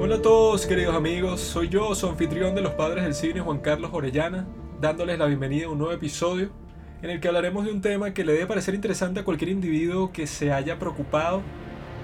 [0.00, 3.90] Hola a todos queridos amigos, soy yo, su de los padres del cine Juan Carlos
[3.92, 4.46] Orellana,
[4.80, 6.50] dándoles la bienvenida a un nuevo episodio
[7.02, 10.12] en el que hablaremos de un tema que le debe parecer interesante a cualquier individuo
[10.12, 11.42] que se haya preocupado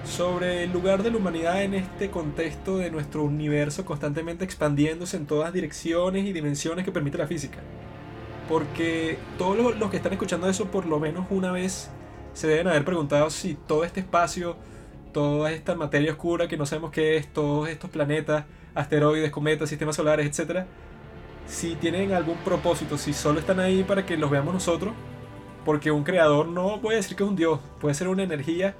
[0.03, 5.25] sobre el lugar de la humanidad en este contexto de nuestro universo constantemente expandiéndose en
[5.25, 7.59] todas direcciones y dimensiones que permite la física.
[8.49, 11.89] Porque todos los que están escuchando eso por lo menos una vez
[12.33, 14.57] se deben haber preguntado si todo este espacio,
[15.15, 18.43] toda esta materia oscura que no sabemos qué es, todos estos planetas,
[18.73, 20.67] asteroides, cometas, sistemas solares, etcétera,
[21.47, 24.93] si tienen algún propósito, si solo están ahí para que los veamos nosotros,
[25.63, 28.75] porque un creador no puede decir que es un dios, puede ser una energía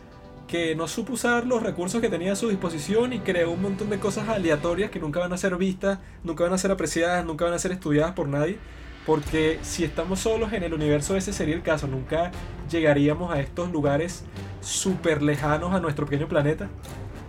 [0.46, 3.90] que no supo usar los recursos que tenía a su disposición y creó un montón
[3.90, 7.46] de cosas aleatorias que nunca van a ser vistas, nunca van a ser apreciadas, nunca
[7.46, 8.60] van a ser estudiadas por nadie.
[9.06, 12.32] Porque si estamos solos en el universo ese sería el caso, nunca
[12.70, 14.24] llegaríamos a estos lugares
[14.62, 16.70] súper lejanos a nuestro pequeño planeta.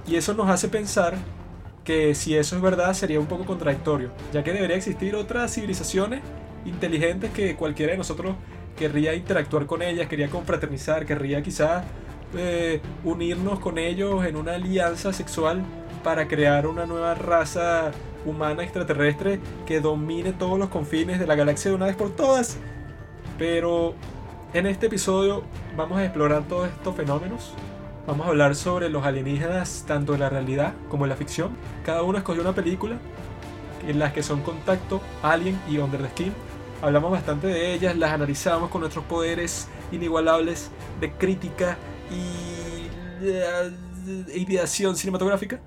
[0.07, 1.17] Y eso nos hace pensar
[1.85, 6.21] que si eso es verdad sería un poco contradictorio, ya que debería existir otras civilizaciones
[6.65, 8.35] inteligentes que cualquiera de nosotros
[8.77, 11.85] querría interactuar con ellas, querría confraternizar, querría quizás
[12.37, 15.63] eh, unirnos con ellos en una alianza sexual
[16.03, 17.93] para crear una nueva raza
[18.27, 22.59] humana extraterrestre que domine todos los confines de la galaxia de una vez por todas.
[23.39, 23.95] Pero
[24.53, 25.43] en este episodio
[25.77, 27.53] vamos a explorar todos estos fenómenos.
[28.07, 31.51] Vamos a hablar sobre los alienígenas tanto en la realidad como en la ficción.
[31.85, 32.99] Cada uno escogió una película
[33.87, 36.33] en las que son Contacto, Alien y Under the Skin.
[36.83, 41.77] Hablamos bastante de ellas, las analizamos con nuestros poderes inigualables de crítica
[42.11, 45.61] y de ideación cinematográfica.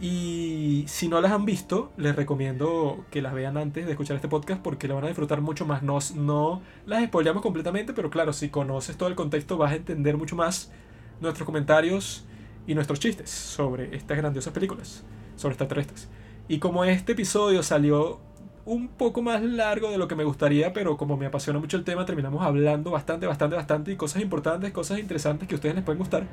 [0.00, 4.28] Y si no las han visto, les recomiendo que las vean antes de escuchar este
[4.28, 5.82] podcast porque la van a disfrutar mucho más.
[5.82, 10.16] No, no las spoileamos completamente, pero claro, si conoces todo el contexto vas a entender
[10.16, 10.72] mucho más
[11.20, 12.26] nuestros comentarios
[12.66, 15.04] y nuestros chistes sobre estas grandiosas películas,
[15.36, 16.08] sobre extraterrestres.
[16.48, 18.20] Y como este episodio salió
[18.66, 21.84] un poco más largo de lo que me gustaría, pero como me apasiona mucho el
[21.84, 25.84] tema, terminamos hablando bastante, bastante, bastante y cosas importantes, cosas interesantes que a ustedes les
[25.84, 26.26] pueden gustar.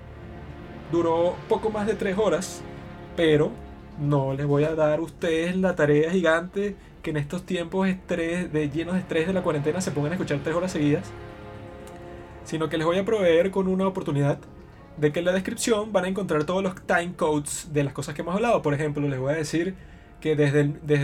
[0.91, 2.61] Duró poco más de tres horas,
[3.15, 3.51] pero
[3.99, 8.51] no les voy a dar a ustedes la tarea gigante que en estos tiempos estrés,
[8.53, 11.11] de, llenos de estrés de la cuarentena se pongan a escuchar tres horas seguidas,
[12.45, 14.39] sino que les voy a proveer con una oportunidad
[14.97, 18.13] de que en la descripción van a encontrar todos los time codes de las cosas
[18.13, 18.61] que hemos hablado.
[18.61, 19.75] Por ejemplo, les voy a decir
[20.19, 20.59] que desde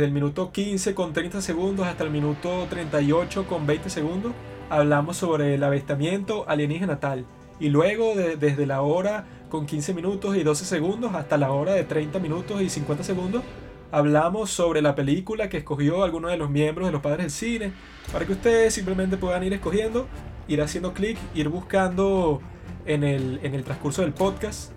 [0.05, 4.33] el, minuto 15 con 30 segundos hasta el minuto 38 con 20 segundos
[4.69, 7.25] hablamos sobre el avistamiento alienígena tal.
[7.59, 11.73] Y luego de- desde la hora con 15 minutos y 12 segundos hasta la hora
[11.73, 13.43] de 30 minutos y 50 segundos
[13.91, 17.71] hablamos sobre la película que escogió alguno de los miembros de los padres del cine
[18.11, 20.07] para que ustedes simplemente puedan ir escogiendo,
[20.47, 22.41] ir haciendo clic, ir buscando
[22.85, 24.71] en el, en el transcurso del podcast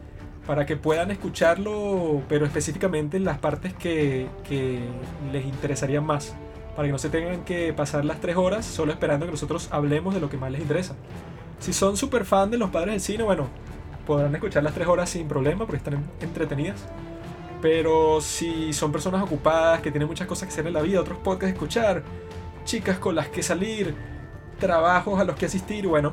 [0.46, 4.80] para que puedan escucharlo, pero específicamente en las partes que, que
[5.32, 6.34] les interesarían más.
[6.74, 10.14] Para que no se tengan que pasar las tres horas solo esperando que nosotros hablemos
[10.14, 10.96] de lo que más les interesa.
[11.58, 13.48] Si son super fan de los padres del cine, bueno,
[14.06, 16.86] podrán escuchar las tres horas sin problema porque están en- entretenidas.
[17.62, 21.18] Pero si son personas ocupadas, que tienen muchas cosas que hacer en la vida, otros
[21.18, 22.02] podcasts escuchar,
[22.64, 23.94] chicas con las que salir,
[24.58, 26.12] trabajos a los que asistir, bueno,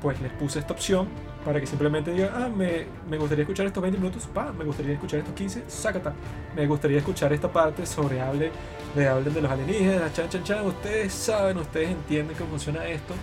[0.00, 1.08] pues les puse esta opción
[1.44, 4.94] para que simplemente digan, ah, me, me gustaría escuchar estos 20 minutos, pa, me gustaría
[4.94, 6.12] escuchar estos 15, sácata.
[6.54, 8.50] Me gustaría escuchar esta parte sobre hable,
[8.94, 10.66] de hablen de los alienígenas, chan, chan, chan.
[10.66, 13.14] Ustedes saben, ustedes entienden cómo funciona esto.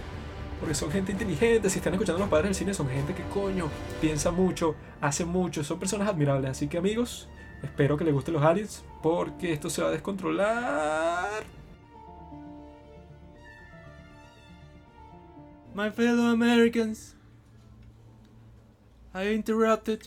[0.63, 3.23] Porque son gente inteligente, si están escuchando a los padres del cine, son gente que
[3.23, 3.69] coño,
[3.99, 6.51] piensa mucho, hace mucho, son personas admirables.
[6.51, 7.27] Así que amigos,
[7.61, 11.43] espero que les gusten los aliens, porque esto se va a descontrolar.
[15.75, 17.13] My fellow Americans,
[19.13, 20.03] I interrupted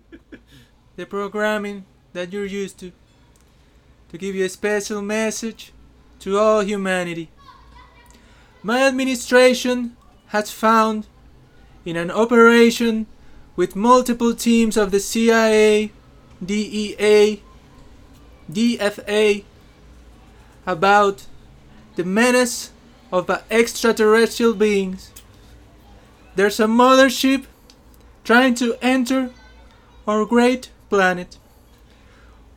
[0.96, 2.92] the programming that you're used to
[4.10, 5.72] to give you a special message
[6.18, 7.30] to all humanity.
[8.62, 9.96] My administration
[10.28, 11.06] has found
[11.86, 13.06] in an operation
[13.56, 15.92] with multiple teams of the CIA,
[16.44, 17.42] DEA,
[18.52, 19.44] DFA
[20.66, 21.26] about
[21.96, 22.70] the menace
[23.10, 25.10] of extraterrestrial beings.
[26.36, 27.46] There's a mothership
[28.24, 29.30] trying to enter
[30.06, 31.38] our great planet.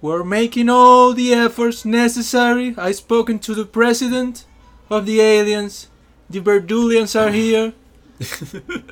[0.01, 2.75] We're making all the efforts necessary.
[2.77, 4.45] I've spoken to the president
[4.89, 5.87] of the aliens.
[6.33, 7.73] The Verdulians are here.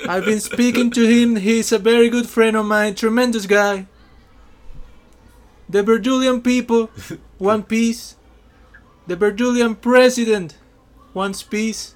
[0.08, 1.38] I've been speaking to him.
[1.38, 3.88] He's a very good friend of mine, tremendous guy.
[5.68, 6.92] The Verdulian people
[7.40, 8.16] want peace.
[9.08, 10.56] The Verdulian president
[11.16, 11.96] wants peace.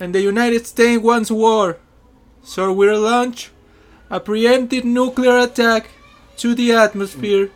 [0.00, 1.78] And the United States wants war.
[2.42, 3.52] So we'll launch
[4.10, 5.90] a preemptive nuclear attack
[6.38, 7.50] to the atmosphere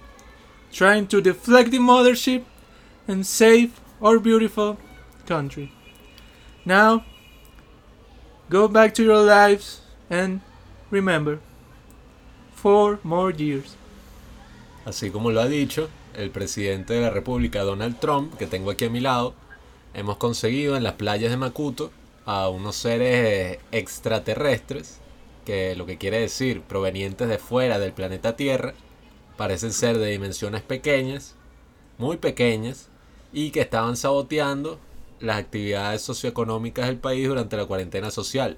[0.70, 2.44] trying to deflect the mothership
[3.08, 4.78] and save our beautiful
[5.26, 5.72] country.
[6.64, 7.04] Now,
[8.50, 10.40] go back to your lives and
[10.90, 11.38] remember,
[12.54, 13.76] four more years.
[14.84, 18.86] Así como lo ha dicho el presidente de la República, Donald Trump, que tengo aquí
[18.86, 19.34] a mi lado,
[19.94, 21.90] hemos conseguido en las playas de Macuto
[22.26, 25.00] a unos seres extraterrestres,
[25.46, 28.74] que lo que quiere decir provenientes de fuera del planeta Tierra,
[29.36, 31.34] parecen ser de dimensiones pequeñas,
[31.96, 32.88] muy pequeñas,
[33.32, 34.78] y que estaban saboteando
[35.20, 38.56] las actividades socioeconómicas del país durante la cuarentena social.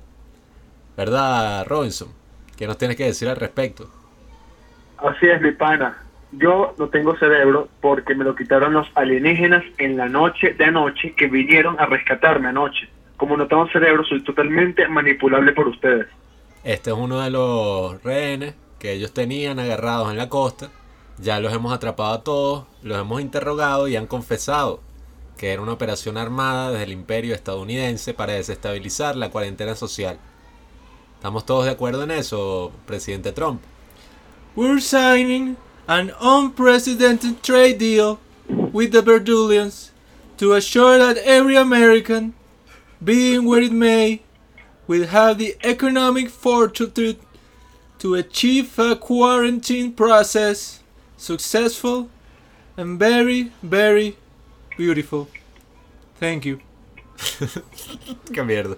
[0.96, 2.08] ¿Verdad, Robinson?
[2.56, 3.90] ¿Qué nos tienes que decir al respecto?
[4.98, 6.02] Así es, mi pana.
[6.32, 11.14] Yo no tengo cerebro porque me lo quitaron los alienígenas en la noche de anoche
[11.14, 12.88] que vinieron a rescatarme anoche.
[13.16, 16.06] Como no tengo cerebro, soy totalmente manipulable por ustedes.
[16.64, 20.70] Este es uno de los rehenes que ellos tenían agarrados en la costa.
[21.18, 24.80] Ya los hemos atrapado a todos, los hemos interrogado y han confesado
[25.42, 30.16] que era una operación armada desde el imperio estadounidense para desestabilizar la cuarentena social.
[31.16, 33.60] ¿Estamos todos de acuerdo en eso, presidente Trump?
[34.54, 35.56] We're signing
[35.88, 38.20] an unprecedented trade deal
[38.72, 39.90] with the Verdulians
[40.36, 42.34] to assure that every American,
[43.04, 44.22] being where it may,
[44.86, 47.16] will have the economic fortitude
[47.98, 50.78] to achieve a quarantine process
[51.16, 52.08] successful
[52.76, 54.16] and very, very
[54.76, 55.28] beautiful.
[56.18, 56.58] Thank you.
[58.32, 58.76] ¡Qué mierda!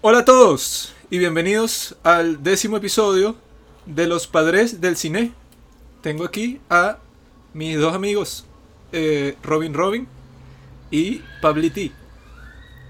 [0.00, 3.36] Hola a todos y bienvenidos al décimo episodio
[3.86, 5.32] de Los Padres del Cine.
[6.00, 6.98] Tengo aquí a
[7.54, 8.44] mis dos amigos,
[8.92, 10.08] eh, Robin Robin
[10.90, 11.92] y Pabliti.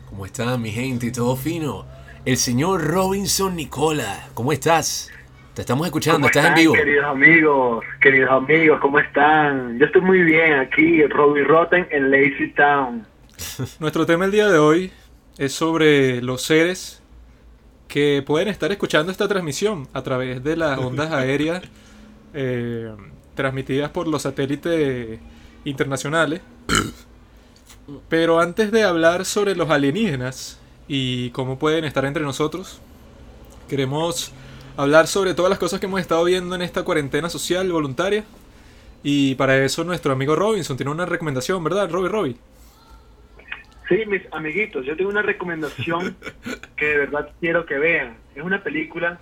[0.09, 1.11] ¿Cómo está mi gente?
[1.11, 1.87] ¿Todo fino?
[2.25, 4.29] El señor Robinson Nicola.
[4.35, 5.11] ¿Cómo estás?
[5.55, 6.73] Te estamos escuchando, ¿Cómo estás en vivo.
[6.73, 9.79] Queridos amigos, queridos amigos, ¿cómo están?
[9.79, 13.07] Yo estoy muy bien aquí, Robbie Rotten en Lazy Town.
[13.79, 14.93] Nuestro tema el día de hoy
[15.37, 17.03] es sobre los seres
[17.87, 21.63] que pueden estar escuchando esta transmisión a través de las ondas aéreas
[22.33, 22.91] eh,
[23.35, 25.21] transmitidas por los satélites
[25.67, 26.41] internacionales.
[28.09, 30.59] Pero antes de hablar sobre los alienígenas
[30.89, 32.81] y cómo pueden estar entre nosotros,
[33.69, 34.33] queremos
[34.77, 38.25] hablar sobre todas las cosas que hemos estado viendo en esta cuarentena social voluntaria.
[39.03, 41.91] Y para eso nuestro amigo Robinson tiene una recomendación, ¿verdad?
[41.91, 42.37] Robbie Robbie.
[43.89, 46.17] Sí, mis amiguitos, yo tengo una recomendación
[46.77, 48.17] que de verdad quiero que vean.
[48.35, 49.19] Es una película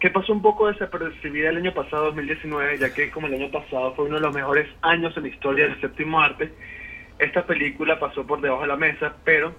[0.00, 3.94] que pasó un poco desapercibida el año pasado, 2019, ya que como el año pasado
[3.94, 6.52] fue uno de los mejores años en la historia del séptimo arte,
[7.20, 9.54] esta película pasó por debajo de la mesa, pero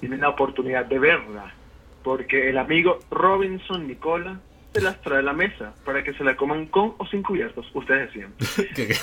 [0.00, 1.54] tienen la oportunidad de verla,
[2.02, 4.40] porque el amigo Robinson Nicola
[4.76, 7.66] se las trae a la mesa para que se la coman con o sin cubiertos,
[7.74, 8.34] ustedes decían.
[8.74, 8.94] ¿Qué- qué-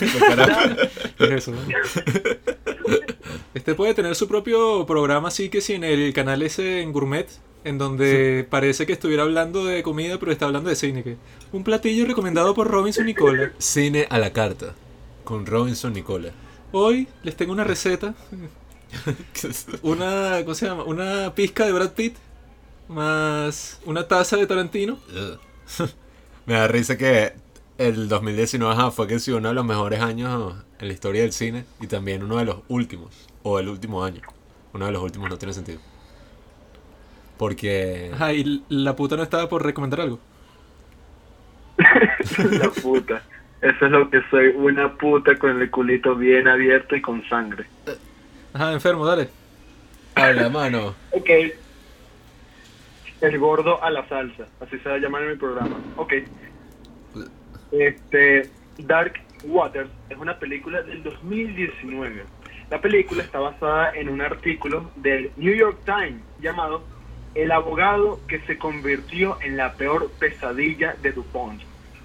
[1.17, 1.51] qué es eso?
[1.51, 1.59] no?
[3.53, 7.27] Este puede tener su propio programa así que si en el canal ese en Gourmet,
[7.63, 11.03] en donde parece que estuviera hablando de comida, pero está hablando de cine.
[11.03, 11.17] Que
[11.51, 13.51] un platillo recomendado por Robinson Nicola.
[13.59, 14.73] Cine a la carta
[15.23, 16.31] con Robinson Nicola.
[16.71, 18.15] Hoy les tengo una receta,
[19.83, 20.83] una, ¿cómo se llama?
[20.83, 22.15] Una pizca de Brad Pitt,
[22.87, 24.97] más una taza de Tarantino.
[26.45, 27.33] Me da risa que
[27.77, 31.31] el 2019 ajá, fue que sí uno de los mejores años en la historia del
[31.31, 34.21] cine y también uno de los últimos, o el último año.
[34.73, 35.79] Uno de los últimos no tiene sentido.
[37.37, 40.19] Porque Ajá, y la puta no estaba por recomendar algo.
[42.51, 43.23] la puta.
[43.61, 47.65] Eso es lo que soy, una puta con el culito bien abierto y con sangre.
[48.53, 49.29] Ajá, enfermo, dale.
[50.15, 50.95] habla mano.
[51.11, 51.29] Ok.
[53.23, 55.77] El gordo a la salsa, así se va a llamar en mi programa.
[55.95, 56.13] Ok.
[57.71, 58.49] Este,
[58.79, 59.13] Dark
[59.45, 62.25] Waters es una película del 2019.
[62.69, 66.83] La película está basada en un artículo del New York Times llamado
[67.33, 71.61] El abogado que se convirtió en la peor pesadilla de DuPont.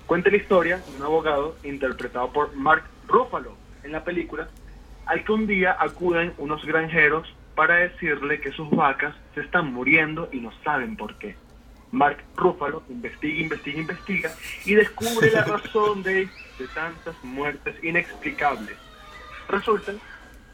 [0.06, 4.50] Cuenta la historia de un abogado interpretado por Mark Ruffalo en la película,
[5.04, 10.28] al que un día acuden unos granjeros para decirle que sus vacas se están muriendo
[10.30, 11.34] y no saben por qué.
[11.90, 14.30] Mark Ruffalo investiga, investiga, investiga
[14.64, 18.76] y descubre la razón de, de tantas muertes inexplicables.
[19.48, 19.94] Resulta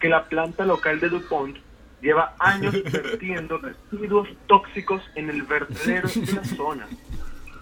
[0.01, 1.59] que la planta local de DuPont
[2.01, 6.89] lleva años vertiendo residuos tóxicos en el vertedero de la zona.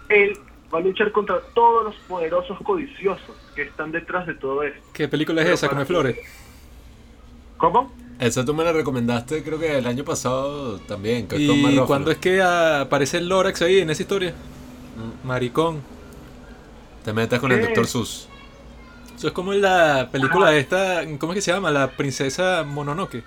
[0.09, 0.39] Él
[0.73, 4.81] va a luchar contra todos los poderosos codiciosos que están detrás de todo esto.
[4.93, 5.69] ¿Qué película es Pero esa?
[5.69, 6.17] Come Flores.
[7.57, 8.02] ¿Cómo?
[8.23, 11.27] Esa tú me la recomendaste creo que el año pasado también.
[11.27, 14.31] que es con Mark ¿Y cuándo es que aparece el Lorax ahí en esa historia?
[14.97, 15.27] Mm.
[15.27, 15.81] Maricón.
[17.05, 17.61] Te metes con el.
[17.63, 17.87] Dr.
[17.87, 18.29] Sus.
[19.17, 21.71] Eso es como en la película esta, ¿cómo es que se llama?
[21.71, 23.23] La princesa Mononoke.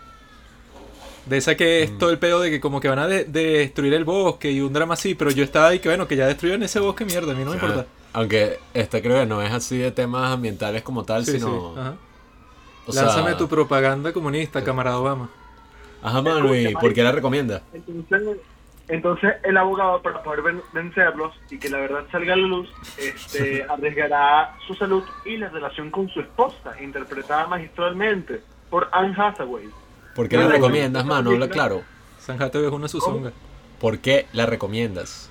[1.26, 1.98] De esa que es Mm.
[1.98, 4.62] todo el pedo de que como que van a de- de destruir el bosque y
[4.62, 7.32] un drama así, pero yo estaba ahí que bueno, que ya destruyeron ese bosque, mierda,
[7.32, 7.86] a mí no me importa.
[8.14, 11.74] Aunque esta creo que no es así de temas ambientales como tal, Sí, sí, sino.
[11.78, 11.96] ajá.
[12.88, 15.30] O sea, Lánzame tu propaganda comunista, camarada Obama.
[16.02, 17.62] Ajá, mano, ¿y Escucha, por qué la recomienda?
[17.74, 18.38] Entonces,
[18.88, 22.70] entonces el abogado, para poder ven- vencerlos y que la verdad salga a la luz,
[22.98, 29.68] este, arriesgará su salud y la relación con su esposa, interpretada magistralmente por Anne Hathaway.
[30.16, 31.32] ¿Por qué la recomiendas, mano?
[31.32, 31.82] Habla claro.
[32.20, 33.32] Sanjate es una susonga.
[33.80, 35.30] ¿Por qué la recomiendas?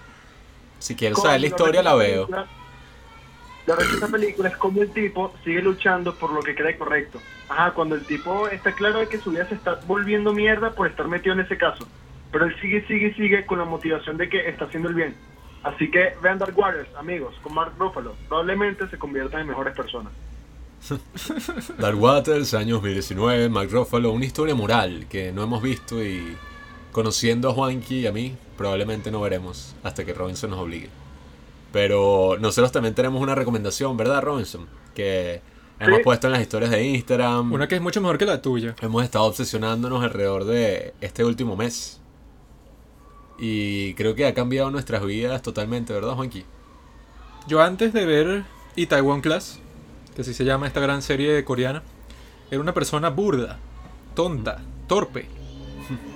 [0.78, 2.28] Si quieres saber la historia, la veo.
[3.66, 7.18] La verdad, esta película es como el tipo sigue luchando por lo que cree correcto.
[7.48, 10.86] Ajá, cuando el tipo está claro de que su vida se está volviendo mierda por
[10.86, 11.86] estar metido en ese caso.
[12.30, 15.14] Pero él sigue, sigue, sigue con la motivación de que está haciendo el bien.
[15.62, 18.14] Así que vean Dark Waters, amigos, con Mark Ruffalo.
[18.28, 20.12] Probablemente se conviertan en mejores personas.
[21.78, 26.36] Dark Waters, año 2019, Mark Ruffalo, una historia moral que no hemos visto y
[26.92, 30.90] conociendo a Juanqui y a mí, probablemente no veremos hasta que Robinson nos obligue.
[31.74, 34.68] Pero nosotros también tenemos una recomendación, ¿verdad, Robinson?
[34.94, 35.42] Que
[35.80, 36.04] hemos Sí.
[36.04, 37.52] puesto en las historias de Instagram.
[37.52, 38.76] Una que es mucho mejor que la tuya.
[38.80, 42.00] Hemos estado obsesionándonos alrededor de este último mes.
[43.40, 46.44] Y creo que ha cambiado nuestras vidas totalmente, ¿verdad, Juanqui?
[47.48, 48.44] Yo antes de ver
[48.76, 49.58] Itaewon Class,
[50.14, 51.82] que así se llama esta gran serie coreana,
[52.52, 53.58] era una persona burda,
[54.14, 55.26] tonta, torpe.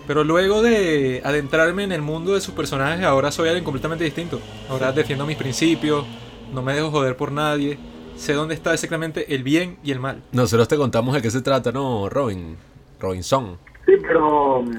[0.07, 4.41] Pero luego de adentrarme en el mundo de sus personajes, ahora soy alguien completamente distinto.
[4.71, 6.05] Ahora defiendo mis principios,
[6.53, 7.79] no me dejo joder por nadie,
[8.17, 10.23] sé dónde está exactamente el bien y el mal.
[10.33, 12.57] Nosotros te contamos de qué se trata, ¿no, Robin?
[13.01, 13.59] Robinson.
[13.87, 14.71] Sí, pero mm,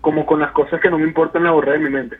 [0.00, 2.16] como con las cosas que no me importan la borré de mi mente.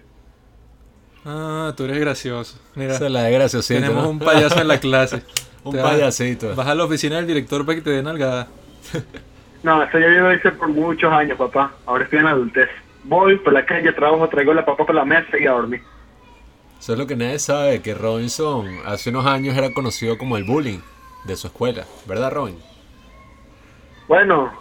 [1.25, 2.59] Ah, tú eres gracioso.
[2.75, 4.11] Mira, Esa es la de graciosito, tenemos ¿no?
[4.11, 5.23] un payaso en la clase.
[5.65, 6.55] Un Te vas- payasito.
[6.55, 8.47] Vas a la oficina del director para que te den algada.
[9.67, 11.73] No, eso ya yo hice por muchos años, papá.
[11.87, 12.69] Ahora estoy en adultez.
[13.03, 15.83] Voy por la calle, trabajo, traigo la papa para la mesa y a dormir.
[16.79, 20.45] Eso es lo que nadie sabe, que Robinson hace unos años era conocido como el
[20.45, 20.79] bullying
[21.25, 22.57] de su escuela, ¿verdad, Robin?
[24.07, 24.53] Bueno,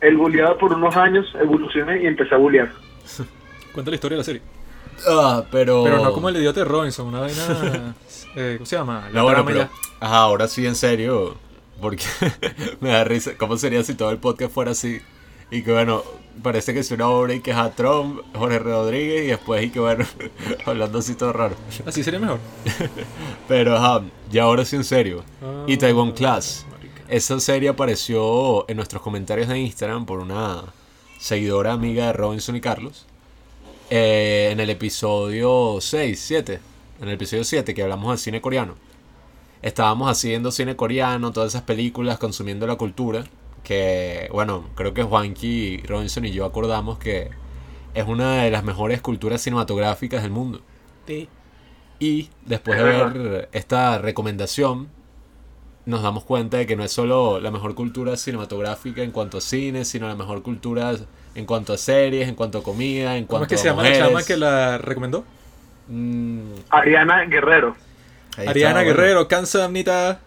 [0.00, 2.72] el bulleado por unos años evolucioné y empecé a bullear.
[3.72, 4.42] Cuenta la historia de la serie.
[5.06, 5.84] Ah, pero...
[5.84, 7.94] Pero no como el idiota de Robinson, una vaina.
[8.34, 9.04] eh, ¿Cómo se llama?
[9.12, 9.68] La No, bueno, pero...
[10.00, 11.36] Ajá, ahora sí, en serio,
[11.80, 12.04] porque
[12.80, 13.32] me da risa.
[13.36, 15.00] ¿Cómo sería si todo el podcast fuera así?
[15.50, 16.02] Y que bueno,
[16.42, 19.70] parece que es una obra y que es a Trump, Jorge Rodríguez y después y
[19.70, 20.04] que bueno,
[20.66, 21.56] hablando así todo raro.
[21.86, 22.38] Así sería mejor.
[23.48, 25.24] Pero ajá, y ahora sí en serio.
[25.42, 26.66] Ah, Y Taiwan Class.
[26.70, 27.02] marica.
[27.08, 30.64] Esa serie apareció en nuestros comentarios de Instagram por una
[31.18, 33.06] seguidora amiga de Robinson y Carlos.
[33.90, 36.60] eh, en el episodio 6, 7.
[37.00, 38.74] En el episodio 7 que hablamos de cine coreano.
[39.62, 43.24] Estábamos haciendo cine coreano, todas esas películas, consumiendo la cultura.
[43.64, 47.30] Que, bueno, creo que Juanqui, Robinson y yo acordamos que
[47.94, 50.60] es una de las mejores culturas cinematográficas del mundo.
[51.98, 54.88] Y después de ver esta recomendación,
[55.86, 59.40] nos damos cuenta de que no es solo la mejor cultura cinematográfica en cuanto a
[59.40, 60.94] cine, sino la mejor cultura
[61.34, 63.68] en cuanto a series, en cuanto a comida, en ¿Cómo cuanto es que a se
[63.68, 63.98] llama la mujeres.
[63.98, 65.24] chama que la recomendó?
[65.88, 67.76] Mm, Ariana Guerrero.
[68.38, 68.88] Ahí está, Ariana bueno.
[68.88, 70.20] Guerrero, Kansamnita.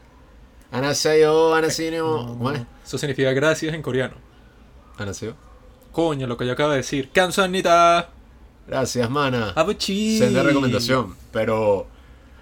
[0.71, 2.27] Anaseo, Anasino.
[2.27, 2.61] ¿Cómo es?
[2.85, 4.15] Eso significa gracias en coreano.
[4.97, 5.35] Anaseo.
[5.91, 7.09] Coño, lo que yo acabo de decir.
[7.11, 8.09] Kansamnita.
[8.67, 9.51] Gracias, mana.
[9.55, 10.17] Abuchi.
[10.17, 11.15] Senda recomendación.
[11.31, 11.87] Pero,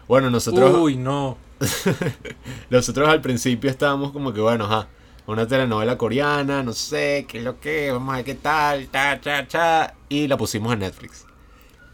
[0.08, 1.38] bueno, nosotros, Uy, no.
[2.70, 4.88] nosotros al principio estábamos como que, bueno, ajá,
[5.26, 9.20] una telenovela coreana, no sé, qué es lo que, vamos a ver qué tal, cha,
[9.20, 9.94] cha, cha.
[10.08, 11.26] Y la pusimos en Netflix.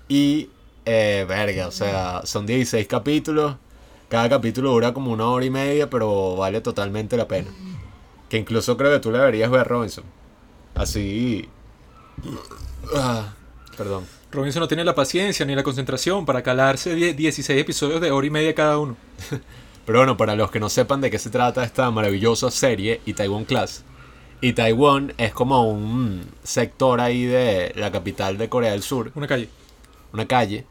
[0.08, 0.50] Y,
[0.86, 3.56] eh, verga, o sea, son 16 capítulos.
[4.10, 7.50] Cada capítulo dura como una hora y media, pero vale totalmente la pena.
[8.30, 10.04] Que incluso creo que tú la deberías ver, Robinson.
[10.76, 11.50] Así.
[12.96, 13.34] Ah,
[13.78, 14.06] perdón.
[14.32, 18.28] Robinson no tiene la paciencia ni la concentración para calarse die- 16 episodios de hora
[18.28, 18.96] y media cada uno.
[19.86, 23.46] Pero bueno, para los que no sepan de qué se trata esta maravillosa serie, Itaewon
[23.46, 23.84] Class.
[24.42, 29.48] Itaewon es como un sector ahí de la capital de Corea del Sur, Una calle.
[30.12, 30.66] una calle,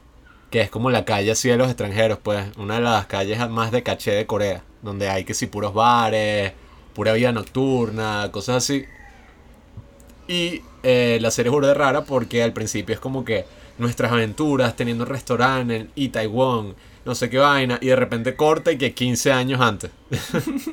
[0.54, 3.72] que es como la calle así de los extranjeros, pues, una de las calles más
[3.72, 6.52] de caché de Corea, donde hay que si puros bares,
[6.94, 8.84] pura vida nocturna, cosas así.
[10.28, 13.46] Y eh, la serie es burda de rara porque al principio es como que
[13.78, 18.70] nuestras aventuras teniendo un restaurante en Itaewon, no sé qué vaina, y de repente corta
[18.70, 19.90] y que 15 años antes.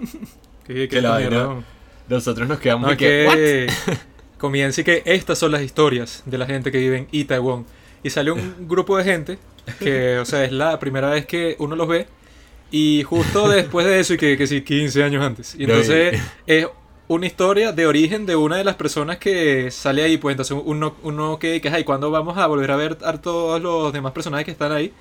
[0.68, 1.64] Que, la vaina- ¿no?
[2.08, 3.34] Nosotros nos quedamos No, y que, "What?".
[3.36, 3.68] que
[4.38, 7.66] comienza y que estas son las historias de la gente que vive en Itaewon.
[8.04, 9.40] Y sale un grupo de gente
[9.80, 12.08] que, o sea, es la primera vez que uno los ve.
[12.72, 15.56] Y justo después de eso, y que, que sí, 15 años antes.
[15.58, 16.68] Y entonces es
[17.08, 20.18] una historia de origen de una de las personas que sale ahí.
[20.18, 23.62] Pues entonces uno, uno que, que ay, ¿cuándo vamos a volver a ver a todos
[23.62, 24.94] los demás personajes que están ahí?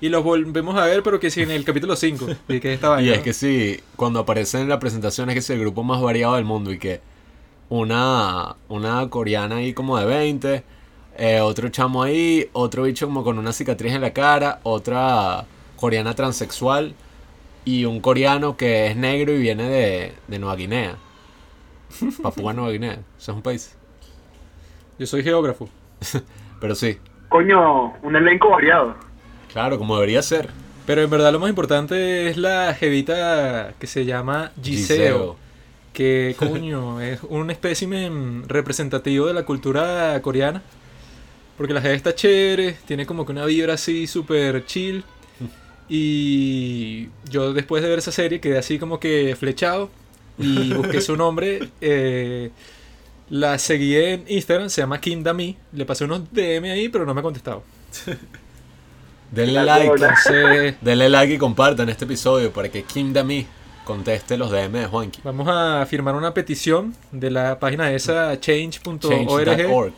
[0.00, 2.26] Y los volvemos a ver, pero que sí, en el capítulo 5.
[2.48, 5.50] Y que estaba Y es que sí, cuando aparecen en la presentación es que es
[5.50, 7.00] el grupo más variado del mundo y que
[7.68, 10.64] una, una coreana ahí como de 20,
[11.18, 15.44] eh, otro chamo ahí, otro bicho como con una cicatriz en la cara, otra
[15.76, 16.94] coreana transexual
[17.64, 20.96] y un coreano que es negro y viene de, de Nueva Guinea.
[22.22, 23.76] Papúa Nueva Guinea, eso es un país.
[24.98, 25.68] Yo soy geógrafo.
[26.60, 26.98] Pero sí,
[27.28, 28.94] Coño, un elenco variado.
[29.52, 30.48] claro, como debería ser.
[30.86, 34.96] Pero en verdad lo más importante es la jevita que se llama Giseo.
[34.96, 35.36] Giseo.
[35.92, 40.62] Que, coño, es un espécimen representativo de la cultura coreana.
[41.58, 45.04] Porque la jeva está chévere, tiene como que una vibra así súper chill.
[45.90, 49.90] Y yo después de ver esa serie quedé así como que flechado.
[50.38, 51.70] Y busqué su nombre.
[51.80, 52.50] eh,
[53.30, 55.56] la seguí en Instagram, se llama Kim Dami.
[55.72, 57.62] Le pasé unos DM ahí, pero no me ha contestado.
[59.30, 59.92] Denle La like.
[59.92, 63.46] Entonces, denle like y compartan este episodio para que Kim Dami
[63.84, 65.20] conteste los DM de Juanqui.
[65.24, 69.92] Vamos a firmar una petición de la página esa change.org Change.org.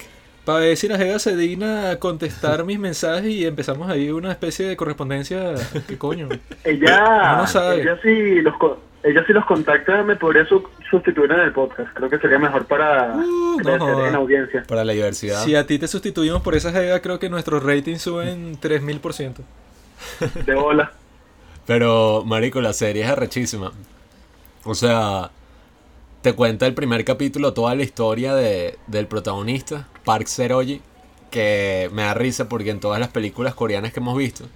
[0.44, 4.32] para ver si la Jeva se digna a contestar mis mensajes y empezamos ahí una
[4.32, 5.54] especie de correspondencia.
[5.86, 6.28] ¿Qué coño?
[6.64, 7.82] Ella, sabe.
[7.82, 8.54] ella sí los
[9.02, 11.88] ella sí los contacta, me podría su- sustituir en el podcast.
[11.94, 14.64] Creo que sería mejor para Uh, no en audiencia.
[14.68, 15.42] Para la diversidad.
[15.44, 19.36] Si a ti te sustituimos por esa Jeva, creo que nuestros ratings suben 3000%.
[20.44, 20.92] De bola.
[21.66, 23.72] Pero, marico, la serie es arrechísima.
[24.64, 25.30] O sea,
[26.22, 30.80] te cuenta el primer capítulo toda la historia de, del protagonista, Park Seroji,
[31.30, 34.46] que me da risa porque en todas las películas coreanas que hemos visto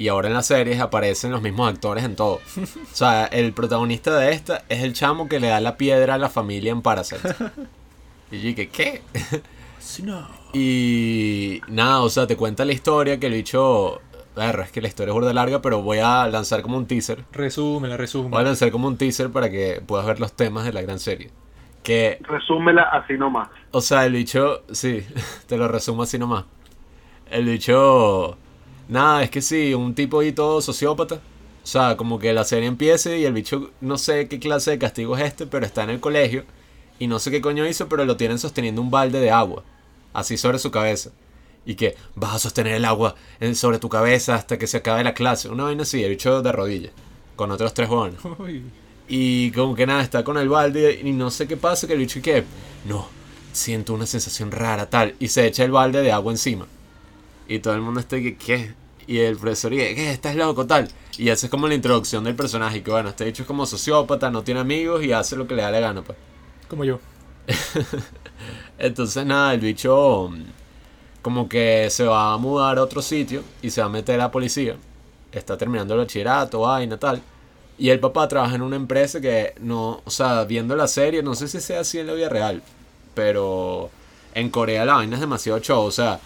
[0.00, 2.40] y ahora en las series aparecen los mismos actores en todo.
[2.56, 6.18] O sea, el protagonista de esta es el chamo que le da la piedra a
[6.18, 7.20] la familia en Parasite.
[8.32, 9.02] Y yo dije, ¿qué?
[10.52, 14.00] Y nada, o sea, te cuenta la historia que el bicho...
[14.36, 17.24] Ver, es que la historia es burda larga, pero voy a lanzar como un teaser.
[17.32, 18.30] Resúmela, resume.
[18.30, 20.98] Voy a lanzar como un teaser para que puedas ver los temas de la gran
[21.00, 21.30] serie.
[21.82, 23.48] Que, Resúmela así nomás.
[23.70, 25.04] o sea, el bicho, sí,
[25.46, 26.44] te lo resumo así nomás.
[27.30, 28.36] El bicho,
[28.88, 31.20] nada, es que sí, un tipo ahí todo sociópata.
[31.62, 34.78] O sea, como que la serie empiece y el bicho, no sé qué clase de
[34.78, 36.44] castigo es este, pero está en el colegio
[36.98, 39.62] y no sé qué coño hizo, pero lo tienen sosteniendo un balde de agua,
[40.12, 41.10] así sobre su cabeza.
[41.66, 45.04] Y que vas a sostener el agua en- sobre tu cabeza hasta que se acabe
[45.04, 45.48] la clase.
[45.48, 46.92] Una vaina así, el bicho de rodillas,
[47.36, 48.18] con otros tres jóvenes.
[49.12, 51.98] Y como que nada, está con el balde y no sé qué pasa, que el
[51.98, 52.44] bicho y que,
[52.86, 53.08] no,
[53.52, 55.16] siento una sensación rara, tal.
[55.18, 56.68] Y se echa el balde de agua encima.
[57.48, 58.72] Y todo el mundo está que, ¿qué?
[59.08, 60.12] Y el profesor dice, ¿qué?
[60.12, 60.88] ¿Estás loco, tal?
[61.18, 62.78] Y esa es como la introducción del personaje.
[62.78, 65.56] Y que bueno, este bicho es como sociópata, no tiene amigos y hace lo que
[65.56, 66.16] le da la gana, pues.
[66.68, 67.00] Como yo.
[68.78, 70.30] Entonces nada, el bicho
[71.22, 74.24] como que se va a mudar a otro sitio y se va a meter a
[74.24, 74.76] la policía.
[75.32, 77.22] Está terminando el bachillerato, vaina, tal.
[77.78, 81.34] Y el papá trabaja en una empresa que no, o sea, viendo la serie, no
[81.34, 82.62] sé si sea así en la vida real,
[83.14, 83.90] pero
[84.34, 85.82] en Corea la vaina es demasiado show.
[85.84, 86.20] O sea,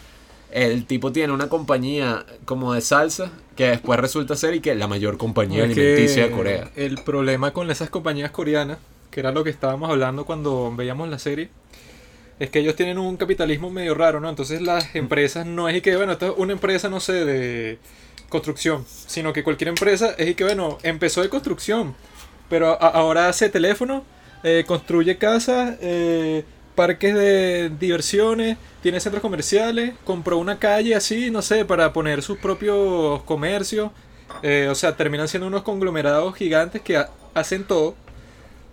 [0.50, 4.88] el tipo tiene una compañía como de salsa que después resulta ser y que la
[4.88, 6.70] mayor compañía Es que alimenticia de Corea.
[6.76, 8.78] El problema con esas compañías coreanas,
[9.11, 11.50] que era lo que estábamos hablando cuando veíamos la serie,
[12.44, 14.28] es que ellos tienen un capitalismo medio raro, ¿no?
[14.28, 17.78] Entonces las empresas no es y que, bueno, esto es una empresa, no sé, de
[18.28, 21.94] construcción, sino que cualquier empresa es y que, bueno, empezó de construcción,
[22.48, 24.04] pero a- ahora hace teléfono,
[24.42, 31.40] eh, construye casas, eh, parques de diversiones, tiene centros comerciales, compró una calle así, no
[31.42, 33.90] sé, para poner sus propios comercios.
[34.42, 37.94] Eh, o sea, terminan siendo unos conglomerados gigantes que ha- hacen todo.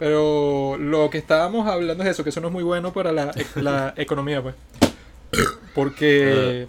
[0.01, 3.29] Pero lo que estábamos hablando es eso, que eso no es muy bueno para la,
[3.35, 4.55] e- la economía, pues.
[5.75, 6.67] Porque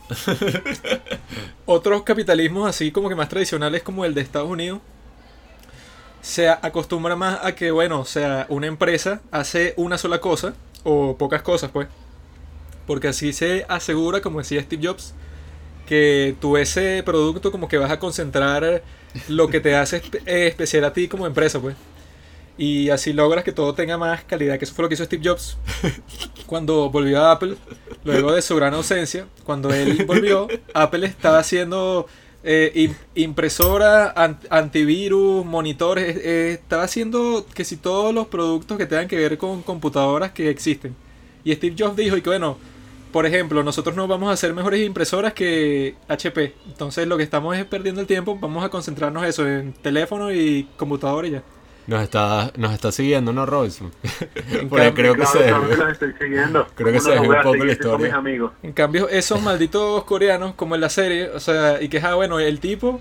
[1.64, 4.80] otros capitalismos así como que más tradicionales como el de Estados Unidos
[6.20, 10.52] se acostumbra más a que, bueno, o sea, una empresa hace una sola cosa
[10.84, 11.88] o pocas cosas, pues.
[12.86, 15.14] Porque así se asegura, como decía Steve Jobs,
[15.86, 18.82] que tú ese producto como que vas a concentrar
[19.26, 21.76] lo que te hace espe- eh, especial a ti como empresa, pues.
[22.58, 25.22] Y así logras que todo tenga más calidad, que eso fue lo que hizo Steve
[25.24, 25.56] Jobs
[26.46, 27.56] cuando volvió a Apple,
[28.04, 29.26] luego de su gran ausencia.
[29.44, 32.06] Cuando él volvió, Apple estaba haciendo
[32.44, 38.86] eh, im- impresora, an- antivirus, monitores, eh, estaba haciendo que si todos los productos que
[38.86, 40.94] tengan que ver con computadoras que existen.
[41.44, 42.58] Y Steve Jobs dijo, y que bueno,
[43.12, 46.54] por ejemplo, nosotros no vamos a hacer mejores impresoras que HP.
[46.66, 48.38] Entonces lo que estamos es perdiendo el tiempo.
[48.40, 51.42] Vamos a concentrarnos eso en teléfono y computadora y ya.
[51.86, 53.90] Nos está, nos está siguiendo, ¿no, Robinson?
[54.02, 56.66] Porque cambio- creo que Claro, se los estoy siguiendo.
[56.74, 58.06] Creo que ¿Cómo se voy un poco la historia.
[58.06, 58.52] mis amigos?
[58.62, 62.38] En cambio, esos malditos coreanos, como en la serie, o sea, y que, ah, bueno,
[62.38, 63.00] el tipo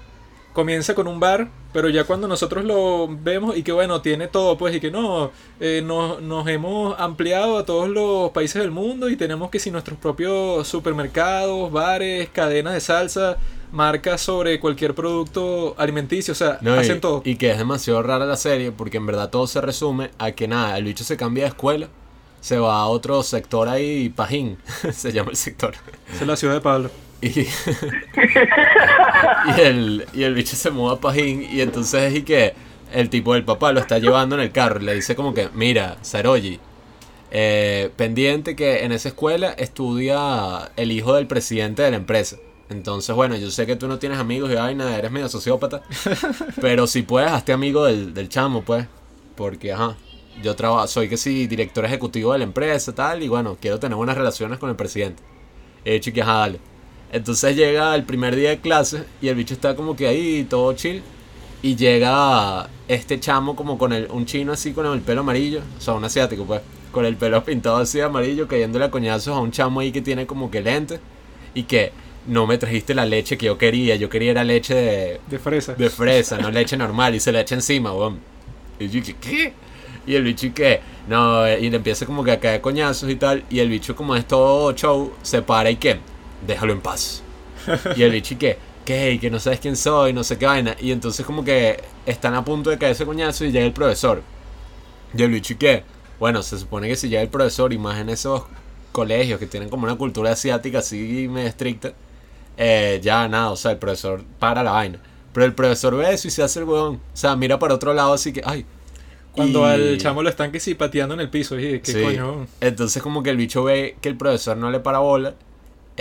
[0.54, 4.58] comienza con un bar, pero ya cuando nosotros lo vemos y que, bueno, tiene todo,
[4.58, 9.10] pues, y que no, eh, nos, nos hemos ampliado a todos los países del mundo
[9.10, 13.38] y tenemos que si nuestros propios supermercados, bares, cadenas de salsa,
[13.72, 17.22] marcas sobre cualquier producto alimenticio, o sea, No, y, hacen todo.
[17.24, 20.48] y que es demasiado rara la serie porque en verdad todo se resume a que
[20.48, 21.88] nada, el bicho se cambia de escuela,
[22.42, 24.58] se va a otro sector ahí, Pajín,
[24.94, 25.76] se llama el sector.
[26.14, 26.90] Esa es la ciudad de Pablo.
[27.24, 27.42] Y,
[29.58, 32.54] y, el, y el bicho se muda a Pajín y entonces y que
[32.92, 35.50] el tipo del papá lo está llevando en el carro y le dice como que,
[35.54, 36.60] mira, Saroji,
[37.32, 42.38] eh, pendiente que en esa escuela estudia el hijo del presidente de la empresa.
[42.70, 45.84] Entonces, bueno, yo sé que tú no tienes amigos y vaina, eres medio sociópata,
[46.62, 48.88] pero si puedes, hazte amigo del, del chamo, pues,
[49.36, 49.98] porque, ajá,
[50.42, 53.96] yo trabajo, soy que sí, director ejecutivo de la empresa, tal, y bueno, quiero tener
[53.96, 55.22] buenas relaciones con el presidente.
[55.84, 56.71] He dicho que, ajá, dale.
[57.12, 60.74] Entonces llega el primer día de clase y el bicho está como que ahí, todo
[60.74, 61.04] chill.
[61.62, 65.82] Y llega este chamo como con el, un chino así con el pelo amarillo, o
[65.82, 69.40] sea, un asiático pues, con el pelo pintado así de amarillo, cayéndole a coñazos a
[69.40, 71.00] un chamo ahí que tiene como que lente
[71.54, 71.92] y que
[72.28, 75.74] no me trajiste la leche que yo quería, yo quería era leche de, De fresa.
[75.74, 78.20] de fresa, no leche normal, y se le echa encima, weón.
[78.80, 79.54] Y yo dije, ¿qué?
[80.06, 80.82] Y el bicho, ¿y qué?
[81.08, 84.16] No, y le empieza como que a caer coñazos y tal, y el bicho, como
[84.16, 86.00] es todo show, se para y ¿qué?
[86.46, 87.24] Déjalo en paz.
[87.96, 88.36] Y el bicho.
[88.86, 89.12] ¿Qué?
[89.12, 90.76] Y que no sabes quién soy, no sé qué vaina.
[90.80, 94.24] Y entonces, como que están a punto de caerse coñazos y llega el profesor.
[95.16, 95.84] Y el bicho, ¿y qué?
[96.20, 98.44] Bueno, se supone que si llega el profesor, y más en esos
[98.92, 101.94] colegios que tienen como una cultura asiática así medio estricta,
[102.58, 105.00] eh, ya nada, o sea, el profesor para la vaina.
[105.34, 106.96] Pero el profesor ve eso y se hace el weón.
[106.96, 108.66] O sea, mira para otro lado así que, ay.
[109.32, 112.02] Cuando Y- al chamo lo están que sí pateando en el piso, y qué Sí.
[112.02, 112.48] coño.
[112.60, 115.36] Entonces como que el bicho ve que el profesor no le para bola,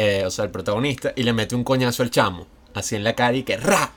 [0.00, 3.14] eh, o sea, el protagonista, y le mete un coñazo al chamo, así en la
[3.14, 3.92] cara y que ¡ra!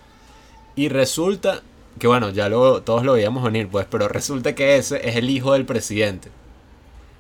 [0.76, 1.62] Y resulta
[2.00, 5.30] que bueno, ya lo, todos lo veíamos venir, pues, pero resulta que ese es el
[5.30, 6.30] hijo del presidente.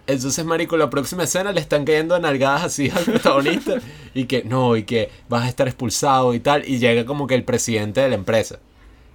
[0.06, 3.76] Entonces, marico, la próxima escena le están cayendo nalgadas así al protagonista
[4.14, 7.36] y que no, y que vas a estar expulsado y tal, y llega como que
[7.36, 8.60] el presidente de la empresa,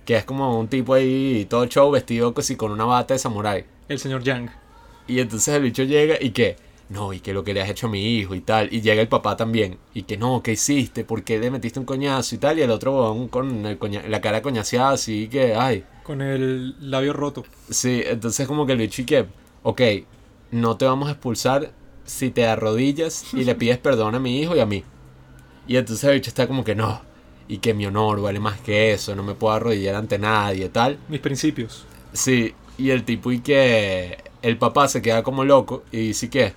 [0.07, 3.64] que es como un tipo ahí todo show vestido casi con una bata de samurái.
[3.88, 4.50] El señor Yang.
[5.07, 6.57] Y entonces el bicho llega y que,
[6.88, 8.72] no, y que lo que le has hecho a mi hijo y tal.
[8.72, 9.79] Y llega el papá también.
[9.92, 11.05] Y que no, ¿qué hiciste?
[11.05, 12.59] ¿Por qué le metiste un coñazo y tal?
[12.59, 15.85] Y el otro con el coña- la cara coñaseada así que, ay.
[16.03, 17.44] Con el labio roto.
[17.68, 19.27] Sí, entonces como que el bicho y que,
[19.62, 19.83] ok,
[20.53, 21.72] no te vamos a expulsar
[22.07, 24.83] si te arrodillas y le pides perdón a mi hijo y a mí.
[25.66, 27.03] Y entonces el bicho está como que no.
[27.48, 30.68] Y que mi honor vale más que eso, no me puedo arrodillar ante nadie y
[30.70, 30.98] tal.
[31.09, 31.85] Mis principios.
[32.14, 36.55] Sí, y el tipo y que el papá se queda como loco y dice que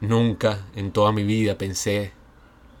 [0.00, 2.12] nunca en toda mi vida pensé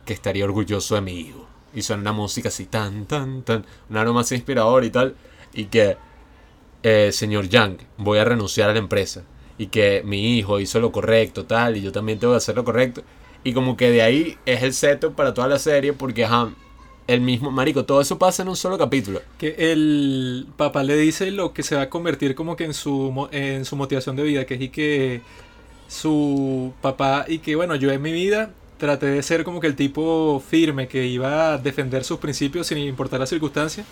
[0.04, 1.46] que estaría orgulloso de mi hijo.
[1.74, 5.14] Y suena una música así tan, tan, tan, un aroma así inspirador y tal.
[5.52, 5.96] Y que,
[6.82, 9.22] eh, señor Yang, voy a renunciar a la empresa.
[9.58, 12.64] Y que mi hijo hizo lo correcto, tal, y yo también tengo que hacer lo
[12.64, 13.02] correcto.
[13.44, 16.50] Y como que de ahí es el setup para toda la serie porque, ajá,
[17.06, 19.20] el mismo, marico, todo eso pasa en un solo capítulo.
[19.38, 23.28] Que el papá le dice lo que se va a convertir como que en su,
[23.32, 25.22] en su motivación de vida, que es y que
[25.90, 29.76] su papá y que bueno, yo en mi vida traté de ser como que el
[29.76, 33.84] tipo firme que iba a defender sus principios sin importar la circunstancia.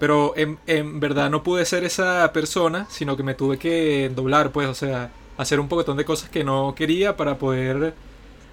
[0.00, 4.50] Pero en, en verdad no pude ser esa persona, sino que me tuve que doblar,
[4.50, 7.94] pues, o sea, hacer un poquitón de cosas que no quería para poder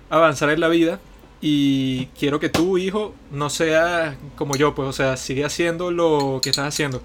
[0.10, 1.00] avanzar en la vida.
[1.42, 6.40] Y quiero que tu hijo no sea como yo, pues, o sea, sigue haciendo lo
[6.44, 7.02] que estás haciendo.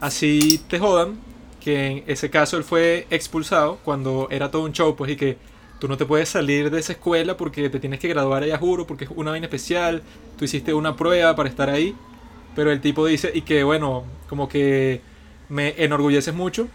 [0.00, 1.18] Así te jodan,
[1.66, 5.36] que en ese caso él fue expulsado cuando era todo un show, pues, y que
[5.80, 8.86] tú no te puedes salir de esa escuela porque te tienes que graduar allá, juro,
[8.86, 10.04] porque es una vaina especial,
[10.38, 11.96] tú hiciste una prueba para estar ahí.
[12.54, 15.00] Pero el tipo dice, y que bueno, como que
[15.48, 16.68] me enorgulleces mucho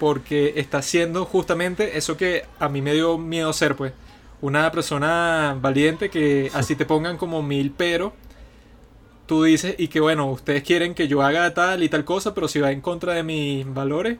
[0.00, 3.92] porque está haciendo justamente eso que a mí me dio miedo ser, pues.
[4.40, 8.12] Una persona valiente que así te pongan como mil pero.
[9.26, 12.48] Tú dices, y que bueno, ustedes quieren que yo haga tal y tal cosa, pero
[12.48, 14.18] si va en contra de mis valores,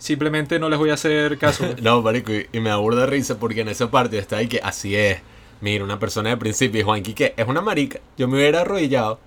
[0.00, 1.64] simplemente no les voy a hacer caso.
[1.82, 4.60] No, marico, y, y me aburre de risa porque en esa parte está ahí que
[4.60, 5.20] así es.
[5.60, 8.00] Mira, una persona de principio y Juanqui que es una marica.
[8.18, 9.20] Yo me hubiera arrodillado.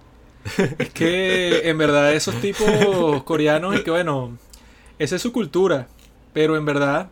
[0.78, 4.38] Es que en verdad esos tipos coreanos y que bueno,
[5.00, 5.88] esa es su cultura,
[6.34, 7.10] pero en verdad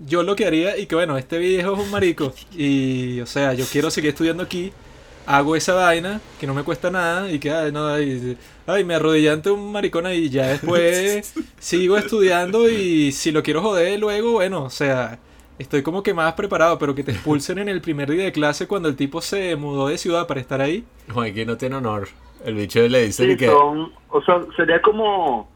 [0.00, 3.52] yo lo que haría, y que bueno, este viejo es un marico, y o sea,
[3.52, 4.72] yo quiero seguir estudiando aquí,
[5.26, 8.94] hago esa vaina, que no me cuesta nada, y que, ay, no, ay, ay, me
[8.94, 13.98] arrodillé ante un maricón ahí, y ya después sigo estudiando, y si lo quiero joder
[14.00, 15.18] luego, bueno, o sea,
[15.58, 18.66] estoy como que más preparado, pero que te expulsen en el primer día de clase
[18.66, 20.84] cuando el tipo se mudó de ciudad para estar ahí.
[21.12, 22.08] Joaquín no tiene honor.
[22.44, 23.46] El bicho le dice Sí, que...
[23.46, 25.48] son- o sea, sería como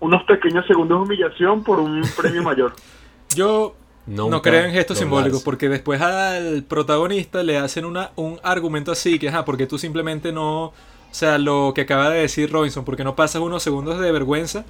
[0.00, 2.74] unos pequeños segundos de humillación por un premio mayor.
[3.34, 3.74] Yo
[4.06, 8.92] Nunca no creo en gestos simbólicos, porque después al protagonista le hacen una, un argumento
[8.92, 10.74] así, que ajá, porque tú simplemente no, o
[11.10, 14.64] sea, lo que acaba de decir Robinson, porque no pasas unos segundos de vergüenza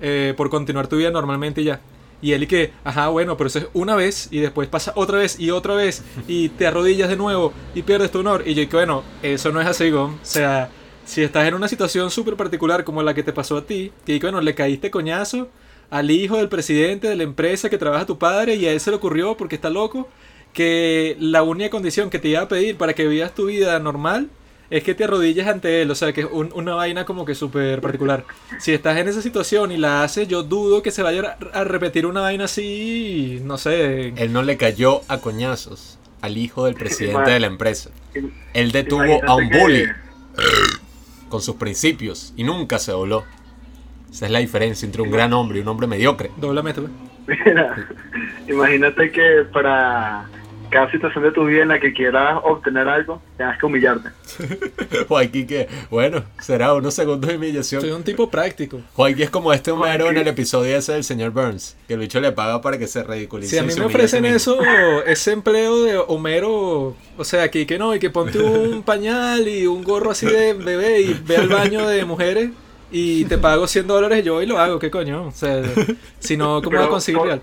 [0.00, 1.80] eh, por continuar tu vida normalmente y ya.
[2.20, 5.18] Y él y que, ajá, bueno, pero eso es una vez y después pasa otra
[5.18, 8.42] vez y otra vez y te arrodillas de nuevo y pierdes tu honor.
[8.44, 10.10] Y yo que, bueno, eso no es así, Gon.
[10.14, 10.68] O sea,
[11.06, 14.18] si estás en una situación súper particular como la que te pasó a ti, que
[14.18, 15.48] bueno, le caíste coñazo
[15.90, 18.90] al hijo del presidente de la empresa que trabaja tu padre y a él se
[18.90, 20.08] le ocurrió porque está loco
[20.52, 24.28] que la única condición que te iba a pedir para que vivas tu vida normal
[24.70, 27.34] es que te arrodilles ante él, o sea que es un- una vaina como que
[27.34, 28.24] súper particular.
[28.58, 31.64] Si estás en esa situación y la haces, yo dudo que se vaya a, a
[31.64, 34.08] repetir una vaina así, no sé.
[34.16, 37.90] Él no le cayó a coñazos al hijo del presidente de la empresa.
[38.52, 39.84] Él detuvo a un que- bully
[41.28, 43.24] con sus principios y nunca se dobló.
[44.10, 46.30] Esa es la diferencia entre un gran hombre y un hombre mediocre.
[46.36, 46.88] Doblame tú.
[47.26, 47.88] Mira,
[48.48, 50.26] imagínate que para
[50.70, 54.10] cada situación de tu vida en la que quieras obtener algo, tengas que humillarte.
[55.08, 57.80] Joaquín que, bueno, será unos segundos de humillación.
[57.80, 58.80] Soy un tipo práctico.
[58.94, 62.20] Joaquín es como este Homero en el episodio ese del señor Burns, que el bicho
[62.20, 63.50] le paga para que se ridiculice.
[63.50, 64.58] Si a mí me ofrecen eso,
[65.06, 69.66] ese empleo de Homero, o sea, que, que no, y que ponte un pañal y
[69.66, 72.50] un gorro así de bebé y ve al baño de mujeres
[72.90, 75.26] y te pago 100 dólares, yo y lo hago, ¿qué coño?
[75.26, 75.62] O sea,
[76.18, 77.42] si no, ¿cómo voy a Pero conseguir por- real?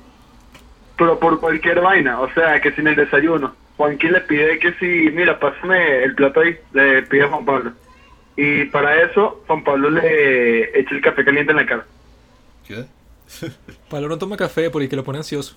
[0.97, 3.53] Pero por cualquier vaina, o sea, que sin el desayuno.
[3.77, 7.71] Juanquín le pide que si, mira, pásame el plato ahí, le pide a Juan Pablo.
[8.37, 11.85] Y para eso, Juan Pablo le echa el café caliente en la cara.
[12.65, 12.85] ¿Qué?
[13.89, 15.55] Pablo no toma café porque lo pone ansioso.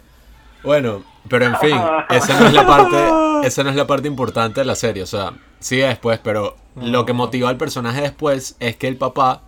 [0.64, 1.77] Bueno, pero en fin,
[2.11, 5.07] esa no es la parte, esa no es la parte importante de la serie, o
[5.07, 9.42] sea, sigue después, pero lo que motiva al personaje después es que el papá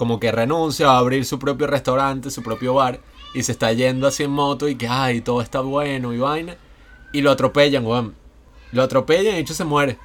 [0.00, 3.00] como que renuncia a abrir su propio restaurante, su propio bar
[3.34, 6.56] y se está yendo así en moto y que ay, todo está bueno y vaina
[7.12, 8.14] y lo atropellan, weón.
[8.72, 9.98] Lo atropellan y de hecho se muere.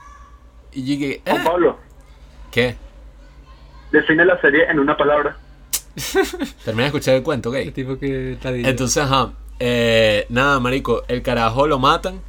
[0.74, 1.36] Y yo dije, "¿Eh?
[1.46, 1.78] Pablo,
[2.52, 2.76] ¿qué?
[3.90, 5.38] define la serie en una palabra.
[6.66, 7.56] Termina de escuchar el cuento, ¿ok?
[7.56, 8.70] El tipo que dice.
[8.70, 9.32] Entonces, ajá.
[9.62, 12.20] eh, nada, marico, el carajo lo matan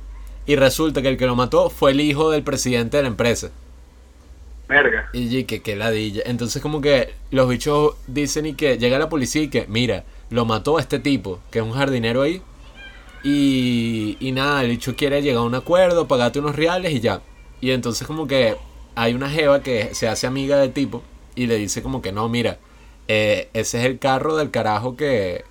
[0.46, 3.50] y resulta que el que lo mató fue el hijo del presidente de la empresa.
[4.68, 5.08] Verga.
[5.12, 6.22] Y que qué ladilla.
[6.26, 10.44] Entonces, como que los bichos dicen y que llega la policía y que, mira, lo
[10.44, 12.42] mató este tipo, que es un jardinero ahí.
[13.22, 17.20] Y, y nada, el bicho quiere llegar a un acuerdo, pagarte unos reales y ya.
[17.60, 18.56] Y entonces, como que
[18.94, 21.02] hay una jeva que se hace amiga del tipo
[21.34, 22.58] y le dice, como que no, mira,
[23.08, 25.44] eh, ese es el carro del carajo que,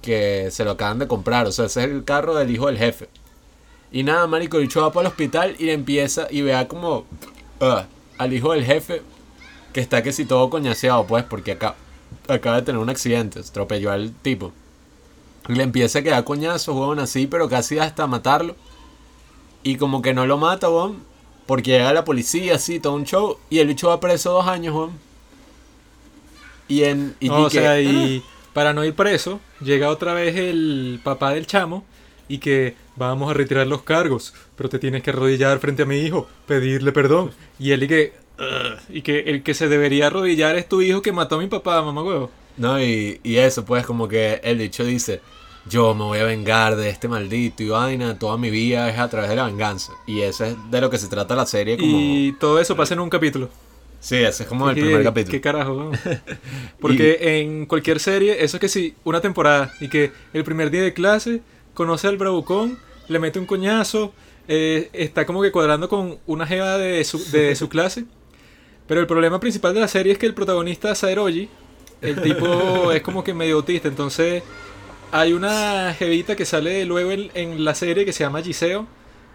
[0.00, 1.46] que se lo acaban de comprar.
[1.46, 3.08] O sea, ese es el carro del hijo del jefe.
[3.92, 7.06] Y nada, marico, el bicho va para el hospital y empieza y vea como
[8.18, 9.02] al hijo del jefe
[9.72, 11.74] que está que si todo coñaseado, pues, porque acá
[12.28, 14.52] acaba de tener un accidente, atropelló al tipo.
[15.48, 18.56] Y le empieza a quedar coñazo, weón, así, pero casi hasta matarlo.
[19.62, 21.02] Y como que no lo mata, weón,
[21.46, 24.74] porque llega la policía, así, todo un show, y el bicho va preso dos años,
[24.74, 24.92] weón.
[26.68, 27.16] Y en...
[27.20, 28.22] Y o que, sea, ah, y
[28.52, 31.84] para no ir preso, llega otra vez el papá del chamo
[32.28, 35.98] y que vamos a retirar los cargos, pero te tienes que arrodillar frente a mi
[35.98, 37.30] hijo, pedirle perdón.
[37.58, 38.12] Y él y que,
[38.88, 41.82] y que el que se debería arrodillar es tu hijo que mató a mi papá,
[41.82, 42.30] mamá huevo.
[42.56, 45.20] No, y, y eso, pues, como que el dicho dice,
[45.68, 49.08] yo me voy a vengar de este maldito y vaina, toda mi vida es a
[49.08, 49.92] través de la venganza.
[50.06, 51.90] Y eso es de lo que se trata la serie, como...
[51.98, 53.48] Y todo eso pasa en un capítulo.
[53.98, 55.32] Sí, ese es como el ¿Qué- primer capítulo.
[55.32, 55.90] ¿Qué carajo?
[56.80, 60.82] Porque en cualquier serie, eso es que sí, una temporada, y que el primer día
[60.82, 61.40] de clase
[61.74, 64.14] conoce al bravucón, le mete un coñazo,
[64.48, 68.06] eh, está como que cuadrando con una jeva de su, de su clase.
[68.86, 71.50] Pero el problema principal de la serie es que el protagonista, Saeroji,
[72.00, 74.44] el tipo es como que medio autista, entonces
[75.10, 78.88] hay una jevita que sale luego en, en la serie que se llama Giseo,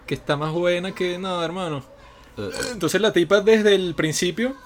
[0.07, 1.85] que está más buena que nada, hermano.
[2.37, 4.57] Eh, Entonces la tipa desde el principio,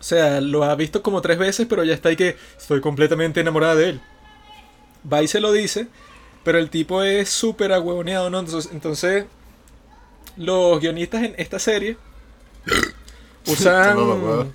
[0.00, 3.40] o sea, lo ha visto como tres veces, pero ya está ahí que estoy completamente
[3.40, 4.02] enamorada de él.
[5.10, 5.88] Va y se lo dice,
[6.46, 8.38] pero el tipo es súper agüevoneado, ¿no?
[8.38, 9.24] Entonces, entonces,
[10.36, 11.96] los guionistas en esta serie
[13.48, 14.46] usan, una,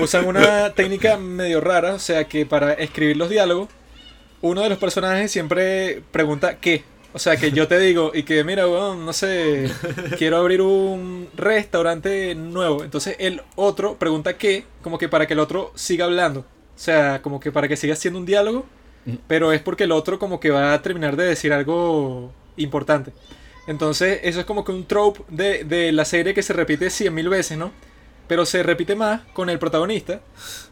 [0.00, 3.68] usan una técnica medio rara, o sea, que para escribir los diálogos
[4.40, 6.82] uno de los personajes siempre pregunta qué.
[7.12, 9.70] O sea, que yo te digo y que, mira, weón, no sé,
[10.16, 12.84] quiero abrir un restaurante nuevo.
[12.84, 16.40] Entonces el otro pregunta qué, como que para que el otro siga hablando.
[16.40, 18.64] O sea, como que para que siga haciendo un diálogo,
[19.26, 23.12] pero es porque el otro como que va a terminar de decir algo importante.
[23.66, 27.14] Entonces, eso es como que un trope de, de la serie que se repite cien
[27.14, 27.72] mil veces, ¿no?
[28.26, 30.20] Pero se repite más con el protagonista,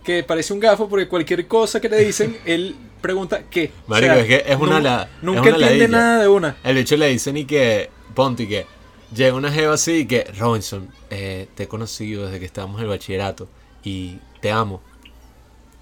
[0.04, 3.72] que parece un gafo porque cualquier cosa que le dicen, él pregunta qué.
[3.86, 5.88] O Marico, sea, es que es una la- Nunca una entiende ladilla.
[5.88, 6.56] nada de una.
[6.64, 8.66] El bicho le dicen y que, ponte y que,
[9.14, 12.84] llega una jeva así y que, Robinson, eh, te he conocido desde que estábamos en
[12.84, 13.48] el bachillerato
[13.82, 14.80] y te amo.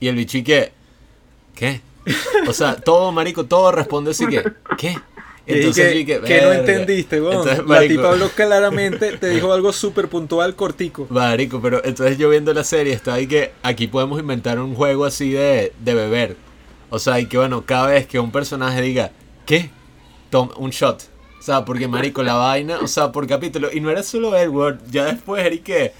[0.00, 0.72] Y el bicho y que,
[1.54, 1.80] ¿qué?
[2.48, 4.44] O sea, todo, marico, todo responde así que,
[4.78, 4.96] ¿qué?
[5.48, 7.36] Y que, no entendiste, weón.
[7.36, 11.06] Entonces, La marico, tipa habló claramente, te dijo algo súper puntual, cortico.
[11.08, 15.04] Marico, pero entonces yo viendo la serie está ahí que aquí podemos inventar un juego
[15.04, 16.36] así de, de beber.
[16.90, 19.12] O sea, y que bueno, cada vez que un personaje diga,
[19.44, 19.70] ¿qué?
[20.30, 21.04] Toma un shot.
[21.38, 23.68] O sea, porque marico, la vaina, o sea, por capítulo.
[23.72, 24.80] Y no era solo él, weón.
[24.90, 25.92] Ya después era y que,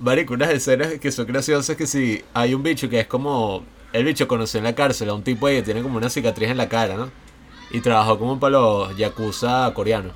[0.00, 4.04] marico, unas escenas que son graciosas que si hay un bicho que es como, el
[4.04, 6.56] bicho conoció en la cárcel a un tipo ahí que tiene como una cicatriz en
[6.56, 7.10] la cara, ¿no?
[7.70, 10.12] Y trabajó como para los yakuza coreanos.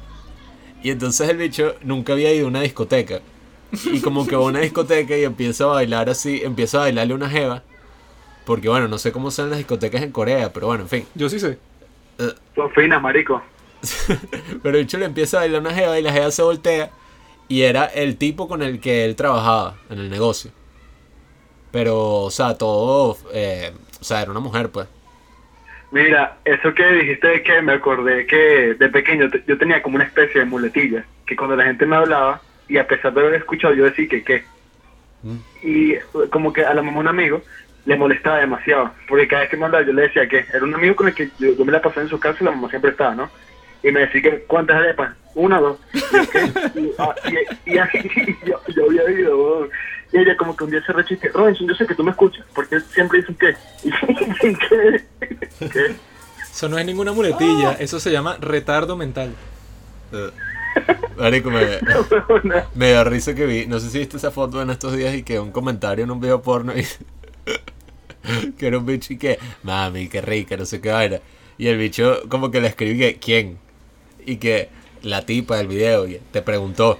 [0.83, 3.21] Y entonces el bicho nunca había ido a una discoteca.
[3.85, 7.15] Y como que va a una discoteca y empieza a bailar así, empieza a bailarle
[7.15, 7.63] una jeva.
[8.45, 11.07] Porque bueno, no sé cómo son las discotecas en Corea, pero bueno, en fin.
[11.15, 11.59] Yo sí sé.
[12.55, 13.43] Son finas, marico.
[14.63, 16.91] Pero el bicho le empieza a bailar una jeva y la jeva se voltea.
[17.49, 20.51] Y era el tipo con el que él trabajaba en el negocio.
[21.73, 24.87] Pero, o sea, todo, eh, o sea, era una mujer, pues.
[25.91, 30.05] Mira, eso que dijiste de que me acordé que de pequeño yo tenía como una
[30.05, 33.75] especie de muletilla, que cuando la gente me hablaba, y a pesar de haber escuchado,
[33.75, 34.45] yo decía que qué.
[35.23, 35.37] Mm.
[35.63, 35.95] Y
[36.31, 37.43] como que a la mamá un amigo
[37.85, 40.75] le molestaba demasiado, porque cada vez que me hablaba yo le decía que era un
[40.75, 42.69] amigo con el que yo, yo me la pasé en su casa y la mamá
[42.71, 43.31] siempre estaba, ¿no?
[43.83, 45.15] Y me decía que, ¿cuántas arepas?
[45.35, 45.79] Una o dos.
[46.75, 46.81] Y.
[46.81, 47.15] Y, ah,
[47.67, 47.99] y- y así
[48.47, 49.71] yo, yo había ido, weón.
[50.13, 52.45] Y ella como que un día se rechiste, Robinson, yo sé que tú me escuchas,
[52.55, 53.57] porque siempre dice que,
[55.73, 55.97] ¿qué?
[56.51, 59.35] Eso no es ninguna muletilla, eso se llama retardo mental.
[60.13, 60.31] Eh,
[61.17, 61.79] Marico, me,
[62.75, 65.23] me da risa que vi, no sé si viste esa foto en estos días y
[65.23, 66.85] que un comentario en un video porno y
[68.59, 71.21] que era un bicho y que, mami, qué rica, no sé qué vaina.
[71.59, 73.59] Y el bicho como que le escribí que, ¿quién?
[74.25, 74.69] Y que
[75.03, 76.99] la tipa del video y te preguntó.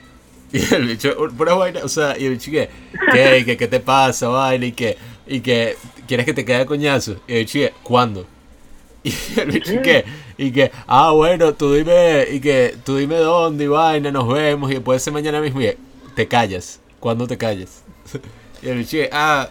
[0.71, 2.69] Y el bicho, pura vaina, o sea, y el bicho que,
[3.13, 3.43] ¿qué?
[3.47, 4.67] ¿Qué, qué te pasa, vaina?
[4.67, 7.17] Y que, y que, ¿quieres que te quede coñazo?
[7.27, 8.27] Y el bicho que, ¿cuándo?
[9.05, 10.05] Y el bicho que,
[10.39, 14.71] y que, ah, bueno, tú dime, y que, tú dime dónde y vaina, nos vemos,
[14.71, 15.75] y puede ser mañana mismo, y
[16.15, 17.83] te callas, ¿cuándo te callas?
[18.63, 19.49] Y el bicho que, ah,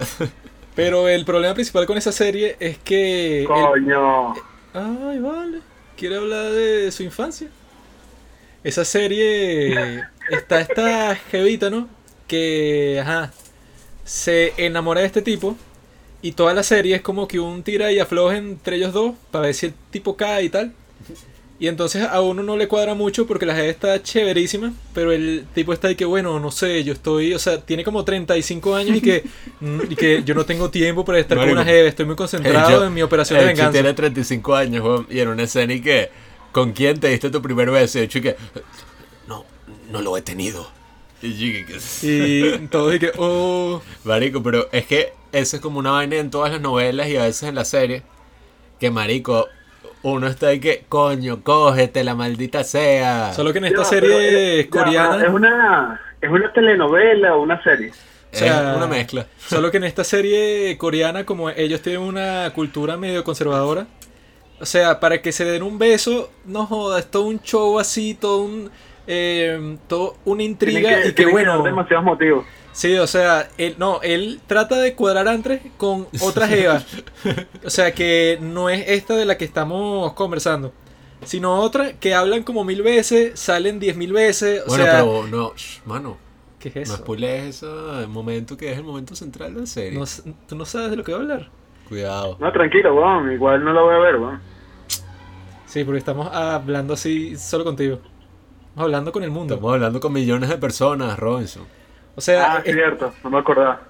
[0.73, 3.41] Pero el problema principal con esa serie es que...
[3.41, 4.33] el- Coño.
[4.73, 5.59] Ay, vale.
[5.97, 7.49] Quiere hablar de su infancia.
[8.63, 11.87] Esa serie está esta jevita, ¿no?
[12.27, 13.31] Que, ajá,
[14.05, 15.57] se enamora de este tipo.
[16.21, 19.45] Y toda la serie es como que un tira y afloja entre ellos dos para
[19.47, 20.73] ver si el tipo cae y tal.
[21.59, 25.45] Y entonces a uno no le cuadra mucho porque la jeva está chéverísima, pero el
[25.53, 28.97] tipo está ahí que, bueno, no sé, yo estoy, o sea, tiene como 35 años
[28.97, 29.23] y que,
[29.89, 32.67] y que yo no tengo tiempo para estar con Marico, una jeva, estoy muy concentrado
[32.67, 33.71] el bicho- en mi operación de el venganza.
[33.73, 36.09] tiene 35 años, y en una escena y que,
[36.51, 37.99] ¿con quién te diste tu primer beso?
[37.99, 38.35] Y que,
[39.27, 39.45] no,
[39.89, 40.69] no lo he tenido.
[41.21, 41.65] Y
[42.01, 46.51] Y todos que, oh, Marico, pero es que eso es como una vaina en todas
[46.51, 48.03] las novelas y a veces en la serie.
[48.79, 49.47] Que marico,
[50.01, 53.31] uno está ahí que, coño, cógete la maldita sea.
[53.35, 57.61] solo que en esta serie es- ya, coreana, Es una, es una telenovela o una
[57.63, 57.91] serie.
[57.91, 59.27] o sea, es una mezcla.
[59.47, 63.85] solo que en esta serie coreana, como ellos tienen una cultura medio conservadora,
[64.61, 68.15] o sea, para que se den un beso, no joda, es todo un show así,
[68.15, 68.71] todo un,
[69.07, 72.45] eh, todo una intriga y que bueno, dar demasiados motivos.
[72.71, 76.85] sí, o sea, él, no, él trata de cuadrar antes con otra jeva,
[77.65, 80.73] o sea, que no es esta de la que estamos conversando.
[81.23, 84.63] Sino otra que hablan como mil veces, salen diez mil veces.
[84.67, 86.21] O Bueno, sea, pero no, shh, mano,
[86.59, 86.97] ¿qué es no eso?
[86.97, 89.99] spoilees ese momento que es el momento central de la serie.
[89.99, 90.05] No
[90.47, 91.51] ¿Tú no sabes de lo que va a hablar?
[91.83, 92.39] Cuidado.
[92.39, 93.31] No, tranquilo, weón.
[93.31, 94.41] Igual no lo voy a ver, weón.
[95.71, 97.99] Sí, porque estamos hablando así solo contigo.
[98.69, 99.53] Estamos hablando con el mundo.
[99.53, 101.63] Estamos hablando con millones de personas, Robinson.
[102.15, 103.81] O sea, Ah, es- cierto, no me acordaba.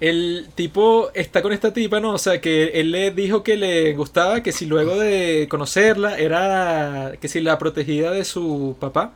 [0.00, 2.12] el tipo está con esta tipa, ¿no?
[2.12, 7.12] O sea, que él le dijo que le gustaba, que si luego de conocerla era
[7.20, 9.14] que si la protegida de su papá.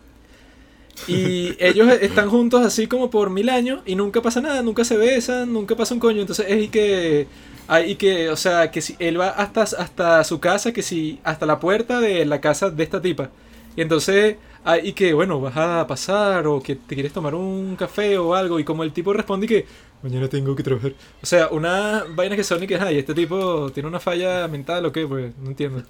[1.06, 4.96] Y ellos están juntos así como por mil años y nunca pasa nada, nunca se
[4.96, 6.20] besan, nunca pasa un coño.
[6.22, 7.26] Entonces es y que,
[7.69, 11.21] hay y que, o sea, que si él va hasta, hasta su casa, que si
[11.23, 13.29] hasta la puerta de la casa de esta tipa.
[13.77, 17.77] Y entonces hay y que, bueno, vas a pasar o que te quieres tomar un
[17.77, 18.59] café o algo.
[18.59, 19.66] Y como el tipo responde y que,
[20.03, 20.93] mañana tengo que trabajar.
[21.23, 24.87] O sea, una vaina que son y que, ay, este tipo tiene una falla mental
[24.87, 25.83] o qué, pues no entiendo.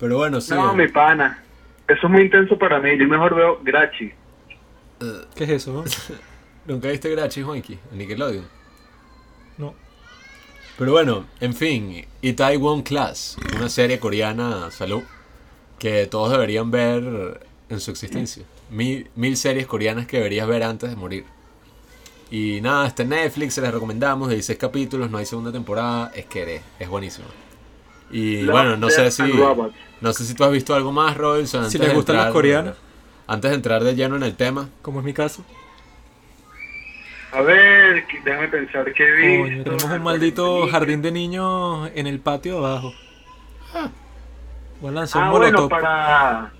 [0.00, 0.54] Pero bueno, sí.
[0.54, 1.44] No, mi pana.
[1.86, 2.98] Eso es muy intenso para mí.
[2.98, 4.06] Yo mejor veo Grachi.
[4.06, 5.72] Eh, ¿Qué es eso?
[5.72, 5.84] no?
[6.66, 7.78] ¿Nunca viste Grachi, Juanqui?
[7.92, 8.57] En Nickelodeon.
[10.78, 15.02] Pero bueno, en fin, Itaewon Class, una serie coreana, salud,
[15.76, 18.44] que todos deberían ver en su existencia.
[18.70, 21.24] Mil, mil series coreanas que deberías ver antes de morir.
[22.30, 26.12] Y nada, está en Netflix, se les recomendamos, de 16 capítulos, no hay segunda temporada,
[26.14, 27.26] es que eres, es buenísimo.
[28.12, 29.22] Y Love, bueno, no sé si
[30.00, 31.64] no sé si tú has visto algo más, Robinson.
[31.64, 32.76] antes Si les de gustan las coreanas.
[33.26, 35.44] Antes de entrar de lleno en el tema, Como es mi caso.
[37.32, 39.38] A ver, déjame pensar qué vi.
[39.42, 42.92] Coño, tenemos un maldito jardín de niños en el patio abajo.
[44.80, 46.50] Voy a lanzar Ah, un bueno, para,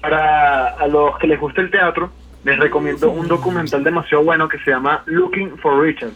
[0.00, 2.10] para a los que les gusta el teatro,
[2.44, 6.12] les recomiendo un documental demasiado bueno que se llama Looking for Richard.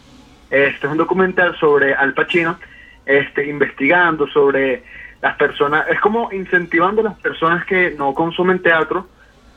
[0.49, 2.57] Este es un documental sobre Al Pacino,
[3.05, 4.83] este, investigando sobre
[5.21, 9.07] las personas, es como incentivando a las personas que no consumen teatro,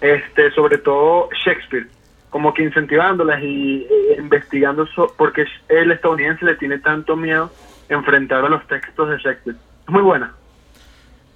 [0.00, 1.86] este, sobre todo Shakespeare,
[2.30, 7.50] como que incentivándolas y eh, investigando so- porque el estadounidense le tiene tanto miedo
[7.88, 9.56] enfrentar a los textos de Shakespeare.
[9.86, 10.32] Es muy buena.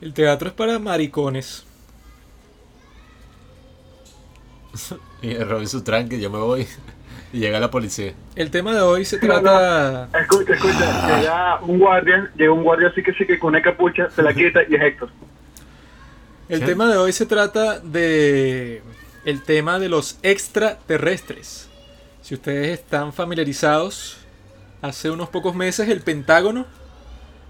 [0.00, 1.66] El teatro es para maricones.
[5.22, 6.66] y Robinson tranqui, yo me voy.
[7.32, 8.12] Y llega la policía.
[8.36, 10.08] El tema de hoy se trata.
[10.20, 14.08] Escucha, escucha, llega un guardia, llega un guardia así que sí que con una capucha,
[14.10, 15.08] se la quita y es Héctor.
[16.48, 16.66] El ¿Qué?
[16.66, 18.82] tema de hoy se trata de.
[19.24, 21.68] El tema de los extraterrestres.
[22.20, 24.18] Si ustedes están familiarizados,
[24.82, 26.66] hace unos pocos meses el Pentágono,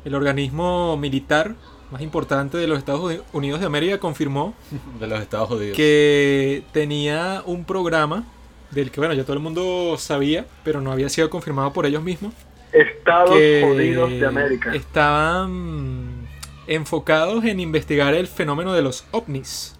[0.05, 1.55] el organismo militar
[1.91, 4.55] más importante de los Estados Unidos de América, confirmó
[5.01, 5.77] De los Estados Unidos.
[5.77, 8.25] que tenía un programa
[8.70, 12.03] del que, bueno, ya todo el mundo sabía, pero no había sido confirmado por ellos
[12.03, 12.33] mismos,
[12.72, 14.75] Estados Unidos de América.
[14.75, 16.27] estaban
[16.66, 19.77] enfocados en investigar el fenómeno de los ovnis,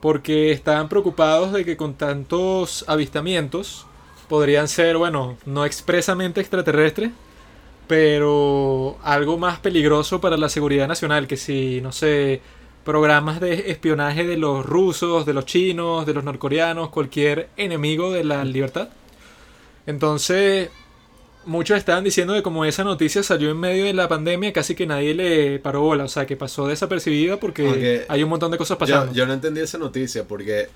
[0.00, 3.86] porque estaban preocupados de que con tantos avistamientos
[4.28, 7.10] podrían ser, bueno, no expresamente extraterrestres,
[7.86, 12.42] pero algo más peligroso para la seguridad nacional, que si, no sé,
[12.84, 18.24] programas de espionaje de los rusos, de los chinos, de los norcoreanos, cualquier enemigo de
[18.24, 18.90] la libertad.
[19.86, 20.70] Entonces,
[21.48, 24.86] muchos estaban diciendo que como esa noticia salió en medio de la pandemia, casi que
[24.86, 28.58] nadie le paró bola, o sea, que pasó desapercibida porque Aunque hay un montón de
[28.58, 29.12] cosas pasando.
[29.12, 30.68] Yo, yo no entendí esa noticia porque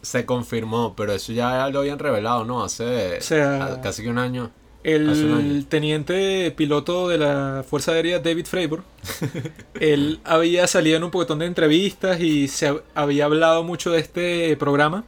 [0.00, 2.64] se confirmó, pero eso ya lo habían revelado, ¿no?
[2.64, 4.50] Hace O sea, casi que un año.
[4.84, 8.82] El teniente piloto de la Fuerza Aérea, David Fravor,
[9.80, 14.00] él había salido en un poquitón de entrevistas y se hab- había hablado mucho de
[14.00, 15.04] este programa,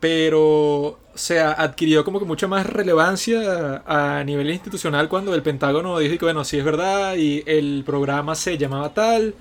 [0.00, 5.98] pero, o sea, adquirió como que mucha más relevancia a nivel institucional cuando el Pentágono
[6.00, 9.34] dijo que, bueno, sí es verdad y el programa se llamaba tal,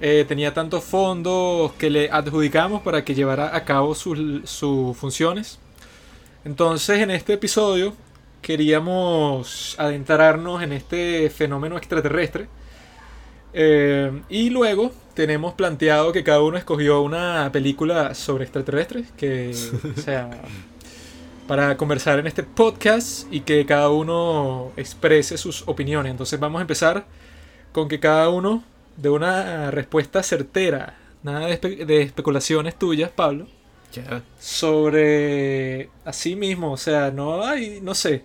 [0.00, 5.58] eh, tenía tantos fondos que le adjudicamos para que llevara a cabo sus, sus funciones.
[6.44, 7.94] Entonces, en este episodio
[8.40, 12.46] queríamos adentrarnos en este fenómeno extraterrestre.
[13.52, 19.50] Eh, y luego tenemos planteado que cada uno escogió una película sobre extraterrestres, que
[19.96, 20.30] o sea,
[21.46, 26.10] para conversar en este podcast y que cada uno exprese sus opiniones.
[26.10, 27.06] Entonces vamos a empezar
[27.72, 28.64] con que cada uno
[28.96, 33.46] dé una respuesta certera, nada de, espe- de especulaciones tuyas, Pablo,
[33.92, 34.22] Ya.
[34.38, 38.24] sobre así mismo, o sea, no hay, no sé,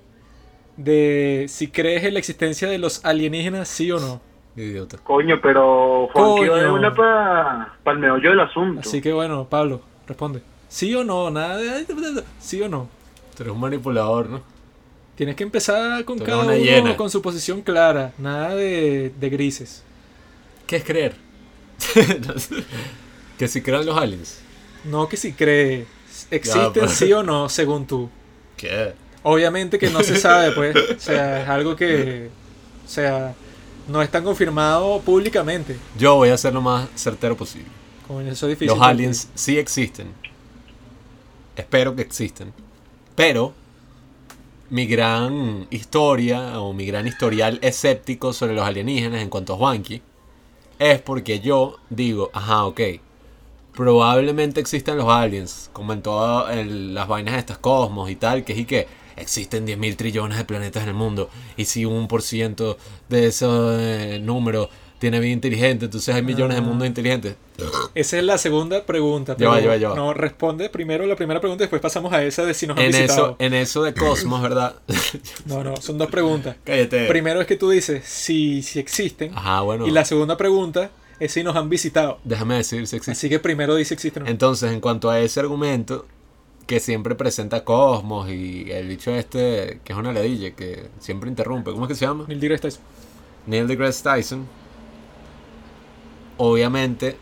[0.78, 4.22] de si crees en la existencia de los alienígenas, sí o no.
[4.56, 4.98] Idiota.
[4.98, 6.74] Coño, pero va de Coño.
[6.74, 8.82] una para el meollo del asunto.
[8.82, 10.42] Así que bueno, Pablo, responde.
[10.68, 11.30] ¿Sí o no?
[11.30, 11.86] Nada de...
[12.40, 12.88] ¿Sí o no?
[13.42, 14.44] Tú eres un manipulador, ¿no?
[15.16, 19.82] Tienes que empezar con Tú cada uno con su posición clara, nada de, de grises.
[20.68, 21.16] ¿Qué es creer?
[23.40, 24.42] que si crean los aliens.
[24.84, 25.88] No que si cree,
[26.30, 26.92] existen pues.
[26.92, 28.12] sí o no, según tú.
[28.56, 28.94] ¿Qué?
[29.24, 30.76] Obviamente que no se sabe, pues.
[30.76, 32.30] O sea, es algo que.
[32.86, 33.34] O sea,
[33.88, 35.78] no está confirmado públicamente.
[35.98, 37.70] Yo voy a ser lo más certero posible.
[38.28, 38.78] Eso es difícil.
[38.78, 40.10] Los aliens sí existen.
[41.56, 42.54] Espero que existen.
[43.16, 43.54] Pero
[44.70, 50.02] mi gran historia o mi gran historial escéptico sobre los alienígenas en cuanto a Juanqui
[50.80, 52.82] es porque yo digo, ajá, ok.
[53.74, 58.54] probablemente existan los aliens, como en todas las vainas de estas cosmos y tal, que
[58.54, 62.08] es y que existen 10 mil trillones de planetas en el mundo, y si un
[62.08, 62.78] por ciento
[63.10, 64.70] de ese eh, número
[65.02, 66.66] tiene vida inteligente, entonces hay millones de Ah.
[66.66, 67.36] mundos inteligentes.
[67.96, 69.36] Esa es la segunda pregunta.
[69.36, 69.96] Pero ya va, ya va.
[69.96, 72.84] No, responde primero la primera pregunta y después pasamos a esa de si nos han
[72.86, 73.28] En visitado.
[73.30, 74.76] eso, en eso de cosmos, ¿verdad?
[75.48, 76.56] No, no, son dos preguntas.
[76.64, 77.08] Cállate.
[77.08, 79.34] Primero es que tú dices si, si existen.
[79.36, 79.88] Ajá, bueno.
[79.88, 82.20] Y la segunda pregunta es si nos han visitado.
[82.24, 83.12] Déjame decir si existe.
[83.14, 84.28] Así que primero dice existen.
[84.28, 86.06] Entonces, en cuanto a ese argumento
[86.68, 91.72] que siempre presenta Cosmos y el bicho este, que es una ladilla, que siempre interrumpe,
[91.72, 92.26] ¿cómo es que se llama?
[92.28, 92.82] Neil deGrasse Tyson.
[93.48, 94.48] Neil deGrasse Tyson.
[96.44, 97.18] Obviamente,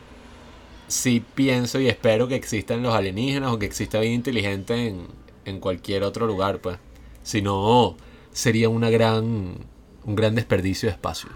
[0.88, 5.08] sí pienso y espero que existan los alienígenas o que exista vida inteligente en,
[5.44, 6.80] en cualquier otro lugar, pues.
[7.22, 7.98] Si no,
[8.32, 9.58] sería una gran,
[10.06, 11.30] un gran desperdicio de espacio.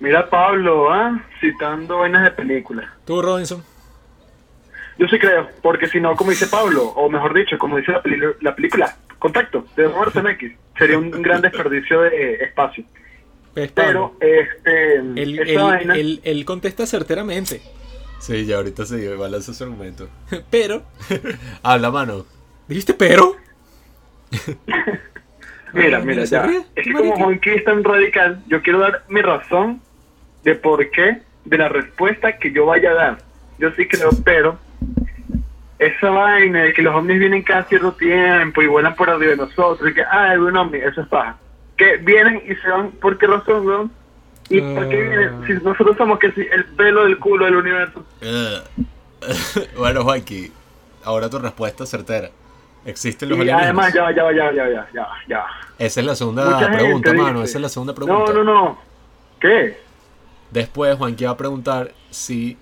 [0.00, 1.18] Mira Pablo, ¿ah?
[1.40, 2.90] citando vainas de películas.
[3.06, 3.64] Tú, Robinson.
[4.98, 7.90] Yo sí creo, porque si no, como dice Pablo, o mejor dicho, como dice
[8.42, 12.84] la, película, Contacto, de Robert Zemeckis, sería un gran desperdicio de eh, espacio.
[13.54, 17.60] Pues, Pero, este, él, él- vaina, él- él contesta certeramente.
[18.18, 20.08] Sí, ya ahorita se dio igual ese argumento.
[20.50, 20.82] Pero,
[21.62, 22.24] Habla, mano.
[22.68, 23.36] ¿dijiste pero?
[25.72, 26.42] mira, Ah, mira, ya.
[26.46, 29.80] ríe, es que como Juanqui es tan radical, yo quiero dar mi razón
[30.44, 33.18] de por qué, de la respuesta que yo vaya a dar.
[33.58, 34.58] Yo sí creo, pero
[35.78, 39.36] esa vaina de que los ovnis vienen cada cierto tiempo y vuelan por arriba de
[39.36, 41.36] nosotros, y que, ah, es un ovni, eso es paja.
[41.76, 43.92] Que vienen y se van, ¿por qué razón, weón?
[44.50, 45.08] ¿Y por qué Ah.
[45.08, 45.46] vienen?
[45.46, 48.04] Si nosotros somos que si el pelo del culo del universo.
[49.76, 50.52] bueno, Juanqui,
[51.04, 52.30] ahora tu respuesta certera.
[52.84, 53.64] ¿Existen los Y alienígenas?
[53.64, 55.38] además, ya, ya, ya, ya, ya, ya.
[55.38, 55.46] va.
[55.78, 57.40] Esa es la segunda Mucha gente pregunta, mano.
[57.40, 58.32] dice- Esa es la segunda pregunta.
[58.32, 58.78] No, no, no.
[59.40, 59.78] ¿Qué?
[60.50, 62.58] Después, Juanqui va a preguntar si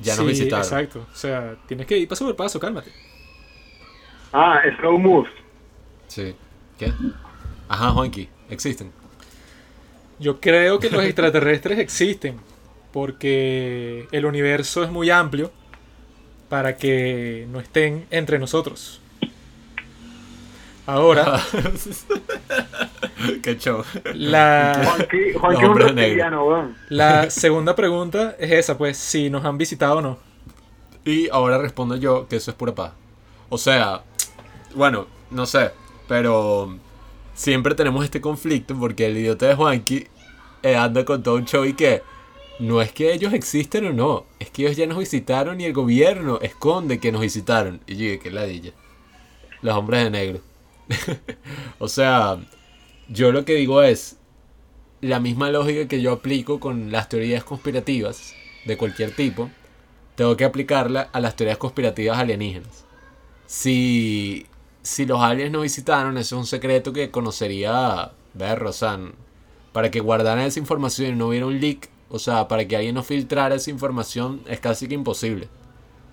[0.00, 0.62] ya nos Sí, visitaron.
[0.64, 1.06] Exacto.
[1.10, 2.92] O sea, tienes que ir paso por paso, cálmate.
[4.32, 5.32] Ah, slow moves.
[6.08, 6.36] Sí.
[6.78, 6.92] ¿Qué?
[7.68, 8.92] Ajá, Juanqui, existen.
[10.18, 12.36] Yo creo que los extraterrestres existen
[12.92, 15.50] porque el universo es muy amplio
[16.48, 19.00] para que no estén entre nosotros.
[20.86, 21.40] Ahora,
[23.42, 23.82] Qué show.
[24.12, 26.16] la, Juanqui, Juanqui
[26.90, 30.18] la segunda pregunta es esa, pues, si nos han visitado o no.
[31.04, 32.92] Y ahora respondo yo que eso es pura paz.
[33.48, 34.02] O sea,
[34.74, 35.70] bueno, no sé,
[36.06, 36.78] pero
[37.34, 40.06] siempre tenemos este conflicto porque el idiota de Juanqui
[40.62, 42.02] eh, anda con todo un show y que
[42.58, 45.72] no es que ellos existen o no, es que ellos ya nos visitaron y el
[45.72, 47.80] gobierno esconde que nos visitaron.
[47.86, 48.72] Y yo que ladilla.
[49.60, 50.40] Los hombres de negro.
[51.78, 52.38] o sea,
[53.08, 54.18] yo lo que digo es
[55.00, 59.50] la misma lógica que yo aplico con las teorías conspirativas de cualquier tipo
[60.14, 62.84] tengo que aplicarla a las teorías conspirativas alienígenas.
[63.46, 64.46] Si,
[64.84, 69.00] si los aliens nos visitaron, eso es un secreto que conocería Berro, o sea,
[69.72, 72.94] para que guardaran esa información y no hubiera un leak, o sea, para que alguien
[72.96, 75.48] no filtrara esa información es casi que imposible.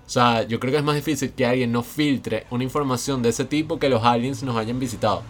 [0.07, 3.29] O sea, yo creo que es más difícil que alguien no filtre una información de
[3.29, 5.23] ese tipo que los aliens nos hayan visitado.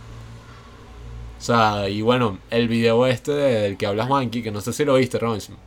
[1.40, 4.74] O sea, y bueno, el video este de- del que habla Juanqui, que no sé
[4.74, 5.58] si lo viste, Robinson.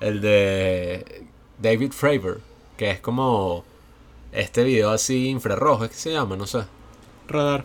[0.00, 1.24] El de
[1.60, 2.40] David Fravor,
[2.76, 3.64] que es como
[4.38, 6.60] este video así infrarrojo, es que se llama, no sé.
[7.26, 7.64] Radar.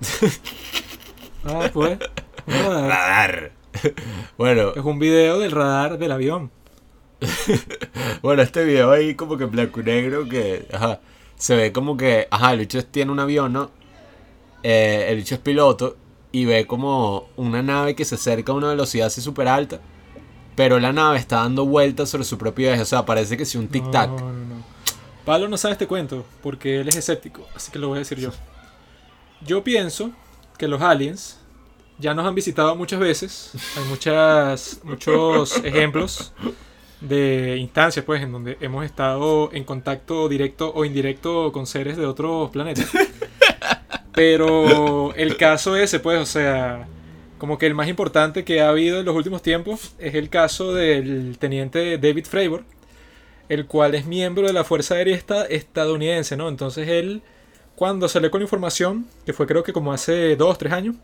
[1.46, 1.98] Ah, pues.
[2.46, 2.88] radar.
[2.88, 3.52] Radar.
[4.38, 6.50] bueno, Es un video del radar del avión.
[8.22, 11.00] bueno, este video ahí como que en blanco y negro que, ajá,
[11.36, 13.70] se ve como que, ajá, el bicho tiene un avión, ¿no?
[14.62, 15.98] Eh, el bicho es piloto
[16.32, 19.80] y ve como una nave que se acerca a una velocidad así súper alta,
[20.56, 23.58] pero la nave está dando vueltas sobre su propio eje, o sea, parece que si
[23.58, 24.08] un tic-tac.
[24.08, 24.73] No, no, no.
[25.24, 28.18] Pablo no sabe este cuento porque él es escéptico, así que lo voy a decir
[28.18, 28.30] yo.
[29.40, 30.12] Yo pienso
[30.58, 31.38] que los aliens
[31.98, 33.52] ya nos han visitado muchas veces.
[33.76, 36.32] Hay muchas, muchos ejemplos
[37.00, 42.06] de instancias, pues, en donde hemos estado en contacto directo o indirecto con seres de
[42.06, 42.90] otros planetas.
[44.12, 46.86] Pero el caso ese, pues, o sea,
[47.38, 50.72] como que el más importante que ha habido en los últimos tiempos es el caso
[50.72, 52.64] del teniente David Fravor,
[53.48, 56.48] el cual es miembro de la Fuerza Aérea esta- estadounidense, ¿no?
[56.48, 57.22] Entonces él,
[57.76, 60.96] cuando salió con información, que fue creo que como hace dos, tres años,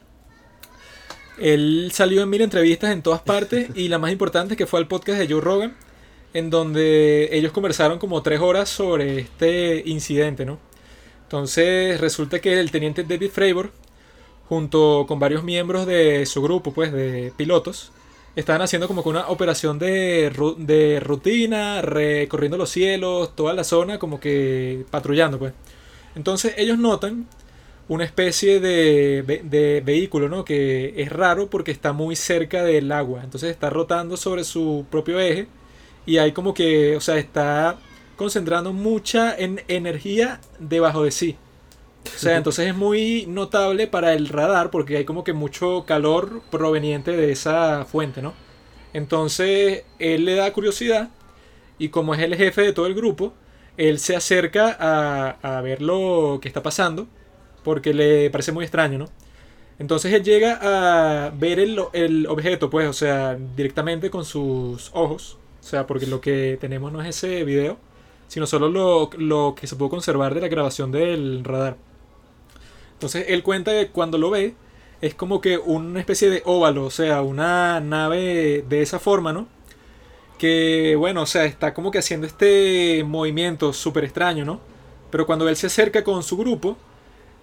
[1.38, 4.88] él salió en mil entrevistas en todas partes y la más importante que fue al
[4.88, 5.76] podcast de Joe Rogan,
[6.34, 10.58] en donde ellos conversaron como tres horas sobre este incidente, ¿no?
[11.24, 13.72] Entonces resulta que el teniente David Fravor,
[14.48, 17.92] junto con varios miembros de su grupo, pues de pilotos,
[18.36, 23.98] estaban haciendo como que una operación de, de rutina, recorriendo los cielos, toda la zona,
[23.98, 25.52] como que patrullando, pues.
[26.14, 27.26] Entonces ellos notan
[27.88, 30.44] una especie de, de vehículo, ¿no?
[30.44, 33.22] Que es raro porque está muy cerca del agua.
[33.24, 35.48] Entonces está rotando sobre su propio eje
[36.06, 37.78] y hay como que, o sea, está
[38.16, 41.36] concentrando mucha en energía debajo de sí.
[42.04, 46.42] O sea, entonces es muy notable para el radar porque hay como que mucho calor
[46.50, 48.34] proveniente de esa fuente, ¿no?
[48.92, 51.10] Entonces él le da curiosidad
[51.78, 53.34] y como es el jefe de todo el grupo,
[53.76, 57.08] él se acerca a, a ver lo que está pasando
[57.64, 59.06] porque le parece muy extraño, ¿no?
[59.78, 60.58] Entonces él llega
[61.26, 65.38] a ver el, el objeto, pues, o sea, directamente con sus ojos.
[65.60, 67.78] O sea, porque lo que tenemos no es ese video,
[68.28, 71.76] sino solo lo, lo que se pudo conservar de la grabación del radar.
[73.00, 74.54] Entonces él cuenta que cuando lo ve,
[75.00, 79.48] es como que una especie de óvalo, o sea, una nave de esa forma, ¿no?
[80.38, 84.60] Que, bueno, o sea, está como que haciendo este movimiento súper extraño, ¿no?
[85.10, 86.78] Pero cuando él se acerca con su grupo,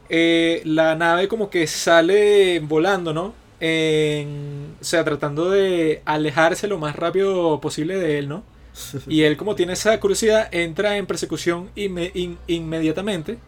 [0.10, 3.36] eh, la nave como que sale volando, ¿no?
[3.60, 8.44] En- o sea, tratando de alejarse lo más rápido posible de él, ¿no?
[9.08, 13.40] Y él como tiene esa curiosidad, entra en persecución inme- in- inmediatamente.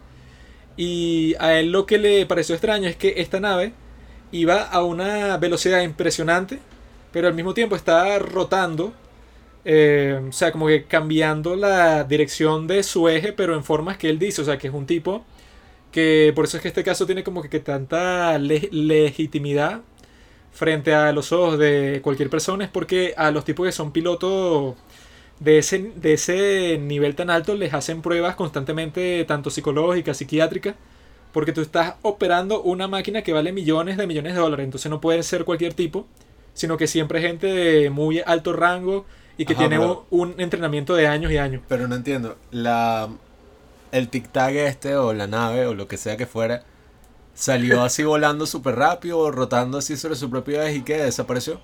[0.80, 3.72] Y a él lo que le pareció extraño es que esta nave
[4.32, 6.58] iba a una velocidad impresionante,
[7.12, 8.94] pero al mismo tiempo estaba rotando,
[9.64, 14.10] eh, o sea, como que cambiando la dirección de su eje, pero en formas que
[14.10, 15.24] él dice, o sea, que es un tipo
[15.92, 19.82] que por eso es que este caso tiene como que, tanta le- legitimidad
[20.52, 24.76] frente a los ojos de cualquier persona, es porque a los tipos que son pilotos
[25.40, 30.74] de ese, de ese nivel tan alto les hacen pruebas constantemente, tanto psicológicas, psiquiátricas,
[31.32, 35.00] porque tú estás operando una máquina que vale millones de millones de dólares, entonces no
[35.00, 36.06] puede ser cualquier tipo,
[36.54, 39.06] sino que siempre gente de muy alto rango
[39.38, 41.62] y que Ajá, tiene pero- un, entrenamiento de años y años.
[41.68, 42.36] Pero no entiendo.
[42.50, 43.08] La,
[43.92, 46.64] el tic-tac este o la nave o lo que sea que fuera
[47.32, 51.60] salió así volando súper rápido, rotando así sobre su propio eje y que desapareció.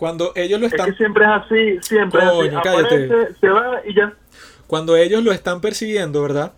[0.00, 2.36] Cuando ellos lo Es están que siempre es así, siempre es así.
[2.38, 3.04] Coño, cállate.
[3.04, 4.14] Aparece, se va y ya.
[4.66, 6.52] Cuando ellos lo están persiguiendo, ¿verdad?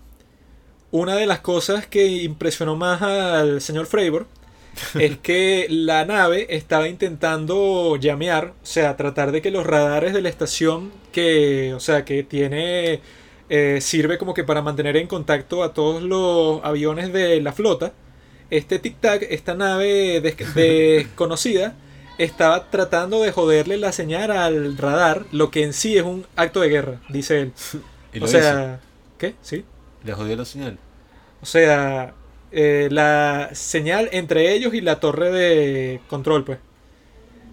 [0.93, 4.27] Una de las cosas que impresionó más al señor Fravor
[4.95, 10.23] es que la nave estaba intentando llamear, o sea, tratar de que los radares de
[10.23, 13.01] la estación que, o sea, que tiene
[13.49, 17.93] eh, sirve como que para mantener en contacto a todos los aviones de la flota.
[18.51, 21.75] Este Tic Tac, esta nave des- desconocida,
[22.19, 26.61] estaba tratando de joderle la señal al radar, lo que en sí es un acto
[26.61, 27.53] de guerra, dice él.
[28.15, 28.79] Y O lo sea,
[29.17, 29.35] ¿qué?
[29.41, 29.65] Sí.
[30.05, 30.79] Le jodió la señal.
[31.41, 32.13] O sea,
[32.51, 36.59] eh, la señal entre ellos y la torre de control, pues.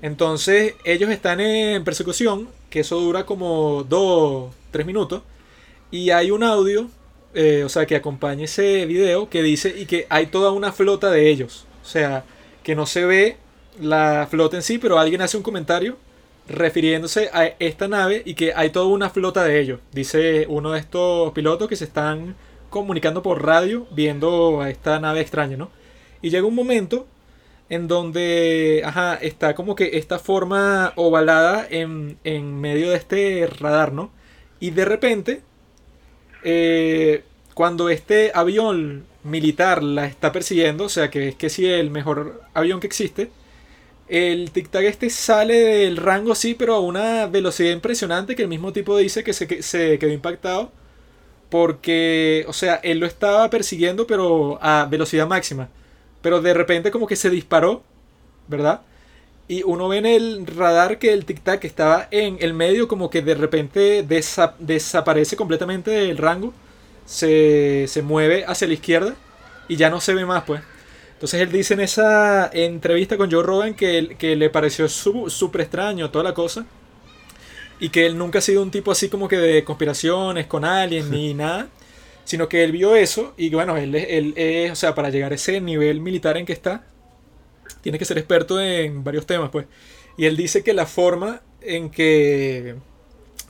[0.02, 5.24] Entonces, ellos están en persecución, que eso dura como 2, 3 minutos.
[5.92, 6.90] Y hay un audio,
[7.34, 11.10] eh, o sea, que acompaña ese video, que dice y que hay toda una flota
[11.10, 11.66] de ellos.
[11.82, 12.26] O sea,
[12.64, 13.38] que no se ve
[13.80, 15.98] la flota en sí, pero alguien hace un comentario
[16.48, 19.80] refiriéndose a esta nave y que hay toda una flota de ellos.
[19.92, 22.36] Dice uno de estos pilotos que se están
[22.70, 25.70] comunicando por radio viendo a esta nave extraña, ¿no?
[26.22, 27.08] Y llega un momento
[27.70, 33.94] en donde, ajá, está como que esta forma ovalada en, en medio de este radar,
[33.94, 34.12] ¿no?
[34.60, 35.42] Y de repente,
[36.44, 37.24] eh,
[37.54, 42.42] cuando este avión militar la está persiguiendo, o sea que es que sí el mejor
[42.54, 43.30] avión que existe,
[44.10, 48.48] el tic tac este sale del rango sí, pero a una velocidad impresionante que el
[48.48, 50.72] mismo tipo dice que se, que se quedó impactado
[51.50, 55.70] porque, o sea, él lo estaba persiguiendo pero a velocidad máxima,
[56.22, 57.84] pero de repente como que se disparó,
[58.48, 58.82] ¿verdad?
[59.48, 63.10] Y uno ve en el radar que el tic tac estaba en el medio como
[63.10, 66.54] que de repente desa- desaparece completamente del rango,
[67.06, 69.16] se, se mueve hacia la izquierda
[69.68, 70.62] y ya no se ve más pues.
[71.20, 76.10] Entonces él dice en esa entrevista con Joe Rogan que, que le pareció súper extraño
[76.12, 76.66] toda la cosa.
[77.80, 81.08] Y que él nunca ha sido un tipo así como que de conspiraciones con aliens
[81.10, 81.70] ni nada.
[82.26, 85.32] Sino que él vio eso y bueno, él, es- él es, o sea, para llegar
[85.32, 86.84] a ese nivel militar en que está,
[87.82, 89.66] tiene que ser experto en varios temas, pues.
[90.18, 92.76] Y él dice que la forma en que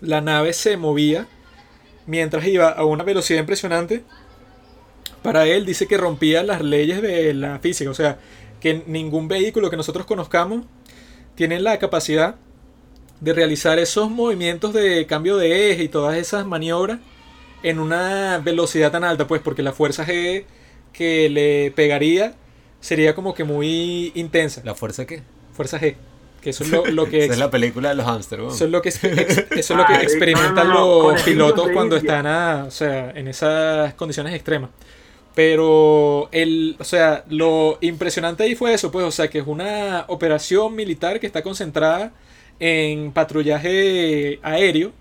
[0.01, 1.27] la nave se movía
[2.07, 4.03] mientras iba a una velocidad impresionante,
[5.21, 7.89] para él dice que rompía las leyes de la física.
[7.89, 8.17] O sea,
[8.59, 10.65] que ningún vehículo que nosotros conozcamos
[11.35, 12.35] tiene la capacidad
[13.21, 16.99] de realizar esos movimientos de cambio de eje y todas esas maniobras
[17.63, 20.45] en una velocidad tan alta, pues porque la fuerza G
[20.93, 22.33] que le pegaría
[22.79, 24.61] sería como que muy intensa.
[24.63, 25.21] ¿La fuerza qué?
[25.53, 25.95] Fuerza G.
[26.41, 27.25] Que eso es lo, lo que...
[27.25, 28.53] Esa es la película de los hamsters, weón.
[28.55, 31.69] Eso es lo que, ex- eso es lo que Ah, experimentan no, con los pilotos
[31.73, 34.69] cuando están a- o sea, en esas condiciones extremas.
[35.39, 40.03] Pero el, o sea, lo impresionante ahí fue eso, pues, o sea, que es una
[40.09, 42.11] operación militar que está concentrada
[42.59, 44.91] en patrullaje aéreo.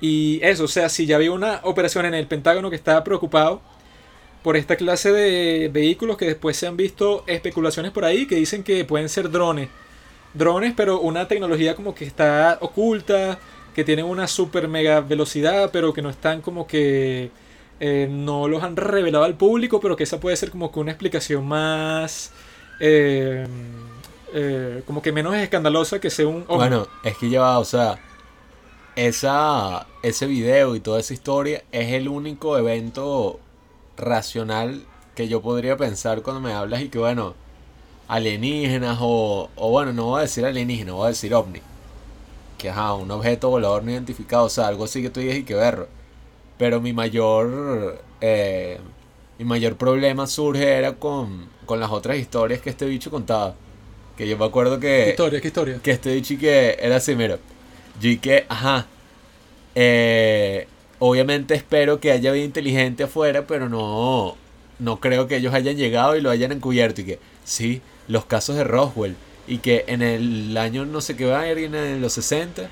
[0.00, 3.60] Y eso, o sea, si ya había una operación en el Pentágono que estaba preocupado
[4.42, 8.62] por esta clase de vehículos que después se han visto especulaciones por ahí que dicen
[8.62, 9.68] que pueden ser drones.
[10.32, 13.38] Drones, pero una tecnología como que está oculta,
[13.74, 17.30] que tienen una super mega velocidad, pero que no están como que
[17.80, 20.92] eh, no los han revelado al público, pero que esa puede ser como que una
[20.92, 22.32] explicación más
[22.78, 23.46] eh,
[24.32, 26.46] eh, como que menos escandalosa que sea un.
[26.46, 27.98] Bueno, es que ya va, o sea,
[28.96, 33.40] esa, ese video y toda esa historia es el único evento
[33.96, 34.82] racional
[35.14, 37.34] que yo podría pensar cuando me hablas y que, bueno,
[38.08, 41.60] alienígenas o, o bueno, no voy a decir alienígena, voy a decir ovni.
[42.56, 45.44] Que ajá, un objeto volador no identificado, o sea, algo así que tú digas y
[45.44, 45.88] que verlo.
[46.60, 48.78] Pero mi mayor, eh,
[49.38, 53.54] mi mayor problema surge era con, con las otras historias que este bicho contaba.
[54.14, 55.40] Que yo me acuerdo que ¿Qué historia?
[55.40, 55.80] ¿Qué historia?
[55.82, 57.38] que este dicho que era así, mira.
[57.98, 58.86] Yo y que, ajá.
[59.74, 64.36] eh, obviamente espero que haya vida inteligente afuera, pero no.
[64.78, 67.00] No creo que ellos hayan llegado y lo hayan encubierto.
[67.00, 69.16] Y que, sí, los casos de Roswell.
[69.48, 72.68] Y que en el año no sé qué va, en los 60,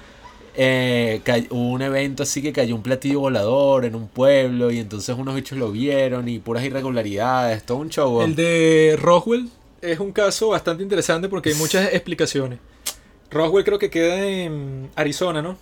[0.61, 4.71] eh, hubo un evento así que cayó un platillo volador en un pueblo.
[4.73, 7.63] Y entonces unos bichos lo vieron y puras irregularidades.
[7.65, 8.21] Todo un show.
[8.23, 9.49] El de Roswell
[9.81, 12.59] es un caso bastante interesante porque hay muchas explicaciones.
[13.31, 15.57] Roswell creo que queda en Arizona, ¿no?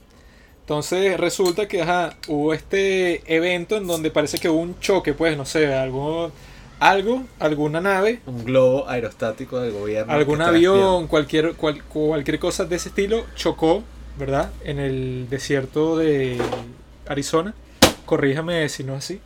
[0.60, 5.36] Entonces resulta que ajá, hubo este evento en donde parece que hubo un choque, pues,
[5.36, 6.32] no sé, algo,
[6.80, 10.12] algo, alguna nave, Un globo aerostático del gobierno.
[10.12, 13.82] algún avión, cualquier, cual- cualquier cosa de ese estilo chocó,
[14.18, 14.50] ¿verdad?
[14.64, 16.38] En el desierto de
[17.06, 17.54] Arizona.
[18.04, 19.20] Corríjame si no es así.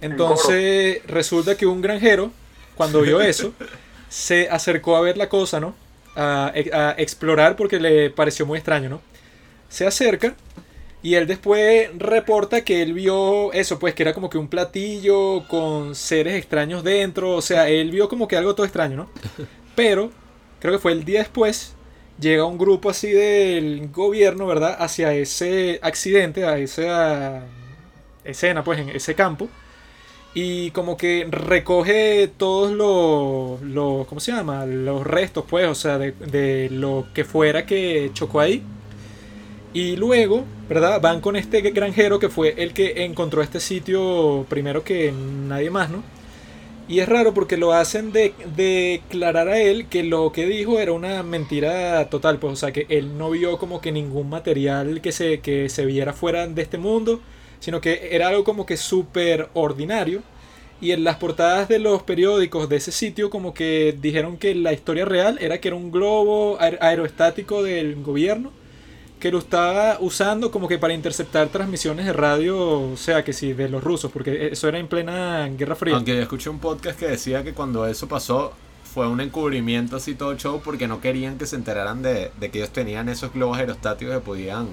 [0.00, 2.32] Entonces resulta que un granjero,
[2.74, 3.52] cuando vio eso,
[4.08, 5.74] se acercó a ver la cosa, ¿no?
[6.14, 9.00] A, a explorar porque le pareció muy extraño, ¿no?
[9.68, 10.34] Se acerca
[11.02, 15.46] y él después reporta que él vio eso, pues que era como que un platillo
[15.48, 19.10] con seres extraños dentro, o sea, él vio como que algo todo extraño, ¿no?
[19.74, 20.12] Pero,
[20.60, 21.74] creo que fue el día después,
[22.22, 24.76] llega un grupo así del gobierno, ¿verdad?
[24.78, 27.42] Hacia ese accidente, a esa
[28.24, 29.48] escena, pues en ese campo.
[30.34, 34.64] Y como que recoge todos los, los ¿cómo se llama?
[34.64, 38.62] Los restos, pues, o sea, de, de lo que fuera que chocó ahí.
[39.74, 41.00] Y luego, ¿verdad?
[41.00, 45.90] Van con este granjero que fue el que encontró este sitio primero que nadie más,
[45.90, 46.02] ¿no?
[46.92, 50.92] Y es raro porque lo hacen de declarar a él que lo que dijo era
[50.92, 55.10] una mentira total, pues, o sea, que él no vio como que ningún material que
[55.10, 57.20] se, que se viera fuera de este mundo,
[57.60, 60.22] sino que era algo como que súper ordinario.
[60.82, 64.74] Y en las portadas de los periódicos de ese sitio como que dijeron que la
[64.74, 68.52] historia real era que era un globo aer- aerostático del gobierno
[69.22, 73.52] que lo estaba usando como que para interceptar transmisiones de radio, o sea, que sí,
[73.52, 75.94] de los rusos, porque eso era en plena Guerra Fría.
[75.94, 78.52] Aunque yo escuché un podcast que decía que cuando eso pasó
[78.82, 82.58] fue un encubrimiento así todo show porque no querían que se enteraran de, de que
[82.58, 84.66] ellos tenían esos globos aerostáticos que podían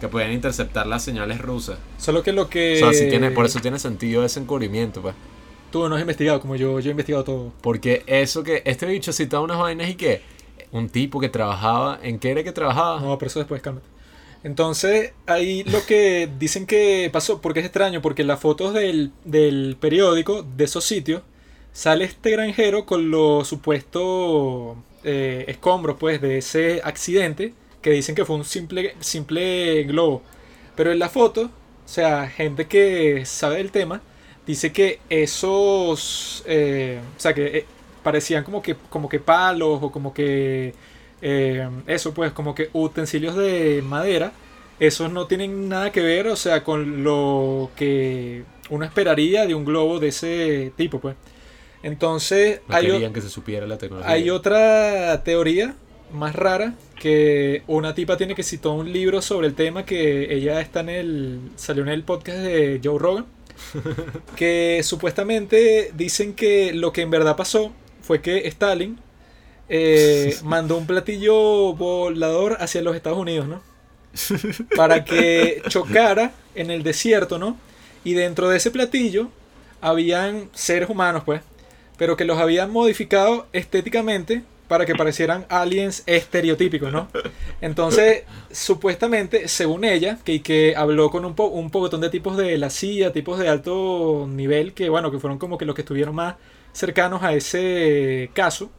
[0.00, 1.78] que podían interceptar las señales rusas.
[1.98, 2.76] Solo que lo que...
[2.82, 5.14] O sea, sí tiene, por eso tiene sentido ese encubrimiento, pues.
[5.70, 7.52] Tú no has investigado, como yo, yo he investigado todo.
[7.60, 10.22] Porque eso que este bicho citaba unas vainas y que
[10.72, 13.00] un tipo que trabajaba, ¿en qué era que trabajaba?
[13.00, 13.86] No, pero eso después, cálmate.
[14.44, 19.76] Entonces, ahí lo que dicen que pasó, porque es extraño, porque las fotos del, del
[19.80, 21.22] periódico, de esos sitios,
[21.72, 28.24] sale este granjero con los supuestos eh, escombros, pues, de ese accidente, que dicen que
[28.24, 30.22] fue un simple, simple globo.
[30.76, 34.02] Pero en la foto, o sea, gente que sabe del tema,
[34.46, 37.66] dice que esos, eh, o sea, que eh,
[38.08, 40.72] parecían como que, como que palos o como que
[41.22, 44.32] eh, eso pues como que utensilios de madera
[44.80, 49.64] esos no tienen nada que ver o sea con lo que uno esperaría de un
[49.64, 51.16] globo de ese tipo pues
[51.82, 54.10] entonces No hay, o- que se supiera la tecnología.
[54.12, 55.74] hay otra teoría
[56.12, 60.60] más rara que una tipa tiene que citó un libro sobre el tema que ella
[60.60, 63.26] está en el salió en el podcast de Joe Rogan
[64.36, 67.72] que supuestamente dicen que lo que en verdad pasó
[68.08, 68.98] fue que Stalin
[69.68, 73.62] eh, mandó un platillo volador hacia los Estados Unidos, ¿no?
[74.74, 77.58] Para que chocara en el desierto, ¿no?
[78.04, 79.28] Y dentro de ese platillo
[79.82, 81.42] habían seres humanos, pues,
[81.98, 87.08] pero que los habían modificado estéticamente para que parecieran aliens estereotípicos, ¿no?
[87.60, 92.70] Entonces, supuestamente, según ella, que, que habló con un, po un de tipos de la
[92.70, 96.36] CIA, tipos de alto nivel, que bueno, que fueron como que los que estuvieron más
[96.78, 98.70] cercanos a ese caso,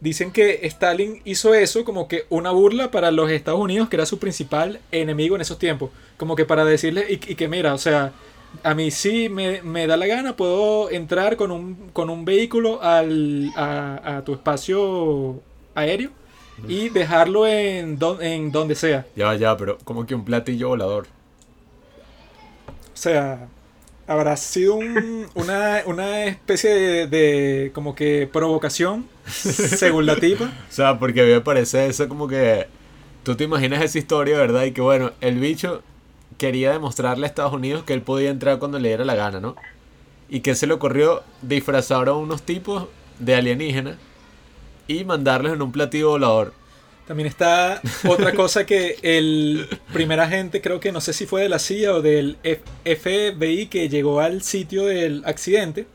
[0.00, 4.06] dicen que Stalin hizo eso como que una burla para los Estados Unidos, que era
[4.06, 5.90] su principal enemigo en esos tiempos.
[6.16, 8.12] Como que para decirle, y, y que mira, o sea,
[8.62, 12.82] a mí sí me, me, da la gana, puedo entrar con un, con un vehículo
[12.82, 15.40] al, a, a tu espacio
[15.74, 16.10] aéreo
[16.66, 19.06] y dejarlo en, don, en donde sea.
[19.14, 21.06] Ya, ya, pero como que un platillo volador.
[22.92, 23.46] O sea,
[24.08, 30.46] habrá sido un, una, una, especie de, como que provocación, según la tipa.
[30.68, 32.66] o sea, porque a mí me parece eso como que
[33.22, 34.64] tú te imaginas esa historia, ¿verdad?
[34.64, 35.82] Y que bueno, el bicho
[36.38, 39.56] quería demostrarle a Estados Unidos que él podía entrar cuando le diera la gana, ¿no?
[40.30, 42.88] Y que se le ocurrió disfrazar a unos tipos
[43.18, 43.96] de alienígenas
[44.86, 46.54] y mandarlos en un platillo volador.
[47.08, 51.48] También está otra cosa que el primer agente, creo que no sé si fue de
[51.48, 52.36] la CIA o del
[52.84, 55.86] FBI que llegó al sitio del accidente.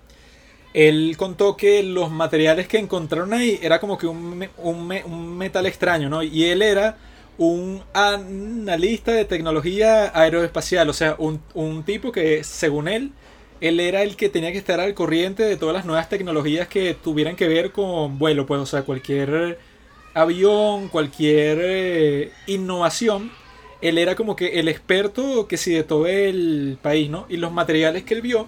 [0.73, 5.67] Él contó que los materiales que encontraron ahí era como que un, un, un metal
[5.67, 6.23] extraño, ¿no?
[6.23, 6.97] Y él era
[7.37, 13.11] un analista de tecnología aeroespacial, o sea, un, un, tipo que según él,
[13.61, 16.95] él era el que tenía que estar al corriente de todas las nuevas tecnologías que
[16.95, 19.59] tuvieran que ver con vuelo, pues, o sea, cualquier
[20.13, 23.31] avión, cualquier eh, innovación,
[23.81, 27.25] él era como que el experto que sí de todo el país, ¿no?
[27.29, 28.47] Y los materiales que él vio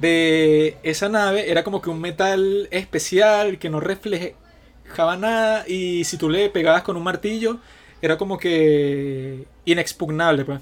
[0.00, 6.16] de esa nave era como que un metal especial que no reflejaba nada y si
[6.16, 7.58] tú le pegabas con un martillo
[8.00, 10.60] era como que inexpugnable, pues.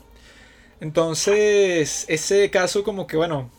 [0.80, 3.51] Entonces, ese caso como que, bueno,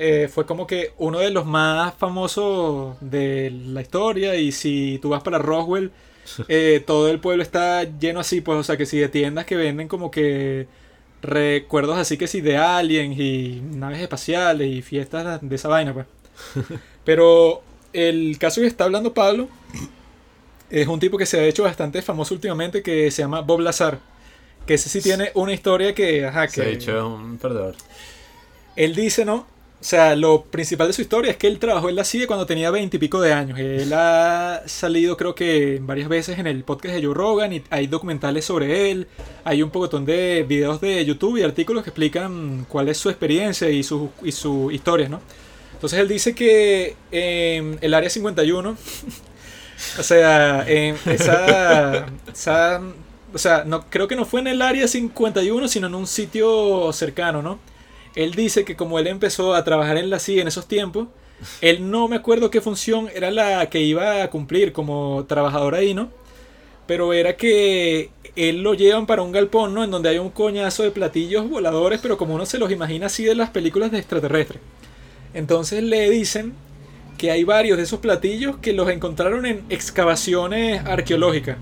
[0.00, 5.08] eh, fue como que uno de los más famosos de la historia y si tú
[5.08, 5.90] vas para Roswell,
[6.46, 9.56] eh, todo el pueblo está lleno así, pues, o sea, que si de tiendas que
[9.56, 10.68] venden como que
[11.20, 16.06] recuerdos así que sí de aliens y naves espaciales y fiestas de esa vaina, pues.
[17.04, 19.48] Pero el caso que está hablando Pablo
[20.70, 23.98] es un tipo que se ha hecho bastante famoso últimamente que se llama Bob Lazar.
[24.64, 26.26] Que ese sí tiene una historia que.
[26.26, 27.74] Ajá, que se ha hecho un perdedor.
[28.76, 29.46] Él dice, ¿no?
[29.80, 32.46] O sea, lo principal de su historia es que él trabajó en la CIA cuando
[32.46, 33.60] tenía veinte y pico de años.
[33.60, 37.86] Él ha salido, creo que varias veces en el podcast de Joe Rogan y hay
[37.86, 39.06] documentales sobre él.
[39.44, 43.70] Hay un pocotón de videos de YouTube y artículos que explican cuál es su experiencia
[43.70, 45.20] y su, y su historia, ¿no?
[45.74, 48.70] Entonces él dice que en el área 51
[49.98, 52.80] o sea, en esa, esa,
[53.32, 56.92] O sea, no, creo que no fue en el área 51, sino en un sitio
[56.92, 57.60] cercano, ¿no?
[58.14, 61.08] Él dice que como él empezó a trabajar en la CIA en esos tiempos,
[61.60, 65.94] él no me acuerdo qué función era la que iba a cumplir como trabajador ahí,
[65.94, 66.10] ¿no?
[66.86, 69.84] Pero era que él lo llevan para un galpón, ¿no?
[69.84, 73.24] En donde hay un coñazo de platillos voladores, pero como uno se los imagina así
[73.24, 74.60] de las películas de extraterrestres.
[75.34, 76.54] Entonces le dicen
[77.18, 81.58] que hay varios de esos platillos que los encontraron en excavaciones arqueológicas.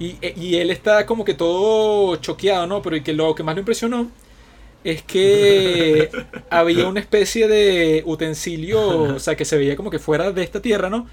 [0.00, 2.82] Y, y, él está como que todo choqueado, ¿no?
[2.82, 4.10] Pero que lo que más lo impresionó
[4.84, 6.10] es que
[6.50, 10.62] había una especie de utensilio, o sea, que se veía como que fuera de esta
[10.62, 11.08] tierra, ¿no?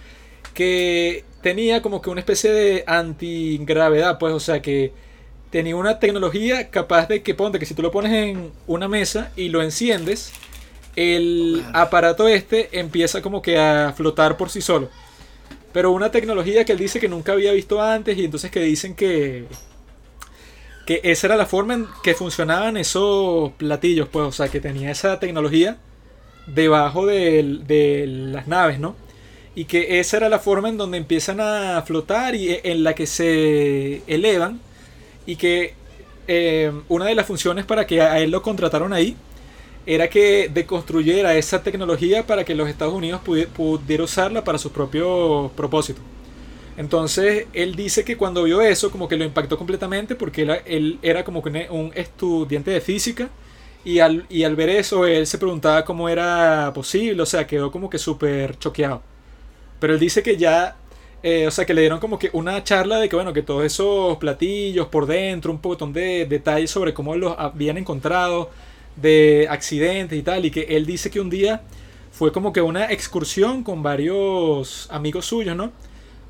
[0.53, 4.93] Que tenía como que una especie de antigravedad, pues, o sea, que
[5.49, 9.31] tenía una tecnología capaz de que, ponte, que si tú lo pones en una mesa
[9.35, 10.31] y lo enciendes,
[10.95, 14.89] el aparato este empieza como que a flotar por sí solo.
[15.73, 18.95] Pero una tecnología que él dice que nunca había visto antes y entonces que dicen
[18.95, 19.45] que
[20.85, 24.91] que esa era la forma en que funcionaban esos platillos, pues, o sea, que tenía
[24.91, 25.77] esa tecnología
[26.47, 28.95] debajo de, de las naves, ¿no?
[29.55, 33.07] Y que esa era la forma en donde empiezan a flotar y en la que
[33.07, 34.59] se elevan
[35.25, 35.73] y que
[36.27, 39.15] eh, una de las funciones para que a él lo contrataron ahí
[39.85, 45.51] era que deconstruyera esa tecnología para que los Estados Unidos pudiera usarla para sus propios
[45.51, 46.03] propósitos.
[46.77, 51.23] Entonces él dice que cuando vio eso como que lo impactó completamente porque él, era
[51.23, 53.29] como que un estudiante de física
[53.85, 57.71] y al, y al ver eso él se preguntaba cómo era posible, o sea, quedó
[57.71, 59.01] como que súper choqueado.
[59.79, 60.75] Pero él dice que ya,
[61.23, 63.63] eh, o sea, que le dieron como que una charla de que bueno, que todos
[63.63, 68.49] esos platillos por dentro, un poco de detalles sobre cómo los habían encontrado,
[68.95, 71.61] de accidentes y tal, y que él dice que un día
[72.11, 75.71] fue como que una excursión con varios amigos suyos, ¿no?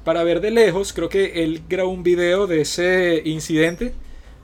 [0.05, 3.91] Para ver de lejos, creo que él grabó un video de ese incidente,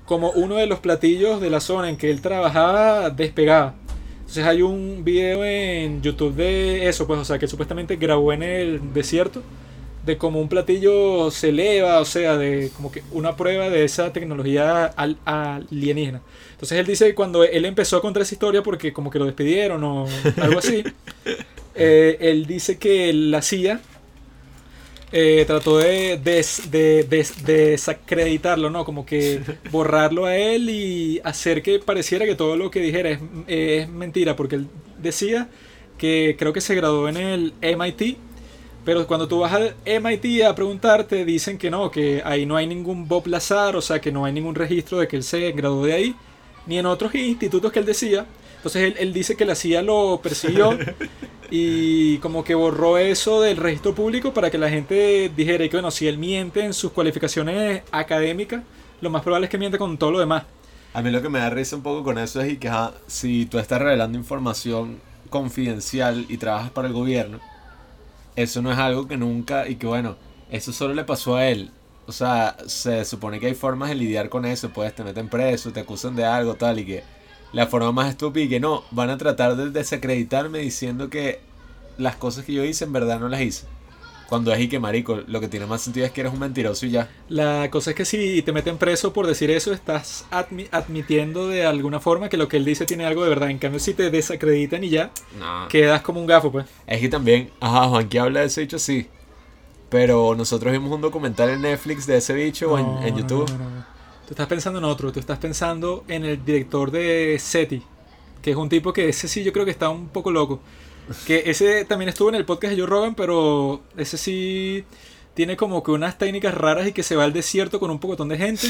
[0.05, 3.76] como uno de los platillos de la zona en que él trabajaba despegaba.
[4.22, 8.43] Entonces hay un video en YouTube de eso, pues, o sea, que supuestamente grabó en
[8.43, 9.43] el desierto
[10.05, 14.12] de cómo un platillo se eleva, o sea, de como que una prueba de esa
[14.12, 16.22] tecnología al- alienígena.
[16.53, 19.26] Entonces él dice que cuando él empezó a contar esa historia porque como que lo
[19.26, 20.07] despidieron o
[20.41, 20.84] algo así,
[21.76, 23.80] eh, él dice que la CIA
[25.12, 28.86] eh, trató de, des- de- des- desacreditarlo, ¿no?
[28.86, 29.41] Como que
[29.72, 34.36] borrarlo a él y hacer que pareciera que todo lo que dijera es, es mentira,
[34.36, 34.68] porque él
[35.01, 35.49] decía
[35.97, 38.18] que creo que se graduó en el MIT,
[38.86, 42.66] pero cuando tú vas al MIT a preguntarte, dicen que no, que ahí no hay
[42.68, 45.86] ningún Bob Lazar, o sea, que no hay ningún registro de que él se graduó
[45.86, 46.16] de ahí,
[46.66, 48.26] ni en otros institutos que él decía.
[48.62, 50.78] Entonces él, él dice que la CIA lo persiguió
[51.51, 55.89] y como que borró eso del registro público para que la gente dijera que, bueno,
[55.89, 58.64] si él miente en sus cualificaciones académicas,
[59.01, 60.43] lo más probable es que miente con todo lo demás.
[60.93, 62.72] A mí lo que me da risa un poco con eso es y que
[63.07, 64.99] si tú estás revelando información
[65.30, 67.39] confidencial y trabajas para el gobierno,
[68.36, 70.18] eso no es algo que nunca y que bueno,
[70.51, 71.72] eso solo le pasó a él.
[72.07, 75.72] O sea, se supone que hay formas de lidiar con eso, puedes te meten preso,
[75.72, 77.03] te acusan de algo tal y que
[77.54, 81.39] la forma más estúpida y que no, van a tratar de desacreditarme diciendo que
[81.97, 83.66] las cosas que yo hice en verdad no las hice.
[84.30, 86.86] Cuando es y que marico, lo que tiene más sentido es que eres un mentiroso
[86.86, 87.10] y ya.
[87.28, 91.66] La cosa es que si te meten preso por decir eso, estás admi- admitiendo de
[91.66, 93.49] alguna forma que lo que él dice tiene algo de verdad.
[93.49, 95.68] En cambio, si te desacreditan y ya, No.
[95.68, 96.66] quedas como un gafo, pues.
[96.88, 99.08] Es que también, ajá, Juan que habla de ese bicho, sí.
[99.89, 103.49] Pero nosotros vimos un documental en Netflix de ese bicho o en, YouTube.
[103.52, 103.91] no.
[104.32, 107.84] Tú estás pensando en otro, tú estás pensando en el director de SETI,
[108.42, 110.62] que es un tipo que ese sí yo creo que está un poco loco.
[111.28, 114.86] Que ese también estuvo en el podcast de Joe Rogan, pero ese sí
[115.34, 118.30] tiene como que unas técnicas raras y que se va al desierto con un pocotón
[118.30, 118.68] de gente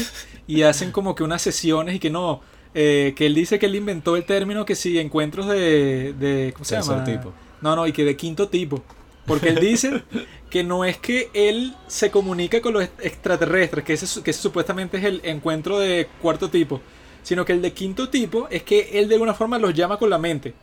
[0.48, 2.40] y hacen como que unas sesiones y que no,
[2.74, 6.64] eh, que él dice que él inventó el término que si encuentros de, de ¿cómo
[6.64, 7.04] se Tercer llama?
[7.04, 7.32] tipo.
[7.60, 8.82] No, no, y que de quinto tipo.
[9.26, 10.02] Porque él dice
[10.50, 14.98] que no es que él se comunica con los extraterrestres, que ese, que ese supuestamente
[14.98, 16.80] es el encuentro de cuarto tipo,
[17.22, 20.10] sino que el de quinto tipo es que él de alguna forma los llama con
[20.10, 20.54] la mente.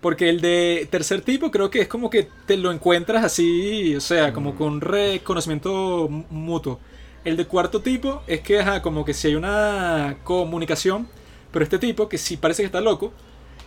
[0.00, 4.00] Porque el de tercer tipo creo que es como que te lo encuentras así, o
[4.00, 6.80] sea, como con reconocimiento mu- mutuo.
[7.24, 11.08] El de cuarto tipo es que, ajá, como que si hay una comunicación,
[11.52, 13.12] pero este tipo, que sí parece que está loco,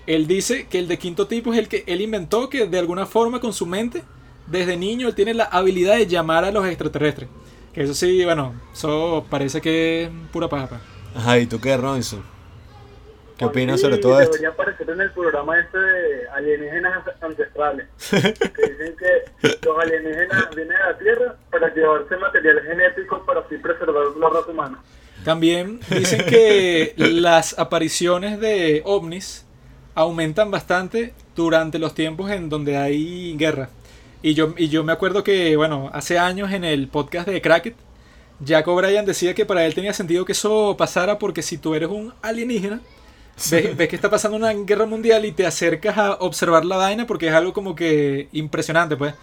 [0.08, 3.06] él dice que el de quinto tipo es el que él inventó, que de alguna
[3.06, 4.04] forma con su mente,
[4.48, 7.30] desde niño, él tiene la habilidad de llamar a los extraterrestres.
[7.74, 10.68] Que eso sí, bueno, eso parece que es pura paja.
[10.68, 10.82] pa.
[11.16, 12.24] Ajá, ¿y tú qué, Robinson?
[13.38, 14.32] ¿Qué opinas sobre todo esto?
[14.32, 17.88] Debería aparecer en el programa este de alienígenas ancestrales.
[18.10, 23.58] que dicen que los alienígenas vienen a la Tierra para llevarse material genético para así
[23.58, 24.80] preservar la raza humana.
[25.26, 29.46] También dicen que las apariciones de ovnis
[29.96, 33.70] aumentan bastante durante los tiempos en donde hay guerra.
[34.26, 37.76] Y yo, y yo me acuerdo que, bueno, hace años en el podcast de Cracket,
[38.40, 41.90] Jack O'Brien decía que para él tenía sentido que eso pasara porque si tú eres
[41.90, 42.82] un alienígena,
[43.52, 47.06] ves, ves que está pasando una guerra mundial y te acercas a observar la vaina
[47.06, 49.14] porque es algo como que impresionante, pues.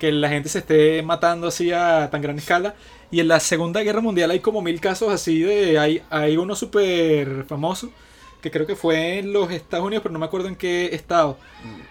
[0.00, 2.74] Que la gente se esté matando así a tan gran escala.
[3.12, 5.78] Y en la Segunda Guerra Mundial hay como mil casos así de...
[5.78, 7.92] Hay, hay uno súper famoso,
[8.40, 11.36] que creo que fue en los Estados Unidos, pero no me acuerdo en qué estado.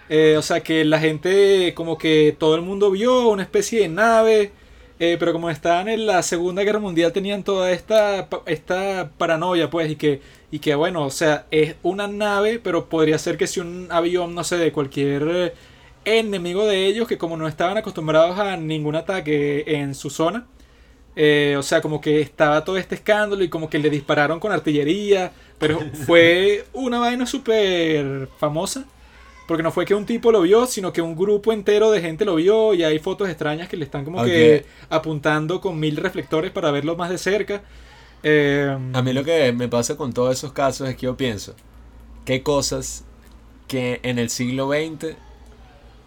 [0.08, 3.88] Eh, o sea, que la gente, como que todo el mundo vio una especie de
[3.88, 4.52] nave,
[5.00, 9.90] eh, pero como estaban en la Segunda Guerra Mundial tenían toda esta, esta paranoia, pues,
[9.90, 10.20] y que,
[10.50, 14.34] y que, bueno, o sea, es una nave, pero podría ser que si un avión,
[14.34, 15.52] no sé, de cualquier eh,
[16.04, 20.46] enemigo de ellos, que como no estaban acostumbrados a ningún ataque en su zona,
[21.18, 24.52] eh, o sea, como que estaba todo este escándalo y como que le dispararon con
[24.52, 28.86] artillería, pero fue una vaina súper famosa.
[29.46, 32.24] Porque no fue que un tipo lo vio, sino que un grupo entero de gente
[32.26, 36.52] lo vio y hay fotos extrañas que le están como que apuntando con mil reflectores
[36.52, 37.62] para verlo más de cerca.
[38.22, 41.54] Eh, A mí lo que me pasa con todos esos casos es que yo pienso,
[42.24, 43.04] ¿qué cosas
[43.68, 45.16] que en el siglo XX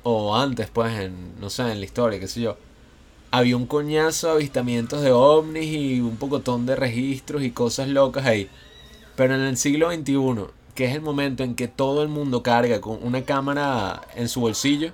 [0.04, 2.58] o antes, pues, en, no sé, en la historia, qué sé yo,
[3.32, 8.26] había un coñazo de avistamientos de ovnis y un pocotón de registros y cosas locas
[8.26, 8.50] ahí.
[9.16, 12.82] Pero en el siglo XXI, que es el momento en que todo el mundo carga
[12.82, 14.94] con una cámara en su bolsillo,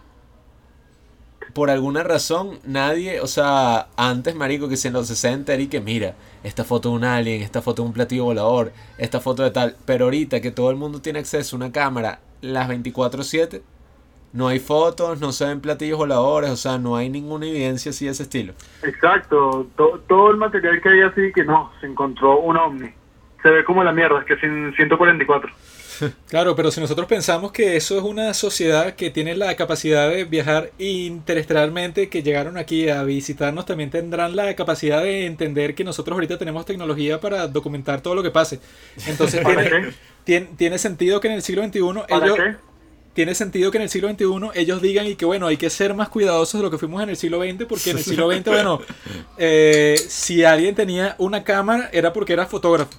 [1.54, 5.68] por alguna razón nadie, o sea, antes marico que si en los 60 era y
[5.68, 9.42] que mira, esta foto de un alien, esta foto de un platillo volador, esta foto
[9.44, 13.64] de tal, pero ahorita que todo el mundo tiene acceso a una cámara las 24/7,
[14.34, 18.06] no hay fotos, no se ven platillos voladores, o sea, no hay ninguna evidencia así
[18.06, 18.54] de ese estilo.
[18.84, 22.90] Exacto, To- todo el material que hay así que no, se encontró un ovni.
[23.42, 25.52] Se ve como la mierda, que sin 144.
[26.30, 30.26] Claro, pero si nosotros pensamos que eso es una sociedad que tiene la capacidad de
[30.26, 36.14] viajar interestelarmente, que llegaron aquí a visitarnos, también tendrán la capacidad de entender que nosotros
[36.16, 38.60] ahorita tenemos tecnología para documentar todo lo que pase.
[39.08, 39.90] Entonces ¿Para tiene,
[40.24, 42.38] tiene, tiene sentido que en el siglo XXI ¿Para ellos...
[43.18, 44.26] Tiene sentido que en el siglo XXI
[44.62, 47.10] ellos digan y que bueno, hay que ser más cuidadosos de lo que fuimos en
[47.10, 48.80] el siglo XX, porque en el siglo XX, bueno,
[49.40, 52.92] eh, si alguien tenía una cámara era porque era fotógrafo.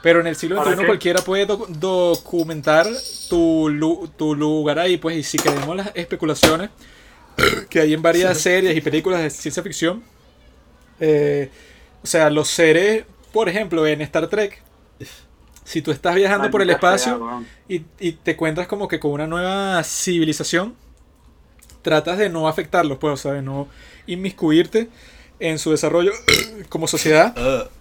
[0.00, 2.86] Pero en el siglo ¿Para XXI cualquiera puede doc- documentar
[3.28, 6.70] tu, lu- tu lugar ahí, pues, y si creemos las especulaciones
[7.68, 10.04] que hay en varias series y películas de ciencia ficción,
[11.00, 11.50] eh,
[12.00, 14.62] o sea, los seres, por ejemplo, en Star Trek,
[15.64, 19.12] si tú estás viajando por el sea, espacio y, y te encuentras como que con
[19.12, 20.74] una nueva civilización,
[21.82, 23.68] tratas de no afectarlos, pues, o sea, de no
[24.06, 24.88] inmiscuirte
[25.38, 26.12] en su desarrollo
[26.68, 27.34] como sociedad,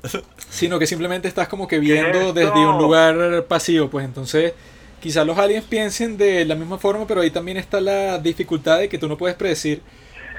[0.49, 4.53] sino que simplemente estás como que viendo desde un lugar pasivo, pues entonces
[5.01, 8.89] quizás los aliens piensen de la misma forma, pero ahí también está la dificultad de
[8.89, 9.81] que tú no puedes predecir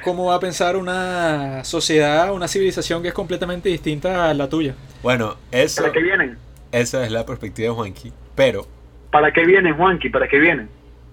[0.02, 4.74] cómo va a pensar una sociedad, una civilización que es completamente distinta a la tuya.
[5.02, 6.38] Bueno, eso, ¿Para qué vienen?
[6.80, 8.12] Esa es la perspectiva de Juanqui.
[8.34, 8.66] Pero,
[9.10, 10.08] ¿Para qué vienen, Juanqui?
[10.08, 10.68] ¿Para qué vienen?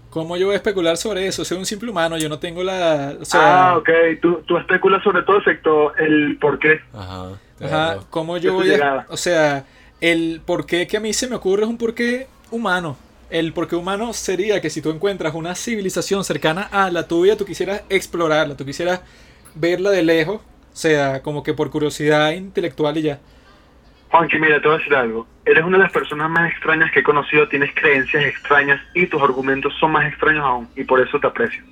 [0.09, 1.45] ¿Cómo yo voy a especular sobre eso?
[1.45, 3.15] Soy un simple humano, yo no tengo la...
[3.21, 3.89] O sea, ah, ok.
[4.21, 6.81] Tú, tú especulas sobre todo excepto el por qué.
[6.93, 7.29] ajá,
[7.63, 7.99] Ajá.
[8.09, 9.05] ¿cómo Yo voy a...
[9.07, 9.65] O sea,
[10.01, 12.97] el porqué que a mí se me ocurre es un porqué humano.
[13.29, 17.45] El porqué humano sería que si tú encuentras una civilización cercana a la tuya, tú
[17.45, 19.01] quisieras explorarla, tú quisieras
[19.55, 23.19] verla de lejos, o sea, como que por curiosidad intelectual y ya.
[24.11, 25.25] Juanqui, mira, te voy a decir algo.
[25.45, 29.21] Eres una de las personas más extrañas que he conocido, tienes creencias extrañas y tus
[29.21, 31.63] argumentos son más extraños aún, y por eso te aprecio.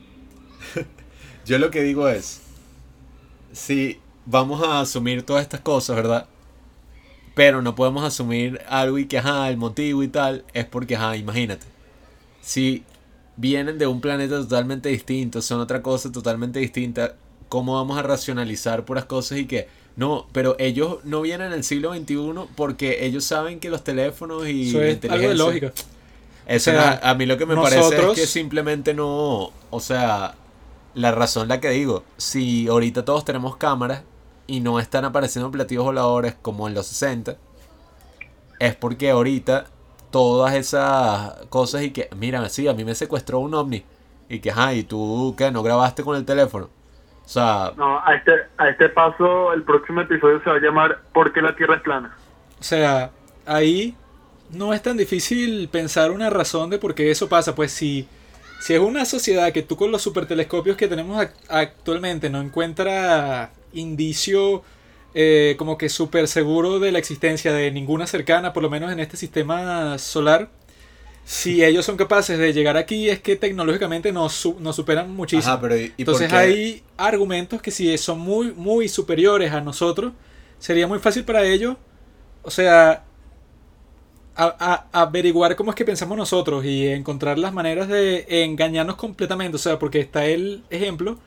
[1.46, 2.42] Yo lo que digo es,
[3.52, 6.28] si vamos a asumir todas estas cosas, ¿verdad?
[7.36, 11.18] Pero no podemos asumir algo y que, ajá, el motivo y tal, es porque, ajá,
[11.18, 11.66] imagínate.
[12.40, 12.86] Si
[13.36, 17.16] vienen de un planeta totalmente distinto, son otra cosa totalmente distinta,
[17.50, 19.68] ¿cómo vamos a racionalizar puras cosas y que,
[20.00, 22.16] no, pero ellos no vienen en el siglo XXI
[22.56, 25.74] porque ellos saben que los teléfonos y Eso es algo de lógica.
[26.48, 30.36] eso O sea, a mí lo que me parece es que simplemente no, o sea,
[30.94, 34.04] la razón la que digo, si ahorita todos tenemos cámaras
[34.48, 37.36] y no están apareciendo platillos voladores como en los 60,
[38.62, 39.66] es porque ahorita
[40.12, 43.84] todas esas cosas y que, mira, sí, a mí me secuestró un ovni
[44.30, 45.52] y que, ajá, y tú, ¿qué?
[45.52, 46.70] ¿No grabaste con el teléfono?
[47.30, 51.04] O sea, No, a este, a este paso, el próximo episodio se va a llamar
[51.14, 52.16] ¿Por qué la Tierra es plana?
[52.60, 53.12] O sea,
[53.46, 53.96] ahí
[54.50, 57.56] no es tan difícil pensar una razón de por qué eso pasa.
[57.56, 58.08] Pues si,
[58.58, 63.52] si es una sociedad que tú con los supertelescopios que tenemos ac- actualmente no encuentra
[63.74, 64.64] indicio
[65.14, 69.00] eh, como que súper seguro de la existencia de ninguna cercana, por lo menos en
[69.00, 70.50] este sistema solar,
[71.30, 75.54] si ellos son capaces de llegar aquí es que tecnológicamente nos, su- nos superan muchísimo.
[75.54, 79.62] ajá, pero ¿y, y por Entonces hay argumentos que si son muy, muy superiores a
[79.62, 80.14] nosotros,
[80.60, 81.78] sería muy fácil para ellos,
[82.44, 83.06] o sea,
[84.36, 89.56] a- a- averiguar cómo es que pensamos nosotros y encontrar las maneras de engañarnos completamente.
[89.58, 91.18] O sea, porque está el ejemplo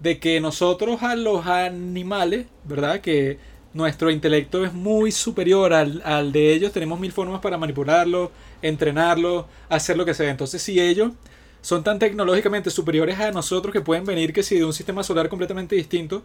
[0.00, 3.00] de que nosotros a los animales, ¿verdad?
[3.00, 3.38] Que
[3.74, 8.32] nuestro intelecto es muy superior al, al de ellos, tenemos mil formas para manipularlo,
[8.62, 10.30] entrenarlo, hacer lo que sea.
[10.30, 11.12] Entonces, si ellos
[11.60, 15.28] son tan tecnológicamente superiores a nosotros que pueden venir que si de un sistema solar
[15.28, 16.22] completamente distinto,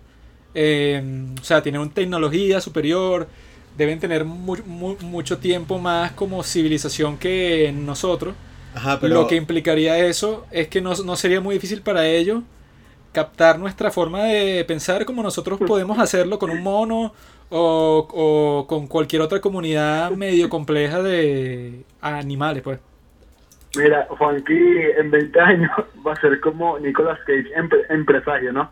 [0.53, 1.01] eh,
[1.41, 3.27] o sea, tienen una tecnología superior,
[3.77, 8.35] deben tener mu- mu- mucho tiempo más como civilización que nosotros.
[8.73, 12.43] Ajá, pero Lo que implicaría eso es que no, no sería muy difícil para ellos
[13.11, 17.13] captar nuestra forma de pensar como nosotros podemos hacerlo con un mono
[17.49, 22.79] o, o con cualquier otra comunidad medio compleja de animales, pues.
[23.75, 24.53] Mira, Juanqui
[24.97, 25.71] en 20 años
[26.05, 27.51] va a ser como Nicolas Cage
[27.89, 28.71] en presagio, ¿no?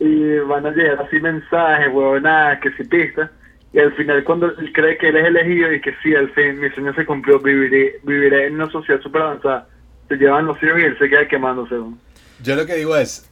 [0.00, 3.30] Y van a llegar así mensajes, huevonadas, que si pistas.
[3.72, 6.60] Y al final, cuando él cree que él es elegido y que sí, al fin
[6.60, 9.68] mi sueño se cumplió, viviré, viviré en una sociedad súper avanzada.
[10.08, 11.74] Se llevan los hijos y él se queda quemándose.
[11.74, 11.96] ¿no?
[12.42, 13.30] Yo lo que digo es,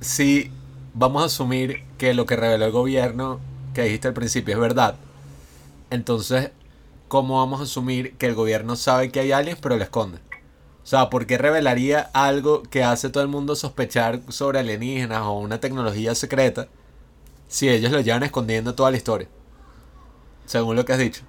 [0.00, 0.50] si
[0.94, 3.40] vamos a asumir que lo que reveló el gobierno
[3.78, 4.96] que dijiste al principio es verdad,
[5.90, 6.50] entonces,
[7.08, 10.18] ¿cómo vamos a asumir que el gobierno sabe que hay aliens pero lo esconde?
[10.84, 15.34] O sea, ¿por qué revelaría algo que hace todo el mundo sospechar sobre alienígenas o
[15.38, 16.68] una tecnología secreta
[17.48, 19.28] si ellos lo llevan escondiendo toda la historia?
[20.46, 21.22] Según lo que has dicho.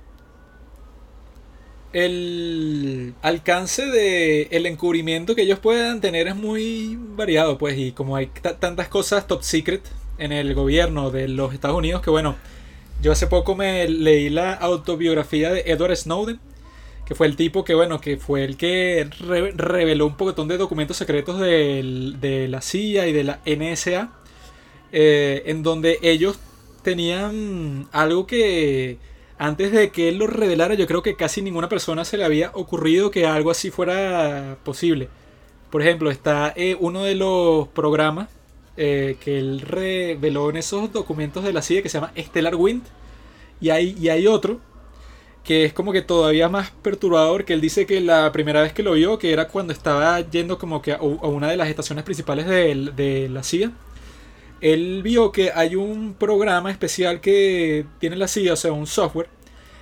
[1.92, 8.16] el alcance de el encubrimiento que ellos puedan tener es muy variado, pues, y como
[8.16, 9.82] hay ta- tantas cosas top secret
[10.20, 12.36] en el gobierno de los Estados Unidos, que bueno,
[13.02, 16.40] yo hace poco me leí la autobiografía de Edward Snowden,
[17.06, 20.58] que fue el tipo que, bueno, que fue el que re- reveló un poquitón de
[20.58, 24.12] documentos secretos del- de la CIA y de la NSA,
[24.92, 26.40] eh, en donde ellos
[26.84, 28.98] tenían algo que
[29.38, 32.52] antes de que él lo revelara, yo creo que casi ninguna persona se le había
[32.54, 35.08] ocurrido que algo así fuera posible.
[35.72, 38.28] Por ejemplo, está eh, uno de los programas
[38.80, 42.84] eh, que él reveló en esos documentos de la CIA que se llama Stellar Wind.
[43.62, 44.60] Y hay, y hay otro
[45.44, 48.84] que es como que todavía más perturbador, que él dice que la primera vez que
[48.84, 52.46] lo vio, que era cuando estaba yendo como que a, una de las estaciones principales
[52.48, 53.72] del- de, la CIA,
[54.62, 59.30] él vio que hay un programa especial que tiene la CIA, o sea, un software,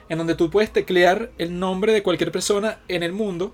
[0.09, 3.53] en donde tú puedes teclear el nombre de cualquier persona en el mundo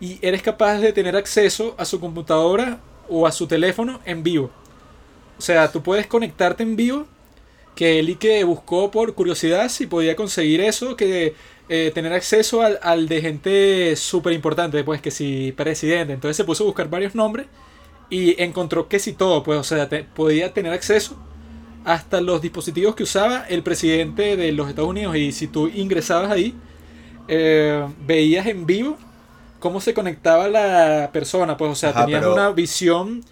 [0.00, 4.50] y eres capaz de tener acceso a su computadora o a su teléfono en vivo.
[5.40, 7.06] O sea, tú puedes conectarte en vivo,
[7.74, 11.34] que él y que buscó por curiosidad si podía conseguir eso, que
[11.70, 16.12] eh, tener acceso al, al de gente súper importante, pues que si presidente.
[16.12, 17.46] Entonces se puso a buscar varios nombres
[18.10, 21.16] y encontró que si todo, pues, o sea, te- podía tener acceso
[21.86, 25.16] hasta los dispositivos que usaba el presidente de los Estados Unidos.
[25.16, 26.54] Y si tú ingresabas ahí,
[27.28, 28.98] eh, veías en vivo
[29.58, 33.22] cómo se conectaba la persona, pues, o sea, Ajá, tenías pero- una visión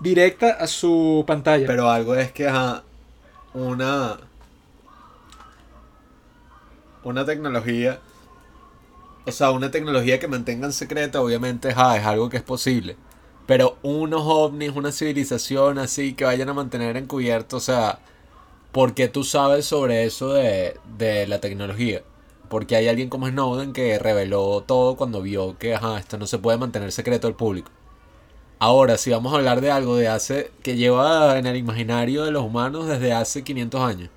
[0.00, 1.66] directa a su pantalla.
[1.66, 2.84] Pero algo es que, ajá,
[3.54, 4.18] una.
[7.04, 8.00] Una tecnología.
[9.26, 12.96] O sea, una tecnología que mantengan secreta, obviamente, ajá, es algo que es posible.
[13.46, 18.00] Pero unos ovnis, una civilización así que vayan a mantener encubierto, o sea,
[18.72, 22.02] ¿por qué tú sabes sobre eso de, de la tecnología?
[22.48, 26.38] Porque hay alguien como Snowden que reveló todo cuando vio que, ajá, esto no se
[26.38, 27.70] puede mantener secreto al público.
[28.60, 32.32] Ahora, si vamos a hablar de algo de hace que lleva en el imaginario de
[32.32, 34.10] los humanos desde hace 500 años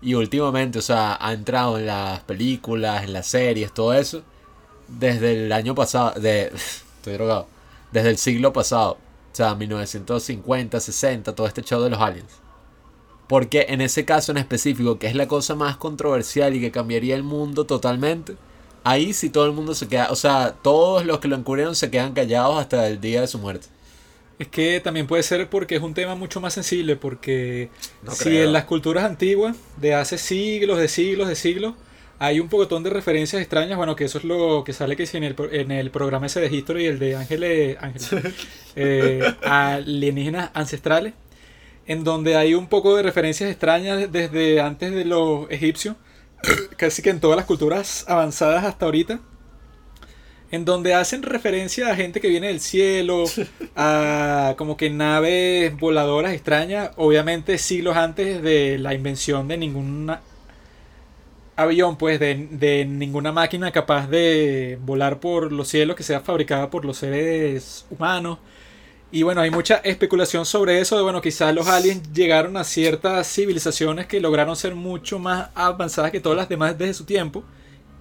[0.00, 4.22] y últimamente, o sea, ha entrado en las películas, en las series, todo eso
[4.86, 6.52] desde el año pasado, de
[6.96, 7.48] estoy drogado,
[7.90, 8.98] desde el siglo pasado,
[9.32, 12.40] o sea, 1950, 60, todo este show de los aliens.
[13.26, 17.16] Porque en ese caso en específico, que es la cosa más controversial y que cambiaría
[17.16, 18.36] el mundo totalmente,
[18.84, 21.90] ahí sí todo el mundo se queda, o sea, todos los que lo encubrieron se
[21.90, 23.66] quedan callados hasta el día de su muerte.
[24.38, 27.70] Es que también puede ser porque es un tema mucho más sensible, porque
[28.02, 28.44] No si creo.
[28.44, 31.74] en las culturas antiguas, de hace siglos, de siglos, de siglos,
[32.20, 35.16] hay un pocotón de referencias extrañas, bueno, que eso es lo que sale que sí
[35.16, 38.10] en el, en el programa ese de History, el de Ángeles, Ángeles
[38.76, 41.14] eh, alienígenas ancestrales,
[41.86, 45.96] en donde hay un poco de referencias extrañas desde antes de los egipcios,
[46.76, 49.20] casi que en todas las culturas avanzadas hasta ahorita,
[50.50, 53.24] en donde hacen referencia a gente que viene del cielo,
[53.76, 60.10] a como que naves voladoras extrañas, obviamente siglos antes de la invención de ningún
[61.56, 66.70] avión, pues de, de ninguna máquina capaz de volar por los cielos que sea fabricada
[66.70, 68.38] por los seres humanos.
[69.10, 73.26] Y bueno, hay mucha especulación sobre eso, de bueno, quizás los aliens llegaron a ciertas
[73.32, 77.42] civilizaciones que lograron ser mucho más avanzadas que todas las demás desde su tiempo.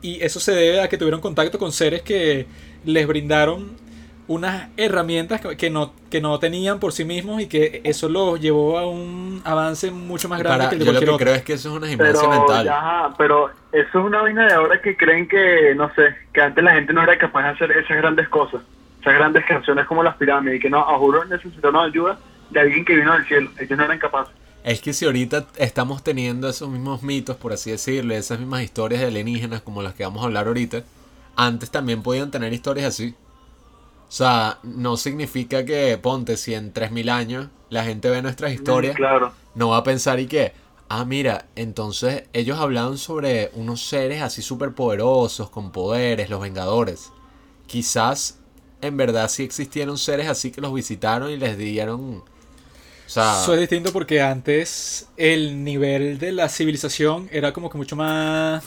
[0.02, 2.45] Y eso se debe a que tuvieron contacto con seres que
[2.86, 3.76] les brindaron
[4.30, 8.40] unas herramientas que- que no, que no tenían por sí mismos y que eso los
[8.41, 11.14] llevó a un avance mucho más grande Para- que el de yo lo cualquier que
[11.15, 11.26] otro.
[11.26, 12.65] creo es que eso es una gimnasia Pero, mental.
[12.65, 16.61] ya, pero eso es una vaina de ahora que creen que, no sé, que antes
[16.64, 18.61] la gente no era capaz de hacer esas grandes cosas,
[18.99, 22.19] esas grandes canciones como las pirámides, y que no, a juro necesitaron ayuda
[22.49, 24.34] de alguien que vino del cielo, ellos no eran capaces.
[24.68, 28.99] Es que si ahorita estamos teniendo esos mismos mitos, por así decirlo, esas mismas historias
[28.99, 30.84] de alienígenas como las que vamos a hablar ahorita,
[31.38, 33.15] antes también podían tener historias así.
[34.10, 38.95] O sea, no significa que, ponte, si en 3000 años la gente ve nuestras historias,
[38.95, 39.31] Mm, Claro.
[39.56, 40.52] no va a pensar y que,
[40.89, 47.11] ah, mira, entonces ellos hablaban sobre unos seres así súper poderosos, con poderes, los Vengadores.
[47.68, 48.39] Quizás
[48.81, 52.23] en verdad sí existieron seres así que los visitaron y les dieron...
[53.07, 57.77] O sea, Eso es distinto porque antes el nivel de la civilización era como que
[57.77, 58.63] mucho más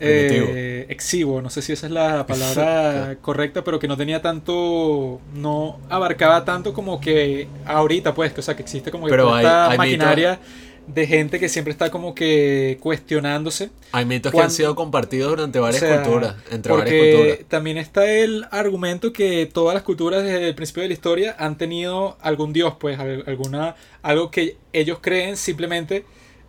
[0.00, 5.20] eh, exiguo, no sé si esa es la palabra correcta, pero que no tenía tanto,
[5.34, 9.32] no abarcaba tanto como que ahorita, pues, que, o sea, que existe como que Pero
[9.34, 10.40] hay- hay maquinaria
[10.86, 13.70] de gente que siempre está como que cuestionándose.
[13.92, 17.48] Hay mitos que han sido compartidos durante varias O sea, culturas, entre porque varias culturas.
[17.48, 21.56] también está el argumento que todas las culturas desde el principio de la historia han
[21.58, 26.04] tenido algún dios, pues al- alguna algo que ellos creen simplemente.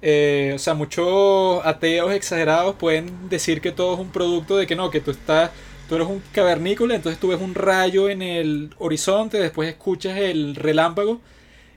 [0.06, 4.76] eh, o sea, muchos ateos exagerados pueden decir que todo es un producto de que
[4.76, 5.52] no, que tú estás,
[5.88, 10.56] tú eres un cavernícola, entonces tú ves un rayo en el horizonte, después escuchas el
[10.56, 11.22] relámpago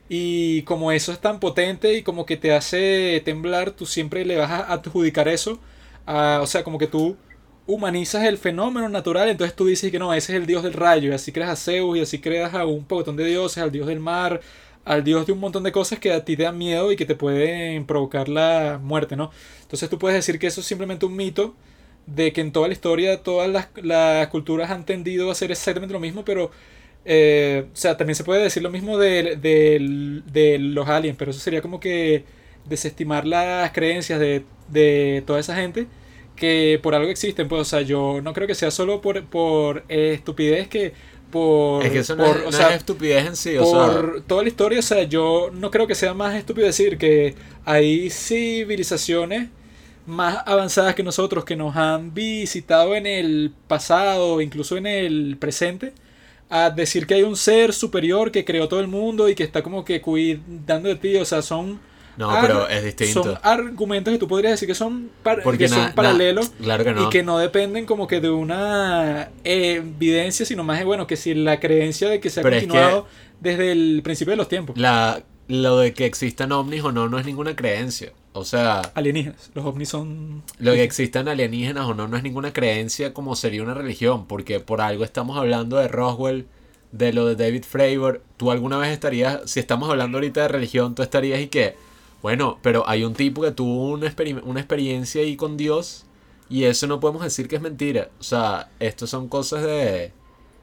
[0.09, 4.37] y como eso es tan potente y como que te hace temblar, tú siempre le
[4.37, 5.59] vas a adjudicar eso.
[6.09, 7.17] a- o sea, como que tú
[7.65, 11.09] humanizas el fenómeno natural, entonces tú dices que no, ese es el dios del rayo,
[11.09, 13.87] y así creas a Zeus, y así creas a un montón de dioses, al dios
[13.87, 14.39] del mar,
[14.85, 17.05] al dios de un montón de cosas que a ti te dan miedo y que
[17.05, 19.31] te pueden provocar la muerte, ¿no?
[19.63, 21.55] Entonces tú puedes decir que eso es simplemente un mito
[22.05, 25.93] de que en toda la historia todas las, las culturas han tendido a hacer exactamente
[25.93, 26.51] lo mismo, pero...
[27.07, 31.31] eh, o sea, también se puede decir lo mismo de, de- de los aliens, pero
[31.31, 32.25] eso sería como que
[32.65, 35.87] desestimar las creencias de, de toda esa gente
[36.35, 37.47] que por algo existen.
[37.47, 40.93] Pues, o sea, yo no creo que sea solo por, por estupidez que
[41.31, 41.83] por...
[41.85, 44.23] es que eso no, por- es, o sea, es estupidez en sí, o sea, por
[44.27, 47.35] toda la historia, o sea, yo no creo que sea más estúpido decir que
[47.65, 49.49] hay civilizaciones
[50.05, 55.93] más avanzadas que nosotros que nos han visitado en el pasado, incluso en el presente,
[56.49, 59.61] a decir que hay un ser superior que creó todo el mundo y que está
[59.61, 61.79] como que cuidando de ti, o sea, son
[62.17, 63.21] no, pero es distinto.
[63.23, 67.03] son argumentos que tú podrías decir que son, par- que son paralelos claro que no.
[67.05, 71.33] y que no dependen como que de una evidencia, sino más de, bueno, que si
[71.35, 73.07] la creencia de que se ha Pero es que- continuado
[73.39, 74.77] desde el principio de los tiempos.
[74.77, 78.13] La, lo de que existan ovnis o no, no es ninguna creencia.
[78.33, 79.49] O sea, Alienígenas.
[79.55, 80.43] Los ovnis son...
[80.59, 84.27] lo que existan alienígenas o no, no es ninguna creencia como sería una religión.
[84.27, 86.45] Porque por algo estamos hablando de Roswell,
[86.91, 88.21] de lo de David Fravor.
[88.37, 91.75] Tú alguna vez estarías, si estamos hablando ahorita de religión, tú estarías y que,
[92.21, 94.13] bueno, pero hay un tipo que tuvo una,
[94.43, 96.05] una experiencia ahí con Dios
[96.49, 98.09] y eso no podemos decir que es mentira.
[98.19, 100.11] O sea, esto son cosas de...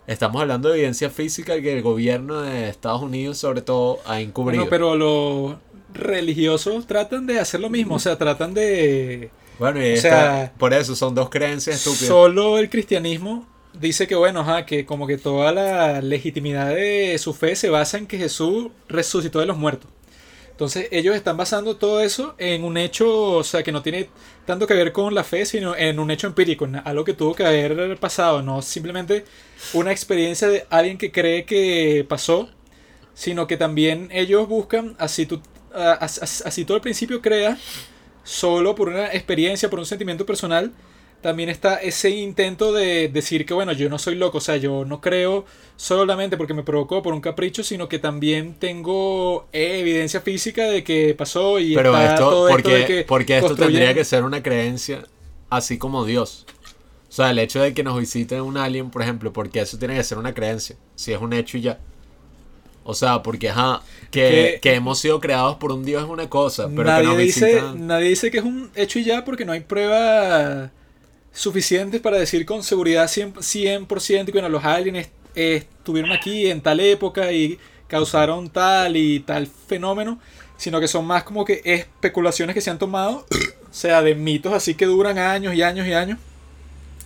[0.07, 4.65] Estamos hablando de evidencia física que el gobierno de Estados Unidos sobre todo ha encubrido.
[4.67, 5.57] Bueno, pero los
[5.95, 9.31] religiosos tratan de hacer lo mismo, o sea, tratan de...
[9.59, 12.09] Bueno, y O esta- sea, por eso son dos creencias estúpidas.
[12.09, 13.47] Solo el cristianismo
[13.81, 17.97] dice que, bueno, ajá, que como que toda la legitimidad de su fe se basa
[17.97, 19.89] en que Jesús resucitó de los muertos.
[20.55, 24.09] Entonces ellos están basando todo eso en un hecho, o sea, que no tiene
[24.47, 27.35] tanto que ver con la fe, sino en un hecho empírico, en algo que tuvo
[27.35, 29.25] que haber pasado, no simplemente
[29.73, 32.51] una experiencia de alguien que cree que pasó,
[33.15, 35.41] sino que también ellos buscan, así tú,
[35.75, 37.59] a- as- as- así tú al principio creas,
[38.25, 40.73] solo por una experiencia, por un sentimiento personal,
[41.25, 44.85] también está ese intento de decir que, bueno, yo no soy loco, o sea, yo
[44.85, 45.47] no creo
[45.77, 51.15] solamente porque me provocó por un capricho, sino que también tengo evidencia física de que
[51.15, 54.05] pasó y Pero está esto, todo porque, esto de que porque esto construyen- tendría que
[54.05, 55.03] ser una creencia
[55.49, 56.45] así como Dios.
[57.09, 59.95] O sea, el hecho de que nos visite un alien, por ejemplo, porque eso tiene
[59.97, 60.77] que ser una creencia.
[60.95, 61.79] Si es un hecho y ya.
[62.85, 63.81] O sea, porque ajá,
[64.11, 67.07] que, Que- que hemos sido creados por un Dios es una cosa, pero que nadie,
[67.09, 67.87] nos dice, visitan.
[67.87, 70.71] nadie dice que es un hecho y ya porque no hay pruebas
[71.35, 73.35] suficientes para decir con seguridad 100%,
[73.87, 77.59] 100% que bueno, los aliens estuvieron aquí en tal época y
[77.89, 80.19] causaron tal y tal fenómeno,
[80.57, 84.53] sino que son más como que especulaciones que se han tomado, o sea, de mitos
[84.53, 86.19] así que duran años y años y años.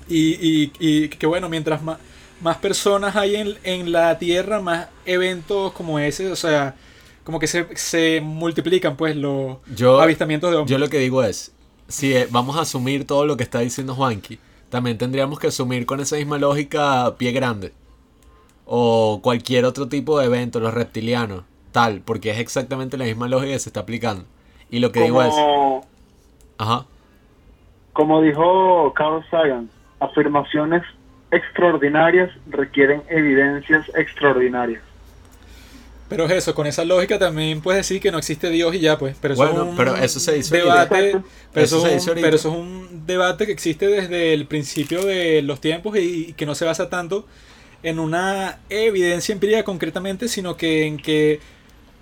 [0.09, 1.99] Y, y, y que bueno, mientras más,
[2.41, 6.77] más personas hay en, en la Tierra, más eventos como ese, o sea,
[7.25, 10.71] como que se, se multiplican pues los Yo, avistamientos de ovnis.
[10.71, 11.53] yo lo que digo es,
[11.89, 14.39] si eh, vamos a asumir todo lo que está diciendo Juanqui,
[14.71, 17.73] también tendríamos que asumir con esa misma lógica pie grande.
[18.67, 23.53] O cualquier otro tipo de evento, los reptilianos, tal, porque es exactamente la misma lógica
[23.53, 24.25] que se está aplicando.
[24.71, 25.87] Y lo que digo es, Como,
[26.59, 26.85] ajá,
[27.99, 30.85] como dijo Carl Sagan, afirmaciones
[31.33, 34.83] extraordinarias requieren evidencias extraordinarias.
[36.09, 38.99] Pero es eso, con esa lógica también puedes decir que no existe Dios y ya
[38.99, 39.17] pues.
[39.21, 41.23] Pero eso Bueno, es un pero eso se dice debate.
[41.53, 42.21] Pero Eso eso, se es dice un, ahorita.
[42.21, 46.33] pero eso es un debate que existe desde el principio de los tiempos y, y
[46.35, 47.27] que no se basa tanto
[47.83, 51.41] en una evidencia empírica concretamente, sino que en que,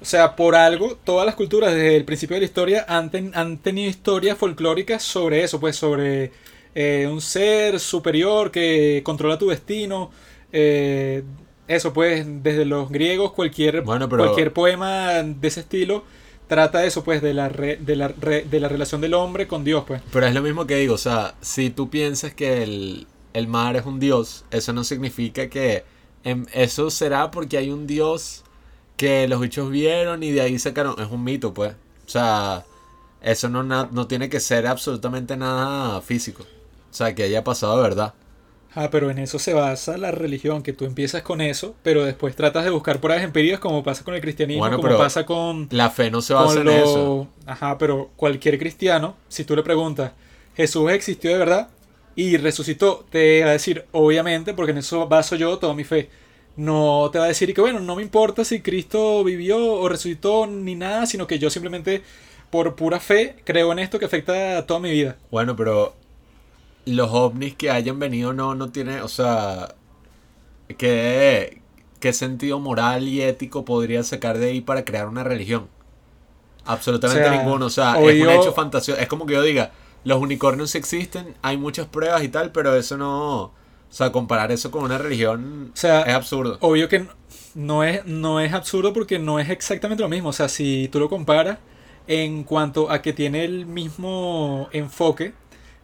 [0.02, 3.32] o sea, por algo, todas las culturas desde el principio de la historia han, ten-
[3.34, 6.32] han tenido historias folclóricas sobre eso, pues sobre
[6.74, 10.10] eh, un ser superior que controla tu destino.
[10.52, 11.22] eh,
[11.68, 16.04] eso, pues, desde los griegos, cualquier, Bueno, pero- cualquier poema de ese estilo
[16.48, 19.64] trata eso, pues, de la, re- de, la re- de la relación del hombre con
[19.64, 20.00] Dios, pues.
[20.12, 23.74] pero es lo mismo que digo, o sea, si tú piensas que el, el mar
[23.76, 25.84] es un dios, eso no significa que
[26.24, 28.44] em, eso será porque hay un dios
[28.96, 31.72] que los bichos vieron y de ahí sacaron, es un mito, pues.
[32.06, 32.64] O sea,
[33.20, 36.44] eso no, no tiene que ser absolutamente nada físico.
[36.44, 38.14] O sea, que haya pasado de verdad.
[38.76, 42.36] Ah, pero en eso se basa la religión, que tú empiezas con eso, pero después
[42.36, 45.66] tratas de buscar pruebas empíricas como pasa con el cristianismo, Bueno, como pero pasa con,
[45.70, 47.28] La fe no se basa en lo- eso.
[47.46, 50.12] Ajá, pero cualquier cristiano, si tú le preguntas,
[50.56, 51.68] ¿Jesús existió de verdad?
[52.14, 56.08] Y resucitó, te va a decir, obviamente, porque en eso baso yo toda mi fe.
[56.56, 60.46] No te va a decir que, bueno, no me importa si Cristo vivió o resucitó
[60.46, 62.02] ni nada, sino que yo simplemente,
[62.50, 65.16] por pura fe, creo en esto que afecta a toda mi vida.
[65.30, 65.94] Bueno, pero
[66.86, 69.74] los ovnis que hayan venido no, no tiene, o sea,
[70.78, 71.60] ¿qué,
[72.00, 75.68] qué sentido moral y ético podría sacar de ahí para crear una religión?
[76.64, 79.72] Absolutamente O sea, ninguno, o sea, es un hecho fantasioso, es como que yo diga,
[80.04, 83.52] los unicornios existen, hay muchas pruebas y tal, pero eso no,
[83.88, 86.58] o sea, comparar eso con una religión O sea, es absurdo.
[86.60, 87.06] Obvio que
[87.54, 90.30] no es, no es absurdo porque no es exactamente lo mismo.
[90.30, 91.58] O sea, si tú lo comparas
[92.06, 95.34] en cuanto a que tiene el mismo enfoque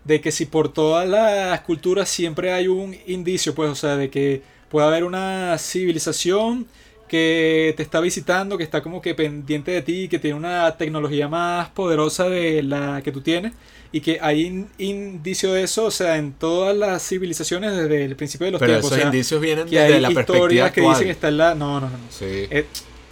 [0.05, 4.11] de que si por todas las culturas siempre hay un indicio, pues, o sea, de
[4.11, 6.67] que puede haber una civilización
[7.09, 11.29] que te está visitando, que está como que pendiente de ti, que tiene una tecnología
[11.29, 13.53] más poderosa de la que tú tienes
[13.93, 18.17] y que hay in- indicio de eso, o sea, en todas las civilizaciones desde el
[18.17, 18.87] principio de los Pero tiempos.
[18.93, 20.95] esos o sea, indicios vienen que desde hay la perspectiva historias que actual.
[20.95, 21.55] dicen que está en la...
[21.55, 21.99] No, no, no.
[21.99, 22.05] no.
[22.09, 22.25] Sí.
[22.51, 22.67] Eh,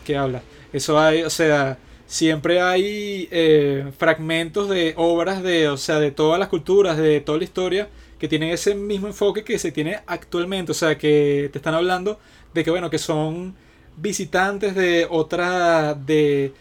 [0.05, 0.43] ¿Qué habla?
[0.73, 1.77] Eso hay, o sea,
[2.11, 7.39] siempre hay eh, fragmentos de obras de, o sea, de todas las culturas, de toda
[7.39, 7.89] la historia,
[8.19, 10.73] que tienen ese mismo enfoque que se tiene actualmente.
[10.73, 12.19] O sea, que te están hablando
[12.53, 13.55] de que, bueno, que son
[13.97, 16.53] visitantes de otra, de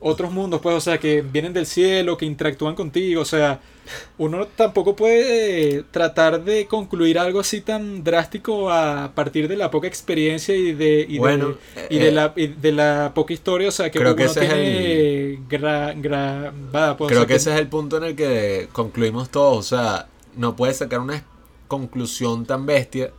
[0.00, 3.60] otros mundos, pues, o sea, que vienen del cielo, que interactúan contigo, o sea,
[4.18, 9.88] uno tampoco puede tratar de concluir algo así tan drástico a partir de la poca
[9.88, 11.56] experiencia y de, y de- Bueno,
[11.88, 14.40] y de, eh, la, y de la poca historia, o sea, que creo uno ese
[14.44, 18.14] es tiene gra- grabada, pues, o Creo sea, que ese es el punto en el
[18.16, 19.58] que concluimos todos.
[19.58, 20.06] O sea,
[20.36, 21.24] no puedes sacar una
[21.66, 23.10] conclusión tan bestia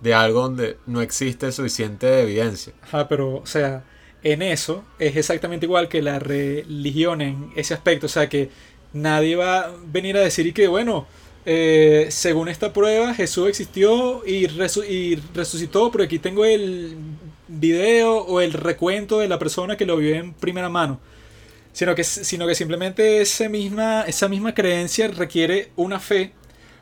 [0.00, 2.72] de algo donde no existe suficiente evidencia.
[2.82, 3.84] Ajá, pero, o sea,
[4.22, 8.06] en eso es exactamente igual que la religión en ese aspecto.
[8.06, 8.50] O sea, que
[8.92, 11.06] nadie va a venir a decir que, bueno,
[11.46, 14.46] eh, según esta prueba, Jesús existió y,
[14.88, 16.96] y resucitó, pero aquí tengo el
[17.48, 21.00] video o el recuento de la persona que lo vio en primera mano.
[21.72, 26.32] Sino que, sino que simplemente esa misma, esa misma creencia requiere una fe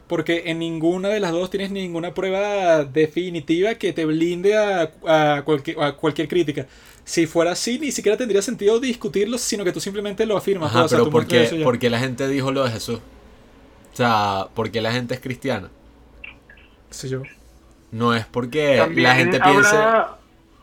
[0.08, 5.42] porque en ninguna de las dos tienes ninguna prueba definitiva que te blinde a, a
[5.44, 6.66] cualquier, a cualquier crítica.
[7.08, 10.70] Si fuera así, ni siquiera tendría sentido discutirlo, sino que tú simplemente lo afirmas.
[10.70, 12.98] Ajá, o sea, pero ¿por qué, por la gente dijo lo de Jesús?
[13.94, 15.70] O sea, ¿por qué la gente es cristiana?
[16.22, 17.22] Qué sé yo.
[17.92, 19.76] No es porque También la gente habrá- piense...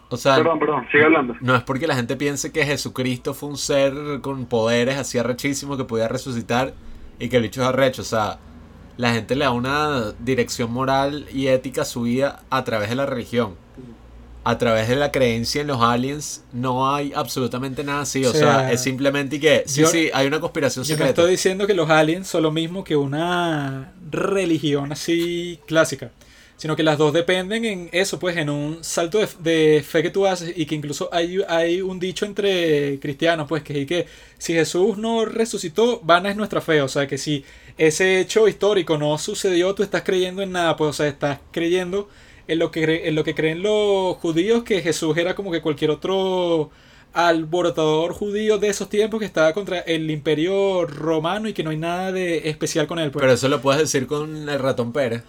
[0.10, 1.36] O sea, Perdón, perdón, sigue hablando.
[1.42, 5.78] no es porque la gente piense que Jesucristo fue un ser con poderes así arrechísimo
[5.78, 6.76] que podía resucitar
[7.18, 8.04] y que el bicho es arrecho.
[8.04, 8.38] O sea,
[8.98, 12.96] la gente le da una dirección moral y ética a su vida a través de
[12.96, 13.56] la religión.
[14.48, 18.24] A través de la creencia en los aliens no hay absolutamente nada así.
[18.24, 20.98] O, O sea, sea, es simplemente que sí, yo- sí, hay una conspiración Yo no
[20.98, 21.10] secreta.
[21.22, 26.12] estoy diciendo que los aliens son lo mismo que una religión así clásica,
[26.58, 30.12] sino que las dos dependen en eso, pues en un salto de, de fe que
[30.12, 34.06] tú haces y que incluso hay, hay un dicho entre cristianos, pues que, es que
[34.38, 37.44] si Jesús no resucitó, vana es nuestra fe, o sea que si
[37.80, 42.08] ese hecho histórico no sucedió, tú estás creyendo en nada, pues o sea, estás creyendo
[42.48, 45.92] en lo que, en lo que creen los judíos, que Jesús era como que cualquier
[45.92, 46.70] otro
[47.14, 51.78] alborotador judío de esos tiempos que estaba contra el imperio romano y que no hay
[51.78, 53.10] nada de especial con él.
[53.12, 53.22] Pues.
[53.22, 55.24] Pero eso lo puedes decir con el ratón Pérez.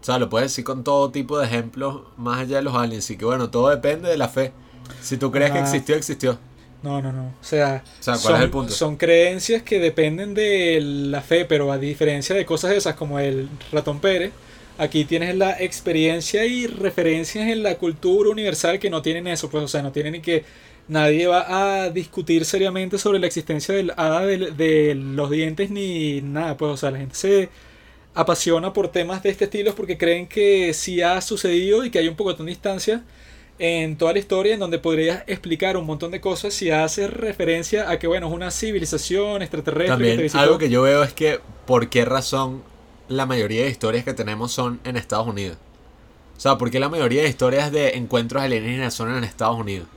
[0.00, 3.04] O sea, lo puedes decir con todo tipo de ejemplos más allá de los aliens.
[3.04, 4.52] Así que bueno, todo depende de la fe.
[5.00, 5.62] Si tú crees que Ah.
[5.62, 6.38] existió, existió.
[6.82, 7.26] No, no, no.
[7.26, 8.72] O sea, O sea, ¿cuál son, es el punto?
[8.72, 13.48] son creencias que dependen de la fe, pero a diferencia de cosas esas como el
[13.72, 14.32] ratón Pérez,
[14.78, 19.64] aquí tienes la experiencia y referencias en la cultura universal que no tienen eso, pues,
[19.64, 20.44] o sea, no tienen ni que
[20.88, 26.22] nadie va a discutir seriamente sobre la existencia del hada de, de los dientes ni
[26.22, 27.48] nada, pues, o sea, la gente se
[28.14, 32.08] apasiona por temas de este estilo porque creen que sí ha sucedido y que hay
[32.08, 33.04] un poco de distancia
[33.58, 37.90] en toda la historia en donde podrías explicar un montón de cosas si haces referencia
[37.90, 41.12] a que bueno es una civilización extraterrestre que te También algo que yo veo es
[41.12, 42.62] que por qué razón
[43.08, 45.56] la mayoría de historias que tenemos son en Estados Unidos.
[46.36, 49.88] O sea, ¿por qué la mayoría de historias de encuentros alienígenas son en Estados Unidos?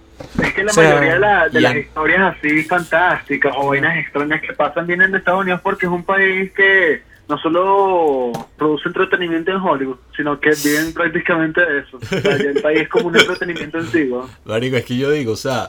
[0.41, 3.97] Es que la O sea, mayoría de, la- de las historias así fantásticas o vainas
[3.97, 8.87] extrañas que pasan vienen de Estados Unidos porque es un país que no solo produce
[8.89, 11.97] entretenimiento en Hollywood, sino que viven prácticamente de eso.
[11.97, 14.29] O sea, ya el país es como un entretenimiento en sí, ¿no?
[14.45, 15.67] Marico, es que yo digo, o sea,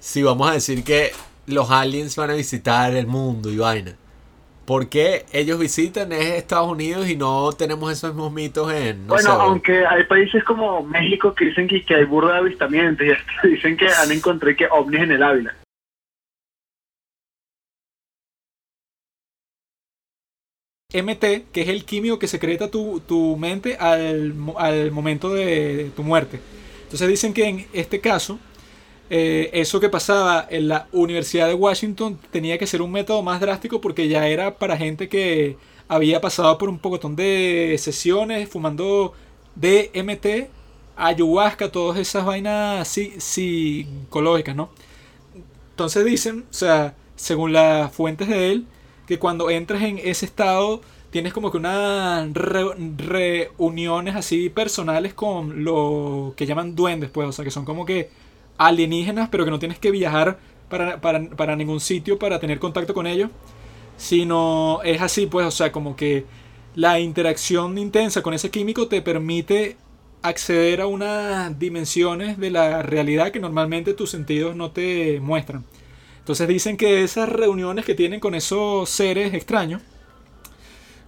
[0.00, 1.12] si vamos a decir que
[1.46, 3.92] los aliens van a visitar el mundo y vaina,
[4.66, 9.14] ¿por qué ellos visitan es Estados Unidos y no tenemos esos mismos mitos en, no
[9.14, 13.06] bueno, sé, aunque hay países como México que dicen que, que hay burda de avistamientos
[13.06, 15.54] y hasta dicen que han encontrado que ovnis en el Ávila.
[20.92, 26.02] MT, que es el químico que secreta tu, tu mente al, al momento de tu
[26.02, 26.40] muerte.
[26.84, 28.38] Entonces dicen que en este caso,
[29.10, 33.40] eh, eso que pasaba en la Universidad de Washington tenía que ser un método más
[33.40, 35.58] drástico porque ya era para gente que
[35.88, 39.14] había pasado por un pocotón de sesiones fumando
[39.54, 40.50] DMT,
[40.96, 44.70] ayahuasca, todas esas vainas psi- psicológicas, ¿no?
[45.70, 48.66] Entonces dicen, o sea, según las fuentes de él,
[49.06, 50.80] que cuando entras en ese estado
[51.10, 57.32] tienes como que unas re- reuniones así personales con lo que llaman duendes, pues, o
[57.32, 58.10] sea, que son como que
[58.58, 60.38] alienígenas, pero que no tienes que viajar
[60.68, 63.30] para, para, para ningún sitio para tener contacto con ellos,
[63.96, 66.24] sino es así, pues, o sea, como que
[66.74, 69.76] la interacción intensa con ese químico te permite
[70.22, 75.64] acceder a unas dimensiones de la realidad que normalmente tus sentidos no te muestran.
[76.18, 79.80] Entonces dicen que esas reuniones que tienen con esos seres extraños,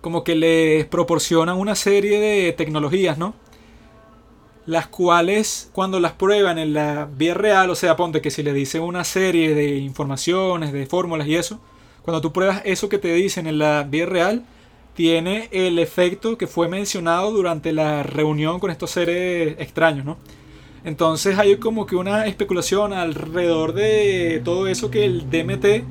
[0.00, 3.34] como que les proporcionan una serie de tecnologías, ¿no?
[4.68, 8.52] Las cuales cuando las prueban en la vida real, o sea, ponte que si le
[8.52, 11.58] dicen una serie de informaciones, de fórmulas y eso,
[12.02, 14.44] cuando tú pruebas eso que te dicen en la vida real,
[14.92, 20.18] tiene el efecto que fue mencionado durante la reunión con estos seres extraños, ¿no?
[20.84, 25.82] Entonces hay como que una especulación alrededor de todo eso que el DMT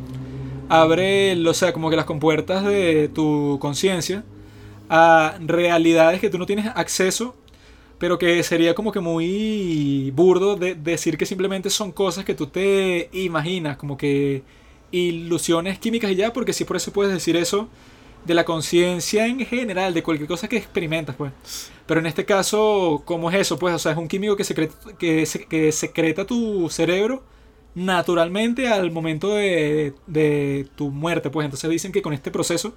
[0.70, 4.24] abre, o sea, como que las compuertas de tu conciencia
[4.88, 7.34] a realidades que tú no tienes acceso,
[7.98, 12.48] pero que sería como que muy burdo de decir que simplemente son cosas que tú
[12.48, 14.44] te imaginas, como que
[14.92, 17.70] ilusiones químicas y ya, porque sí por eso puedes decir eso
[18.26, 21.32] de la conciencia en general, de cualquier cosa que experimentas, pues.
[21.86, 23.58] Pero en este caso, ¿cómo es eso?
[23.58, 27.24] Pues, o sea, es un químico que secreta, que, se- que secreta tu cerebro
[27.76, 31.46] naturalmente al momento de, de tu muerte, pues.
[31.46, 32.74] Entonces dicen que con este proceso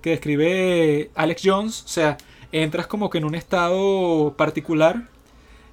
[0.00, 2.16] que describe Alex Jones, o sea,
[2.52, 5.08] entras como que en un estado particular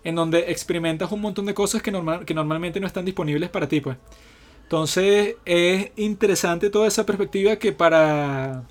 [0.04, 3.68] en donde experimentas un montón de cosas que, normal, que normalmente no están disponibles para
[3.68, 3.98] ti, pues.
[4.64, 8.64] Entonces es interesante toda esa perspectiva que para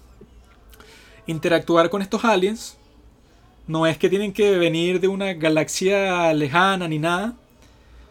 [1.27, 2.77] interactuar con estos aliens
[3.67, 7.37] no es que tienen que venir de una galaxia lejana ni nada,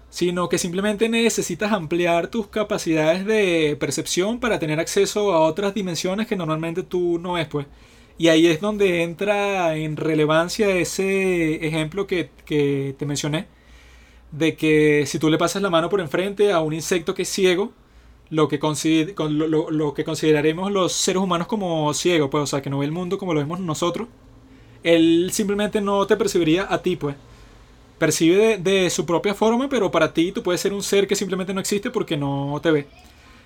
[0.09, 6.27] sino que simplemente necesitas ampliar tus capacidades de percepción para tener acceso a otras dimensiones
[6.27, 7.67] que normalmente tú no ves, pues.
[8.19, 13.47] Y ahí es donde entra en relevancia ese ejemplo que, que te mencioné,
[14.31, 17.29] de que si tú le pasas la mano por enfrente a un insecto que es
[17.29, 17.73] ciego,
[18.31, 22.43] lo que, consider- con lo, lo- lo que consideraremos los seres humanos como ciegos, pues,
[22.43, 24.07] o sea, que no ve el mundo como lo vemos nosotros,
[24.83, 27.15] él simplemente no te percibiría a ti, pues.
[27.97, 31.53] Percibe de, su propia forma, pero para ti tú puedes ser un ser que simplemente
[31.53, 32.87] no existe porque no te ve.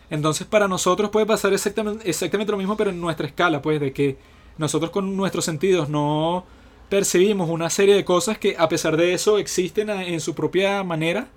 [0.09, 4.17] Entonces para nosotros puede pasar exactamente lo mismo, pero en nuestra escala, pues, de que
[4.57, 6.45] nosotros con nuestros sentidos no
[6.89, 11.27] percibimos una serie de cosas que a pesar de eso existen en su propia manera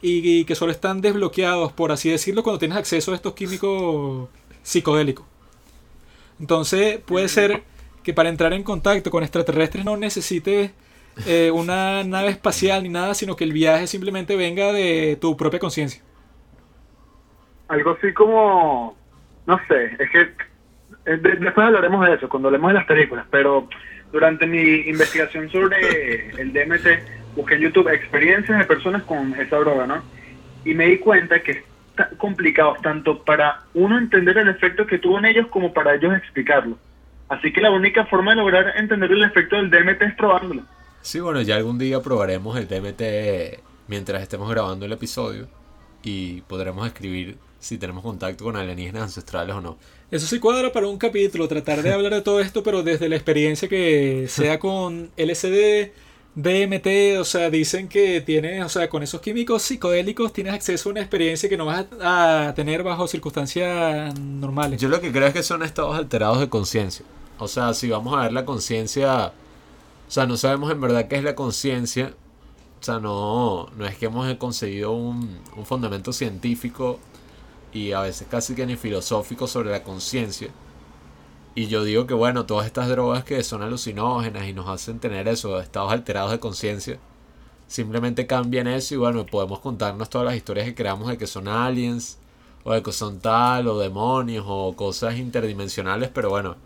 [0.00, 4.28] y, que solo están desbloqueados, por así decirlo, cuando tienes acceso a estos químicos
[4.62, 5.24] psicodélicos.
[6.38, 7.62] Entonces puede ser
[8.02, 10.72] que para entrar en contacto con extraterrestres no necesites
[11.26, 15.60] eh, una nave espacial ni nada, sino que el viaje simplemente venga de tu propia
[15.60, 16.02] conciencia.
[17.68, 18.96] algo así como,
[19.46, 20.53] no sé, es que
[21.04, 23.68] después hablaremos de eso, cuando hablemos de las películas, pero
[24.12, 29.86] durante mi investigación sobre el DMT, busqué en YouTube experiencias de personas con esa droga,
[29.86, 30.02] ¿no?
[30.64, 31.58] Y me di cuenta que es
[32.16, 36.78] complicado tanto para uno entender el efecto que tuvo en ellos como para ellos explicarlo.
[37.28, 40.62] Así que la única forma de lograr entender el efecto del DMT es probándolo.
[41.00, 45.48] Sí, bueno, ya algún día probaremos el DMT mientras estemos grabando el episodio
[46.02, 49.78] y podremos escribir si tenemos contacto con alienígenas ancestrales o no.
[50.10, 53.16] Eso sí cuadra para un capítulo, tratar de hablar de todo esto, pero desde la
[53.16, 55.92] experiencia que sea con LSD,
[56.34, 60.92] DMT, o sea, dicen que tienes, o sea, con esos químicos psicodélicos tienes acceso a
[60.92, 64.78] una experiencia que no vas a, a tener bajo circunstancias normales.
[64.78, 67.06] Yo lo que creo es que son estados alterados de conciencia.
[67.38, 69.28] O sea, si vamos a ver la conciencia,
[70.06, 72.12] o sea, no sabemos en verdad qué es la conciencia.
[72.80, 77.00] O sea, no, no es que hemos conseguido un, un fundamento científico
[77.74, 80.48] y a veces casi que ni filosófico sobre la conciencia.
[81.56, 85.28] Y yo digo que bueno, todas estas drogas que son alucinógenas y nos hacen tener
[85.28, 86.98] eso, estados alterados de conciencia,
[87.68, 91.46] simplemente cambian eso y bueno, podemos contarnos todas las historias que creamos de que son
[91.48, 92.18] aliens,
[92.64, 96.56] o de que son tal, o demonios, o cosas interdimensionales, pero bueno,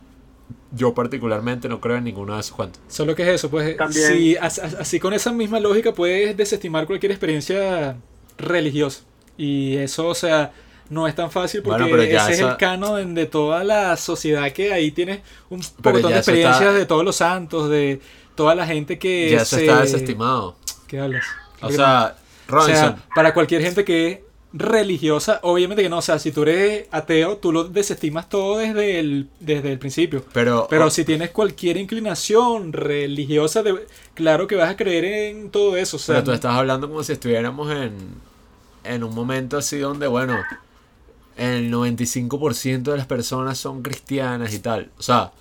[0.73, 2.81] yo particularmente no creo en ninguno de esos cuentos.
[2.89, 6.37] Solo que es eso, pues También- si as- as- así con esa misma lógica puedes
[6.37, 7.97] desestimar cualquier experiencia
[8.39, 9.03] religiosa.
[9.37, 10.53] Y eso, o sea,
[10.91, 14.73] no es tan fácil porque Bueno, ese es el canon de toda la sociedad que
[14.73, 15.21] ahí tienes
[15.51, 18.01] un montón de experiencias está- de todos los santos, de
[18.35, 20.57] toda la gente que ya eso se- está desestimado.
[20.87, 21.25] ¿Qué hablas?
[21.61, 22.17] O sea,
[22.49, 24.19] O Robinson, sea, para cualquier gente que es
[24.53, 25.99] religiosa, obviamente que no.
[25.99, 30.25] O sea, si tú eres ateo, tú lo desestimas todo desde el, desde el principio.
[30.33, 35.77] pero, Pero si tienes cualquier inclinación religiosa, de- claro que vas a creer en todo
[35.77, 35.97] eso.
[35.97, 37.93] O sea, pero tú estás hablando como si estuviéramos en,
[38.85, 40.39] en un momento así donde, bueno,
[41.39, 44.91] el 95% de las personas son cristianas y tal.
[44.99, 45.33] O sea,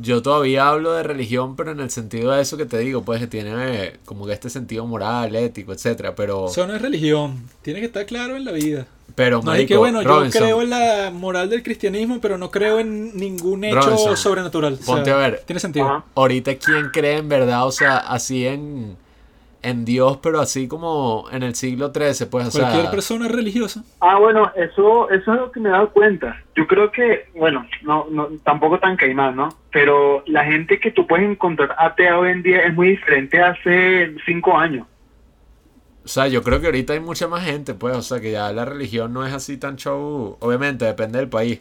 [0.00, 3.20] yo todavía hablo de religión, pero en el sentido de eso que te digo, pues
[3.20, 6.14] que tiene eh, como que este sentido moral, ético, etcétera.
[6.14, 7.48] Pero, eso no es religión.
[7.62, 8.86] Tiene que estar claro en la vida.
[9.14, 12.50] pero No es que bueno, Robinson, yo creo en la moral del cristianismo, pero no
[12.50, 14.74] creo en ningún hecho Robinson, sobrenatural.
[14.74, 15.42] O sea, ponte a ver.
[15.44, 16.04] Tiene sentido.
[16.14, 18.96] Ahorita quién cree en verdad, o sea, así en,
[19.62, 23.82] en Dios, pero así como en el siglo XIII, pues, o Cualquier sea, persona religiosa.
[24.00, 26.42] Ah, bueno, eso, eso es lo que me he dado cuenta.
[26.54, 29.48] Yo creo que, bueno, no, no, tampoco tan caimán, ¿no?
[29.72, 33.50] Pero la gente que tú puedes encontrar atea hoy en día es muy diferente a
[33.50, 34.86] hace cinco años.
[36.04, 38.52] o sea, yo creo que ahorita hay mucha más gente, pues, o sea, que ya
[38.52, 41.60] la religión no es así tan show, obviamente, depende del país.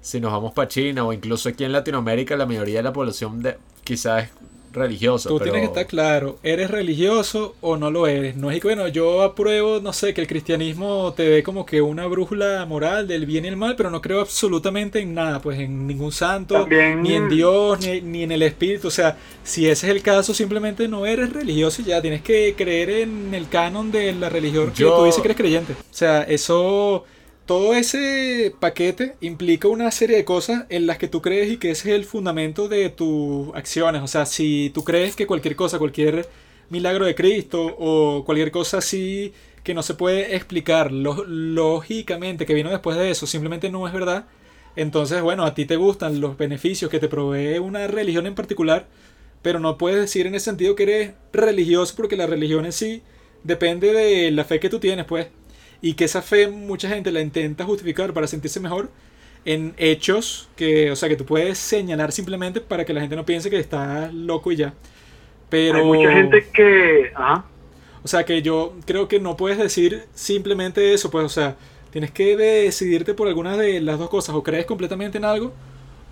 [0.00, 3.42] Si nos vamos para China o incluso aquí en Latinoamérica, la mayoría de la población
[3.42, 4.30] de, quizás
[4.70, 5.28] es religiosa.
[5.28, 8.36] Tú pero- tienes que estar claro, ¿eres religioso o no lo eres?
[8.36, 11.80] No es que, bueno, yo apruebo, no sé, que el cristianismo te dé como que
[11.82, 15.58] una brújula moral del bien y el mal, pero no creo absolutamente en nada, pues
[15.58, 18.88] en ningún santo, También- ni en Dios, ni, ni en el Espíritu.
[18.88, 22.54] O sea, si ese es el caso, simplemente no eres religioso y ya tienes que
[22.56, 25.72] creer en el canon de la religión que tú dices que eres creyente.
[25.72, 27.04] O sea, eso...
[27.48, 31.70] Todo ese paquete implica una serie de cosas en las que tú crees y que
[31.70, 34.02] ese es el fundamento de tus acciones.
[34.02, 36.28] O sea, si tú crees que cualquier cosa, cualquier
[36.68, 39.32] milagro de Cristo o cualquier cosa así
[39.64, 44.26] que no se puede explicar lógicamente que vino después de eso, simplemente no es verdad,
[44.76, 48.88] entonces, bueno, a ti te gustan los beneficios que te provee una religión en particular,
[49.40, 53.02] pero no puedes decir en ese sentido que eres religioso porque la religión en sí
[53.42, 55.28] depende de la fe que tú tienes, pues.
[55.80, 58.90] Y que esa fe mucha gente la intenta justificar para sentirse mejor
[59.44, 63.24] en hechos que, o sea, que tú puedes señalar simplemente para que la gente no
[63.24, 64.74] piense que estás loco y ya.
[65.48, 67.10] Pero Hay mucha gente que...
[67.14, 67.44] Ajá.
[68.02, 71.56] o sea, que yo creo que no puedes decir simplemente eso, pues, o sea,
[71.90, 75.52] tienes que decidirte por alguna de las dos cosas, o crees completamente en algo,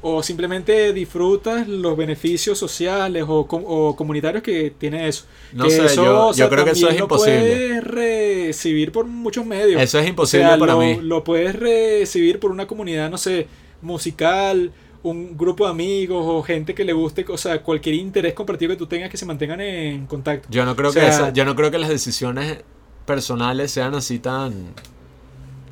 [0.09, 5.25] o simplemente disfrutas los beneficios sociales o, com- o comunitarios que tiene eso.
[5.53, 7.41] No Que sé, eso, yo, o sea, yo creo que eso es lo imposible.
[7.41, 9.83] puedes recibir por muchos medios.
[9.83, 10.99] Eso es O imposible sea, para lo, mí.
[11.03, 13.49] lo puedes recibir por una comunidad, no sé,
[13.83, 14.71] musical,
[15.03, 18.77] un grupo de amigos o gente que le guste, o sea, cualquier interés compartido que
[18.77, 20.49] tú tengas que se mantengan en contacto.
[20.51, 22.59] Yo no creo O que esa- yo no creo que las decisiones
[23.07, 24.73] personales sean así tan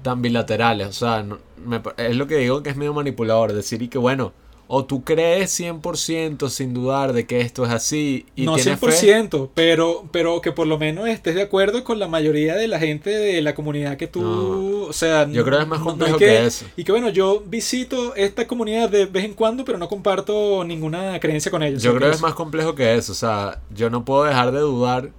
[0.05, 3.53] tan bilaterales, o sea, no- me pa- es lo que digo que es medio manipulador
[3.53, 4.33] decir y que bueno,
[4.67, 8.87] o tú crees 100% sin dudar de que esto es así y no tienes fe,
[8.93, 12.79] 100%, pero, pero que por lo menos estés de acuerdo con la mayoría de la
[12.79, 14.87] gente de la comunidad que tú, No.
[14.87, 16.65] o sea, Yo creo que es más no complejo que eso.
[16.77, 21.21] Y que bueno, yo visito esta comunidad de vez en cuando, pero no comparto ninguna
[21.21, 21.83] creencia con ellos.
[21.83, 24.51] yo creo que es eso- más complejo que eso, o sea, yo no puedo dejar
[24.53, 25.11] de dudar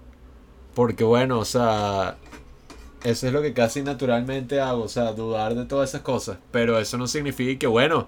[0.74, 2.18] porque bueno, o sea,
[3.06, 6.80] eso es lo que casi naturalmente hago, o sea, dudar de todas esas cosas, pero
[6.80, 8.08] eso no significa que bueno,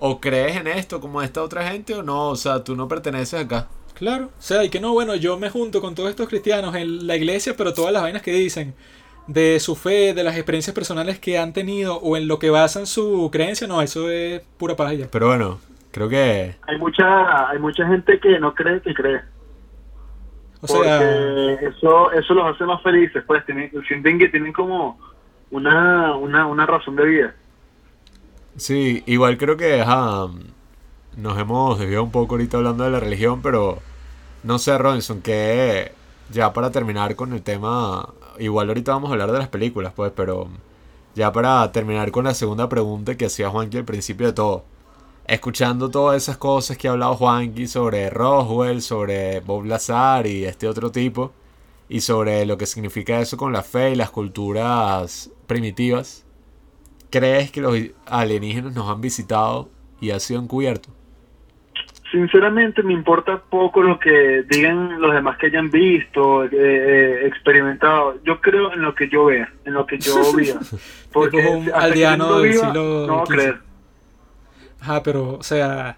[0.00, 3.40] o crees en esto como esta otra gente o no, o sea, tú no perteneces
[3.40, 3.68] acá.
[3.94, 7.06] Claro, o sea, y que no, bueno, yo me junto con todos estos cristianos en
[7.06, 8.74] la iglesia, pero todas las vainas que dicen
[9.28, 12.86] de su fe, de las experiencias personales que han tenido o en lo que basan
[12.86, 14.92] su creencia, no, eso es pura paja.
[15.08, 15.60] Pero bueno,
[15.92, 19.20] creo que Hay mucha, hay mucha gente que no cree que cree.
[20.62, 24.98] O porque sea, eso, eso los hace más felices, pues tienen, sienten que tienen como
[25.50, 27.36] una, una, una razón de vida.
[28.56, 30.28] sí, igual creo que ajá,
[31.16, 33.82] nos hemos desviado un poco ahorita hablando de la religión, pero
[34.42, 35.92] no sé, Robinson, que
[36.30, 38.08] ya para terminar con el tema,
[38.38, 40.48] igual ahorita vamos a hablar de las películas, pues, pero
[41.14, 44.64] ya para terminar con la segunda pregunta que hacía Juanqui al principio de todo.
[45.32, 50.68] Escuchando todas esas cosas que ha hablado Juanqui sobre Roswell, sobre Bob Lazar y este
[50.68, 51.32] otro tipo,
[51.88, 56.26] y sobre lo que significa eso con la fe y las culturas primitivas,
[57.08, 59.70] ¿crees que los alienígenas nos han visitado
[60.02, 60.90] y ha sido encubierto?
[62.10, 68.18] Sinceramente me importa poco lo que digan los demás que hayan visto, eh, eh, experimentado.
[68.22, 70.60] Yo creo en lo que yo vea, en lo que yo viva.
[71.10, 73.32] Porque un aldeano no del siglo no voy a XV.
[73.34, 73.71] creer.
[74.82, 75.96] Ajá, pero, o sea,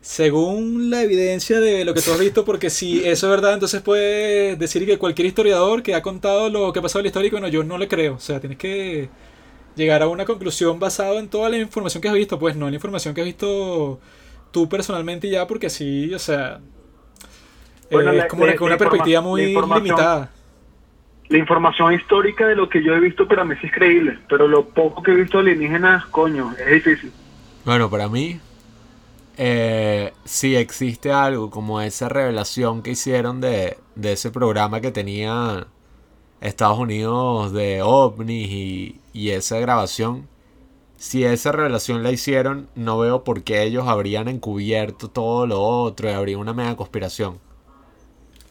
[0.00, 3.82] según la evidencia de lo que tú has visto, porque si eso es verdad, entonces
[3.82, 7.30] puedes decir que cualquier historiador que ha contado lo que ha pasado en la historia,
[7.32, 8.14] bueno, yo no le creo.
[8.16, 9.08] O sea, tienes que
[9.76, 12.72] llegar a una conclusión basada en toda la información que has visto, pues no en
[12.72, 14.00] la información que has visto
[14.52, 16.60] tú personalmente ya, porque así, o sea,
[17.90, 19.46] Bueno, eh, la- es como la- una la perspectiva muy
[19.76, 20.30] limitada.
[21.28, 24.46] la información histórica de lo que yo he visto para mí sí es creíble, pero
[24.48, 27.12] lo poco que he visto alienígenas, coño, es difícil.
[27.64, 28.40] Bueno, para mí,
[29.36, 35.66] eh, sí existe algo como esa revelación que hicieron de, de ese programa que tenía
[36.40, 40.28] Estados Unidos de ovnis y, y esa grabación.
[40.98, 46.10] Si esa revelación la hicieron, no veo por qué ellos habrían encubierto todo lo otro
[46.10, 47.40] y habría una mega conspiración.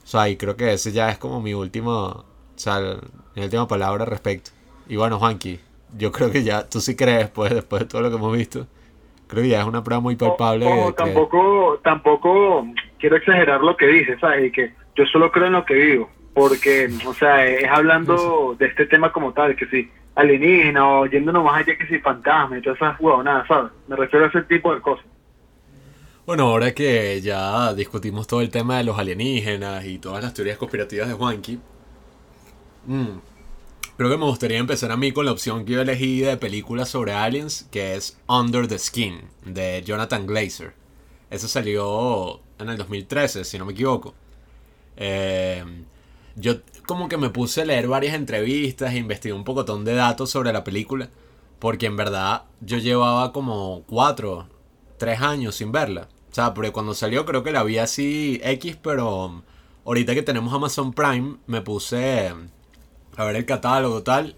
[0.04, 2.26] O sea, y creo que ese ya es como mi último, o
[2.56, 3.00] sea,
[3.36, 4.52] mi última palabra al respecto.
[4.88, 5.60] Y bueno, Juanqui,
[5.98, 8.68] yo creo que ya tú sí crees, pues, después de todo lo que hemos visto,
[9.32, 10.66] creo que ya es una prueba muy palpable.
[10.66, 12.68] Que- tampoco, tampoco
[13.00, 14.48] quiero exagerar lo que dije, ¿sabes?
[14.48, 18.68] Y que yo solo creo en lo que digo, porque, o sea, es hablando de
[18.68, 22.62] este tema como tal, que si alienígena o yéndonos más allá que si fantasma y
[22.62, 23.72] todas esas huevonadas, ¿sabes?
[23.88, 25.06] Me refiero a ese tipo de cosas.
[26.26, 30.58] Bueno, ahora que ya discutimos todo el tema de los alienígenas y todas las teorías
[30.58, 31.60] conspirativas de Juanqui,
[32.86, 33.06] mm,
[34.02, 36.86] creo que me gustaría empezar a mí con la opción que yo elegí de película
[36.86, 40.74] sobre aliens, que es Under the Skin, de Jonathan Glazer.
[41.30, 44.16] Eso salió en el 2013, si no me equivoco.
[44.98, 45.64] Eh,
[46.36, 50.32] yo como que me puse a leer varias entrevistas e investigué un pocotón de datos
[50.32, 51.12] sobre la película,
[51.60, 54.48] porque en verdad yo llevaba como cuatro,
[54.98, 56.10] tres años sin verla.
[56.32, 59.44] O sea, porque cuando salió creo que la vi así X, pero
[59.86, 62.34] ahorita que tenemos Amazon Prime me puse
[63.22, 64.36] a ver el catálogo tal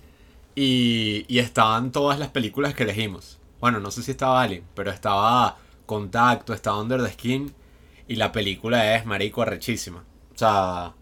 [0.55, 3.39] y, y estaban todas las películas que elegimos.
[3.59, 7.53] Bueno, no sé si estaba Alien, pero estaba Contacto, estaba Under the Skin
[8.07, 10.03] y la película es marico arrechísima.
[10.33, 10.93] O sea,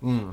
[0.00, 0.30] mm,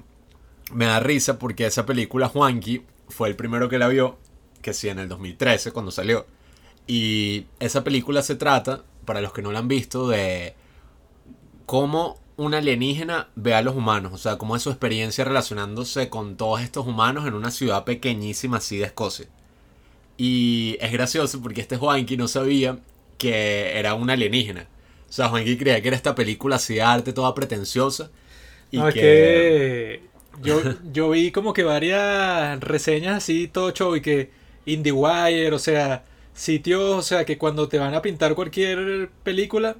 [0.73, 4.17] me da risa porque esa película Juanqui fue el primero que la vio,
[4.61, 6.25] que sí, en el 2013 cuando salió.
[6.87, 10.55] Y esa película se trata, para los que no la han visto, de
[11.65, 14.13] cómo un alienígena ve a los humanos.
[14.13, 18.57] O sea, cómo es su experiencia relacionándose con todos estos humanos en una ciudad pequeñísima
[18.57, 19.27] así de Escocia.
[20.17, 22.79] Y es gracioso porque este Juanqui no sabía
[23.17, 24.67] que era un alienígena.
[25.09, 28.11] O sea, Juanqui creía que era esta película así de arte toda pretenciosa.
[28.71, 29.01] Y No, es que...
[29.01, 30.01] que
[30.43, 30.61] yo,
[30.91, 34.31] yo vi como que varias reseñas así, todo show, y que
[34.65, 36.03] IndieWire, o sea,
[36.33, 39.77] sitios, o sea, que cuando te van a pintar cualquier película,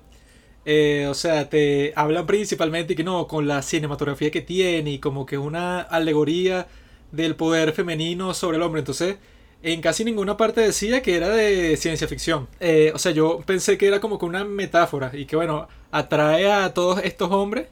[0.68, 5.26] eh, o sea, te hablan principalmente que no, con la cinematografía que tiene y como
[5.26, 6.68] que una alegoría
[7.12, 8.80] del poder femenino sobre el hombre.
[8.80, 9.18] Entonces,
[9.64, 12.50] en casi ninguna parte decía que era de ciencia ficción.
[12.60, 16.52] Eh, o sea, yo pensé que era como que una metáfora y que bueno, atrae
[16.52, 17.68] a todos estos hombres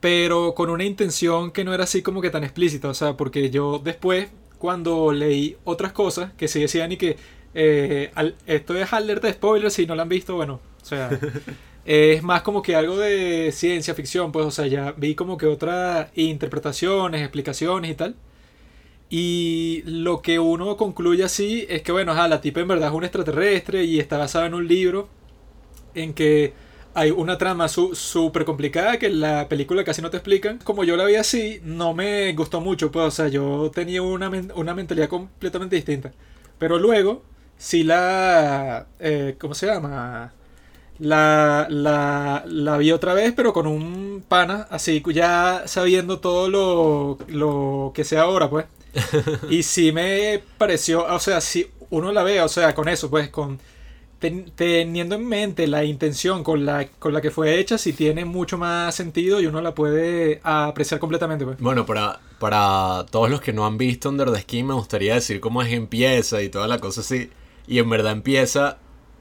[0.00, 3.50] pero con una intención que no era así como que tan explícita, o sea, porque
[3.50, 4.28] yo después,
[4.58, 7.16] cuando leí otras cosas que sí decían y que
[7.54, 8.10] eh,
[8.46, 11.10] esto es alerta de spoilers, si no lo han visto, bueno, o sea,
[11.84, 15.46] es más como que algo de ciencia ficción, pues, o sea, ya vi como que
[15.46, 18.16] otras interpretaciones, explicaciones y tal.
[19.10, 22.94] Y lo que uno concluye así es que, bueno, ajá, la tipa en verdad es
[22.94, 25.08] un extraterrestre y está basada en un libro
[25.94, 26.52] en que
[26.94, 30.58] hay una trama su- súper complicada que la película casi no te explican.
[30.58, 34.30] Como yo la vi así, no me gustó mucho, pues, o sea, yo tenía una,
[34.54, 36.12] una mentalidad completamente distinta.
[36.58, 37.22] Pero luego,
[37.58, 38.86] sí la...
[39.00, 40.32] eh, ¿Cómo se llama?
[41.00, 47.18] La, la, la vi otra vez, pero con un pana, así ya sabiendo todo lo,
[47.28, 48.66] lo que sé ahora, pues.
[49.50, 53.30] Y sí me pareció, o sea, si uno la ve, o sea, con eso, pues,
[53.30, 53.58] con
[54.18, 58.24] ten- teniendo en mente la intención con la, con la que fue hecha, sí tiene
[58.24, 61.58] mucho más sentido y uno la puede apreciar completamente, pues.
[61.60, 65.40] Bueno, para, para todos los que no han visto Under the Skin, me gustaría decir
[65.40, 67.30] cómo es que empieza y toda la cosa así.
[67.66, 68.78] Y en verdad empieza,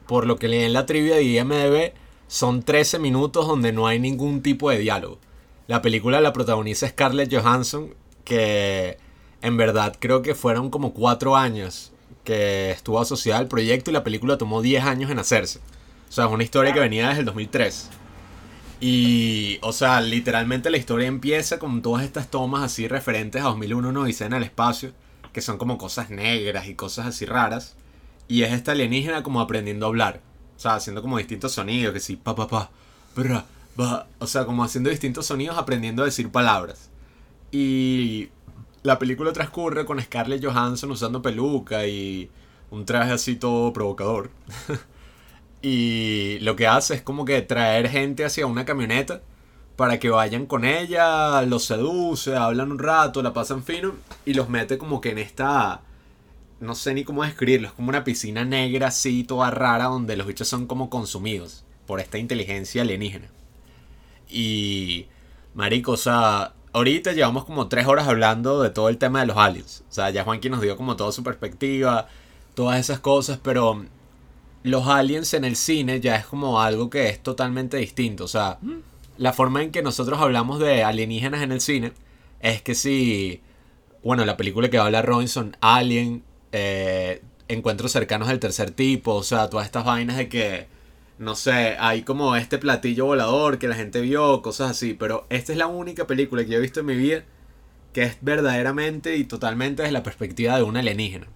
[0.09, 1.93] por lo que leí en la trivia de IMDb,
[2.27, 5.19] son 13 minutos donde no hay ningún tipo de diálogo.
[5.67, 8.97] La película la protagoniza Scarlett Johansson, que
[9.43, 11.91] en verdad creo que fueron como 4 años
[12.23, 15.59] que estuvo asociada al proyecto y la película tomó 10 años en hacerse.
[16.09, 17.89] O sea, es una historia que venía desde el 2003.
[18.81, 23.91] Y, o sea, literalmente la historia empieza con todas estas tomas así referentes a 2001,
[23.91, 24.91] no dice en el espacio,
[25.33, 27.75] que son como cosas negras y cosas así raras.
[28.29, 30.21] Y es esta alienígena como aprendiendo a hablar.
[30.55, 32.71] O sea, haciendo como distintos sonidos, que sí, pa, pa, pa,
[33.15, 33.45] bra.
[34.19, 36.89] O sea, como haciendo distintos sonidos, aprendiendo a decir palabras.
[37.51, 38.29] Y
[38.83, 42.29] la película transcurre con Scarlett Johansson usando peluca y
[42.71, 44.29] un traje así todo provocador.
[45.61, 49.21] Y lo que hace es como que traer gente hacia una camioneta
[49.75, 53.93] para que vayan con ella, los seduce, hablan un rato, la pasan fino
[54.25, 55.81] y los mete como que en esta...
[56.59, 60.27] No sé ni cómo describirlo, es como una piscina negra así, toda rara, donde los
[60.27, 63.29] bichos son como consumidos por esta inteligencia alienígena.
[64.29, 65.07] Y...
[65.53, 69.37] Marico, o sea, ahorita llevamos como tres horas hablando de todo el tema de los
[69.37, 69.83] aliens.
[69.89, 72.07] O sea, ya Juanqui nos dio como toda su perspectiva,
[72.53, 73.85] todas esas cosas, pero
[74.63, 78.25] los aliens en el cine ya es como algo que es totalmente distinto.
[78.25, 78.59] O sea,
[79.17, 81.93] la forma en que nosotros hablamos de alienígenas en el cine
[82.39, 83.41] es que si,
[84.03, 89.49] bueno, la película que habla Robinson, Alien, eh, Encuentros cercanos del tercer tipo, o sea,
[89.49, 90.67] todas estas vainas de que,
[91.17, 95.51] no sé, hay como este platillo volador que la gente vio, cosas así, pero esta
[95.51, 97.23] es la única película que yo he visto en mi vida
[97.93, 101.27] que es verdaderamente y totalmente desde la perspectiva de un alienígena.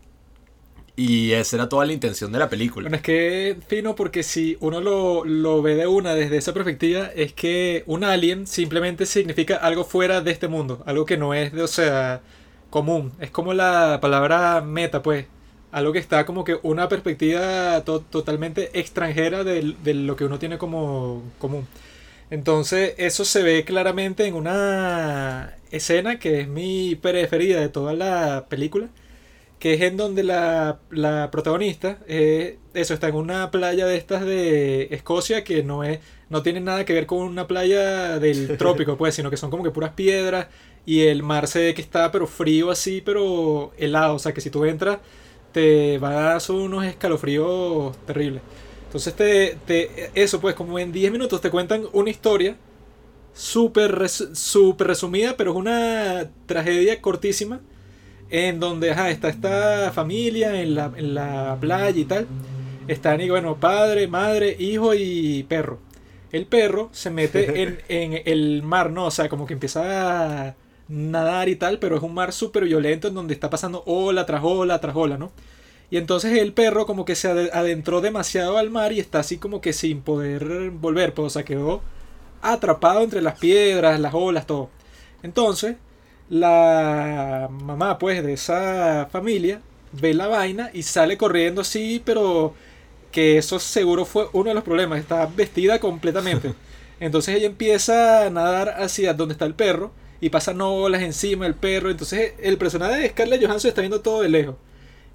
[0.96, 2.84] Y esa era toda la intención de la película.
[2.84, 7.10] Bueno, es que fino porque si uno lo, lo ve de una desde esa perspectiva,
[7.16, 11.52] es que un alien simplemente significa algo fuera de este mundo, algo que no es,
[11.52, 12.22] de, o sea,
[12.74, 13.12] común.
[13.20, 15.28] Es como la palabra meta, pues.
[15.72, 20.40] Algo que está como que una perspectiva to- totalmente extranjera de, de lo que uno
[20.40, 21.68] tiene como común.
[22.32, 28.46] Entonces, eso se ve claramente en una escena que es mi preferida de toda la
[28.50, 28.88] película,
[29.60, 34.26] que es en donde la, la protagonista, eh, eso, está en una playa de estas
[34.26, 38.98] de Escocia que no es, no tiene nada que ver con una playa del trópico,
[38.98, 40.48] pues, sino que son como que puras piedras
[40.86, 44.42] y el mar se ve que está pero frío así, pero helado, o sea que
[44.42, 45.00] si tú entras
[45.52, 48.44] te va a dar unos escalofríos terribles.
[48.86, 52.58] Entonces te, te- eso pues como en 10 minutos te cuentan una historia
[53.34, 57.62] súper res- súper resumida, pero es una tragedia cortísima
[58.30, 62.30] en donde ajá, está esta familia en la, en la playa y tal.
[62.88, 65.82] Están, y bueno, padre, madre, hijo y perro.
[66.32, 69.06] El perro se mete en, en el mar, ¿no?
[69.08, 70.58] O sea, como que empieza a
[70.88, 74.42] nadar y tal, pero es un mar súper violento en donde está pasando ola tras
[74.44, 75.32] ola tras ola, ¿no?
[75.92, 79.38] Y entonces el perro como que se ade- adentró demasiado al mar y está así
[79.38, 81.82] como que sin poder volver, pues, o sea, quedó
[82.42, 84.70] atrapado entre las piedras, las olas, todo.
[85.24, 85.78] Entonces,
[86.30, 89.62] la mamá, pues, de esa familia
[89.92, 92.54] ve la vaina y sale corriendo así, pero
[93.12, 95.00] que eso seguro fue uno de los problemas.
[95.00, 96.56] Está vestida completamente.
[97.00, 99.92] Entonces ella empieza a nadar hacia donde está el perro
[100.26, 101.90] y pasan olas encima del perro.
[101.92, 104.56] Entonces el personaje de Scarlett Johansson está viendo todo de lejos.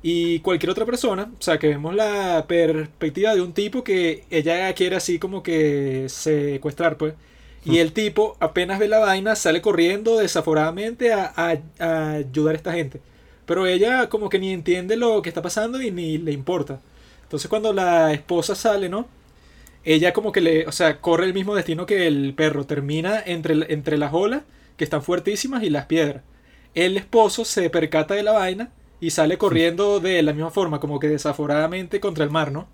[0.03, 4.73] Y cualquier otra persona, o sea, que vemos la perspectiva de un tipo que ella
[4.75, 7.15] quiere así como que secuestrar, pues.
[7.65, 12.57] Y el tipo apenas ve la vaina, sale corriendo desaforadamente a, a- a ayudar a
[12.59, 13.01] esta gente.
[13.47, 16.81] Pero ella como que ni entiende lo que está pasando y ni le importa.
[17.25, 19.09] Entonces cuando la esposa sale, ¿no?
[19.85, 22.65] Ella como que le, o sea, corre el mismo destino que el perro.
[22.67, 24.43] Termina entre, entre las olas,
[24.79, 26.23] que están fuertísimas, y las piedras.
[26.75, 30.99] El esposo se percata de la vaina y sale corriendo de la misma forma, como
[31.01, 32.69] que desaforadamente contra el mar, ¿no?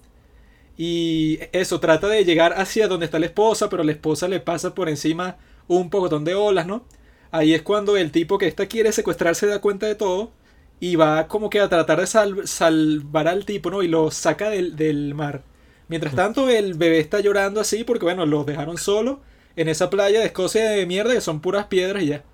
[0.77, 4.75] Y eso, trata de llegar hacia donde está la esposa, pero la esposa le pasa
[4.75, 5.37] por encima
[5.69, 6.85] un pocotón de olas, ¿no?
[7.31, 10.33] Ahí es cuando el tipo que esta quiere secuestrar se da cuenta de todo
[10.81, 13.83] y va como que a tratar de sal- salvar al tipo, ¿no?
[13.83, 15.43] Y lo saca del, del mar.
[15.89, 19.21] Mientras tanto, el bebé está llorando así porque, bueno, los dejaron solo
[19.57, 22.25] en esa playa de Escocia de mierda que son puras piedras y ya.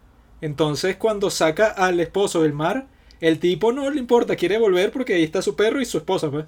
[0.40, 2.86] Entonces, cuando saca al esposo del mar,
[3.20, 6.30] el tipo no le importa, quiere volver porque ahí está su perro y su esposa,
[6.30, 6.46] pues.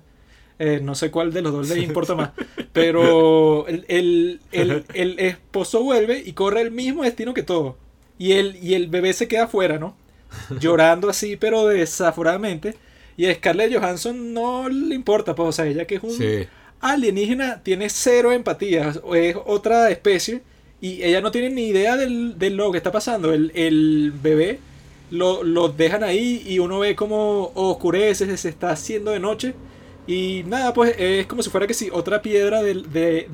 [0.59, 2.31] Eh, no sé cuál de los dos le importa más.
[2.73, 7.77] Pero el, el- el- el esposo vuelve y corre el mismo destino que todo.
[8.19, 9.97] Y el, y el bebé se queda afuera, ¿no?
[10.61, 12.77] Llorando así, pero desaforadamente.
[13.17, 16.47] Y a Scarlett Johansson no le importa, pues, o sea, ella que es un Sí.
[16.81, 20.43] alienígena tiene cero empatía, es otra especie
[20.83, 23.33] y ella no tiene ni idea del, de lo que está pasando.
[23.35, 24.61] El, el bebé
[25.11, 29.57] lo, lo dejan ahí y uno ve como oscurece, se está haciendo de noche
[30.07, 33.29] y nada, pues es como si fuera que sí, otra piedra de, de-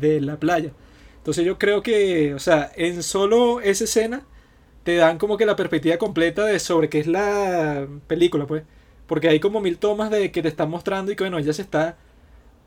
[0.00, 0.72] de la playa.
[1.18, 4.26] Entonces yo creo que, o sea, en solo esa escena
[4.84, 8.64] te dan como que la perspectiva completa de sobre qué es la película, pues.
[9.06, 11.62] Porque hay como mil tomas de que te están mostrando y que bueno, ella se
[11.62, 11.96] está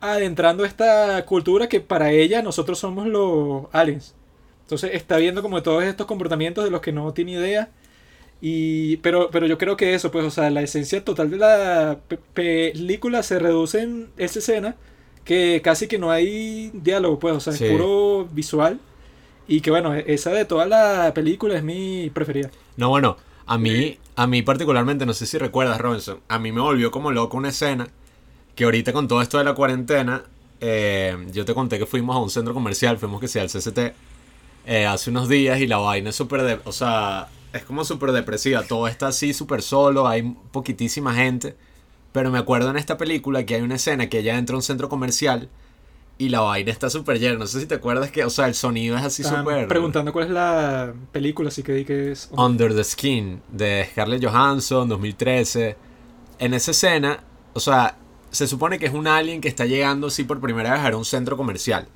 [0.02, 4.16] adentrando a esta cultura que para ella nosotros somos los aliens.
[4.68, 7.70] Entonces está viendo como todos estos comportamientos de los que no tiene idea.
[8.42, 12.00] Y, pero, pero yo creo que eso, pues, o sea, la esencia total de la
[12.08, 14.76] pe- película se reduce en esa escena
[15.24, 17.66] que casi que no hay diálogo, pues, o sea, Sí.
[17.66, 18.80] es puro visual.
[19.48, 22.52] Y que bueno, esa de toda la película es mi preferida.
[22.76, 23.16] No, bueno,
[23.46, 27.12] a mí, a mí particularmente, no sé si recuerdas, Robinson, a mí me volvió como
[27.12, 27.88] loco una escena
[28.56, 30.24] que ahorita con todo esto de la cuarentena,
[30.60, 33.94] eh, yo te conté que fuimos a un centro comercial, fuimos que sea al CCT,
[34.68, 38.64] eh, hace unos días y la vaina es súper, o sea, es como súper depresiva,
[38.64, 41.56] todo está así súper solo, hay poquitísima gente,
[42.12, 44.64] pero me acuerdo en esta película que hay una escena que ella entra a un
[44.64, 45.50] centro comercial
[46.18, 47.38] Y la vaina está súper llena.
[47.38, 49.68] No sé si te acuerdas que, o sea, el sonido es así súper.
[49.68, 52.30] preguntando cuál es la película, así que di que es...
[52.32, 55.78] Under the Skin de Scarlett Johansson, 2013.
[56.40, 57.24] En esa escena,
[57.54, 57.98] o sea,
[58.32, 61.06] se supone que es un alien que está llegando así por primera vez a un
[61.06, 61.88] centro comercial.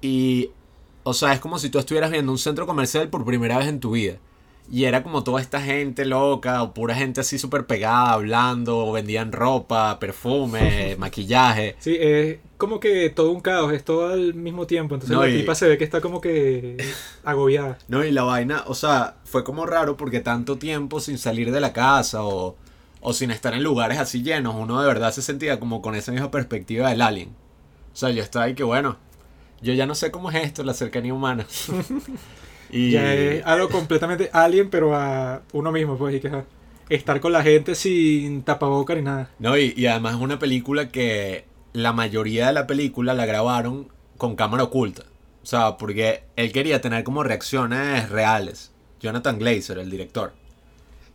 [0.00, 0.50] Y,
[1.04, 3.80] o sea, es como si tú estuvieras viendo un centro comercial por primera vez en
[3.80, 4.16] tu vida.
[4.70, 9.32] Y era como toda esta gente loca, o pura gente así súper pegada, hablando, vendían
[9.32, 11.74] ropa, perfume, maquillaje.
[11.80, 14.94] Sí, es como que todo un caos, es todo al mismo tiempo.
[14.94, 16.76] Entonces No, la y- tipa se ve que está como que
[17.24, 17.76] agobiada.
[17.88, 21.60] No, y la vaina, o sea, fue como raro porque tanto tiempo sin salir de
[21.60, 22.56] la casa o,
[23.00, 26.12] o sin estar en lugares así llenos, uno de verdad se sentía como con esa
[26.12, 27.30] misma perspectiva del alien.
[27.92, 28.96] O sea, yo estaba ahí que bueno,
[29.62, 31.46] yo ya no sé cómo es esto, la cercanía humana.
[32.70, 36.30] y Ya es algo completamente alien, pero a uno mismo, pues, y que
[36.88, 39.30] estar con la gente sin tapaboca ni nada.
[39.38, 43.88] no, y, y además es una película que la mayoría de la película la grabaron
[44.18, 45.04] con cámara oculta.
[45.42, 48.72] O sea, porque él quería tener como reacciones reales.
[49.00, 50.32] Jonathan Glazer, el director.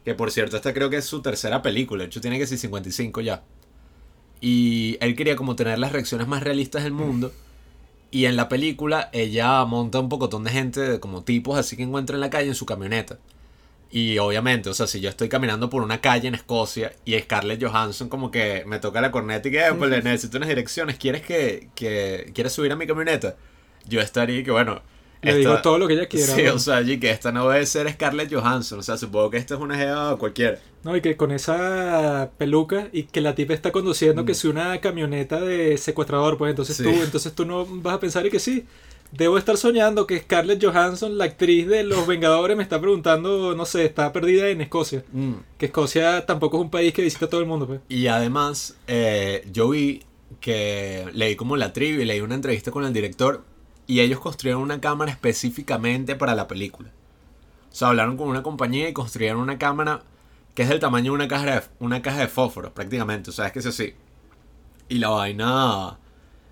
[0.04, 2.04] Que por cierto, esta creo que es su tercera película.
[2.04, 3.44] De hecho, tiene que ser 55 ya.
[4.42, 7.32] Y él quería como tener las reacciones más realistas del mundo.
[8.12, 11.84] Y en la película ella monta un pocotón de gente, de como tipos así que
[11.84, 13.18] encuentra en la calle en su camioneta.
[13.92, 17.64] Y obviamente, o sea, si yo estoy caminando por una calle en Escocia y Scarlett
[17.64, 20.98] Johansson como que me toca la corneta y que, "Eh, pues le necesito unas direcciones,
[20.98, 23.36] ¿quieres que, que quieres subir a mi camioneta?
[23.88, 24.82] Yo estaría que, bueno...
[25.22, 26.28] Le esta- digo todo lo que ella quiera.
[26.34, 26.54] Sí, ¿no?
[26.56, 28.80] o sea, allí que esta no debe ser Scarlett Johansson.
[28.80, 30.60] O sea, supongo que esta es una jeva cualquiera.
[30.84, 34.80] No, y que con esa peluca y que la tipa está conduciendo que si una
[34.80, 36.84] camioneta de secuestrador, pues entonces Mm.
[36.84, 36.90] Sí.
[36.98, 38.66] tú, entonces tú no vas a pensar y que sí.
[39.10, 43.64] Debo estar soñando que Scarlett Johansson, la actriz de Los Vengadores, me está preguntando, no
[43.66, 45.06] sé, está perdida en Escocia.
[45.14, 45.34] Mm.
[45.58, 47.80] Que Escocia tampoco es un país que visita todo el mundo, pues.
[47.88, 50.04] Y además, eh, yo vi
[50.42, 53.44] que leí como la trivia y leí una entrevista con el director
[53.88, 56.92] y ellos construyeron una cámara específicamente para la película.
[57.72, 60.04] O sea, hablaron con una compañía y construyeron una cámara
[60.54, 63.30] que es del tamaño de una caja de, una caja de fósforos prácticamente.
[63.30, 63.96] O sea, es que es así.
[64.90, 65.98] Y la vaina...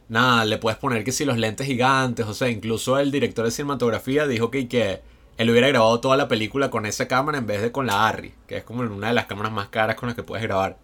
[0.07, 3.49] Nada, le puedes poner que si los lentes gigantes, o sea, incluso el director de
[3.49, 5.01] cinematografía dijo que, que
[5.37, 8.33] él hubiera grabado toda la película con esa cámara en vez de con la Arri,
[8.45, 10.77] que es como una de las cámaras más caras con las que puedes grabar.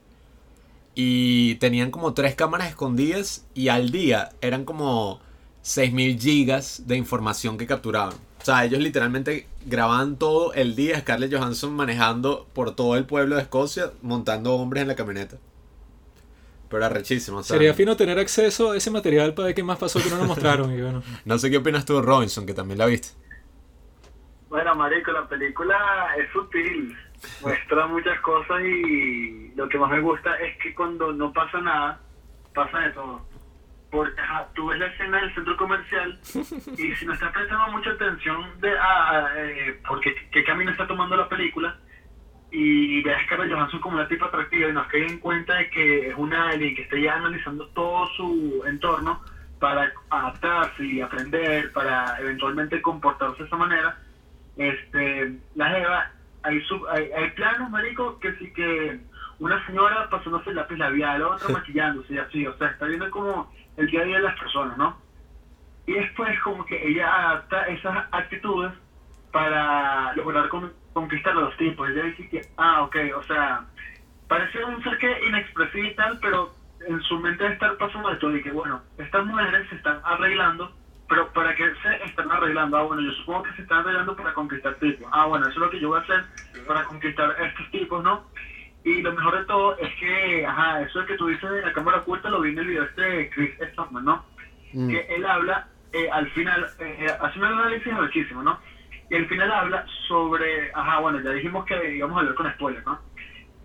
[0.95, 5.19] Y tenían como tres cámaras escondidas y al día eran como
[5.61, 8.13] 6000 gigas de información que capturaban.
[8.41, 13.35] O sea, ellos literalmente grababan todo el día Scarlett Johansson manejando por todo el pueblo
[13.35, 15.37] de Escocia, montando hombres en la camioneta.
[16.67, 19.77] Pero arrechísimo, o sea, Sería fino tener acceso a ese material para ver qué más
[19.77, 20.71] pasó que no nos mostraron.
[20.71, 23.09] Y bueno, No sé qué opinas tú Robinson, que también la viste.
[24.49, 25.77] Bueno, marico, la película
[26.17, 26.97] es sutil,
[27.41, 31.99] muestra muchas cosas y lo que más me gusta es que cuando no pasa nada,
[32.53, 33.30] pasa de todo.
[33.91, 37.89] Porque ajá, tú ves la escena del centro comercial y si no estás prestando mucha
[37.91, 41.75] atención de ah, eh, porque qué camino está tomando la película
[42.51, 45.69] y ves a Scarlett Johansson como una tipa atractiva y nos cae en cuenta de
[45.69, 49.21] que es una alien que está ya analizando todo su entorno
[49.59, 53.97] para adaptarse y aprender, para eventualmente comportarse de esa manera,
[54.57, 56.11] este, la Jeva,
[56.43, 58.99] hay, sub- hay, hay planos, marico, que sí que
[59.39, 63.51] una señora pasándose el lápiz labial, otra maquillándose y así, o sea, está viendo como
[63.81, 64.97] el día a día de las personas, ¿no?
[65.85, 68.73] Y después como que ella adapta esas actitudes
[69.31, 71.89] para lograr con- conquistar a los tipos.
[71.89, 73.65] Ella dice que, ah, ok, o sea,
[74.27, 78.17] parece un ser que inexpresivo y tal, pero en su mente debe estar pasando de
[78.17, 80.75] todo y que, bueno, estas mujeres se están arreglando,
[81.07, 82.77] pero ¿para qué se están arreglando?
[82.77, 85.09] Ah, bueno, yo supongo que se están arreglando para conquistar tipos.
[85.13, 86.25] Ah, bueno, eso es lo que yo voy a hacer
[86.65, 88.27] para conquistar estos tipos, ¿no?
[88.83, 91.99] Y lo mejor de todo es que, ajá, eso que tú dices de la cámara
[91.99, 94.25] oculta lo vi en el video este de Chris Stockman, ¿no?
[94.89, 98.57] que él habla, eh, al final, eh, hace un análisis muchísimo, ¿no?
[99.09, 102.85] Y al final habla sobre, ajá, bueno, ya dijimos que íbamos a hablar con spoilers,
[102.85, 102.99] ¿no?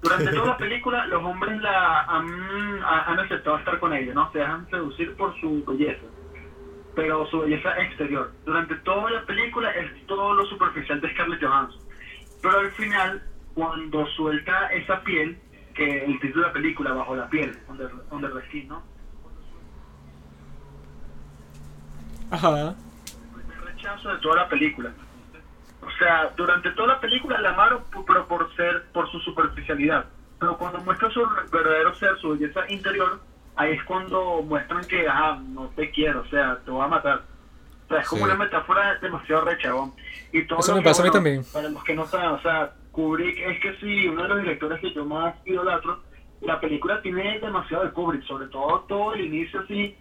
[0.02, 4.30] Durante toda la película, los hombres la han, ha- han aceptado estar con ella, ¿no?
[4.32, 6.06] Se dejan seducir por su belleza,
[6.94, 8.32] pero su belleza exterior.
[8.44, 11.80] Durante toda la película es todo lo superficial de Scarlett Johansson.
[12.42, 13.22] Pero al final,
[13.56, 15.38] cuando suelta esa piel,
[15.74, 18.82] que el título de la película, Bajo la piel, Under, under the Skin, ¿no?
[22.30, 22.74] ajá.
[22.74, 24.90] el rechazo de toda la película.
[25.80, 30.04] O sea, durante toda la película la amaron pero por ser, por su superficialidad.
[30.38, 33.20] Pero cuando muestra su verdadero ser, su belleza interior,
[33.56, 37.22] ahí es cuando muestran que, ah, no te quiero, o sea, te voy a matar.
[37.86, 38.30] O sea, es como Sí.
[38.32, 39.94] una metáfora demasiado recha, weón.
[40.32, 41.42] Y todo Eso me que, pasa a mí también.
[41.52, 44.80] Para los que no saben, o sea, Kubrick es que sí, uno de los directores
[44.80, 46.00] que yo más idolatro,
[46.40, 49.94] la película tiene demasiado de Kubrick, sobre todo todo el inicio así,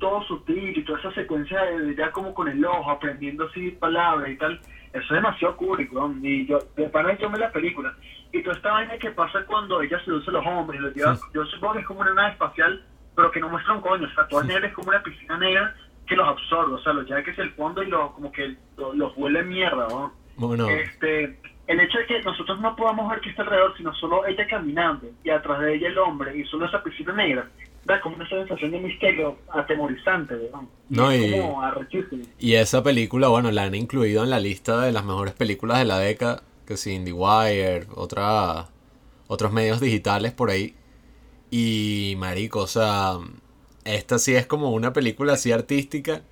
[0.00, 4.30] todo sutil y toda esa secuencia de ya como con el ojo, aprendiendo así palabras
[4.30, 4.60] y tal,
[4.92, 6.18] eso es demasiado Kubrick, weón.
[6.24, 7.94] Y yo, de pana yo me la película.
[8.32, 11.44] Y toda esta vaina que pasa cuando ella seduce a los hombres los lleva, yo
[11.44, 14.26] supongo que es como una nave espacial, pero que no muestra un coño, o sea,
[14.26, 15.72] toda negra es como una piscina negra
[16.04, 18.56] que los absorbe, o sea, los lleva que es el fondo y los, como que
[18.76, 20.10] los, los huele mierda, weón.
[20.36, 21.38] Bueno, Este,
[21.70, 25.06] el hecho de que nosotros no podamos ver qué está alrededor, sino solo ella caminando
[25.22, 27.48] y atrás de ella el hombre y solo esa piscina negra,
[27.84, 30.34] da como una sensación de misterio atemorizante.
[30.88, 31.62] No, y- como
[32.38, 35.84] y esa película, bueno, la han incluido en la lista de las mejores películas de
[35.84, 38.66] la década, que sí, IndieWire, otra,
[39.28, 40.74] otros medios digitales por ahí.
[41.50, 43.14] Y marico, o sea,
[43.84, 46.22] esta sí es como una película así artística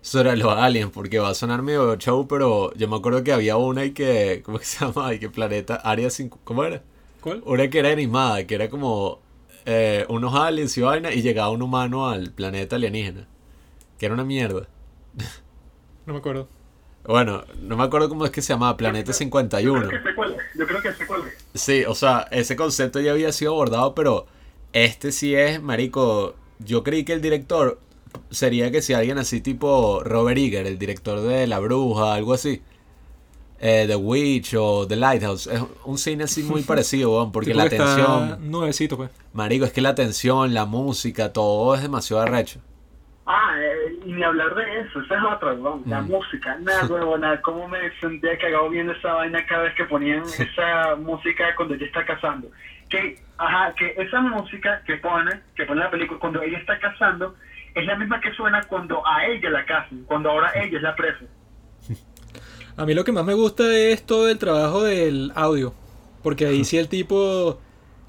[0.00, 3.56] sobre los aliens, porque va a sonar medio show, pero yo me acuerdo que había
[3.56, 5.12] una y que, ¿cómo que se llama?
[5.14, 6.82] Y que Planeta Área 5, ¿cómo era?
[7.20, 7.42] ¿Cuál?
[7.44, 9.20] Una que era animada, que era como
[9.66, 13.26] eh, unos aliens y vaina, y llegaba un humano al planeta alienígena.
[13.98, 14.68] Que era una mierda.
[16.06, 16.48] No me acuerdo.
[17.04, 19.88] Bueno, no me acuerdo cómo es que se llamaba, Planeta Yo 51.
[19.88, 21.60] creo que sé cuál es, yo creo que sé cuál es.
[21.60, 24.26] Sí, o sea, ese concepto ya había sido abordado, pero
[24.72, 27.78] este sí es, marico, yo creí que el director
[28.30, 32.62] sería que si alguien así tipo Robert Eager, el director de La Bruja, algo así.
[33.60, 35.46] eh, The Witch o The Lighthouse.
[35.48, 39.10] Es un cine así muy parecido, weón, porque Tipo la tensión, Nuevecito, pues.
[39.32, 42.60] marico, es que la tensión, la música, todo es demasiado arrecho.
[43.30, 46.06] Ah, eh, y ni hablar de eso, esa es otra, weón, la Mm.
[46.08, 50.22] música, nada, huevón, nada, cómo me sentía cagado viendo esa vaina cada vez que ponían
[50.22, 52.48] esa música cuando ella está cazando.
[52.88, 57.34] Que, ajá, que esa música que pone, que pone la película cuando ella está cazando,
[57.80, 60.94] es la misma que suena cuando a ella la cazan, cuando ahora ella es la
[60.96, 61.24] presa.
[62.76, 65.74] A mí lo que más me gusta es todo el trabajo del audio.
[66.22, 67.58] Porque ahí sí el tipo.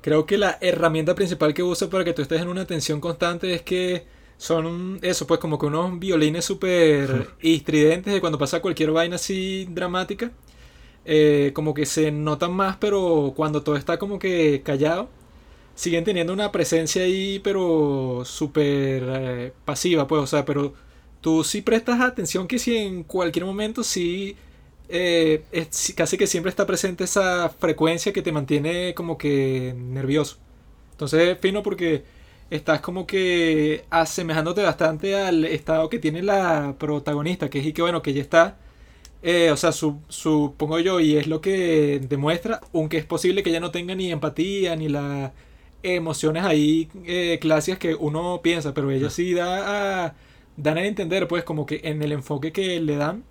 [0.02, 3.54] Creo que la herramienta principal que usa para que tú estés en una tensión constante
[3.54, 4.06] es que
[4.38, 9.68] son eso, pues como que unos violines súper estridentes de cuando pasa cualquier vaina así
[9.70, 10.32] dramática.
[11.04, 15.10] Eh, como que se notan más, pero cuando todo está como que callado,
[15.80, 20.74] siguen teniendo una presencia ahí, pero súper eh, pasiva, pues, o sea, pero
[21.22, 24.36] tú sí prestas atención que si en cualquier momento sí,
[24.90, 30.38] eh, es- casi que siempre está presente esa frecuencia que te mantiene como que nervioso.
[30.92, 32.04] Entonces, fino porque
[32.50, 37.82] estás como que asemejándote bastante al estado que tiene la protagonista, que es y que
[37.84, 38.58] bueno, que ella está,
[39.22, 43.50] eh, o sea, su- supongo yo, y es lo que demuestra, aunque es posible que
[43.50, 45.32] ella no tenga ni empatía, ni las
[45.84, 50.16] emociones ahí eh, clásicas que uno piensa, pero ella sí da a,
[50.58, 53.24] dan a entender, pues, como que en el enfoque que le dan,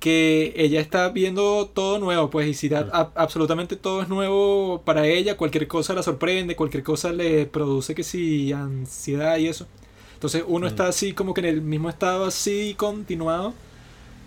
[0.00, 4.82] que ella está viendo todo nuevo, pues, y si da, a- absolutamente todo es nuevo
[4.84, 9.66] para ella, cualquier cosa la sorprende, cualquier cosa le produce que si ansiedad y eso.
[10.14, 10.68] Entonces uno Mm.
[10.68, 13.54] está así como que en el mismo estado así continuado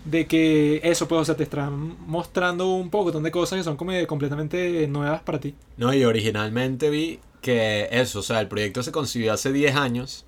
[0.04, 3.76] de que eso, pues, o sea, te están mostrando un poco de cosas que son
[3.76, 5.54] como completamente nuevas para ti.
[5.76, 10.24] No, y originalmente vi que eso, o sea, el proyecto se concibió hace 10 años.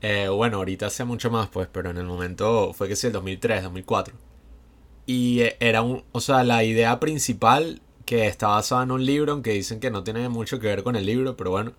[0.00, 3.12] Eh, bueno, ahorita hace mucho más, pues, pero en el momento fue que sí, el
[3.12, 4.14] 2003, 2004.
[5.06, 9.32] Y eh, era un, o sea, la idea principal que está basada en un libro,
[9.32, 11.72] aunque dicen que no tiene mucho que ver con el libro, pero bueno,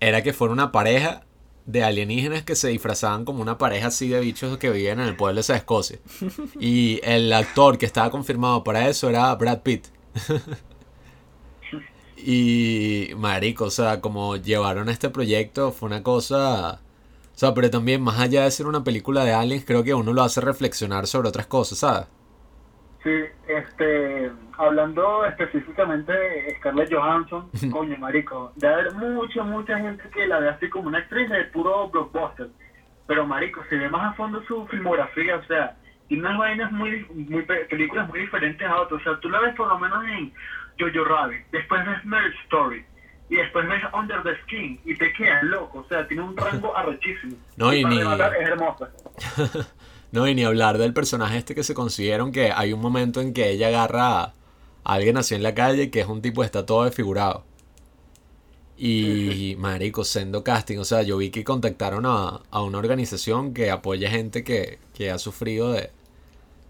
[0.00, 1.24] era que fuera una pareja
[1.66, 5.16] de alienígenas que se disfrazaban como una pareja así de bichos que vivían en el
[5.16, 5.98] pueblo de Escocia.
[6.60, 9.86] Y el actor que estaba confirmado para eso era Brad Pitt.
[12.26, 16.74] Y marico, o sea, como llevaron este proyecto fue una cosa,
[17.34, 20.12] o sea, pero también más allá de ser una película de aliens, creo que uno
[20.12, 22.06] lo hace reflexionar sobre otras cosas, ¿sabes?
[23.02, 23.10] Sí,
[23.48, 30.38] este, hablando específicamente de Scarlett Johansson, coño, marico, de haber mucha, mucha gente que la
[30.40, 32.48] ve así como una actriz de puro blockbuster.
[33.06, 35.76] Pero, marico, si ve más a fondo su filmografía, o sea,
[36.08, 39.00] tiene unas vainas muy, muy pe- películas muy diferentes a otras.
[39.02, 40.32] O sea, tú la ves por lo menos en
[40.78, 42.84] Jojo Rabbit, después ves Marriage Story,
[43.30, 45.78] y después ves Under the Skin, y te quedas loco.
[45.80, 47.36] O sea, tiene un rango arrechísimo.
[47.56, 48.90] No, y para ni- rematar, es hermosa.
[50.12, 53.32] No, y ni hablar del personaje este que se consiguieron que hay un momento en
[53.34, 54.32] que ella agarra a
[54.84, 57.44] alguien así en la calle que es un tipo que está todo desfigurado.
[58.76, 63.70] Y marico, sendo casting, o sea, yo vi que contactaron a, a una organización que
[63.72, 65.90] apoya gente que, que ha sufrido de,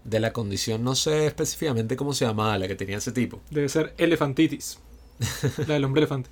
[0.05, 3.41] de la condición, no sé específicamente cómo se llamaba, la que tenía ese tipo.
[3.49, 4.79] Debe ser elefantitis.
[5.67, 6.29] la del hombre elefante.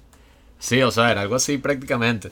[0.59, 2.31] Sí, o sea, era algo así prácticamente.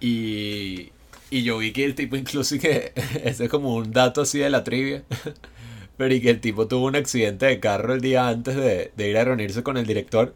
[0.00, 0.90] Y,
[1.30, 2.92] y yo vi que el tipo incluso que,
[3.24, 5.04] ese es como un dato así de la trivia,
[5.98, 9.10] pero y que el tipo tuvo un accidente de carro el día antes de, de
[9.10, 10.34] ir a reunirse con el director.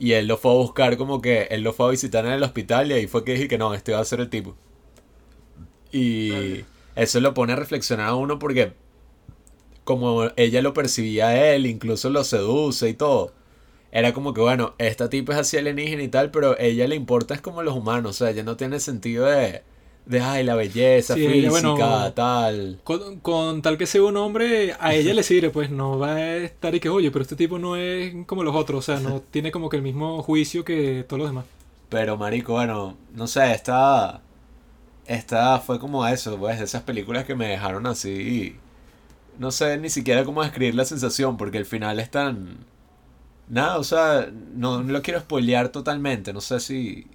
[0.00, 2.42] Y él lo fue a buscar como que, él lo fue a visitar en el
[2.42, 4.56] hospital y ahí fue que dije que no, este va a ser el tipo.
[5.92, 6.64] Y
[6.96, 8.72] eso lo pone a reflexionar a uno porque
[9.88, 13.32] como ella lo percibía a él, incluso lo seduce y todo.
[13.92, 16.96] Era como que, bueno, esta tipa es así alienígena y tal, pero a ella le
[16.96, 19.62] importa es como los humanos, o sea, ella no tiene sentido de,
[20.06, 22.80] de ay, la belleza Sí, física, bueno, tal.
[22.84, 26.36] Con, con tal que sea un hombre, a ella le sirve, pues no va a
[26.38, 29.20] estar y que, oye, pero este tipo no es como los otros, o sea, no
[29.30, 31.46] tiene como que el mismo juicio que todos los demás.
[31.88, 34.22] Pero, marico, bueno, no sé, esta,
[35.06, 38.56] esta fue como eso, pues, de esas películas que me dejaron así,
[39.38, 42.58] no sé ni siquiera cómo describir la sensación, porque el final es tan...
[43.48, 47.06] Nada, o sea, no, no lo quiero spoilear totalmente, no sé si...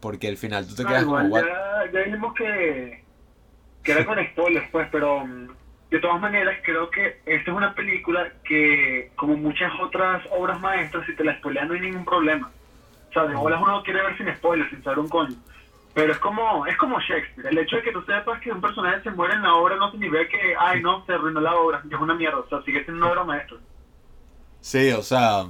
[0.00, 1.42] Porque el final tú te No, quedas igual como...
[1.42, 3.04] Ya, ya dijimos que,
[3.82, 5.48] que era con spoilers, pues, pero mm,
[5.90, 11.06] de todas maneras creo que esta es una película que, como muchas otras obras maestras,
[11.06, 12.50] si te la spoilean no hay ningún problema.
[13.08, 15.36] O sea, de bolas uno quiere ver sin spoilers, sin saber un coño.
[15.94, 17.48] Pero es como, es como Shakespeare.
[17.48, 19.90] El hecho de que tú sepas que un personaje se muere en la obra no
[19.90, 22.38] significa que, ay, no, se arruinó la obra, es una mierda.
[22.38, 23.58] O sea, sigue siendo una obra maestra.
[24.60, 25.46] Sí, o sea,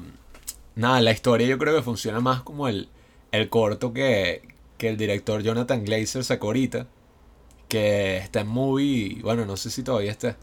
[0.75, 2.89] nada, la historia yo creo que funciona más como el,
[3.33, 4.43] el corto que,
[4.79, 6.87] que el director Jonathan Glazer sacó ahorita,
[7.69, 10.37] que está en movie, bueno, no sé si todavía está,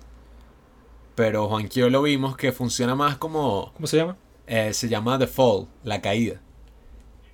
[1.16, 4.18] pero Juan y yo lo vimos que funciona más como, ¿Cómo se llama?
[4.48, 6.42] eh, se llama The Fall, la caída.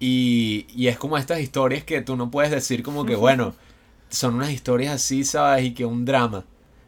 [0.05, 3.55] Y, y es como estas historias que tú no puedes decir como que, bueno,
[4.09, 5.63] son unas historias así, ¿sabes?
[5.63, 6.43] Y que un drama.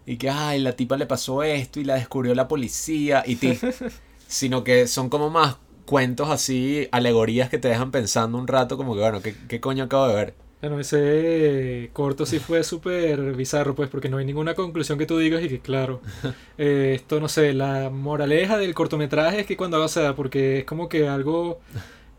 [0.06, 3.58] Y que, ay, la tipa le pasó esto y la descubrió la policía y ti.
[4.28, 5.56] Sino que son como más
[5.86, 9.86] cuentos así, alegorías que te dejan pensando un rato como que, bueno, ¿qué, qué coño
[9.86, 10.34] acabo de ver?
[10.60, 15.18] Bueno, ese corto sí fue súper bizarro, pues, porque no hay ninguna conclusión que tú
[15.18, 16.02] digas y que, claro,
[16.58, 20.66] eh, esto no sé, la moraleja del cortometraje es que cuando hagas sea, porque es
[20.66, 21.62] como que algo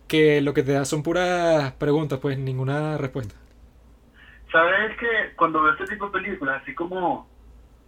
[0.09, 3.35] que lo que te da son puras preguntas, pues, ninguna respuesta.
[4.53, 7.29] ¿Sabes que cuando veo este tipo de películas, así como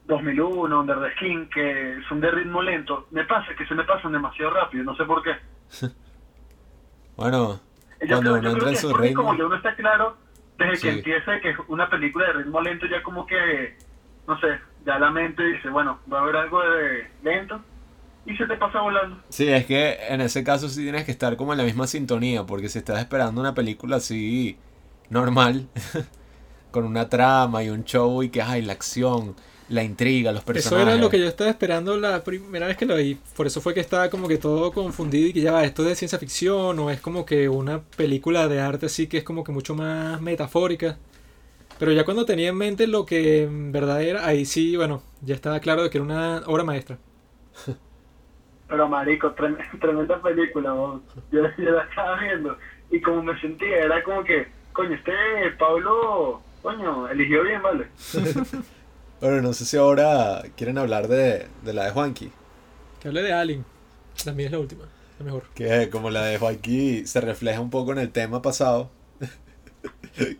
[0.06, 4.12] 2001, Under the Skin, que son de ritmo lento, me pasa que se me pasan
[4.12, 5.32] demasiado rápido, no sé por qué.
[7.16, 7.60] Bueno,
[8.00, 9.22] Yo cuando creo- uno yo creo entra que en su ritmo...
[9.24, 10.16] Como ya uno está claro,
[10.56, 10.82] desde Sí.
[10.82, 13.76] que empieza que es una película de ritmo lento, ya como que,
[14.28, 17.60] no sé, ya la mente dice, bueno, va a haber algo de lento
[18.28, 19.16] y se te pasa volando.
[19.30, 22.44] Sí, es que en ese caso sí tienes que estar como en la misma sintonía,
[22.44, 24.58] porque si estás esperando una película así
[25.08, 25.66] normal,
[26.70, 29.34] con una trama y un show y que hay la acción,
[29.70, 30.86] la intriga, los Eso personajes.
[30.88, 33.18] era lo que yo estaba esperando la primera vez que lo vi.
[33.34, 35.88] Por eso fue que estaba como que todo confundido y que ya va, esto es
[35.88, 39.42] de ciencia ficción o es como que una película de arte así que es como
[39.42, 40.98] que mucho más metafórica.
[41.78, 45.34] Pero ya cuando tenía en mente lo que en verdad era, ahí sí, bueno, ya
[45.34, 46.98] estaba claro de que era una obra maestra.
[48.68, 51.00] Pero marico, trem- tremenda película, vos.
[51.32, 52.56] yo, yo la estaba viendo
[52.90, 55.12] y como me sentía, era como que, coño, este
[55.58, 57.86] Pablo, coño, eligió bien, ¿vale?
[59.20, 62.30] Bueno, no sé si ahora quieren hablar de, de la de Juanqui.
[63.00, 63.64] Que hable de Alien.
[64.24, 64.84] También es la última,
[65.18, 65.42] la mejor.
[65.56, 68.90] Que como la de Juanqui se refleja un poco en el tema pasado.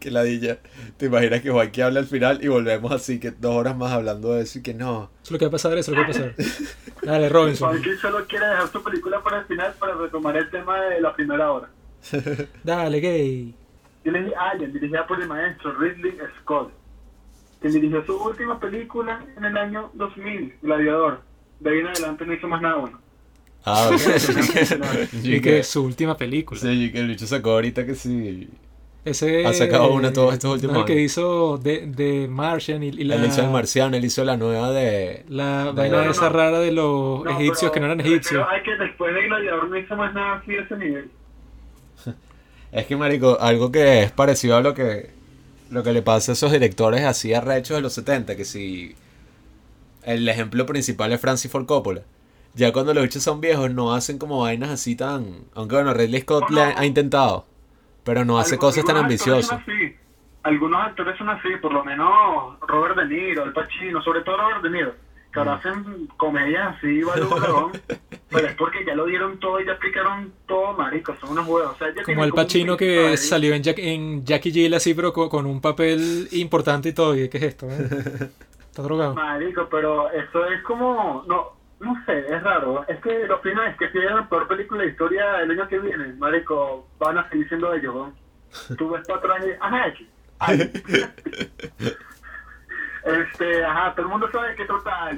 [0.01, 0.59] Que la dilla.
[0.97, 4.35] ¿Te imaginas que Juanqui habla al final y volvemos así que dos horas más hablando
[4.35, 5.11] de eso y que no?
[5.23, 6.47] Eso es lo que va a pasar, eso es lo que va a pasar.
[7.03, 7.71] Dale, Robinson.
[7.71, 11.15] Juanqui solo quiere dejar su película para el final para retomar el tema de la
[11.15, 11.71] primera hora.
[12.65, 13.55] Dale, gay.
[14.05, 16.73] Yo le dije Alien, dirigida por el maestro Ridley Scott,
[17.61, 21.23] quien dirigió su última película en el año 2000, Gladiador.
[21.61, 23.01] De ahí en adelante no hizo más nada bueno.
[23.65, 24.01] Ah, ok.
[25.25, 26.61] Y que es su última película.
[26.61, 28.49] Sí, que el bicho sacó ahorita que sí.
[29.05, 31.05] Ese, Ha sacado una todos estos últimos no, el que años.
[31.05, 34.71] hizo de, de Martian y, y la, Él hizo el marciano, él hizo la nueva
[34.71, 35.25] de.
[35.29, 36.11] la vaina no, no.
[36.11, 38.47] esa rara de los No, egipcios pero que no eran egipcios.
[38.47, 41.11] a que después de Gladiador no hizo más nada así de ese nivel.
[42.73, 45.11] Es que, marico, algo que es parecido a lo que
[45.71, 48.97] lo que le pasa a esos directores así arrechos de los 70, que si
[50.03, 52.03] el ejemplo principal es Francis Ford Coppola.
[52.55, 55.45] Ya cuando los bichos son viejos no hacen como vainas así tan...
[55.55, 57.47] Aunque bueno, Ridley Scott le ha, ha intentado,
[58.09, 59.65] pero no hace Algunos- cosas tan algunos actores ambiciosas.
[59.67, 59.97] son así.
[60.45, 64.63] Algunos actores son así, por lo menos Robert De Niro, Al Pacino, sobre todo Robert
[64.63, 64.95] De Niro,
[65.31, 67.73] que ahora hacen comedias así, balón, balón,
[68.31, 71.75] pero es porque ya lo dieron todo y ya explicaron todo, marico, son unos huevos.
[71.75, 75.13] O sea, ya Como el Pacino que salió en, Jack, en Jackie Jill así, pero
[75.13, 77.15] co- con, un papel importante y todo.
[77.15, 77.67] ¿Y qué es esto?
[77.69, 78.31] eh?
[78.71, 79.15] Está drogado.
[79.15, 82.85] Marico, pero eso es como, no, no sé, es raro.
[82.89, 85.51] Es que lo primero es que si es la peor película de la historia el
[85.53, 88.13] año que viene, marico, van a seguir siendo ellos, ¿no?
[88.77, 90.09] Tú ves para atrás y.
[90.41, 90.61] Ay.
[93.05, 95.11] este, ajá, todo el mundo sabe que trata.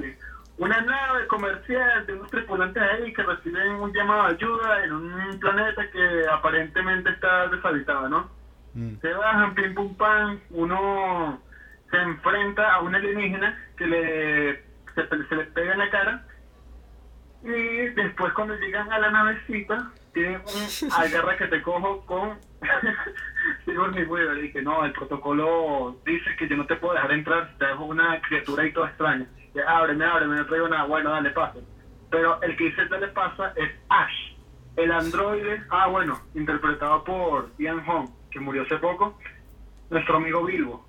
[0.57, 5.39] Una nave comercial de unos tripulantes ahí que reciben un llamado de ayuda en un
[5.39, 8.29] planeta que aparentemente está deshabitado, ¿no?
[8.75, 8.99] Mm.
[9.01, 11.41] Se bajan, pim pum pam, uno
[11.89, 14.63] se enfrenta a un alienígena que le
[14.93, 16.25] se, se le pega en la cara
[17.43, 22.37] y después cuando llegan a la navecita tienen un agarra que te cojo con
[23.65, 27.51] Sigourney Weaver y que no, el protocolo dice que yo no te puedo dejar entrar
[27.51, 29.27] si te dejo una criatura y toda extraña.
[29.55, 31.61] Y, ábreme, ábreme, no traigo nada, bueno, dale paso.
[32.09, 34.35] Pero el que dice dale pasa es Ash,
[34.75, 39.17] el androide, ah bueno, interpretado por Ian Holm, que murió hace poco,
[39.89, 40.85] nuestro amigo Bilbo.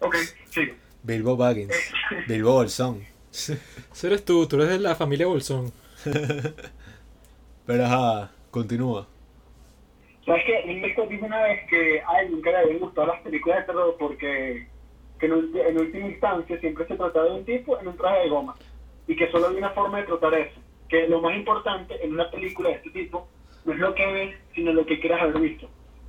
[0.00, 0.16] Ok,
[0.50, 0.74] sigo.
[1.02, 1.72] Bilbo Baggins.
[2.28, 3.02] Bilbo Bolsón.
[3.92, 5.72] Ese eres tú, tú eres de la familia Bolsón.
[7.66, 9.06] Pero ajá, continúa.
[10.24, 10.70] ¿Sabes qué?
[10.70, 13.64] Él me dijo una vez que a él nunca le habían gustado las películas de
[13.64, 14.66] terror porque
[15.18, 18.28] que en, en última instancia siempre se trataba de un tipo en un traje de
[18.28, 18.54] goma
[19.06, 20.60] y que solo había una forma de tratar eso.
[20.88, 23.26] Que lo más importante en una película de este tipo
[23.64, 25.68] no es lo que ves, sino lo que quieras haber visto.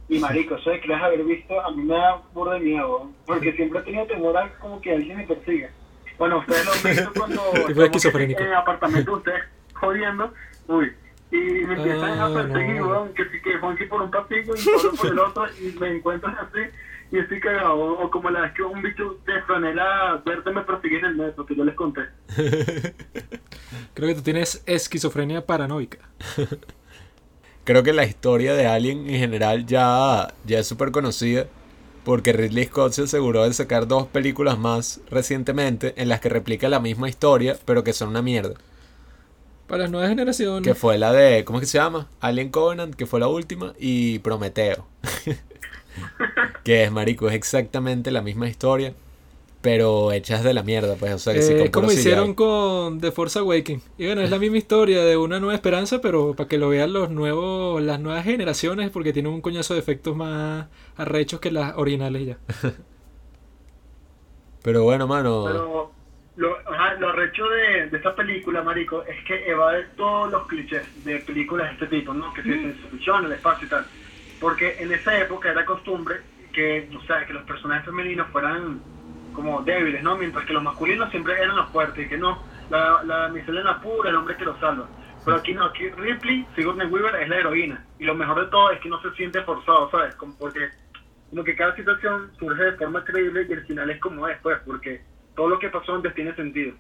[0.09, 3.09] Y marico, eso de que quieras haber visto a mí me da burda de miedo,
[3.25, 5.69] porque siempre he tenido temor a como que alguien me persiga.
[6.19, 9.43] Bueno, ustedes lo han visto cuando en el apartamento de ustedes
[9.73, 10.33] jodiendo,
[10.67, 10.91] uy,
[11.31, 12.87] y me empiezan Ah, a perseguir, no.
[12.89, 15.95] weón, que sí que Juanqui por un pasillo y Pablo por el otro y me
[15.95, 16.59] encuentran así
[17.11, 17.73] y estoy cagado.
[17.75, 21.15] O, o como la vez que un bicho de franela verde me persigue en el
[21.15, 22.01] metro, que yo les conté.
[23.93, 25.99] Creo que tú tienes esquizofrenia paranoica.
[27.63, 31.45] Creo que la historia de Alien en general ya, ya es súper conocida.
[32.03, 36.69] Porque Ridley Scott se aseguró de sacar dos películas más recientemente en las que replica
[36.69, 38.55] la misma historia, pero que son una mierda.
[39.67, 40.63] Para las nuevas generaciones.
[40.63, 42.07] Que fue la de, ¿cómo es que se llama?
[42.21, 44.87] Alien Covenant, que fue la última, y Prometeo.
[46.63, 48.93] que es, marico, es exactamente la misma historia,
[49.61, 53.11] pero hechas de la mierda, pues, o sea, que sí, Eh, como hicieron con The
[53.11, 53.83] Force Awakens.
[53.97, 56.93] Y bueno, es la misma historia de una nueva esperanza, pero para que lo vean
[56.93, 61.75] los nuevos, las nuevas generaciones, porque tiene un coñazo de efectos más arrechos que las
[61.77, 62.37] originales ya.
[64.61, 65.91] Pero bueno, mano, Pero
[66.35, 70.83] lo, ajá, lo arrecho de, de esta película, marico, es que evade todos los clichés
[71.05, 72.33] de películas de este tipo, ¿no?
[72.33, 73.85] Que se ciencia ficción, el espacio y tal.
[74.39, 76.17] Porque en esa época era costumbre
[76.53, 78.81] que, o sea, que los personajes femeninos fueran
[79.39, 80.17] como débiles, ¿no?
[80.17, 82.37] Mientras que los masculinos siempre eran los fuertes, y que no,
[82.69, 84.85] la, la miselena pura, el hombre que lo salva.
[85.23, 87.85] Pero aquí no, aquí Ripley, Sigourney Weaver es la heroína.
[87.99, 90.15] Y lo mejor de todo es que no se siente forzado, ¿sabes?
[90.15, 90.69] Como porque
[91.29, 94.57] como que cada situación surge de forma creíble y el final es como es, pues,
[94.65, 95.01] porque
[95.35, 96.73] todo lo que pasó antes tiene sentido.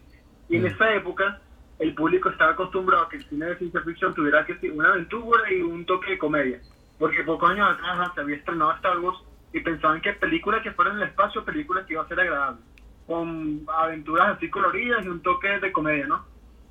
[0.49, 0.65] Y en Mm.
[0.67, 1.39] esa época,
[1.77, 4.89] el público estaba acostumbrado a que el cine de ciencia ficción tuviera que ser una
[4.89, 6.59] aventura y un toque de comedia.
[6.97, 9.19] Porque pocos años atrás se había estrenado Star Wars
[9.53, 12.63] y pensaban que películas que fueran en el espacio, películas que iban a ser agradables,
[13.07, 16.25] con aventuras así coloridas y un toque de comedia, ¿no?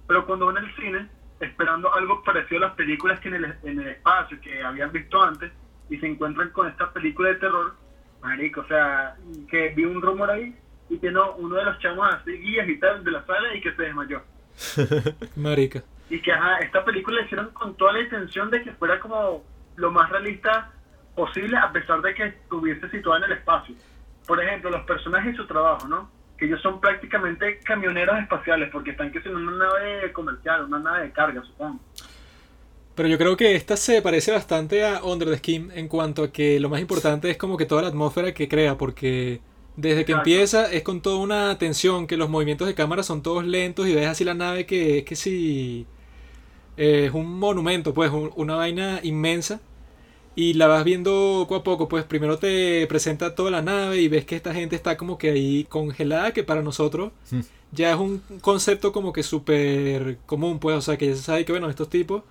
[0.07, 1.09] Pero cuando van al cine,
[1.41, 5.23] esperando algo parecido a las películas que en el, en el espacio que habían visto
[5.23, 5.53] antes,
[5.91, 7.75] y se encuentran con esta película de terror,
[8.23, 9.17] marico, o sea,
[9.51, 10.55] que vi un rumor ahí
[10.89, 13.61] y que no, uno de los chamos así guías y tal de la sala y
[13.61, 14.23] que se desmayó.
[15.37, 15.83] Marica.
[16.11, 19.45] Y que ajá, esta película la hicieron con toda la intención de que fuera como
[19.77, 20.73] lo más realista
[21.19, 23.75] posible a pesar de que estuviese situada en el espacio.
[24.27, 26.09] Por ejemplo, los personajes y su trabajo, ¿no?
[26.39, 31.01] Que ellos son prácticamente camioneros espaciales porque están que son una nave comercial, una nave
[31.07, 31.81] de carga, supongo.
[32.95, 36.33] Pero yo creo que esta se parece bastante a Under the Skin en cuanto a
[36.33, 39.41] que lo más importante es como que toda la atmósfera que crea, porque
[39.77, 40.31] desde que Exacto.
[40.31, 43.95] empieza es con toda una tensión, que los movimientos de cámara son todos lentos y
[43.95, 45.87] ves así la nave que es que si
[46.77, 49.61] es un monumento, pues un- una vaina inmensa
[50.39, 54.09] y la vas viendo poco a poco, pues primero te presenta toda la nave y
[54.09, 57.41] ves que esta gente está como que ahí congelada, que para nosotros Hmm.
[57.73, 61.45] ya es un concepto como que súper común, pues, o sea, que ya se sabe
[61.45, 62.23] que, bueno, estos tipos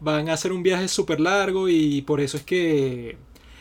[0.00, 3.18] van a hacer un viaje súper largo y por eso es que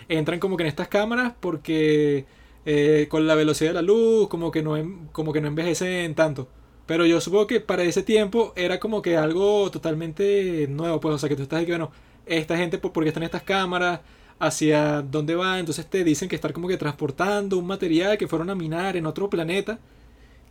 [0.10, 2.26] entran como que en estas cámaras porque
[2.66, 4.76] eh, con la velocidad de la luz como que no
[5.12, 6.48] como que no envejecen tanto.
[6.86, 11.18] Pero yo supongo que para ese tiempo era como que algo totalmente nuevo, pues, o
[11.20, 11.92] sea, que tú estás aquí, bueno,
[12.30, 14.02] esta gente, ¿por qué están estas cámaras?
[14.40, 15.60] ¿Hacia dónde va?
[15.60, 19.06] Entonces te dicen que están como que transportando un material que fueron a minar en
[19.06, 19.80] otro planeta.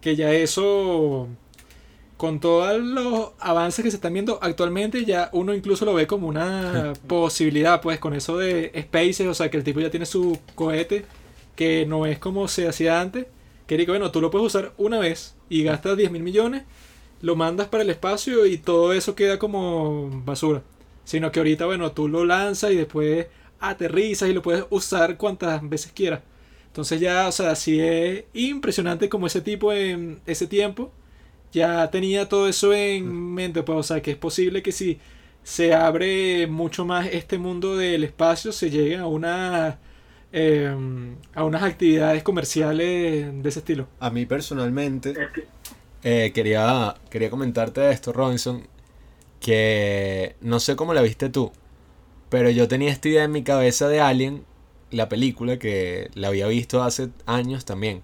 [0.01, 1.29] Que ya eso,
[2.17, 6.29] con todos los avances que se están viendo actualmente, ya uno incluso lo ve como
[6.29, 10.39] una posibilidad, pues, con eso de Spaces, o sea, que el tipo ya tiene su
[10.55, 11.07] cohete,
[11.57, 13.27] que no es como se hacía antes.
[13.67, 16.65] Que digo, bueno, tú lo puedes usar una vez y gastas 10 mil millones,
[17.21, 20.63] lo mandas para el espacio y todo eso queda como basura.
[21.09, 23.29] Sino que ahorita, bueno, tú lo lanzas y después
[23.61, 26.21] aterrizas y lo puedes usar cuantas veces quieras.
[26.67, 30.93] Entonces ya, o sea, sí es impresionante como ese tipo en ese tiempo
[31.53, 34.99] ya tenía todo eso en mente, pues, o sea, que es posible que si
[35.43, 39.79] se abre mucho más este mundo del espacio, se llegue a una
[40.31, 40.75] eh,
[41.35, 43.89] a unas actividades comerciales de ese estilo.
[43.99, 45.15] A mí personalmente,
[46.03, 48.67] eh, quería, quería comentarte esto, Robinson,
[49.41, 51.53] que no sé cómo la viste tú,
[52.29, 54.45] pero yo tenía esta idea en mi cabeza de Alien,
[54.91, 58.03] la película, que la había visto hace años también.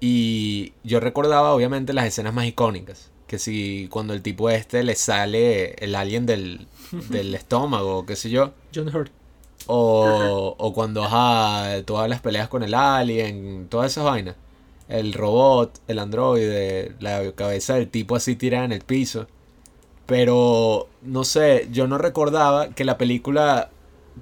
[0.00, 3.10] Y yo recordaba obviamente las escenas más icónicas.
[3.26, 6.66] Que si cuando el tipo este le sale el alien del,
[7.10, 8.52] del estómago, qué sé yo.
[8.74, 9.12] John Hurt.
[9.66, 14.36] O, o cuando ajá, todas las peleas con el alien, todas esas vainas.
[14.88, 19.28] El robot, el androide, la cabeza del tipo así tirada en el piso.
[20.10, 23.70] Pero, no sé, yo no recordaba que la película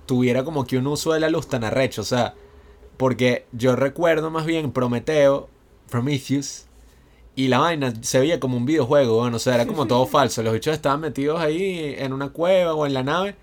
[0.05, 2.02] tuviera como que un uso de la luz tan arrecho.
[2.02, 2.35] O sea,
[2.98, 5.48] porque yo recuerdo más bien Prometeo,
[5.89, 6.66] Prometheus,
[7.35, 10.43] y la vaina se veía como un videojuego, bueno, o sea, era como todo falso.
[10.43, 13.35] Los bichos estaban metidos ahí en una cueva o en la nave.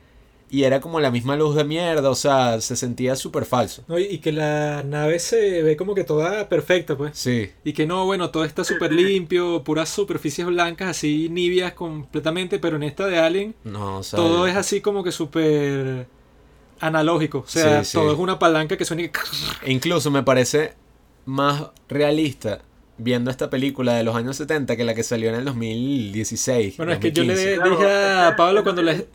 [0.50, 3.84] Y era como la misma luz de mierda, o sea, se sentía súper falso.
[3.88, 3.98] ¿no?
[3.98, 7.18] Y, que la nave se ve como que toda perfecta, pues.
[7.18, 12.60] Sí, Y que no, bueno, todo está súper limpio, puras superficies blancas, así nibias completamente,
[12.60, 16.08] pero en esta de Alien no, o sea, todo es así como que súper
[16.80, 17.40] analógico.
[17.40, 17.98] O sea, Sí, sí.
[17.98, 19.12] todo es una palanca que suena y...
[19.66, 20.74] Incluso me parece
[21.26, 22.62] más realista
[22.98, 26.78] viendo esta película de los años 70 que la que salió en el 2016.
[26.78, 27.56] Bueno, es que yo le 2015.
[27.56, 27.92] Claro, dije
[28.28, 29.08] a Pablo cuando le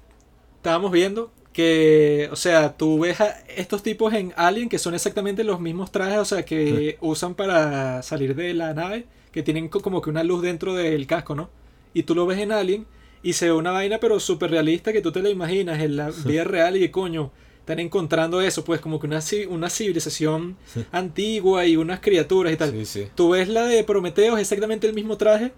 [0.60, 5.42] estábamos viendo que, o sea, tú ves a estos tipos en Alien que son exactamente
[5.42, 9.80] los mismos trajes, o sea, que usan para salir de la nave, que tienen co-
[9.80, 11.50] como que una luz dentro del casco, ¿no?
[11.92, 12.86] Y tú lo ves en Alien
[13.22, 16.10] y se ve una vaina pero súper realista que tú te la imaginas en la
[16.10, 20.56] vida real y que coño, están encontrando eso, pues como que una, una civilización
[20.92, 22.70] antigua y unas criaturas y tal.
[23.14, 25.52] Tú ves la de Prometeo, es exactamente el mismo traje.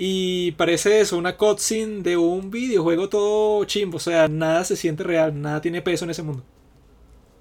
[0.00, 3.96] Y parece eso, una cutscene de un videojuego todo chimbo.
[3.96, 6.44] O sea, nada se siente real, nada tiene peso en ese mundo.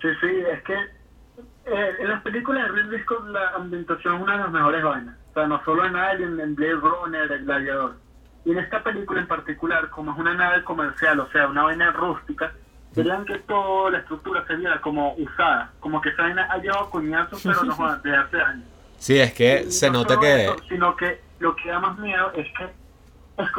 [0.01, 4.33] Sí, sí, es que eh, en las películas de Ridley Scott la ambientación es una
[4.33, 5.15] de las mejores vainas.
[5.29, 7.95] O sea, no solo en Alien, en Blade Runner, El Gladiador.
[8.43, 11.91] Y en esta película en particular, como es una nave comercial, o sea, una vaina
[11.91, 12.53] rústica,
[12.95, 16.89] vean que toda la estructura se viera como usada, como que esa vaina ha llevado
[16.89, 18.65] coñazos, pero no desde hace años.
[18.97, 20.45] Sí, es que Y se no nota que...
[20.45, 23.49] eso, sino que lo que da más miedo es que es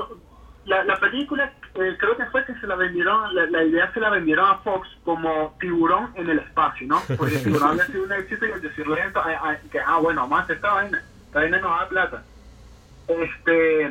[0.64, 4.00] la, la película eh, creo que fue que se la vendieron la, la idea se
[4.00, 8.12] la vendieron a Fox como tiburón en el espacio no porque tiburón había sido un
[8.12, 11.02] éxito y al decirle esto ah, ah, que ah bueno vamos a hacer esta vaina
[11.28, 12.22] esta vaina nos da plata.
[13.06, 13.90] Este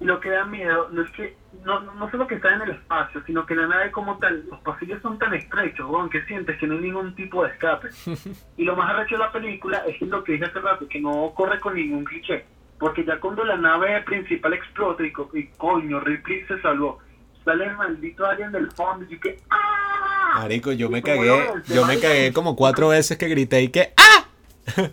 [0.00, 2.70] y lo que da miedo no es que no, no solo que está en el
[2.70, 6.66] espacio sino que la nave como tal los pasillos son tan estrechos que sientes que
[6.66, 7.88] no hay ningún tipo de escape.
[8.56, 11.32] Y lo más arrecho de la película es lo que dije hace rato, que no
[11.34, 12.46] corre con ningún cliché.
[12.80, 16.98] Porque ya cuando la nave principal explota y, co- y coño, Ripley se salvó,
[17.44, 20.38] sale el maldito alien del fondo y que ¡ah!
[20.40, 23.92] Marico, yo me cagué, ves, yo me cagué como cuatro veces que grité y que
[23.96, 24.24] ¡Ah!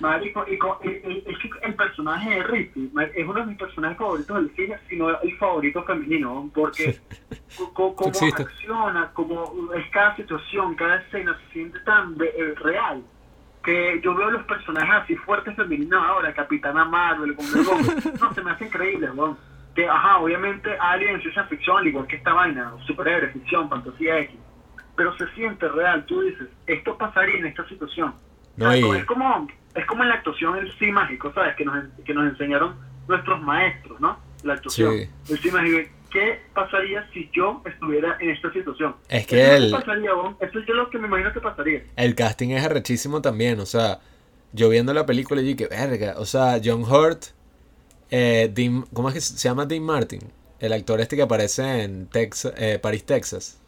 [0.00, 3.58] Marico, y co- y- y- es que el personaje de Ripley es uno de mis
[3.58, 6.50] personajes favoritos del cine, sino el favorito femenino, ¿no?
[6.54, 6.98] porque
[7.56, 13.02] co- co- como acciona, como es cada situación, cada escena se siente tan eh, real
[13.62, 17.48] que yo veo los personajes así fuertes femeninos ahora, Capitana Marvel, como
[18.20, 19.36] no, se me hace increíble, weón.
[19.74, 24.36] Que, ajá, obviamente Alien ciencia ficción, al igual que esta vaina, superhéroe, ficción, fantasía X,
[24.96, 28.14] pero se siente real, tú dices, esto pasaría en esta situación.
[28.56, 31.54] No, Exacto, y- es como es como en la actuación el sí mágico, ¿sabes?
[31.54, 32.74] Que nos, que nos enseñaron
[33.06, 34.18] nuestros maestros, ¿no?
[34.42, 34.92] La actuación.
[34.96, 35.10] Sí.
[35.32, 35.90] El sí mágico.
[36.10, 38.96] ¿Qué pasaría si yo estuviera en esta situación?
[39.08, 40.36] Es que lo el- pasaría, Bon.
[40.40, 41.82] Eso es yo lo que me imagino que pasaría.
[41.96, 44.00] El casting es arrechísimo también, o sea,
[44.52, 47.26] yo viendo la película y que verga, o sea, John Hurt,
[48.10, 50.20] eh, Dean- ¿cómo es que se llama Dean Martin?
[50.60, 53.60] El actor este que aparece en Texas, eh, París, Texas.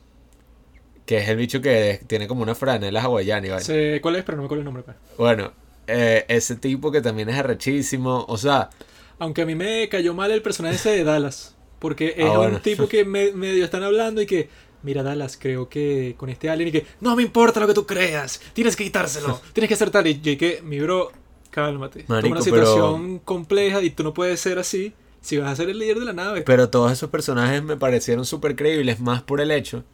[1.06, 3.60] Que es el bicho que tiene como una franela hawaiana y.
[3.60, 4.82] Sé cuál es, pero no me acuerdo el nombre.
[4.82, 4.96] pues.
[5.18, 5.52] Bueno,
[5.86, 8.70] eh, ese tipo que también es arrechísimo, o sea,
[9.18, 11.54] Aunque a mí me cayó mal el personaje ese de Dallas.
[11.80, 12.56] Porque es Ah, bueno.
[12.56, 14.48] un tipo que me- medio están hablando y que...
[14.82, 16.86] Mira, Dallas, creo que con este alien y que...
[17.00, 18.40] No me importa lo que tú creas.
[18.54, 19.40] Tienes que quitárselo.
[19.52, 20.06] Tienes que hacer tal.
[20.06, 21.10] Y yo que, mi bro,
[21.50, 22.04] cálmate.
[22.04, 25.56] Toma Marico, una pero- situación compleja y tú no puedes ser así si vas a
[25.56, 26.42] ser el líder de la nave.
[26.42, 29.84] pero todos esos personajes me parecieron súper creíbles, más por el hecho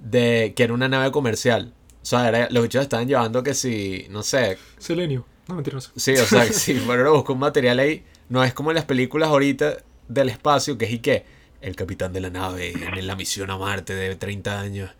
[0.00, 1.72] de que era una nave comercial.
[2.02, 5.24] O sea, era- los bichos estaban llevando que si, no sé, Selenio.
[5.48, 5.90] No, mentira, no sé.
[5.96, 8.84] Sí, o sea, si fueron a buscar un material ahí, no es como en las
[8.84, 9.76] películas ahorita
[10.08, 11.24] del espacio, que es y que
[11.60, 14.90] el capitán de la nave en la misión a Marte de 30 años.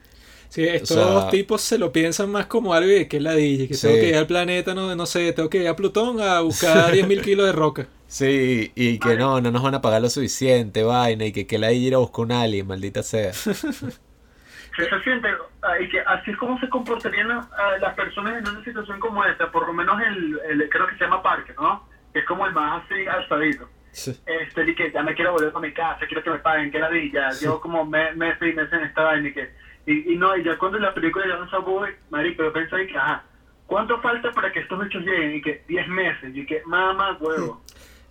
[0.48, 3.74] Sí, estos sea- tipos se lo piensan más como algo de que es ladilla, que
[3.74, 3.86] Sí.
[3.88, 6.92] tengo que ir al planeta, no, no sé, tengo que ir a Plutón a buscar
[6.92, 7.86] 10.000 kilos de roca.
[8.06, 11.58] Sí, y que no, no nos van a pagar lo suficiente, vaina, y que que
[11.58, 13.32] la ir a buscar un alien, maldita sea.
[14.76, 15.28] Se, se siente,
[15.62, 17.46] ah, y que así es como se comportarían ah,
[17.80, 21.04] las personas en una situación como esta, por lo menos el, el- creo que se
[21.04, 21.86] llama Parque, ¿no?
[22.12, 23.68] Que es como el más así alzadito.
[23.94, 24.10] Sí.
[24.26, 26.78] Este, y que ya me quiero volver para mi casa, quiero que me paguen, que
[26.80, 29.50] la vi, ya llevo como me- meses y meses en esta vaina y que,
[29.86, 32.82] y, y no, y ya cuando la película ya no se voy, marico, yo pensé
[32.82, 33.22] y que, ajá,
[33.66, 35.36] ¿cuánto falta para que estos hechos lleguen?
[35.36, 37.62] Y que 10 meses, y que, mamá, huevo.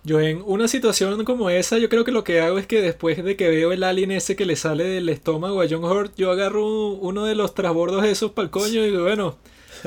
[0.06, 3.24] Yo en una situación como esa, yo creo que lo que hago es que después
[3.24, 6.32] de que veo el alien ese que le sale del estómago a John Hurt, yo
[6.32, 9.38] agarro un- uno de los trasbordos esos para el coño y digo, bueno,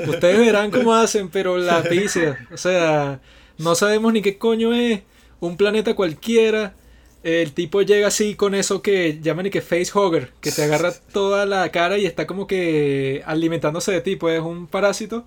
[0.07, 3.19] ustedes verán cómo hacen, pero la pizza, o sea,
[3.59, 5.01] no sabemos ni qué coño es,
[5.39, 6.75] un planeta cualquiera,
[7.23, 10.93] el tipo llega así con eso que llaman y que face hugger, que te agarra
[11.13, 15.25] toda la cara y está como que alimentándose de ti, pues es un parásito.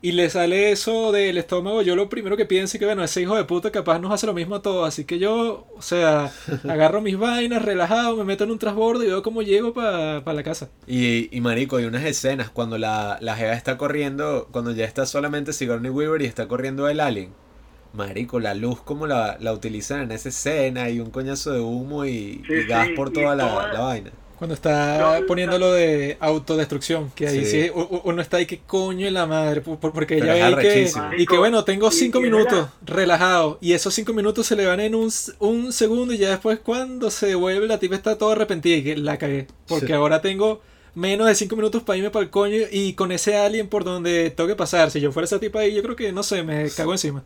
[0.00, 3.20] Y le sale eso del estómago, yo lo primero que pienso es que, bueno, ese
[3.22, 4.86] hijo de puta capaz nos hace lo mismo a todos.
[4.86, 6.32] Así que yo, o sea,
[6.68, 10.42] agarro mis vainas, relajado, me meto en un transbordo y veo cómo llego para la
[10.44, 10.70] casa.
[10.86, 15.04] Y, y marico, hay unas escenas cuando la, la jeva está corriendo, cuando ya está
[15.06, 17.32] solamente Sigourney Weaver y está corriendo el alien.
[17.92, 22.04] Marico, la luz como la, la utilizan en esa escena y un coñazo de humo
[22.04, 24.10] y, Sí, y gas sí, por y toda la, toda- la vaina.
[24.38, 27.70] Cuando está No, poniendo lo de autodestrucción, que ahí sí, Sí.
[28.04, 31.22] uno está ahí que coño en la madre, por- por- porque Pero es ve que,
[31.22, 34.94] y que bueno, tengo cinco minutos relajado, y esos cinco minutos se le van en
[34.94, 35.10] un,
[35.40, 38.96] un segundo y ya después cuando se devuelve la tipa está toda arrepentida y que
[38.96, 39.92] la cagué, porque Sí.
[39.92, 40.60] ahora tengo
[40.94, 44.30] menos de cinco minutos para irme para el coño y con ese alien por donde
[44.30, 46.70] tengo que pasar, si yo fuera esa tipa ahí yo creo que no sé, me
[46.70, 47.24] cago encima.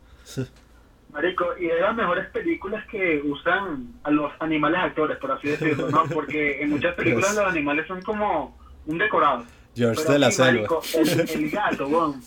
[1.11, 5.89] Marico, y de las mejores películas que usan a los animales actores, por así decirlo,
[5.91, 6.05] ¿no?
[6.05, 9.43] Porque en muchas películas los animales son como un decorado.
[9.75, 10.51] George Pero de la aquí, selva.
[10.53, 12.21] marico, el, el gato, weón.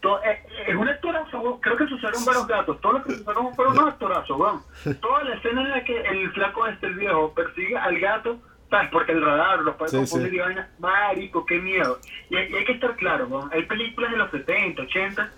[0.00, 1.60] To- eh, Es un actorazo.
[1.60, 2.80] Creo que se usaron varios gatos.
[2.80, 4.62] Todos los que se usaron fueron unos actorazos, weón.
[5.00, 8.38] Toda la escena en la que el flaco este, el viejo, persigue al gato,
[8.70, 8.88] ¿sabes?
[8.90, 10.36] Porque el radar los puede Sí, confundir sí.
[10.36, 10.68] y vaina.
[10.80, 12.00] Marico, qué miedo.
[12.30, 13.48] Y, hay- y hay que estar claro, weón.
[13.52, 15.32] Hay películas de los 70, 80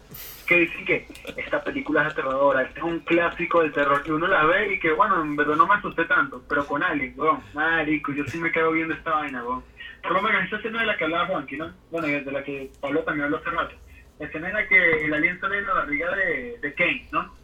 [0.44, 1.06] que dicen que
[1.36, 4.78] esta película es aterradora, este es un clásico del terror, que uno la ve y
[4.78, 8.38] que, bueno, en verdad no me asusté tanto, pero con alguien, weón, marico, yo sí
[8.38, 9.64] me quedo viendo esta vaina, weón.
[10.02, 11.72] Por lo menos esa escena de la que hablaba Juanqui, ¿no?
[11.90, 13.74] Bueno, y de la que Pablo también habló hace rato.
[14.18, 17.34] La escena en la que el alien sale de la barriga de, de Kane, ¿no?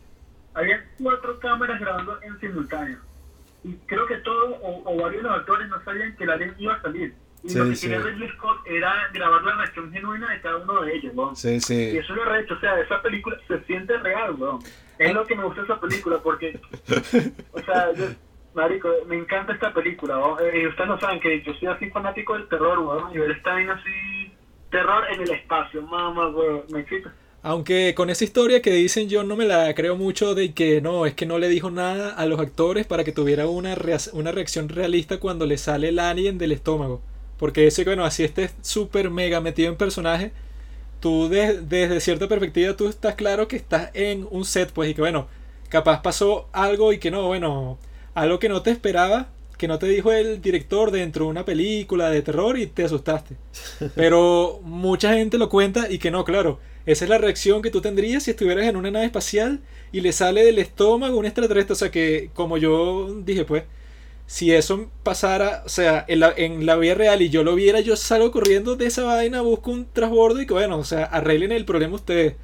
[0.55, 2.99] Había cuatro cámaras grabando en simultáneo.
[3.65, 6.55] Y creo que todos o, o varios de los actores no sabían que el alien
[6.59, 7.15] iba a salir.
[7.43, 7.89] Y Sí, lo que sí.
[7.89, 11.35] quería Ridley Scott era grabar la reacción genuina de cada uno de ellos, weón.
[11.37, 11.97] Sí, Y sí.
[11.97, 14.59] eso lo he hecho, o sea, esa película se siente real, weón.
[14.99, 16.61] Es lo que me gusta de esa película, porque,
[17.53, 18.05] o sea, yo,
[18.55, 20.39] marico, me encanta esta película, weón.
[20.53, 23.55] Eh, ustedes lo saben que yo soy así fanático del terror, weón, y ver esta
[23.55, 24.33] vaina así,
[24.71, 27.12] terror en el espacio, mamá, weón, me excita.
[27.43, 31.07] Aunque con esa historia que dicen yo no me la creo mucho de que no,
[31.07, 34.31] es que no le dijo nada a los actores para que tuviera una, rea- una
[34.31, 37.01] reacción realista cuando le sale el alien del estómago.
[37.41, 40.33] Porque ese, bueno, así estés súper mega metido en personaje,
[41.01, 44.95] tú de- desde cierta perspectiva tú estás claro que estás en un set, pues, y
[44.95, 45.29] que bueno,
[45.69, 47.79] capaz pasó algo y que no, bueno,
[48.15, 52.11] algo que no te esperaba, que no te dijo el director dentro de una película
[52.11, 53.37] de terror y te asustaste.
[53.95, 56.61] Pero mucha gente lo cuenta y que no, claro.
[56.87, 59.61] Esa es la reacción que tú tendrías si estuvieras en una nave espacial
[59.93, 61.73] y le sale del estómago un extraterrestre.
[61.75, 63.65] O sea que, como yo dije, pues,
[64.31, 67.81] si eso pasara, o sea, en la, en la vida real y yo lo viera,
[67.81, 71.52] yo salgo corriendo de esa vaina, busco un transbordo y que, bueno, o sea, arreglen
[71.52, 72.36] el problema ustedes.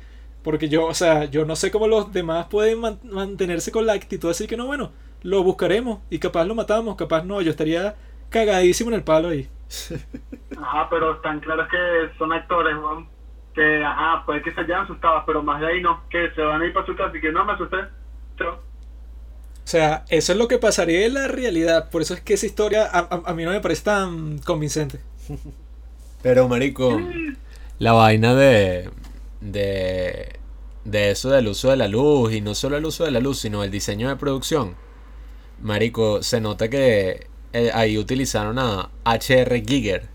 [0.42, 3.94] Porque yo, o sea, yo no sé cómo los demás pueden man- mantenerse con la
[3.94, 4.92] actitud así que no, bueno,
[5.22, 7.96] lo buscaremos y capaz lo matamos, capaz no, yo estaría
[8.30, 9.48] cagadísimo en el palo ahí.
[10.54, 13.10] Ajá, pero están claros que son actores, weón,
[13.54, 16.62] que, ajá, puede que se hayan asustado, pero más de ahí no, que se van
[16.62, 17.76] a ir para su casa y que no me asusté,
[18.38, 18.62] chao.
[19.66, 21.90] O sea, eso es lo que pasaría en la realidad.
[21.90, 25.00] Por eso es que esa historia a, a- mí no me parece tan convincente.
[26.22, 27.12] Pero, marico,
[27.78, 28.90] la vaina de,
[29.40, 30.38] de,
[30.84, 33.40] de eso del uso de la luz, y no solo el uso de la luz,
[33.40, 34.76] sino el diseño de producción.
[35.62, 39.62] Marico, se nota que eh, ahí utilizaron a H.R.
[39.66, 40.08] Giger,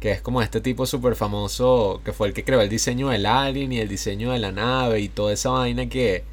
[0.00, 3.26] que es como este tipo súper famoso, que fue el que creó el diseño del
[3.26, 6.24] alien y el diseño de la nave y toda esa vaina que,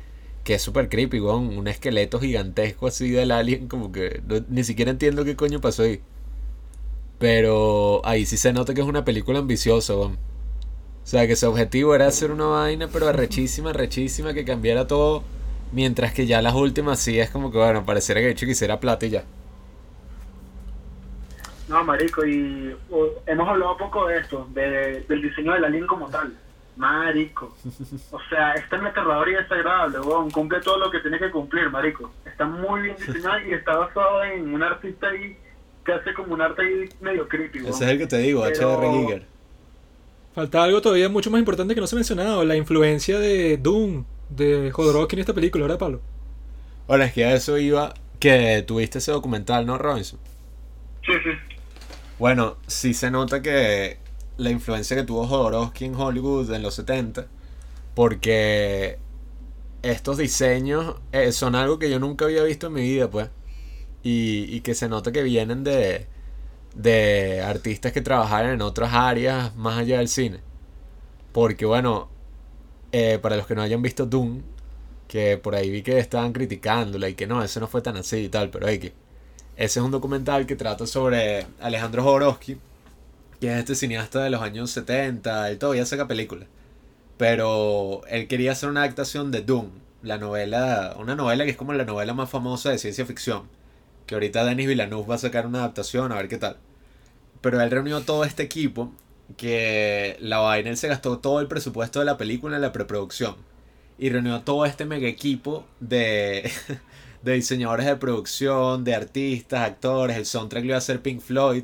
[0.48, 1.58] que es súper creepy, weón.
[1.58, 5.84] Un esqueleto gigantesco así del alien, como que no- ni siquiera entiendo qué coño pasó
[5.84, 6.02] ahí.
[7.20, 10.14] Pero ahí sí se nota que es una película ambiciosa, weón.
[11.04, 15.24] O sea, que su objetivo era hacer una vaina, pero arrechísima, arrechísima, que cambiara todo.
[15.72, 19.06] Mientras que ya las últimas sí es como que, bueno, pareciera que hecho quisiera plata
[19.08, 19.26] y ya.
[21.68, 22.76] No, marico, y
[23.26, 26.34] hemos hablado poco de esto, de, del diseño del alien como tal.
[26.78, 27.56] Marico.
[28.12, 30.30] O sea, es tan aterrador y desagradable, weón.
[30.32, 32.12] Cumple todo lo que tiene que cumplir, marico.
[32.26, 35.36] Está muy bien diseñado y está basado en un artista ahí
[35.84, 37.60] que hace como un arte ahí medio creepy.
[37.60, 37.70] ¿no?
[37.70, 38.92] Ese es el que te digo, Pero- H.R.
[39.02, 39.26] Giger.
[40.36, 44.06] Falta algo todavía mucho más importante que no se ha mencionado, la influencia de Doom,
[44.30, 46.00] de Jodorowsky en esta película, ¿verdad, Pablo?
[46.88, 50.20] Ahora es que a eso iba que tuviste ese documental, ¿no, Robinson?
[51.06, 51.32] Sí, sí.
[52.20, 53.98] Bueno, sí se nota que
[54.38, 57.28] la influencia que tuvo Jodorowsky en Hollywood en los 70,
[57.96, 59.00] porque
[59.84, 63.30] estos diseños eh, son algo que yo nunca había visto en mi vida, pues,
[64.04, 66.08] y, y que se nota que vienen de,
[66.76, 70.40] de artistas que trabajaron en otras áreas más allá del cine.
[71.32, 72.10] Porque, bueno,
[72.92, 74.42] eh, para los que no hayan visto Doom,
[75.08, 78.18] que por ahí vi que estaban criticándola y que no, eso no fue tan así
[78.18, 78.94] y tal, pero hay que...
[79.58, 82.58] Ese es un documental que trata sobre Alejandro Jodorowsky,
[83.40, 86.48] que es este cineasta de los años 70, él todavía saca películas.
[87.18, 89.70] Pero él quería hacer una adaptación de Doom,
[90.04, 93.44] la novela, una novela que es como la novela más famosa de ciencia ficción.
[94.06, 96.58] Que ahorita Denis Villeneuve va a sacar una adaptación, a ver qué tal.
[97.42, 98.92] Pero él reunió todo este equipo
[99.36, 103.36] que la vaina, él se gastó todo el presupuesto de la película en la preproducción.
[104.00, 106.50] Y reunió todo este mega equipo de,
[107.24, 110.18] diseñadores de producción, de artistas, actores.
[110.18, 111.64] El soundtrack lo iba a hacer Pink Floyd.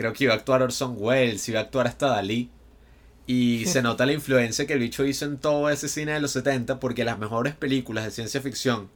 [0.00, 2.48] Creo que iba a actuar Orson Welles, iba a actuar hasta Dalí.
[3.26, 6.30] Y se nota la influencia que el bicho hizo en todo ese cine de los
[6.30, 8.88] 70 porque las mejores películas de ciencia ficción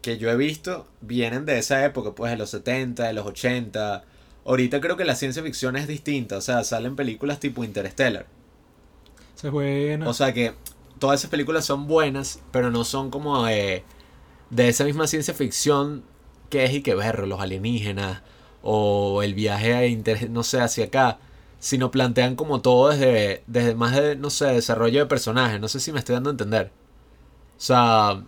[0.00, 4.02] que yo he visto vienen de esa época, pues de los 70, de los 80.
[4.44, 8.26] Ahorita creo que la ciencia ficción es distinta, o sea, salen películas tipo Interstellar.
[9.36, 10.08] Se buena.
[10.08, 10.54] O sea que
[10.98, 13.84] todas esas películas son buenas, pero no son como de,
[14.50, 16.02] de esa misma ciencia ficción
[16.50, 18.22] que es y que ver los alienígenas
[18.62, 21.18] o el viaje a inter- no sé, hacia acá,
[21.58, 25.80] sino plantean como todo desde, desde más de, no sé, desarrollo de personajes, no sé
[25.80, 26.72] si me estoy dando a entender.
[27.58, 28.24] O sea,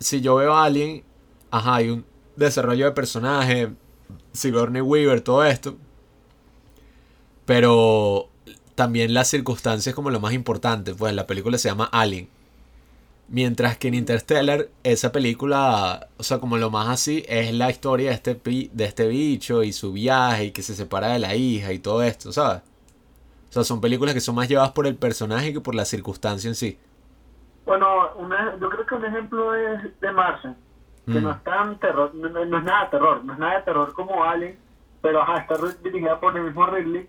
[0.00, 1.04] si yo veo a Alien,
[1.50, 3.72] ajá, hay un desarrollo de personaje,
[4.32, 5.76] Sigourney Weaver, todo esto,
[7.44, 8.28] pero
[8.74, 12.28] también las circunstancias como lo más importante, pues la película se llama Alien.
[13.28, 18.10] Mientras que en Interstellar, esa película, o sea, como lo más así, es la historia
[18.10, 21.34] de este, pi- de este bicho y su viaje y que se separa de la
[21.34, 22.60] hija y todo esto, ¿sabes?
[23.48, 26.48] O sea, son películas que son más llevadas por el personaje que por la circunstancia
[26.48, 26.78] en sí.
[27.64, 30.56] Bueno, una, yo creo que un ejemplo es de Martian,
[31.06, 31.22] que Mm.
[31.22, 33.92] no es tan terror, no, no- es nada de terror, no es nada de terror
[33.94, 34.58] como Alien,
[35.00, 37.08] pero ajá, está dirigida por el mismo Ridley.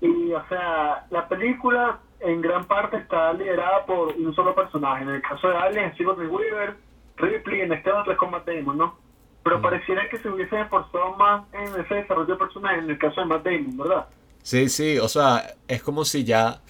[0.00, 5.02] Y, o sea, la película en gran parte está liderada por un solo personaje.
[5.02, 6.76] En el caso de Alien es Sigourney Weaver,
[7.16, 8.98] Ripley, en este otro es con Matt Damon, ¿no?
[9.42, 9.62] Pero Mm.
[9.62, 13.26] pareciera que se hubiese esforzado más en ese desarrollo de personaje en el caso de
[13.26, 14.06] Matt Damon, ¿verdad?
[14.42, 16.60] Sí, sí, o sea, es como si ya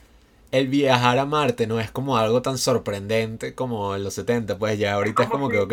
[0.52, 4.78] el viajar a Marte no es como algo tan sorprendente como en los 70, pues
[4.78, 5.72] ya ahorita es como que, ok.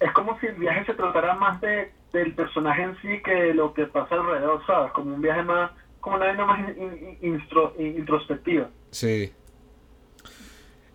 [0.00, 3.54] es como si el viaje se tratara más de, del personaje en sí que de
[3.54, 4.90] lo que pasa alrededor, ¿sabes?
[4.92, 5.70] Como un viaje más,
[6.00, 8.68] como una vaina más in- in- instro- in- introspectiva.
[8.90, 9.32] Sí.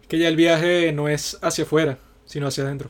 [0.01, 2.89] Es que ya el viaje no es hacia afuera, sino hacia adentro.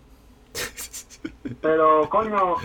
[1.61, 2.55] Pero, coño,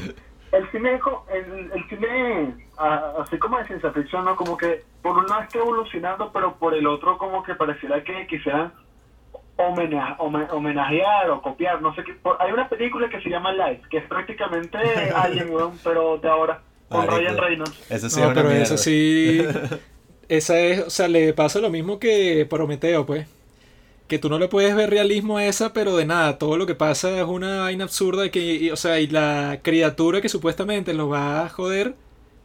[0.52, 1.00] el cine,
[1.32, 4.36] el, el cine, así como de ciencia ficción, ¿no?
[4.36, 8.26] Como que por un lado está evolucionando, pero por el otro como que pareciera que
[8.26, 8.72] quisieran
[9.56, 12.14] homena- home- homenajear o copiar, no sé qué.
[12.14, 14.78] Por- hay una película que se llama Life, que es prácticamente
[15.14, 15.50] Alien,
[15.84, 17.08] pero de ahora, con.
[17.08, 17.78] Ryan Reynolds.
[17.88, 18.62] Eso sí no, es pero mierda.
[18.62, 19.40] eso sí.
[20.28, 23.26] Esa es, o sea, le pasa lo mismo que Prometeo, pues.
[24.08, 26.74] Que tú no le puedes ver realismo a esa, pero de nada, todo lo que
[26.74, 31.08] pasa es una vaina absurda que, y, o sea, y la criatura que supuestamente lo
[31.08, 31.94] va a joder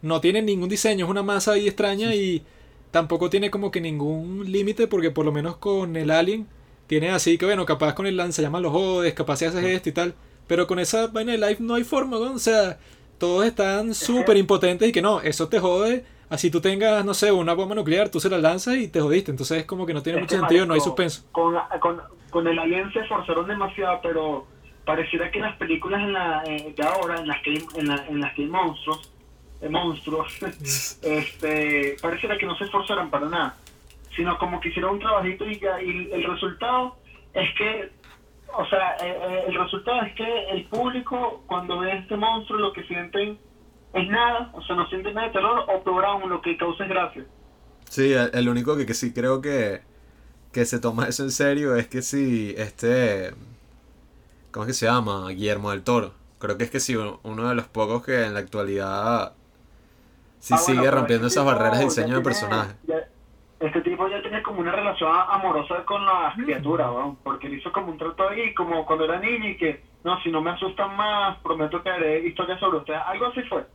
[0.01, 2.43] no tiene ningún diseño, es una masa ahí extraña y
[2.91, 6.48] tampoco tiene como que ningún límite porque por lo menos con el alien
[6.88, 9.91] tiene así que bueno, capaz con el lanzallamas lo jodes, capaz si haces esto y
[9.93, 10.15] tal,
[10.48, 12.33] pero con esa vaina de live no hay forma, ¿no?
[12.33, 12.77] o sea,
[13.18, 16.06] todos están súper impotentes y que no, eso te jode.
[16.30, 19.30] Así tú tengas, no sé, una bomba nuclear, tú se la lanzas y te jodiste.
[19.32, 21.24] Entonces es como que no tiene mucho sentido, no hay suspenso.
[21.32, 24.48] Con, con, con el Alien se esforzaron demasiado, pero
[24.85, 28.06] pareciera que las películas en la, eh, de ahora, en las que hay, en, la-
[28.08, 29.11] en las que hay monstruos,
[29.61, 30.34] eh, monstruos,
[31.02, 33.58] este, pareciera que no se esforzaran para nada,
[34.16, 36.95] sino como que hicieron un trabajito y, ya, y el resultado
[37.34, 37.92] es que,
[38.58, 42.74] o sea, eh, eh, el resultado es que el público cuando ve este monstruo lo
[42.74, 43.38] que sienten
[43.93, 46.84] es nada, o sea, no sienten nada de terror, o peor aún, lo que causa
[46.84, 47.25] es gracia.
[47.90, 49.82] Sí, el el único que, que sí creo que,
[50.51, 53.34] que se toma eso en serio es que si este...
[54.51, 55.27] ¿Cómo es que se llama?
[55.30, 56.14] Guillermo del Toro.
[56.40, 59.34] Creo que es que sí, uno de los pocos que en la actualidad
[60.40, 62.75] sí Ah, sigue bueno, rompiendo esas tipo barreras de diseño de personaje.
[62.88, 63.08] Ya,
[63.59, 67.72] este tipo ya tiene como una relación amorosa con las criaturas, weón, porque le hizo
[67.72, 70.95] como un trato ahí, como cuando era niño y que, no, si no me asustan
[70.95, 73.00] más, prometo que haré historias sobre ustedes.
[73.06, 73.66] Algo así fue.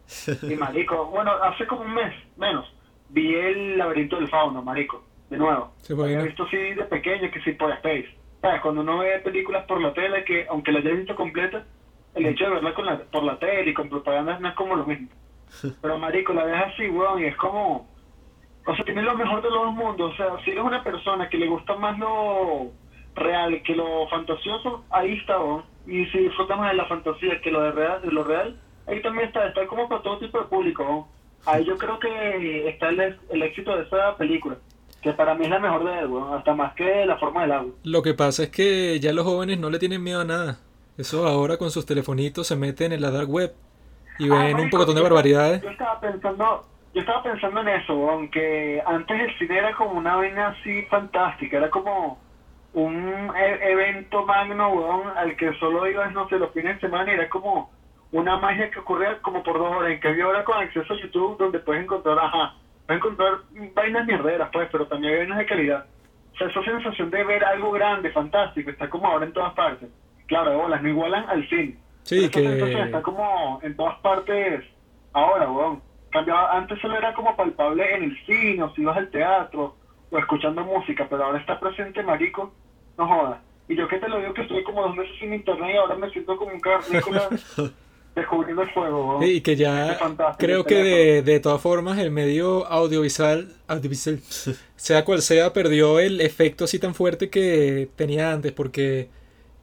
[0.42, 2.70] Y marico, bueno, hace como un mes, menos,
[3.08, 5.72] vi el laberinto del fauno, marico, de nuevo.
[5.78, 6.12] Sí, bueno.
[6.12, 8.16] había visto así de pequeño, que sí por Space.
[8.42, 8.60] ¿Sabes?
[8.62, 11.64] Cuando uno ve películas por la tele, que aunque la hayas visto completa,
[12.14, 14.76] el hecho de verla con la, por la tele y con propaganda no es como
[14.76, 15.08] lo mismo.
[15.82, 17.89] Pero marico, la ves así, weón, y es como...
[18.66, 20.12] O sea, tiene lo mejor de los dos mundos.
[20.12, 22.70] O sea, si eres una persona que le gusta más lo
[23.14, 25.64] real que lo fantasioso, ahí está, weón.
[25.86, 28.56] Y si disfrutas más de la fantasía que lo de real, de lo real,
[28.86, 29.46] ahí también está.
[29.48, 31.08] Está como para todo tipo de público.
[31.46, 34.56] Ahí yo creo que está el, el éxito de esa película.
[35.02, 36.34] Que para mí es la mejor de él, weón.
[36.34, 37.72] Hasta más que La Forma del Agua.
[37.84, 40.58] Lo que pasa es que ya los jóvenes no le tienen miedo a nada.
[40.98, 43.54] Eso ahora con sus telefonitos se meten en la dark web
[44.18, 45.62] y Ah, ven un pocotón de barbaridades.
[45.62, 50.16] Yo estaba pensando, yo estaba pensando en eso, aunque antes el cine era como una
[50.16, 52.18] vaina así fantástica, era como
[52.72, 57.10] un e- evento magno, weón, al que solo ibas, no sé, los fines de semana,
[57.10, 57.70] y era como
[58.12, 61.38] una magia que ocurría como por dos horas, en cambio ahora con acceso a YouTube,
[61.38, 62.54] donde puedes encontrar, ajá,
[62.86, 63.34] puedes encontrar
[63.74, 65.86] vainas mierderas, pues, pero también hay vainas de calidad.
[66.34, 69.88] O sea, esa sensación de ver algo grande, fantástico, está como ahora en todas partes.
[70.26, 71.76] Claro, bolas, no igualan al cine.
[72.02, 74.64] Sí, Pero esa sensación está que como en todas partes
[75.12, 75.89] ahora, weón.
[76.10, 79.76] Cambio, antes solo era como palpable en el cine, o si ibas al teatro,
[80.10, 82.52] o escuchando música, pero ahora está presente, marico,
[82.98, 83.38] no jodas.
[83.68, 85.94] Y yo que te lo digo que estoy como dos meses sin internet y ahora
[85.94, 87.28] me siento como un carnícola
[88.14, 89.96] descubriendo el fuego, y que ya
[90.36, 94.18] creo que de, de todas formas el medio audiovisual, audiovisual,
[94.76, 99.08] sea cual sea, perdió el efecto así tan fuerte que tenía antes, porque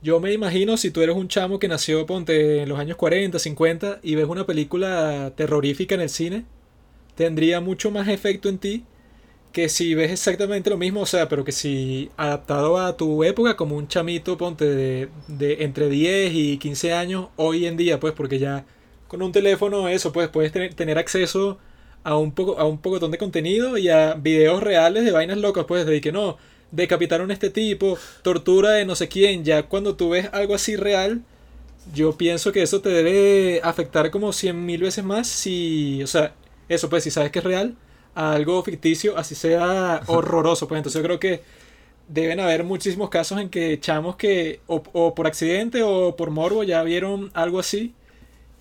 [0.02, 3.40] yo me imagino si tú eres un chamo que nació, ponte, en los años 40,
[3.40, 6.46] 50 y ves una película terrorífica en el cine,
[7.16, 8.86] tendría mucho más efecto en ti
[9.52, 13.56] que si ves exactamente lo mismo, o sea, pero que si adaptado a tu época
[13.58, 18.14] como un chamito, ponte de, de entre 10 y 15 años, hoy en día, pues,
[18.14, 18.66] porque ya
[19.08, 21.58] con un teléfono eso, pues, puedes tener, tener acceso
[22.04, 25.66] a un poco a un pocotón de contenido y a videos reales de vainas locas,
[25.68, 26.38] pues, de que no,
[26.72, 30.76] decapitaron a este tipo, tortura de no sé quién, ya cuando tú ves algo así
[30.76, 31.22] real,
[31.94, 36.34] yo pienso que eso te debe afectar como 100 mil veces más si, o sea,
[36.70, 37.76] eso pues si sabes que es real,
[38.16, 40.80] a algo ficticio, así sea horroroso, pues.
[40.80, 41.42] Entonces yo creo que
[42.08, 46.64] deben haber muchísimos casos en que chamos que o, o por accidente o por morbo
[46.64, 47.94] ya vieron algo así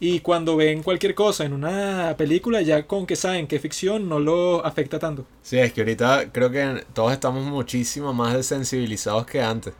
[0.00, 4.08] y cuando ven cualquier cosa en una película ya con que saben que es ficción
[4.08, 5.26] no lo afecta tanto.
[5.42, 9.72] Sí, es que ahorita creo que todos estamos muchísimo más desensibilizados que antes.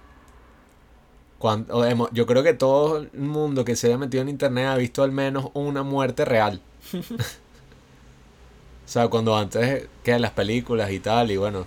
[1.39, 4.77] Cuando, hemos- yo creo que todo el mundo que se haya metido en internet ha
[4.77, 6.61] visto al menos una muerte real.
[6.93, 11.67] o sea, cuando antes que las películas y tal, y bueno.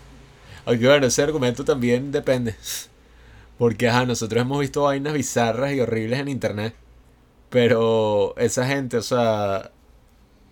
[0.65, 2.55] Aunque bueno, ese argumento también depende.
[3.57, 6.75] Porque ajá, nosotros hemos visto vainas bizarras y horribles en internet.
[7.49, 9.71] Pero esa gente, o sea,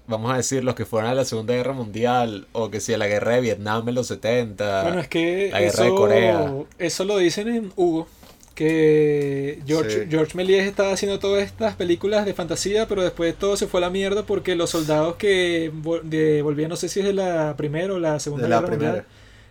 [0.08, 2.98] vamos a decir, los que fueron a la Segunda Guerra Mundial, o que si a
[2.98, 4.84] la guerra de Vietnam en los 70.
[4.84, 6.54] Bueno, es que la guerra eso, de Corea.
[6.80, 8.08] eso lo dicen en Hugo,
[8.56, 10.08] que George, Sí.
[10.10, 13.82] George Méliès estaba haciendo todas estas películas de fantasía, pero después todo se fue a
[13.82, 15.72] la mierda porque los soldados que
[16.04, 18.70] de- volvían, no sé si es de la Primera o la Segunda De la Guerra
[18.72, 19.08] Mundial, primera.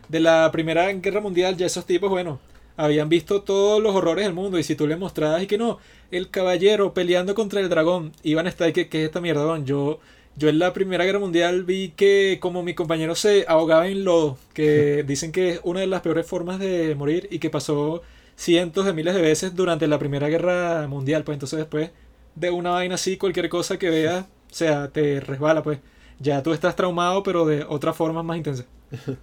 [0.08, 2.40] de la Primera Guerra Mundial, ya esos tipos, bueno,
[2.76, 5.78] habían visto todos los horrores del mundo y si tú le mostrabas y que no,
[6.10, 9.66] el caballero peleando contra el dragón, iban a estar que, que es esta mierda, weón?
[9.66, 10.00] yo...
[10.38, 14.36] Yo en la Primera Guerra Mundial vi que como mi compañero se ahogaba en lodo,
[14.52, 18.02] que dicen que es una de las peores formas de morir y que pasó
[18.36, 21.90] cientos de miles de veces durante la Primera Guerra Mundial, pues entonces después
[22.34, 25.80] de una vaina así, cualquier cosa que veas, o sea, te resbala, pues.
[26.18, 28.64] Ya tú estás traumado, pero de otra forma más intensa.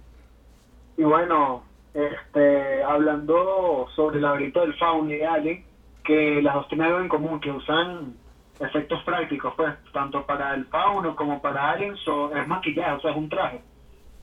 [0.96, 5.64] Y bueno, este, hablando sobre el laberinto del fauno y de Alien,
[6.04, 8.14] que las dos tienen algo en común, que usan
[8.60, 13.10] efectos prácticos, pues, tanto para el fauno como para Alien, so- es maquillaje, o sea,
[13.12, 13.60] es un traje.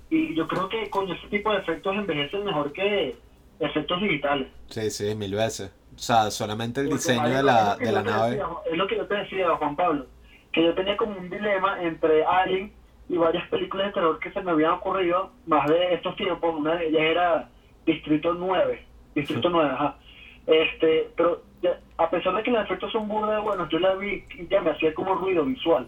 [0.10, 3.16] Y yo creo que con ese tipo de efectos envejecen mejor que
[3.60, 4.48] efectos digitales.
[4.68, 5.72] Sí, sí, mil veces.
[5.96, 8.30] O sea, solamente el Porque, diseño de la, de la nave.
[8.32, 10.06] decía, es lo que yo te decía, Juan Pablo,
[10.52, 12.74] que yo tenía como un dilema entre Alien
[13.10, 16.56] y varias películas de terror que se me habían ocurrido más de estos tiempos.
[16.56, 17.50] Una de ellas era
[17.86, 18.86] Distrito 9.
[19.16, 19.98] Distrito 9, ajá.
[20.46, 23.96] Este, pero ya- a pesar de que los efectos son burda de buenos, yo la
[23.96, 25.88] vi y ya me hacía como ruido visual.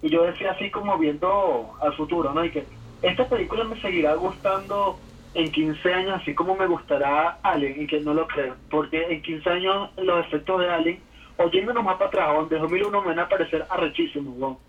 [0.00, 2.44] Y yo decía así como viendo al futuro, ¿no?
[2.44, 2.66] Y que
[3.02, 5.00] esta película me seguirá gustando
[5.34, 8.56] en 15 años, así como me gustará Alien, y que no lo creo.
[8.70, 11.02] Porque en 15 años los efectos de Alien,
[11.36, 14.60] oyéndonos más para atrás, donde 2001 me van a parecer arrechísimos, ¿no?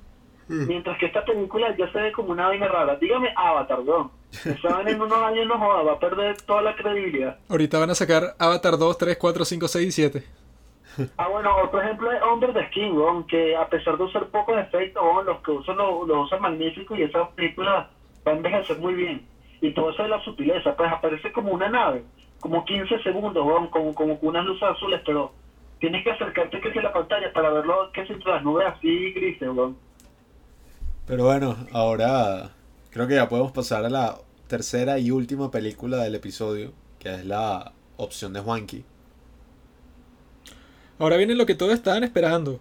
[0.47, 2.95] Mientras que esta película ya se ve como una vaina rara.
[2.97, 4.11] Dígame Avatar, weón.
[4.31, 7.37] Esa vaina en unos años no joda, va a perder toda la credibilidad.
[7.49, 10.23] Ahorita van a sacar Avatar 2, 3, 4, 5, 6 y 7.
[11.17, 14.57] Ah, bueno, otro ejemplo es Hombre de Skin, weón, que a pesar de usar pocos
[14.59, 17.89] efectos, weón, los que usan los, los usan magníficos y esa película
[18.27, 19.25] va a envejecer muy bien.
[19.61, 22.03] Y todo eso es la sutileza, pues aparece como una nave,
[22.39, 25.31] como 15 segundos, weón, como, como con unas luces azules, pero
[25.79, 29.49] tienes que acercarte que sea la pantalla para verlo que entre las nubes así grises,
[29.49, 29.75] weón.
[31.05, 32.51] Pero bueno, ahora
[32.89, 37.25] creo que ya podemos pasar a la tercera y última película del episodio, que es
[37.25, 38.85] la opción de Juanqui.
[40.99, 42.59] Ahora viene lo que todos estaban esperando.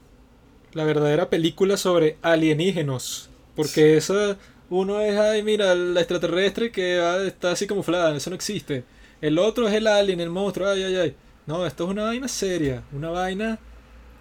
[0.73, 3.31] La verdadera película sobre alienígenos.
[3.55, 4.39] Porque esa,
[4.71, 8.85] uno es, ay, mira, la extraterrestre que ah, está así camuflada, eso no existe.
[9.21, 11.17] El otro es el alien, el monstruo, ay, ay, ay.
[11.47, 13.59] No, esto es una vaina seria, una vaina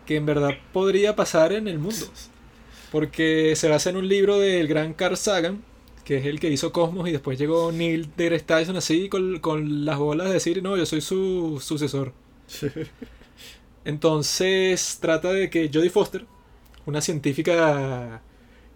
[0.06, 2.06] que en verdad podría pasar en el mundo.
[2.92, 5.64] Porque se basa en un libro del gran Carl Sagan,
[6.06, 9.86] que es el que hizo Cosmos, y después llegó Neil deGrasse Tyson así con, con
[9.86, 12.14] las bolas de decir, no, yo soy su sucesor.
[13.86, 16.26] Entonces trata de que Jodie Foster,
[16.86, 18.22] una científica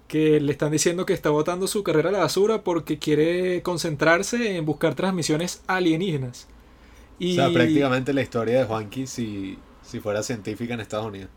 [0.08, 4.58] que le están diciendo que está botando su carrera a la basura porque quiere concentrarse
[4.58, 6.48] en buscar transmisiones alienígenas.
[7.19, 11.30] Y O sea, prácticamente la historia de Juanqui si, si fuera científica en Estados Unidos.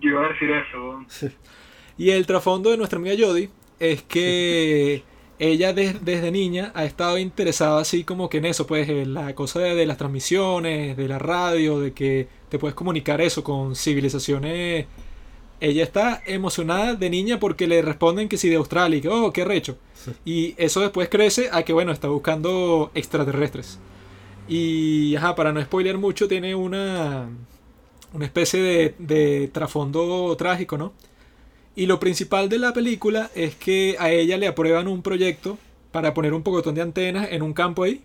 [0.00, 1.06] Yo iba a decir eso.
[2.00, 5.02] Y el trasfondo de nuestra amiga Jodie es que
[5.38, 9.34] ella de- desde niña ha estado interesada así como que en eso, pues en la
[9.34, 13.76] cosa de, de las transmisiones, de la radio, de que te puedes comunicar eso con
[13.76, 14.86] civilizaciones.
[15.60, 19.32] Ella está emocionada de niña porque le responden que sí de Australia y que, oh,
[19.32, 19.78] qué recho.
[20.24, 23.78] Y eso después crece a que, bueno, está buscando extraterrestres.
[24.48, 27.28] Y, ajá, para no spoilear mucho, tiene una,
[28.12, 30.92] una especie de, de trasfondo trágico, ¿no?
[31.80, 35.56] Y lo principal de la película es que a ella le aprueban un proyecto
[35.92, 38.02] para poner un pocotón de antenas en un campo ahí,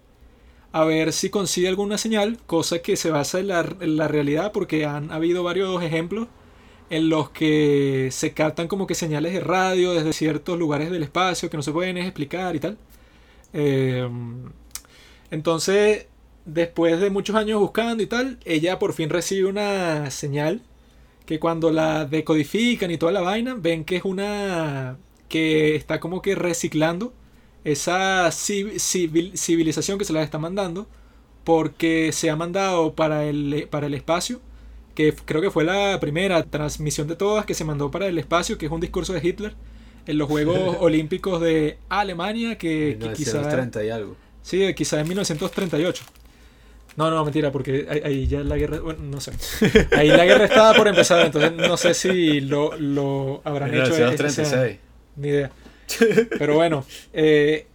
[0.72, 4.54] a ver si consigue alguna señal, cosa que se basa en la, en la realidad
[4.54, 6.30] porque han habido varios ejemplos
[6.90, 11.50] en los que se captan como que señales de radio desde ciertos lugares del espacio
[11.50, 12.78] que no se pueden explicar y tal.
[13.52, 14.10] Eh,
[15.32, 16.08] entonces,
[16.46, 20.62] después de muchos años buscando y tal, ella por fin recibe una señal
[21.26, 24.98] que cuando la decodifican y toda la vaina, ven que es una
[25.30, 27.14] que está como que reciclando
[27.64, 30.88] esa civ- civil- civilización que se la está mandando
[31.44, 34.42] porque se ha mandado para el, para el espacio
[34.96, 38.58] que creo que fue la primera transmisión de todas que se mandó para el espacio
[38.58, 39.56] que es un discurso de Hitler
[40.08, 44.16] en los Juegos Olímpicos de Alemania que, que quizá 1930 y algo.
[44.42, 46.04] Sí, quizá en 1938.
[46.98, 49.32] No, no, mentira, porque ahí, ahí ya la guerra, bueno, no sé.
[49.98, 53.94] Ahí la guerra estaba por empezar, entonces no sé si lo, lo habrán hecho.
[53.94, 54.80] ese- ese- 1936.
[55.18, 55.52] Ni idea.
[56.40, 57.68] Pero bueno, eh,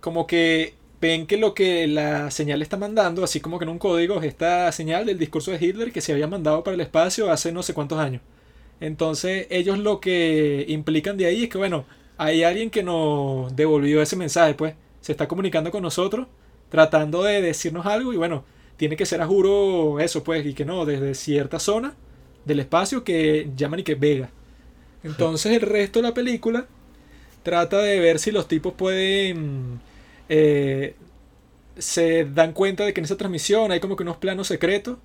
[0.00, 3.78] como que ven que lo que la señal está mandando, así como que en un
[3.78, 7.30] código, es esta señal del discurso de Hitler que se había mandado para el espacio
[7.32, 8.20] hace no sé cuántos años.
[8.80, 11.84] Entonces ellos lo que implican de ahí es que, bueno,
[12.16, 16.26] hay alguien que nos devolvió ese mensaje, pues se está comunicando con nosotros,
[16.68, 18.44] tratando de decirnos algo y bueno,
[18.78, 21.94] tiene que ser a juro eso, pues, y que no, desde cierta zona
[22.46, 24.30] del espacio que llaman y que Vega.
[25.04, 26.66] Entonces el resto de la película
[27.42, 29.80] trata de ver si los tipos pueden...
[30.30, 30.94] eh,
[31.78, 34.98] se dan cuenta de que en esa transmisión hay como que unos planos secretos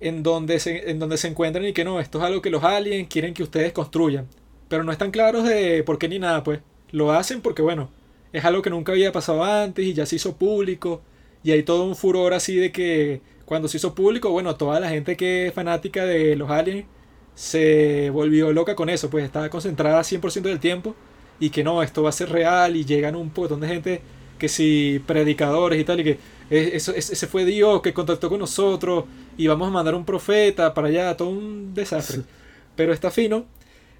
[0.00, 2.64] en donde se, en donde se encuentran y que no, esto es algo que los
[2.64, 4.26] aliens quieren que ustedes construyan.
[4.68, 6.60] Pero no están claros de por qué ni nada, pues.
[6.92, 7.90] Lo hacen porque, bueno,
[8.32, 11.02] es algo que nunca había pasado antes y ya se hizo público.
[11.42, 14.88] Y hay todo un furor así de que cuando se hizo público, bueno, toda la
[14.90, 16.86] gente que es fanática de los aliens
[17.34, 20.94] se volvió loca con eso, pues estaba concentrada 100% del tiempo
[21.40, 24.00] y que no, esto va a ser real y llegan un montón de gente
[24.38, 26.10] que si predicadores y tal y que
[26.50, 29.04] "Eh, eso, ese ese fue Dios que contactó con nosotros
[29.36, 32.22] y vamos a mandar un profeta para allá, todo un desastre.
[32.76, 33.46] Pero está fino,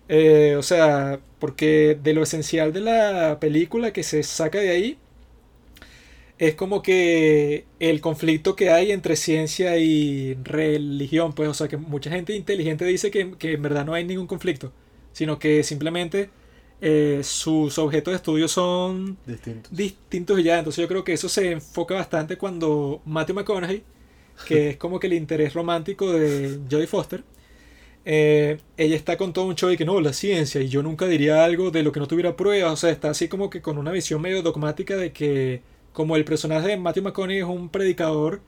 [0.08, 4.98] eh, o sea, porque de lo esencial de la película que se saca de ahí
[6.38, 11.76] es como que el conflicto que hay entre ciencia y religión, pues, o sea, que
[11.76, 14.72] mucha gente inteligente dice que, que en verdad no hay ningún conflicto,
[15.12, 16.30] sino que simplemente
[16.80, 19.70] eh, sus objetos de estudio son Distinto.
[19.70, 20.58] distintos y ya.
[20.58, 23.84] Entonces yo creo que eso se enfoca bastante cuando Matthew McConaughey,
[24.44, 27.24] que es como que el interés romántico de Jodie Foster,
[28.04, 31.06] eh, ella está con todo un show y que no, la ciencia, y yo nunca
[31.06, 32.72] diría algo de lo que no tuviera pruebas.
[32.72, 35.62] O sea, está así como que con una visión medio dogmática de que
[35.98, 38.40] como el personaje de Matthew McConaughey es un predicador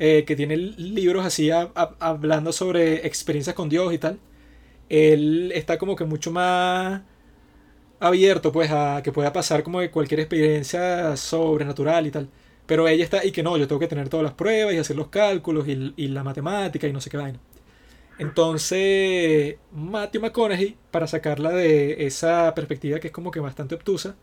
[0.00, 4.18] eh, que tiene libros así hablando sobre experiencias con Dios y tal,
[4.88, 7.02] él está como que mucho más
[8.00, 12.28] abierto pues a que pueda pasar como de cualquier experiencia sobrenatural y tal.
[12.66, 14.96] Pero ella está, y que no, yo tengo que tener todas las pruebas y hacer
[14.96, 17.38] los cálculos y la matemática y no sé qué vaina.
[18.18, 24.16] Entonces, Matthew McConaughey, para sacarla de esa perspectiva que es como que bastante obtusa,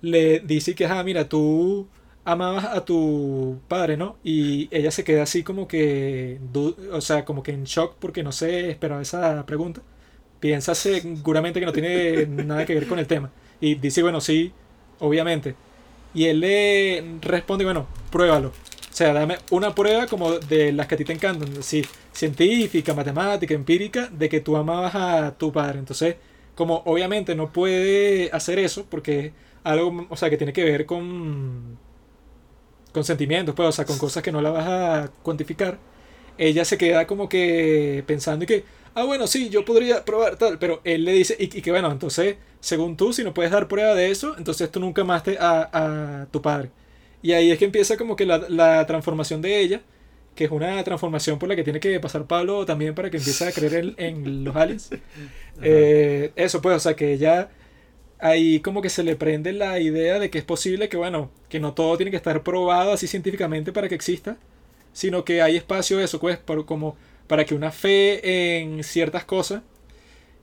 [0.00, 1.88] le dice que, ah, mira, tú
[2.24, 4.16] amabas a tu padre, ¿no?
[4.24, 6.40] Y ella se queda así como que,
[6.92, 9.82] o sea, como que en shock porque no se esperaba esa pregunta.
[10.40, 13.30] Piensa seguramente que no tiene nada que ver con el tema.
[13.60, 14.52] Y dice, bueno, sí,
[15.00, 15.54] obviamente.
[16.14, 18.48] Y él le responde, bueno, pruébalo.
[18.48, 21.62] O sea, dame una prueba como de las que a ti te encantan.
[21.62, 25.80] Sí, científica, matemática, empírica, de que tú amabas a tu padre.
[25.80, 26.16] Entonces,
[26.54, 29.32] como obviamente no puede hacer eso, porque es
[29.64, 31.78] algo, o sea, que tiene que ver con,
[32.94, 35.78] con sentimientos, pues, o sea, con cosas que no la vas a cuantificar,
[36.38, 38.64] ella se queda como que pensando y que,
[38.94, 41.90] ah, bueno, sí, yo podría probar tal, pero él le dice, y, y que bueno,
[41.92, 46.22] entonces, según tú, si no puedes dar prueba de eso, entonces tú nunca amaste a,
[46.22, 46.70] a tu padre.
[47.22, 49.82] Y ahí es que empieza como que la, la transformación de ella,
[50.34, 53.46] que es una transformación por la que tiene que pasar Pablo también para que empiece
[53.46, 54.90] a creer en, en los aliens.
[55.62, 57.48] Eh, eso pues, o sea, que ella
[58.18, 61.60] ahí como que se le prende la idea de que es posible que, bueno, que
[61.60, 64.36] no todo tiene que estar probado así científicamente para que exista,
[64.92, 66.96] sino que hay espacio eso, pues, como
[67.28, 69.62] para que una fe en ciertas cosas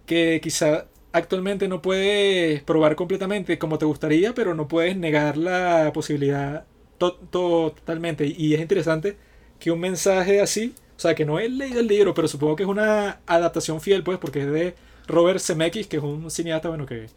[0.06, 5.91] que quizá actualmente no puedes probar completamente como te gustaría, pero no puedes negar la
[5.93, 6.66] posibilidad
[6.98, 8.25] to- totalmente.
[8.27, 9.17] Y es interesante
[9.59, 12.64] que un mensaje así, o sea, que no he leído el libro, pero supongo que
[12.64, 14.75] es una adaptación fiel, pues, porque es de
[15.08, 17.08] Robert Zemeckis, que es un cineasta, bueno, que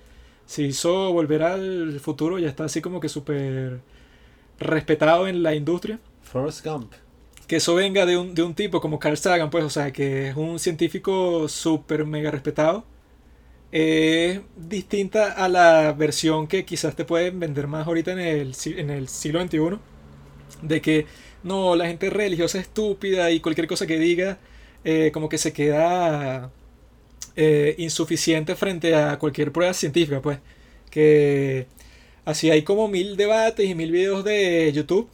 [0.46, 3.80] se hizo volver al futuro, ya está así como que súper
[4.58, 5.98] respetado en la industria.
[6.22, 6.92] Forrest Gump.
[7.46, 10.28] Que eso venga de un, de un tipo como Carl Sagan, pues, o sea, que
[10.28, 12.84] es un científico súper mega respetado.
[13.72, 18.90] Es distinta a la versión que quizás te pueden vender más ahorita en el, en
[18.90, 19.78] el siglo XXI.
[20.62, 21.06] De que
[21.42, 24.38] no, la gente religiosa es estúpida y cualquier cosa que diga,
[24.84, 26.50] eh, como que se queda
[27.36, 30.38] eh, insuficiente frente a cualquier prueba científica, pues.
[30.90, 31.66] Que
[32.24, 35.08] así hay como mil debates y mil videos de YouTube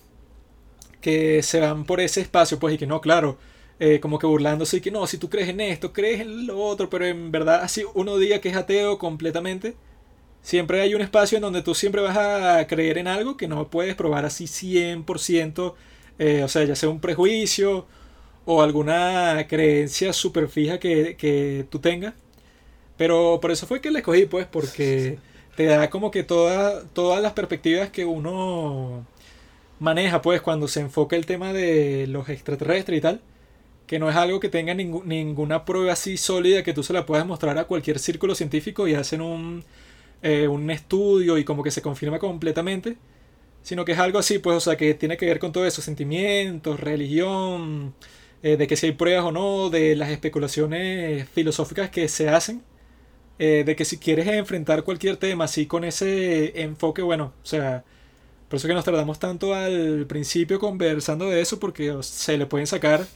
[1.00, 3.38] que se van por ese espacio, pues, y que no, claro,
[3.78, 6.62] eh, como que burlándose y que no, si tú crees en esto, crees en lo
[6.62, 9.74] otro, pero en verdad, así uno diga que es ateo completamente,
[10.42, 13.68] siempre hay un espacio en donde tú siempre vas a creer en algo que no
[13.70, 15.74] puedes probar así 100%,
[16.18, 17.86] eh, o sea, ya sea un prejuicio
[18.54, 22.14] o alguna creencia súper fija que, que tú tengas.
[22.96, 25.18] Pero por eso fue que la escogí, pues, porque
[25.56, 29.06] te da como que toda- todas las perspectivas que uno
[29.80, 33.20] maneja, pues, cuando se enfoca el tema de los extraterrestres y tal,
[33.86, 37.06] que no es algo que tenga ningú- ninguna prueba así sólida que tú se la
[37.06, 39.64] puedas mostrar a cualquier círculo científico y hacen un,
[40.22, 42.96] eh, un estudio y como que se confirma completamente,
[43.62, 45.82] sino que es algo así, pues, o sea, que tiene que ver con todo eso,
[45.82, 47.94] sentimientos, religión,
[48.42, 52.62] eh, de que si hay pruebas o no, de las especulaciones filosóficas que se hacen,
[53.38, 57.84] eh, de que si quieres enfrentar cualquier tema así con ese enfoque, bueno, o sea,
[58.48, 62.66] por eso que nos tardamos tanto al principio conversando de eso, porque se le pueden
[62.66, 63.06] sacar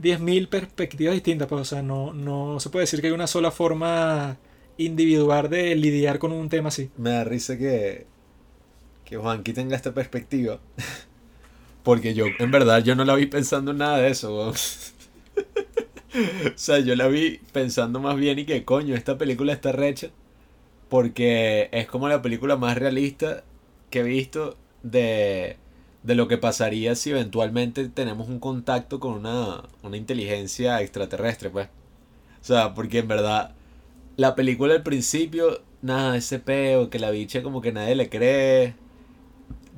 [0.00, 3.50] 10.000 perspectivas distintas, pues, o sea, no, no se puede decir que hay una sola
[3.50, 4.38] forma
[4.78, 6.90] individual de lidiar con un tema así.
[6.96, 8.06] Me da risa que,
[9.04, 10.60] que Juanqui tenga esta perspectiva.
[11.86, 14.52] Porque yo, en verdad, yo no la vi pensando en nada de eso.
[16.16, 20.08] O sea, yo la vi pensando más bien y que coño, esta película está recha.
[20.88, 23.44] Porque es como la película más realista
[23.90, 25.58] que he visto de,
[26.02, 31.68] de lo que pasaría si eventualmente tenemos un contacto con una, una inteligencia extraterrestre, pues.
[32.40, 33.54] O sea, porque en verdad,
[34.16, 38.74] la película al principio, nada, ese peo, que la bicha como que nadie le cree,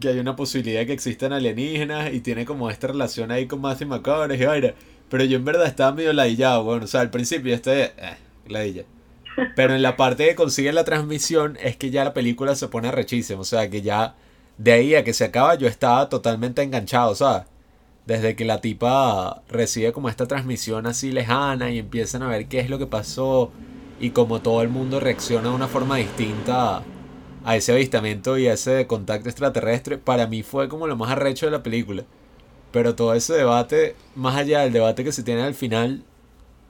[0.01, 3.61] que hay una posibilidad de que existan alienígenas y tiene como esta relación ahí con
[3.61, 4.75] Matthew McConaughey y vaina.
[5.09, 8.85] Pero yo en verdad estaba medio ladillado, bueno, o sea, al principio este, eh, ladilla.
[9.57, 12.91] Pero en la parte que consigue la transmisión es que ya la película se pone
[12.91, 14.15] rechísima, o sea, que ya
[14.59, 17.47] de ahí a que se acaba yo estaba totalmente enganchado, ¿sabes?
[18.07, 22.59] Desde que la tipa recibe como esta transmisión así lejana y empiezan a ver qué
[22.59, 23.53] es lo que pasó
[24.01, 26.83] y como todo el mundo reacciona de una forma distinta
[27.49, 31.47] a, ese avistamiento y a ese contacto extraterrestre, para mí fue como lo más arrecho
[31.47, 32.05] de la película.
[32.73, 36.05] Pero todo ese debate, más allá del debate que se tiene al final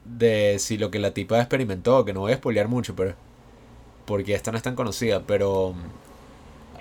[0.05, 3.15] de si lo que la tipa experimentó, que no voy a spoilear mucho, pero
[4.05, 5.75] porque esta no es tan conocida, pero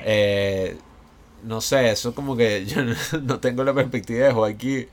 [0.05, 0.77] eh,
[1.45, 2.83] no sé, eso como que yo
[3.21, 4.89] no, tengo la perspectiva de Joaquín,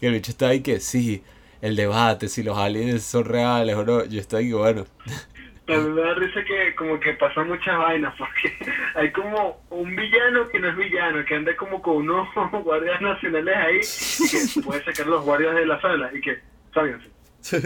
[0.00, 1.22] que el bicho está ahí que sí,
[1.62, 4.86] el debate, si los aliens son reales o no, yo estoy ahí, bueno,
[5.74, 8.56] A mí me da risa que como que pasan muchas vainas, porque
[8.94, 12.28] hay como un villano que no es villano, que anda como con unos
[12.64, 16.38] guardias nacionales ahí, y que puede sacar los guardias de la sala, y que,
[16.74, 17.08] sálganse.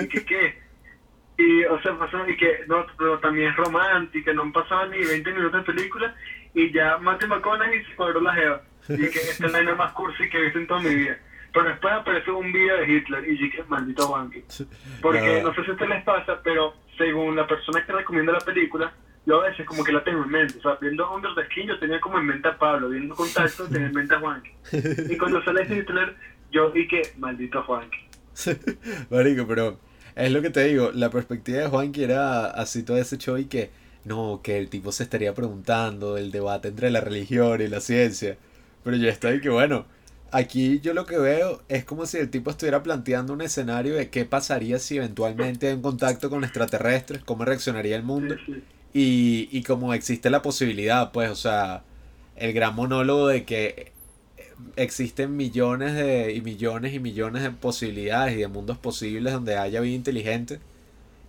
[0.03, 0.65] Y que, ¿qué?
[1.37, 4.99] Y, o sea, pasó, y que, no, pero también es romántica, no han pasado ni
[5.05, 6.15] 20 minutos de película,
[6.55, 8.63] y ya Matthew McConaughey se cuadró la jeva.
[8.89, 11.19] Y que esta es la vaina más cursi que he visto en toda mi vida.
[11.53, 14.45] Pero después aparece un video de Hitler, y dije, maldito Wanky.
[15.01, 15.49] Porque No.
[15.49, 18.93] no sé si a ustedes les pasa, pero según la persona que recomienda la película,
[19.27, 20.59] yo a veces como que la tengo en mente.
[20.59, 23.65] O sea, viendo Under the Skin yo tenía como en mente a Pablo, viendo Contacto
[23.69, 24.51] tenía en mente a Juanqui.
[25.11, 26.15] Y cuando sale ese Hitler,
[26.51, 27.99] yo dije, maldito Juanqui.
[29.11, 29.79] Marico, pero
[30.15, 33.47] es lo que te digo, la perspectiva de Juanqui era así todo ese show y
[33.47, 33.71] que
[34.05, 38.37] no, que el tipo se estaría preguntando el debate entre la religión y la ciencia.
[38.83, 39.87] Pero yo estoy que bueno,
[40.35, 44.11] aquí yo lo que veo es como si el tipo estuviera planteando un escenario de
[44.11, 48.35] qué pasaría si eventualmente hay un contacto con extraterrestres, cómo reaccionaría el mundo.
[48.93, 51.85] Y, y como existe la posibilidad, pues, o sea,
[52.37, 53.93] el gran monólogo de que
[54.77, 59.81] existen millones de, y millones y millones de posibilidades y de mundos posibles donde haya
[59.81, 60.59] vida inteligente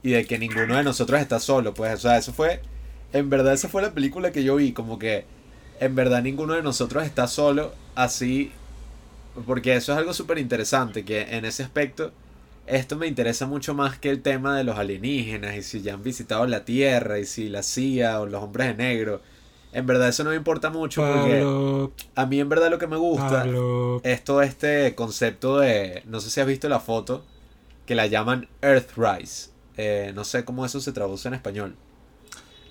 [0.04, 2.62] y de que ninguno de nosotros está solo, pues, o sea, eso fue,
[3.14, 5.26] en verdad esa fue la película que yo vi, como que
[5.80, 8.52] en verdad ninguno de nosotros está solo, así,
[9.46, 12.12] porque eso es algo súper interesante, que en ese aspecto
[12.68, 16.04] esto me interesa mucho más que el tema de los alienígenas y si ya han
[16.04, 19.22] visitado la Tierra y si la CIA o los hombres de negro.
[19.72, 22.96] En verdad eso no me importa mucho porque a mí en verdad lo que me
[22.96, 24.00] gusta Pablo.
[24.04, 27.26] es todo este concepto de, no sé si has visto la foto,
[27.86, 29.50] que la llaman Earthrise.
[29.78, 31.76] Eh, no sé cómo eso se traduce en español.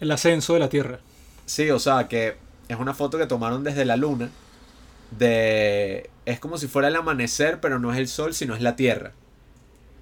[0.01, 1.01] El ascenso de la Tierra.
[1.47, 2.37] Sí, o sea, que
[2.69, 4.31] es una foto que tomaron desde la luna.
[5.11, 6.11] De.
[6.27, 9.13] Es como si fuera el amanecer, pero no es el sol, sino es la tierra.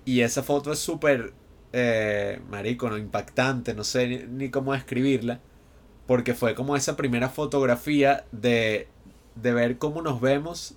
[0.05, 1.33] Y esa foto es súper.
[1.73, 5.41] Eh, marico, no, impactante, no sé ni, ni cómo describirla.
[6.07, 8.89] Porque fue como esa primera fotografía de,
[9.37, 10.75] de ver cómo nos vemos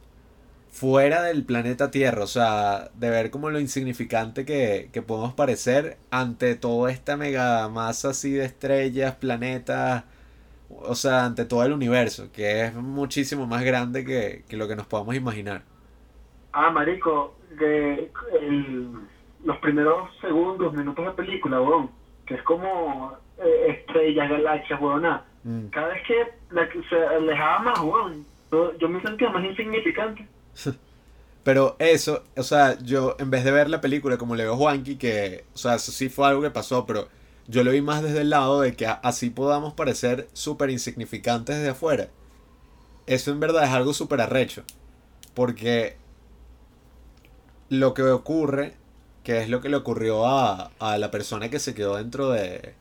[0.71, 2.23] fuera del planeta Tierra.
[2.23, 7.67] O sea, de ver como lo insignificante que, que podemos parecer ante toda esta mega
[7.69, 10.03] masa así de estrellas, planetas
[10.69, 14.75] o sea, ante todo el universo, que es muchísimo más grande que, que lo que
[14.75, 15.63] nos podamos imaginar.
[16.53, 18.11] Ah, marico, de
[18.41, 18.91] el-
[19.43, 21.89] los primeros segundos, minutos de película, weón,
[22.25, 25.03] que es como eh, estrellas, galaxias, weón.
[25.43, 25.67] Mm.
[25.67, 30.27] Cada vez que la se alejaba más, weón, yo, yo me sentía más insignificante.
[31.43, 34.57] Pero eso, o sea, yo en vez de ver la película como le veo a
[34.57, 37.07] Juanqui, que, o sea, eso sí fue algo que pasó, pero
[37.47, 41.69] yo lo vi más desde el lado de que así podamos parecer súper insignificantes desde
[41.69, 42.09] afuera.
[43.05, 44.63] Eso en verdad es algo súper arrecho.
[45.35, 45.97] Porque
[47.69, 48.75] lo que ocurre,
[49.23, 52.73] que es lo que le ocurrió a, a la persona que se quedó dentro de...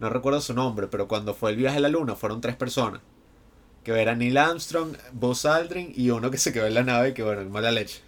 [0.00, 3.00] No recuerdo su nombre, pero cuando fue el viaje a la luna fueron tres personas.
[3.82, 7.22] Que era Neil Armstrong, Buzz Aldrin y uno que se quedó en la nave que
[7.22, 8.05] bueno, mala leche.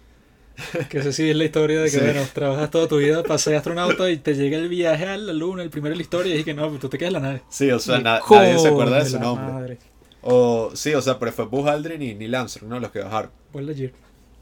[0.89, 2.03] Que esa sí es la historia de que, Sí.
[2.03, 5.33] bueno, trabajas toda tu vida para ser astronauta y te llega el viaje a la
[5.33, 7.27] luna, el primero de la historia, y que no, pues tú te quedas en la
[7.27, 7.41] nave.
[7.49, 9.51] Sí, o sea, na- nadie se acuerda de su nombre.
[9.53, 9.77] madre.
[10.21, 12.79] O sí, o sea, pero fue Buzz Aldrin y Neil Armstrong, ¿no?
[12.79, 13.31] Los que bajaron.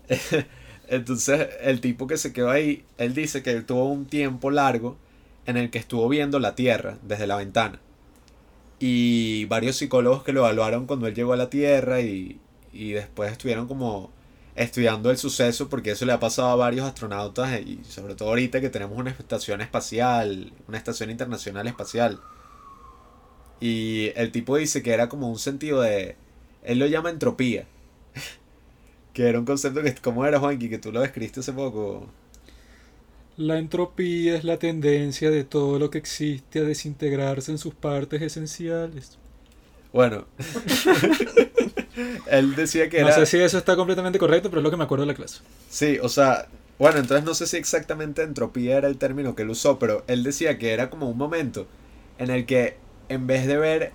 [0.89, 4.97] Entonces, el tipo que se quedó ahí, él dice que tuvo un tiempo largo
[5.45, 7.79] en el que estuvo viendo la Tierra desde la ventana.
[8.79, 12.39] Y varios psicólogos que lo evaluaron cuando él llegó a la Tierra y,
[12.71, 14.11] y después estuvieron como
[14.57, 18.59] estudiando el suceso porque eso le ha pasado a varios astronautas y sobre todo ahorita
[18.59, 22.19] que tenemos una estación espacial, una estación internacional espacial.
[23.59, 26.15] Y el tipo dice que era como un sentido de...
[26.63, 27.65] Él lo llama entropía.
[29.13, 29.93] que era un concepto que...
[29.95, 30.69] ¿Cómo era, Juanqui?
[30.69, 32.07] Que tú lo describiste hace poco.
[33.37, 38.23] La entropía es la tendencia de todo lo que existe a desintegrarse en sus partes
[38.23, 39.19] esenciales.
[39.93, 40.25] Bueno.
[42.27, 43.15] él decía que No era...
[43.15, 45.41] sé si eso está completamente correcto, pero es lo que me acuerdo de la clase.
[45.69, 46.47] Sí, o sea...
[46.79, 50.21] Bueno, entonces no sé si exactamente entropía era el término que él usó, pero él
[50.23, 51.67] decía que era como un momento
[52.19, 52.77] en el que
[53.09, 53.93] en vez de ver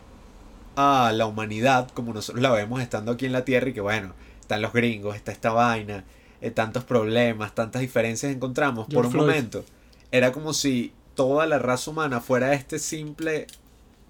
[0.74, 4.14] a la humanidad como nosotros la vemos estando aquí en la Tierra y que bueno,
[4.40, 6.04] están los gringos, está esta vaina,
[6.40, 9.26] eh, tantos problemas, tantas diferencias encontramos, por un Floyd.
[9.26, 9.64] momento
[10.10, 13.46] era como si toda la raza humana fuera este simple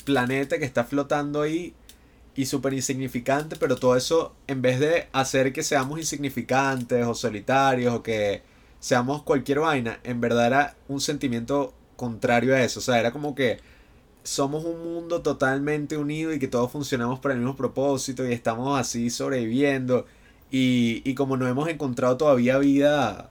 [0.04, 1.74] planeta que está flotando ahí
[2.34, 7.94] y súper insignificante, pero todo eso en vez de hacer que seamos insignificantes o solitarios
[7.94, 8.42] o que
[8.80, 13.34] seamos cualquier vaina, en verdad era un sentimiento contrario a eso, o sea, era como
[13.34, 13.58] que
[14.24, 18.78] somos un mundo totalmente unido y que todos funcionamos para el mismo propósito y estamos
[18.78, 20.06] así sobreviviendo
[20.50, 23.30] y, y como no hemos encontrado todavía vida,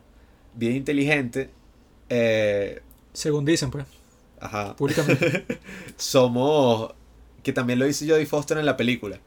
[0.55, 1.49] vida inteligente,
[2.09, 2.81] eh,
[3.13, 3.85] Según dicen, pues.
[4.39, 4.75] Ajá.
[4.75, 5.45] públicamente.
[5.97, 6.93] somos,
[7.43, 9.19] que también lo dice Jodie Foster en la película,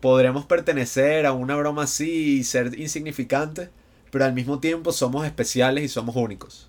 [0.00, 3.70] podremos pertenecer a una broma así y ser insignificantes,
[4.10, 6.68] pero al mismo tiempo somos especiales y somos únicos.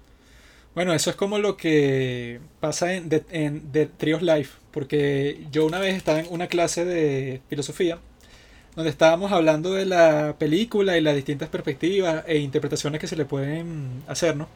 [0.75, 5.79] Bueno, eso es como lo que pasa en The, en Trios Life, porque yo una
[5.79, 7.99] vez estaba en una clase de filosofía
[8.75, 13.25] donde estábamos hablando de la película y las distintas perspectivas e interpretaciones que se le
[13.25, 14.47] pueden hacer, ¿no?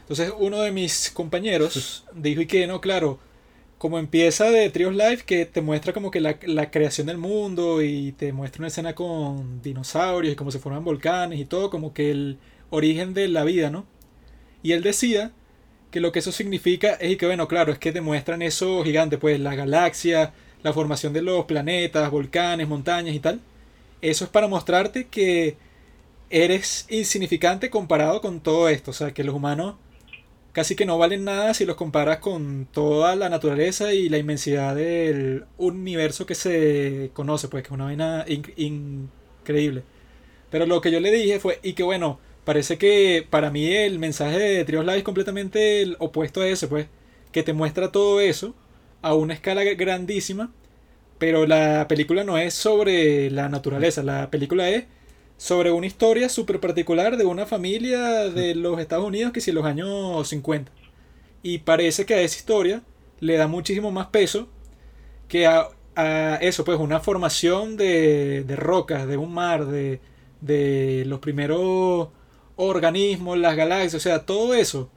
[0.00, 3.18] Entonces uno de mis compañeros dijo y que no, claro,
[3.78, 7.82] como empieza de Trios Life, que te muestra como que la, la creación del mundo
[7.82, 11.94] y te muestra una escena con dinosaurios y cómo se forman volcanes y todo, como
[11.94, 12.38] que el
[12.70, 13.86] origen de la vida, ¿no?
[14.62, 15.32] Y él decía
[15.90, 19.40] que lo que eso significa es que, bueno, claro, es que demuestran eso gigante, pues
[19.40, 20.32] la galaxia,
[20.62, 23.40] la formación de los planetas, volcanes, montañas y tal.
[24.02, 25.56] Eso es para mostrarte que
[26.30, 29.76] eres insignificante comparado con todo esto, o sea, que los humanos
[30.58, 34.74] casi que no valen nada si los comparas con toda la naturaleza y la inmensidad
[34.74, 38.42] del universo que se conoce, pues que es una vaina in-
[39.44, 39.84] increíble.
[40.50, 44.00] Pero lo que yo le dije fue, y que bueno, parece que para mí el
[44.00, 46.88] mensaje de Trios Live es completamente el opuesto a ese, pues,
[47.30, 48.54] que te muestra todo eso
[49.02, 50.50] a una escala grandísima,
[51.18, 54.86] pero la película no es sobre la naturaleza, la película es
[55.38, 59.56] sobre una historia súper particular de una familia de los Estados Unidos que si en
[59.56, 60.72] los años 50.
[61.44, 62.82] Y parece que a esa historia
[63.20, 64.48] le da muchísimo más peso
[65.28, 70.00] que a, a eso, pues una formación de, de rocas, de un mar, de,
[70.40, 72.08] de los primeros
[72.56, 74.90] organismos, las galaxias, o sea, todo eso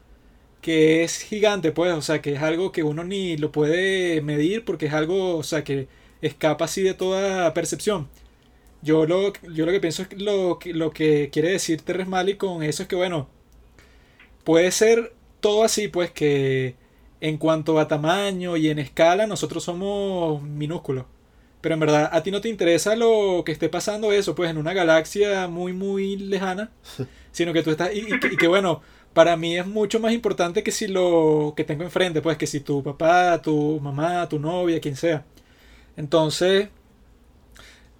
[0.61, 4.65] que es gigante, pues, o sea, que es algo que uno ni lo puede medir
[4.65, 5.87] porque es algo, o sea, que
[6.21, 8.09] escapa así de toda percepción.
[8.81, 12.09] Yo lo, yo lo que pienso es que lo, que- lo que quiere decir Terrence
[12.09, 13.29] Malick con eso es que, bueno,
[14.43, 16.75] puede ser todo así, pues, que
[17.21, 21.05] en cuanto a tamaño y en escala, nosotros somos minúsculos.
[21.61, 24.57] Pero en verdad, a ti no te interesa lo que esté pasando eso, pues, en
[24.57, 26.71] una galaxia muy, muy lejana,
[27.31, 28.81] sino que tú estás, y, y que, y que, bueno,
[29.13, 32.61] para mí es mucho más importante que si lo que tengo enfrente, pues, que si
[32.61, 35.25] tu papá, tu mamá, tu novia, quien sea.
[35.97, 36.69] Entonces,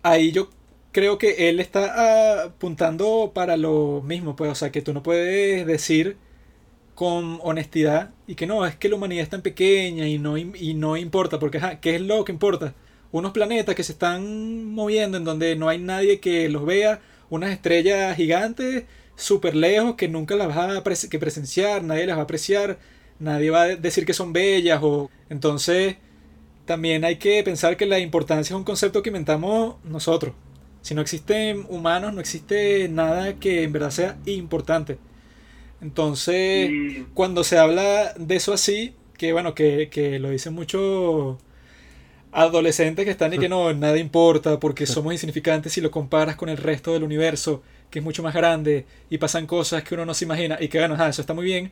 [0.04, 0.50] ahí yo
[0.92, 5.66] creo que él está apuntando para lo mismo, pues, o sea, que tú no puedes
[5.66, 6.18] decir
[6.96, 10.74] con honestidad y que no, es que la humanidad es tan pequeña y no, y
[10.76, 12.76] no importa, porque, ajá, ¿qué es lo que importa?
[13.12, 17.52] Unos planetas que se están moviendo en donde no hay nadie que los vea, unas
[17.52, 22.24] estrellas gigantes, súper lejos, que nunca las vas a que presenciar, nadie las va a
[22.26, 22.80] apreciar,
[23.20, 25.98] nadie va a decir que son bellas, o entonces
[26.66, 30.34] también hay que pensar que la importancia es un concepto que inventamos nosotros.
[30.82, 35.00] Si no existen humanos, no existe nada que en verdad sea importante.
[35.82, 36.76] Entonces,
[37.14, 41.38] cuando se habla de eso así, que bueno, que, que lo dicen muchos
[42.32, 46.50] adolescentes que están y que no, nada importa porque somos insignificantes si lo comparas con
[46.50, 50.14] el resto del universo, que es mucho más grande y pasan cosas que uno no
[50.14, 51.72] se imagina y que bueno, ajá, eso está muy bien,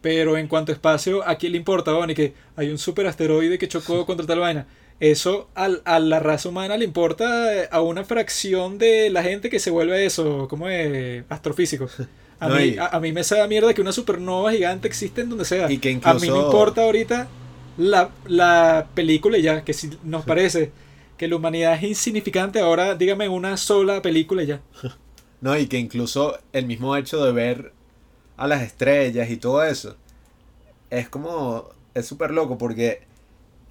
[0.00, 1.92] pero en cuanto a espacio, ¿a quién le importa?
[1.92, 4.66] Bueno, y que hay un super asteroide que chocó contra tal vaina.
[5.00, 9.50] Eso al- a la raza humana le importa eh, a una fracción de la gente
[9.50, 11.88] que se vuelve eso, como es astrofísico.
[12.40, 15.28] A, No, mí, a, a mí me sabe mierda que una supernova gigante existe en
[15.28, 15.70] donde sea.
[15.70, 17.28] Y que A mí incluso- me importa ahorita
[17.78, 20.72] la, la película ya, que si nos parece
[21.16, 24.60] que la humanidad es insignificante, ahora dígame una sola película ya.
[25.40, 27.72] No, y que incluso el mismo hecho de ver
[28.36, 29.96] a las estrellas y todo eso
[30.90, 31.68] es como.
[31.94, 33.02] Es súper loco porque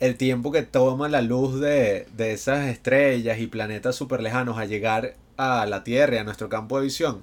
[0.02, 4.66] el tiempo que toma la luz de, de esas estrellas y planetas súper lejanos a
[4.66, 7.22] llegar a la Tierra y a nuestro campo de visión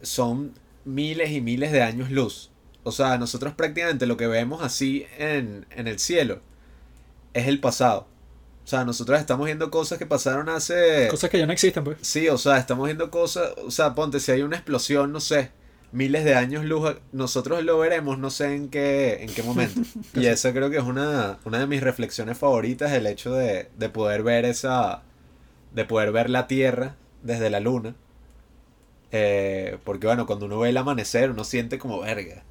[0.00, 0.54] son
[0.84, 2.50] miles y miles de años luz.
[2.84, 6.40] O sea, nosotros prácticamente lo que vemos así en, en el cielo
[7.34, 8.06] es el pasado.
[8.64, 11.08] O sea, nosotros estamos viendo cosas que pasaron hace...
[11.10, 11.98] Cosas que ya no existen, pues.
[12.00, 15.50] Sí, o sea, estamos viendo cosas, o sea, ponte, si hay una explosión, no sé,
[15.92, 19.80] miles de años luz, nosotros lo veremos, no sé en qué, en qué momento.
[20.14, 23.88] y esa creo que es una, una de mis reflexiones favoritas, el hecho de, de
[23.88, 25.02] poder ver esa,
[25.72, 27.94] de poder ver la Tierra desde la Luna.
[29.10, 32.42] Eh, porque bueno, cuando uno ve el amanecer, uno siente como verga.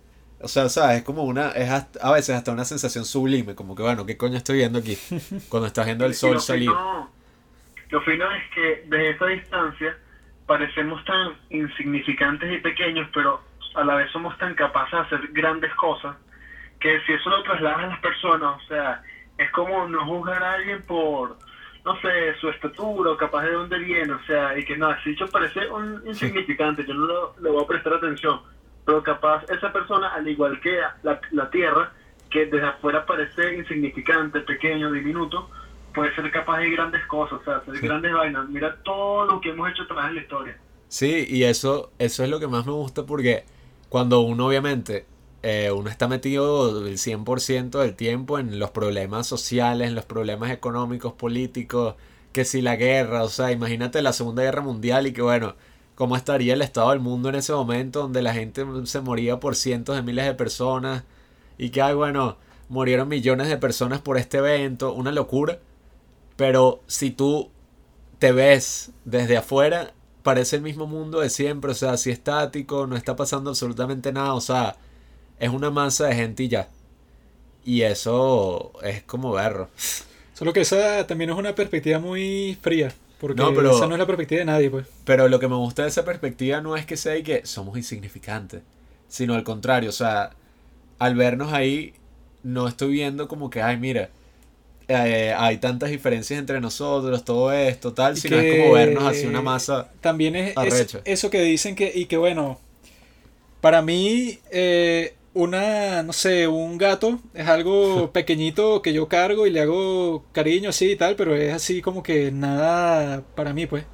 [0.42, 0.98] O sea, ¿sabes?
[0.98, 4.18] Es como una, es hasta- a veces hasta una sensación sublime, como que bueno, ¿qué
[4.18, 4.98] coño estoy viendo aquí?
[5.50, 6.70] Cuando estás viendo el y sol lo salir.
[6.70, 7.10] fino-
[7.90, 9.98] lo fino es que desde esa distancia
[10.46, 13.42] parecemos tan insignificantes y pequeños, pero
[13.76, 16.16] a la vez somos tan capaces de hacer grandes cosas
[16.80, 19.04] que si eso lo trasladas a las personas, o sea,
[19.38, 21.38] es como no juzgar a alguien por,
[21.86, 25.12] no sé, su estatura o capaz de dónde viene, o sea, y que no, si
[25.12, 28.42] dicho parece un insignificante, yo no lo, le voy a prestar atención,
[28.86, 31.92] pero capaz esa persona, al igual que la, la Tierra,
[32.30, 35.50] que desde afuera parece insignificante, pequeño, diminuto,
[35.94, 38.50] puede ser capaz de grandes cosas, o sea, hacer grandes vainas.
[38.50, 40.58] Mira todo lo que hemos hecho a través de la historia.
[40.88, 43.46] Sí, y eso, eso es lo que más me gusta porque
[43.90, 45.06] cuando uno obviamente,
[45.44, 50.52] eh, uno está metido el 100% del tiempo en los problemas sociales, en los problemas
[50.52, 51.96] económicos, políticos,
[52.34, 55.56] que si la guerra, o sea, imagínate la Segunda Guerra Mundial y que bueno,
[55.96, 59.56] cómo estaría el estado del mundo en ese momento donde la gente se moría por
[59.56, 61.04] cientos de miles de personas
[61.58, 62.38] y que, ay, bueno,
[62.70, 65.60] murieron millones de personas por este evento, una locura.
[66.42, 67.52] Pero si tú
[68.18, 72.96] te ves desde afuera, parece el mismo mundo de siempre, o sea, así estático, no
[72.96, 74.76] está pasando absolutamente nada, o sea,
[75.38, 76.68] es una masa de gente y ya.
[77.64, 79.70] Y eso es como verlo.
[80.34, 82.92] Solo que esa también es una perspectiva muy fría.
[83.20, 84.88] Porque No, pero- esa no es la perspectiva de nadie, pues.
[85.06, 87.78] Pero lo que me gusta de esa perspectiva no es que sea y que somos
[87.78, 88.64] insignificantes,
[89.08, 90.32] sino al contrario, o sea,
[90.98, 91.94] al vernos ahí,
[92.42, 94.10] no estoy viendo como que, ay, mira,
[94.92, 99.42] eh, hay tantas diferencias entre nosotros, todo esto, tal, sino es como vernos así una
[99.42, 99.92] masa.
[100.02, 100.54] También es,
[101.06, 102.60] eso que dicen que, y que bueno,
[103.62, 109.52] para mí, eh, una, no sé, un gato es algo pequeñito que yo cargo y
[109.52, 113.86] le hago cariño así y tal, pero es así como que nada para mí, pues.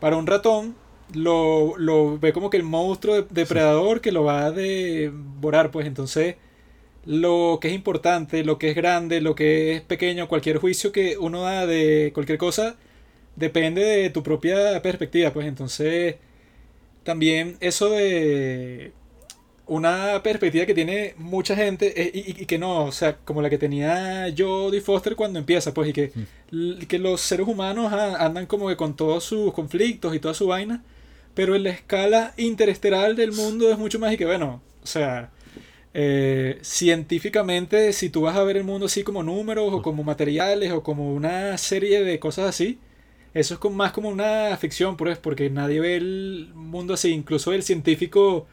[0.00, 0.76] Para un ratón,
[1.14, 5.86] lo, lo ve como que el monstruo de- depredador que lo va a devorar, pues
[5.86, 6.36] entonces
[7.04, 11.18] lo que es importante, lo que es grande, lo que es pequeño, cualquier juicio que
[11.18, 12.76] uno da de cualquier cosa,
[13.36, 15.46] depende de tu propia perspectiva, pues.
[15.46, 16.16] Entonces
[17.04, 18.92] también eso de
[19.66, 23.58] una perspectiva que tiene mucha gente eh, y, que no, o sea, como la que
[23.58, 26.12] tenía Jodie Foster cuando empieza, pues y que,
[26.50, 30.48] l- que los seres humanos andan como que con todos sus conflictos y toda su
[30.48, 30.84] vaina,
[31.34, 35.30] pero en la escala interestelar del mundo es mucho más y que bueno, o sea,
[35.94, 40.72] eh, científicamente, si tú vas a ver el mundo así como números o como materiales
[40.72, 42.78] o como una serie de cosas así,
[43.34, 47.52] eso es como- más como una ficción, pues, porque nadie ve el mundo así, incluso
[47.52, 48.46] el científico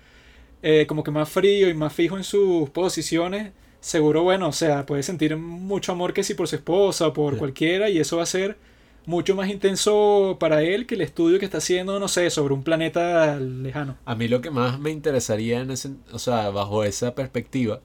[0.63, 4.85] eh, como que más frío y más fijo en sus posiciones, seguro, bueno, o sea,
[4.85, 7.39] puede sentir mucho amor que si por su esposa o por Sí.
[7.39, 8.57] cualquiera y eso va a ser
[9.05, 12.63] mucho más intenso para él que el estudio que está haciendo, no sé, sobre un
[12.63, 13.97] planeta lejano.
[14.05, 17.81] A mí lo que más me interesaría en ese, o sea, bajo esa perspectiva,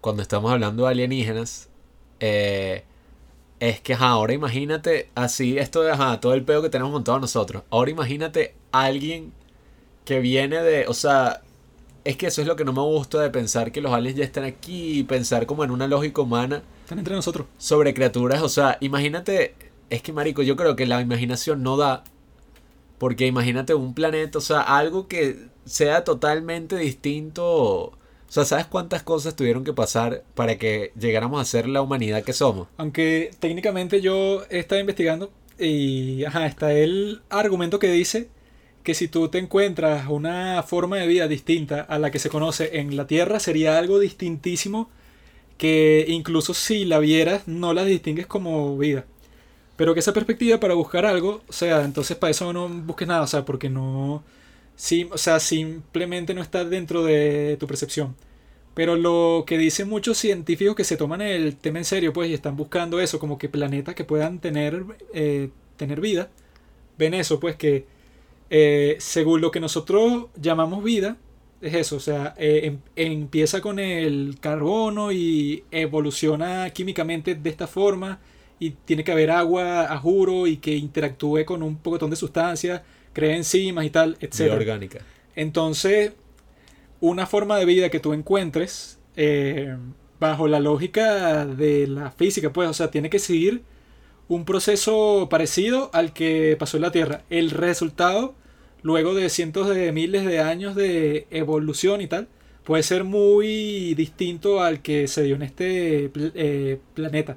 [0.00, 1.68] cuando estamos hablando de alienígenas,
[2.20, 2.84] eh,
[3.60, 7.18] es que ajá, ahora imagínate así esto de ajá, todo el pedo que tenemos montado
[7.20, 7.62] nosotros.
[7.70, 9.32] Ahora imagínate alguien
[10.04, 11.42] que viene de, o sea,
[12.04, 14.24] es que eso es lo que no me gusta de pensar que los aliens ya
[14.24, 17.46] están aquí y pensar como en una lógica humana Están entre nosotros.
[17.58, 19.54] sobre criaturas, o sea, imagínate,
[19.90, 22.04] es que marico, yo creo que la imaginación no da,
[22.98, 27.92] porque imagínate un planeta, o sea, algo que sea totalmente distinto, o
[28.28, 32.32] sea, ¿sabes cuántas cosas tuvieron que pasar para que llegáramos a ser la humanidad que
[32.32, 32.68] somos?
[32.76, 38.28] Aunque técnicamente yo he estado investigando y ajá, está el argumento que dice
[38.82, 42.78] que si tú te encuentras una forma de vida distinta a la que se conoce
[42.78, 44.88] en la Tierra, sería algo distintísimo
[45.58, 49.04] que incluso si la vieras no la distingues como vida.
[49.76, 53.22] Pero que esa perspectiva para buscar algo, o sea, entonces para eso no busques nada,
[53.22, 54.24] o sea, porque no...
[54.76, 58.16] Sí, o sea, simplemente no está dentro de tu percepción.
[58.74, 62.34] Pero lo que dicen muchos científicos que se toman el tema en serio, pues, y
[62.34, 66.30] están buscando eso, como que planetas que puedan tener, eh, tener vida,
[66.98, 67.86] ven eso, pues, que
[68.50, 71.16] eh, según lo que nosotros llamamos vida,
[71.60, 77.66] es eso, o sea, eh, em- empieza con el carbono y evoluciona químicamente de esta
[77.66, 78.20] forma,
[78.58, 82.82] y tiene que haber agua, a juro, y que interactúe con un pocotón de sustancias,
[83.12, 84.52] crea enzimas y tal, etc.
[84.52, 85.00] orgánica.
[85.34, 86.12] Entonces,
[87.00, 89.76] una forma de vida que tú encuentres eh,
[90.18, 93.62] bajo la lógica de la física, pues, o sea, tiene que seguir
[94.28, 97.22] un proceso parecido al que pasó en la Tierra.
[97.30, 98.34] El resultado,
[98.82, 102.28] luego de cientos de miles de años de evolución y tal,
[102.64, 107.36] puede ser muy distinto al que se dio en este eh, planeta.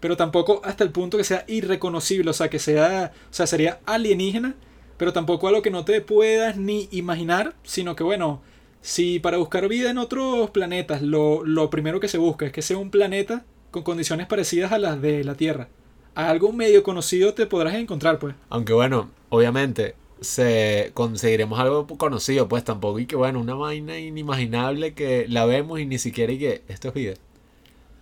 [0.00, 3.80] Pero tampoco hasta el punto que sea irreconocible, o sea, que sea, o sea, sería
[3.86, 4.54] alienígena,
[4.96, 8.42] pero tampoco algo que no te puedas ni imaginar, sino que bueno,
[8.80, 12.62] si para buscar vida en otros planetas lo, lo primero que se busca es que
[12.62, 15.68] sea un planeta con condiciones parecidas a las de la Tierra,
[16.14, 18.34] algo medio conocido te podrás encontrar, pues.
[18.48, 24.94] Aunque bueno, obviamente se conseguiremos algo conocido, pues tampoco y que bueno, una vaina inimaginable
[24.94, 27.14] que la vemos y ni siquiera y que esto es vida.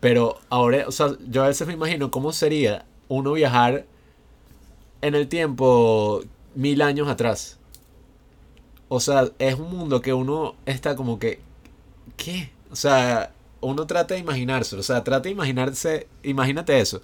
[0.05, 3.87] Pero ahora, o sea, yo a veces me imagino cómo sería uno viajar
[5.01, 6.23] en el tiempo
[6.55, 7.59] mil años atrás.
[8.89, 11.41] O sea, es un mundo que uno está como que,
[12.19, 12.51] ¿qué?
[12.71, 17.01] O sea, uno trata de imaginarse, o sea, trata de imaginarse, imagínate eso,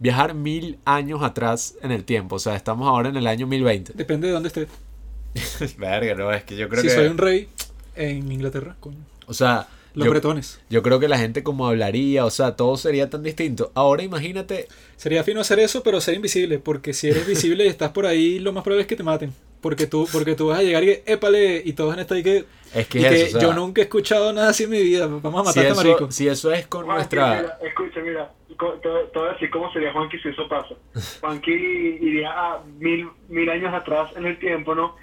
[0.00, 3.92] viajar mil años atrás en el tiempo, o sea, estamos ahora en el año 1020.
[3.92, 5.76] Depende de dónde estés.
[5.78, 6.94] Verga, no, es que yo creo Si que...
[6.96, 7.48] soy un rey
[7.94, 8.98] en Inglaterra, coño.
[9.28, 10.60] O sea, Los yo, bretones.
[10.70, 13.72] yo creo que la gente como hablaría, o sea, todo sería tan distinto.
[13.74, 17.90] Ahora imagínate, Sería fino hacer eso, pero ser invisible, porque si eres visible y estás
[17.90, 19.32] por ahí, lo más probable es que te maten.
[19.62, 22.16] Porque tú, porque tú vas a llegar y que, épale, y todos van a estar
[22.16, 22.44] ahí que,
[22.74, 24.70] es que y es que eso, o sea, yo nunca he escuchado nada así en
[24.70, 25.06] mi vida.
[25.06, 26.04] Vamos a si, matar a este marico.
[26.04, 27.36] eso, si eso es con Juanqui, nuestra...
[27.42, 30.74] mira, escucha, mira, co- te, te voy a decir cómo sería Juanqui si eso pasa.
[31.20, 34.96] Juanqui iría a mil, mil años atrás en el tiempo, ¿no?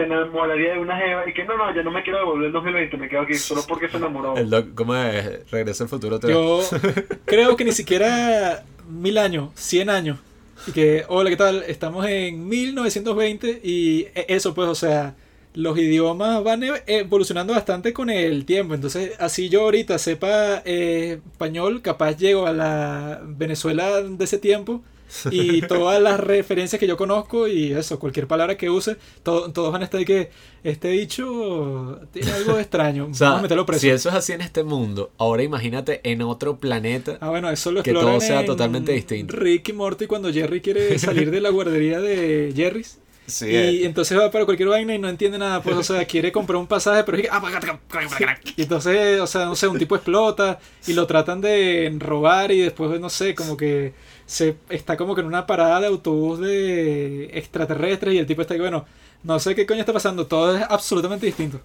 [0.00, 2.52] Se enamoraría de una jeva y que no, no, yo no me quiero devolver el
[2.52, 4.34] 2020, me quedo aquí solo porque se enamoró.
[4.36, 5.50] El doc- ¿Cómo es?
[5.50, 6.18] Regresa al futuro.
[6.20, 6.62] Yo
[7.26, 10.18] creo que ni siquiera mil años, cien años.
[10.66, 11.64] Y que, hola, ¿qué tal?
[11.66, 15.14] Estamos en 1920 y e- eso, pues, o sea,
[15.54, 18.74] los idiomas van e- evolucionando bastante con el tiempo.
[18.74, 24.82] Entonces, así yo ahorita sepa eh, español, capaz llego a la Venezuela de ese tiempo
[25.30, 29.72] y todas las referencias que yo conozco y eso, cualquier palabra que use, to- todos
[29.72, 30.30] van a estar ahí que
[30.62, 33.08] este dicho tiene algo extraño.
[33.10, 33.80] O sea, Vamos a meterlo preso.
[33.80, 37.18] si eso es así en este mundo, ahora imagínate en otro planeta.
[37.20, 39.34] Ah, bueno, eso lo Que todo sea en totalmente distinto.
[39.36, 42.98] Rick y Morty cuando Jerry quiere salir de la guardería de Jerry's.
[43.26, 43.86] Sí, y eh.
[43.86, 46.66] entonces va para cualquier vaina y no entiende nada, pues, o sea, quiere comprar un
[46.66, 51.06] pasaje, pero es que, y entonces, o sea, no sé, un tipo explota y lo
[51.06, 53.92] tratan de robar y después, no sé, como que
[54.30, 58.54] se está como que en una parada de autobús de extraterrestres y el tipo está
[58.54, 58.86] que, bueno,
[59.24, 61.60] no sé qué coño está pasando, todo es absolutamente distinto.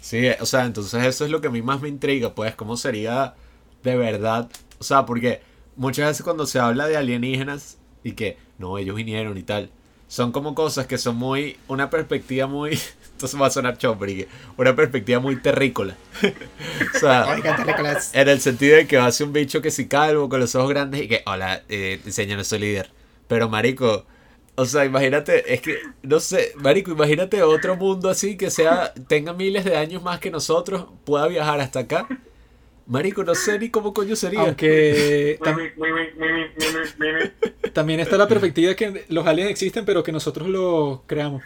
[0.00, 2.54] Sí, eh, o sea, entonces eso es lo que a mí más me intriga, pues,
[2.54, 3.34] cómo sería
[3.82, 4.48] de verdad.
[4.78, 5.42] O sea, porque
[5.76, 9.70] muchas veces cuando se habla de alienígenas y que, no, ellos vinieron y tal,
[10.08, 12.78] son como cosas que son muy, una perspectiva muy,
[13.22, 14.26] entonces va a sonar chopper,
[14.56, 15.96] una perspectiva muy terrícola.
[16.94, 17.36] o sea,
[18.14, 20.54] en el sentido de que va a ser un bicho que si calvo, con los
[20.56, 22.90] ojos grandes y que, hola, eh, señor, soy líder.
[23.28, 24.04] Pero, marico,
[24.56, 29.32] o sea, imagínate, es que, no sé, marico, imagínate otro mundo así que sea, tenga
[29.32, 32.08] miles de años más que nosotros, pueda viajar hasta acá.
[32.88, 34.40] Marico, no sé ni cómo coño sería.
[34.40, 35.56] Aunque tam-
[37.72, 41.44] también está la perspectiva de que los aliens existen, pero que nosotros los creamos.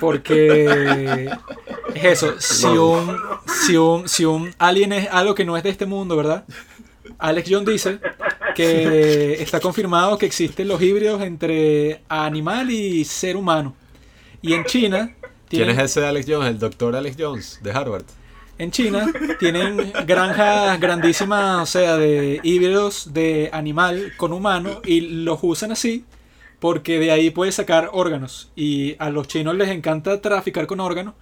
[0.00, 1.30] Porque
[1.94, 3.16] es eso, si un,
[3.46, 6.44] si un, si un alien es algo que no es de este mundo, ¿verdad?
[7.18, 7.98] Alex John dice
[8.54, 13.74] que está confirmado que existen los híbridos entre animal y ser humano.
[14.42, 15.14] Y en China
[15.48, 16.50] ¿Quién tienen, es ese Alex Jones?
[16.50, 18.04] El doctor Alex Jones de Harvard.
[18.58, 25.38] en China tienen granjas grandísimas, o sea, de híbridos de animal con humano y los
[25.42, 26.04] usan así
[26.58, 31.14] porque de ahí puedes sacar órganos y a los chinos les encanta traficar con órganos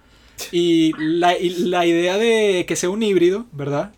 [0.51, 3.91] y la, y la idea de que sea un híbrido, ¿verdad?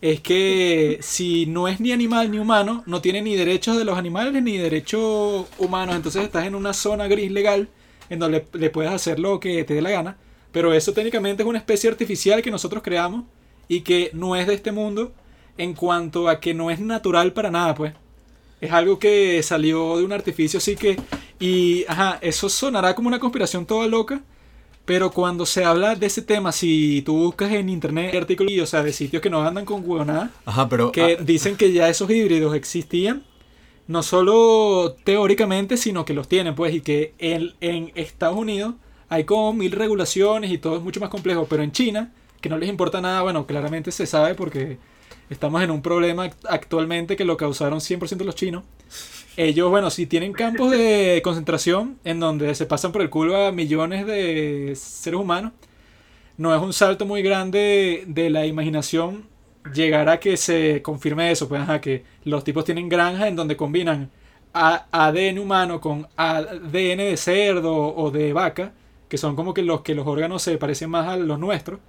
[0.00, 3.98] Es que si no es ni animal ni humano, no tiene ni derechos de los
[3.98, 7.68] animales ni derechos humanos, entonces estás en una zona gris legal
[8.08, 10.16] en donde le, le puedes hacer lo que te dé la gana,
[10.52, 13.24] pero eso técnicamente es una especie artificial que nosotros creamos
[13.68, 15.12] y que no es de este mundo
[15.58, 17.92] en cuanto a que no es natural para nada, pues.
[18.60, 20.98] Es algo que salió de un artificio, así que...
[21.38, 24.20] Y, ajá, eso sonará como una conspiración toda loca,
[24.84, 28.82] pero cuando se habla de ese tema, si tú buscas en internet artículos, o sea,
[28.82, 30.92] de sitios que no andan con huevonada, Ajá, pero...
[30.92, 33.24] que ah, dicen que ya esos híbridos existían,
[33.86, 38.74] no solo teóricamente, sino que los tienen, pues, y que en, en Estados Unidos
[39.08, 42.58] hay como mil regulaciones y todo es mucho más complejo, pero en China, que no
[42.58, 44.78] les importa nada, bueno, claramente se sabe porque
[45.30, 48.64] estamos en un problema act- actualmente que lo causaron 100% los chinos.
[49.36, 53.52] Ellos, bueno, si tienen campos de concentración en donde se pasan por el culo a
[53.52, 55.52] millones de seres humanos,
[56.36, 59.26] no es un salto muy grande de la imaginación
[59.74, 63.56] llegar a que se confirme eso, pues ajá, que los tipos tienen granjas en donde
[63.56, 64.10] combinan
[64.54, 68.72] a- ADN humano con ADN de cerdo o de vaca,
[69.08, 71.80] que son como que los que los órganos se parecen más a los nuestros,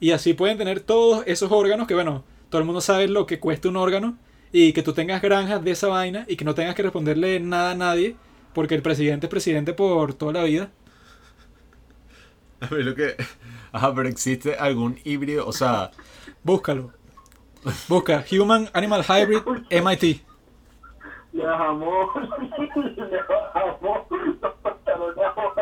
[0.00, 3.40] y así pueden tener todos esos órganos que bueno, todo el mundo sabe lo que
[3.40, 4.16] cuesta un órgano
[4.52, 7.72] y que tú tengas granjas de esa vaina y que no tengas que responderle nada
[7.72, 8.16] a nadie
[8.54, 10.70] porque el presidente es presidente por toda la vida.
[12.60, 13.16] A ver lo que...
[13.72, 15.90] Ajá, pero existe algún híbrido, o sea...
[16.42, 16.92] Búscalo.
[17.88, 20.22] Busca Human Animal Hybrid MIT.
[21.32, 22.14] Le bajamos,
[22.96, 24.06] le bajamos
[24.40, 25.54] los pantalones abajo,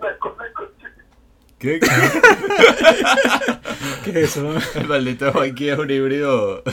[0.00, 0.86] la cola de coche.
[1.60, 1.78] ¿Qué?
[4.04, 4.54] ¿Qué es eso?
[4.74, 6.64] El maldito Juanqui es un híbrido...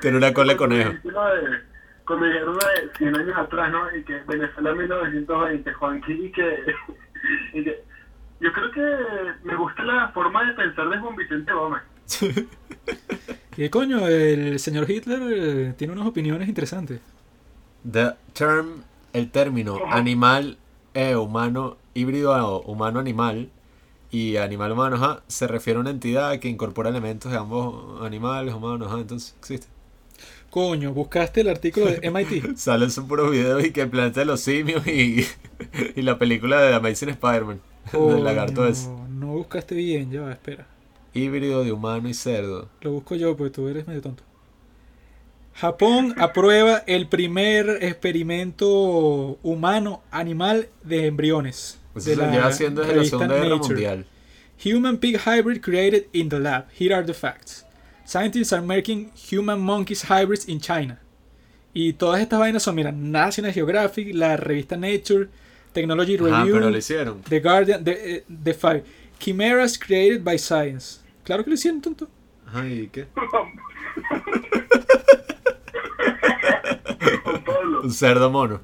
[0.00, 0.92] Tiene una cola de conejo.
[2.06, 3.96] Cuando dijeron lo de 100 años atrás, ¿no?
[3.96, 6.58] Y que Venezuela 1920, Juanqui, y que,
[7.52, 7.82] y que...
[8.40, 8.96] Yo creo que
[9.44, 11.82] me gusta la forma de pensar de Juan Vicente Gómez.
[13.54, 17.00] Y coño, el señor Hitler eh, tiene unas opiniones interesantes.
[17.90, 20.56] The term, el término animal
[20.94, 23.50] eh, humano, híbrido humano-animal
[24.10, 28.88] y animal-humano, ajá, se refiere a una entidad que incorpora elementos de ambos animales, humanos,
[28.88, 29.66] ajá, entonces existe.
[30.50, 32.56] Coño, buscaste el artículo de MIT.
[32.56, 35.26] Salen sus puros videos y que de los simios y,
[35.96, 37.60] y la película de Amazing Spider-Man,
[37.92, 38.86] del lagarto ese.
[38.86, 40.66] Coño, No buscaste bien, ya espera.
[41.14, 42.68] Híbrido de humano y cerdo.
[42.82, 44.24] Lo busco yo, porque tú eres medio tonto.
[45.54, 51.78] Japón aprueba el primer experimento humano-animal de embriones.
[51.92, 53.74] Pues de se lleva haciendo desde la revista Segunda Guerra Nature.
[53.74, 54.06] Mundial.
[54.64, 56.66] Human pig hybrid created in the lab.
[56.78, 57.64] Here are the facts.
[58.04, 60.98] Scientists are making human monkeys hybrids in China.
[61.74, 65.28] Y todas estas vainas son, mira, National Geographic, la revista Nature,
[65.72, 67.22] Technology Ajá, Review, pero lo hicieron.
[67.22, 68.84] The Guardian, The, eh, The Five.
[69.18, 71.00] Chimeras created by science.
[71.24, 72.08] Claro que lo hicieron, tonto.
[72.46, 73.06] Ajá, ¿y qué?
[77.82, 78.60] Un cerdo mono.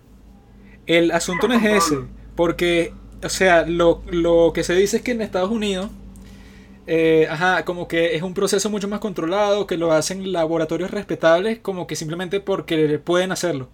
[0.86, 1.98] El asunto no es ese,
[2.34, 5.90] porque, o sea, lo, lo que se dice es que en Estados Unidos,
[6.86, 11.58] eh, ajá, como que es un proceso mucho más controlado, que lo hacen laboratorios respetables,
[11.58, 13.68] como que simplemente porque pueden hacerlo.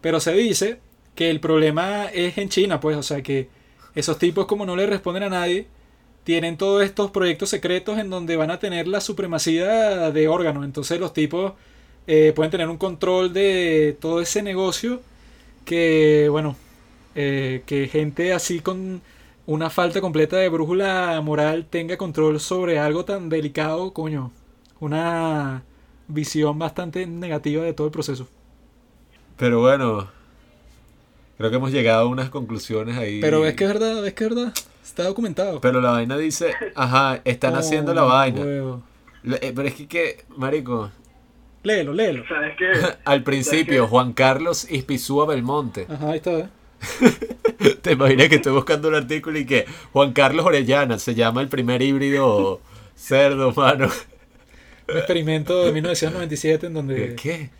[0.00, 0.80] Pero se dice
[1.14, 3.48] que el problema es en China, pues, o sea, que
[3.94, 5.68] esos tipos como no le responden a nadie,
[6.24, 10.64] tienen todos estos proyectos secretos en donde van a tener la supremacía de órganos.
[10.64, 11.52] Entonces los tipos
[12.06, 15.00] eh, pueden tener un control de todo ese negocio
[15.64, 16.56] que, bueno,
[17.14, 19.00] eh, que gente así con
[19.46, 24.32] una falta completa de brújula moral tenga control sobre algo tan delicado, coño.
[24.80, 25.62] Una
[26.08, 28.28] visión bastante negativa de todo el proceso.
[29.36, 30.08] Pero bueno,
[31.38, 33.20] creo que hemos llegado a unas conclusiones ahí.
[33.20, 34.52] Pero es que es verdad, es que es verdad.
[34.84, 35.60] Está documentado.
[35.60, 38.40] Pero la vaina dice, ajá, están haciendo la Oh, vaina.
[38.40, 38.82] huevo.
[39.24, 40.90] Eh, Pero es que, que, marico,
[41.66, 42.24] Léelo, léelo.
[42.28, 42.70] ¿Sabes qué?
[43.04, 45.88] al principio, Juan Carlos Ispizúa Belmonte.
[45.90, 46.30] Ajá, ahí está.
[46.38, 46.48] ¿eh?
[47.82, 51.48] Te imaginas que estoy buscando un artículo y que Juan Carlos Orellana se llama el
[51.48, 52.60] primer híbrido
[52.94, 53.88] cerdo, mano.
[54.88, 57.50] Un experimento de 1997 en donde ¿Qué?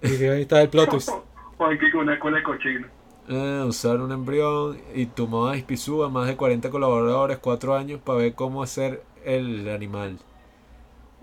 [0.00, 1.10] y ahí está el plot twist.
[1.58, 2.86] Juan, que con una cola de cochino.
[3.28, 8.20] Eh, usar un embrión y tomó a Ispizúa más de 40 colaboradores, 4 años para
[8.20, 10.16] ver cómo hacer el animal.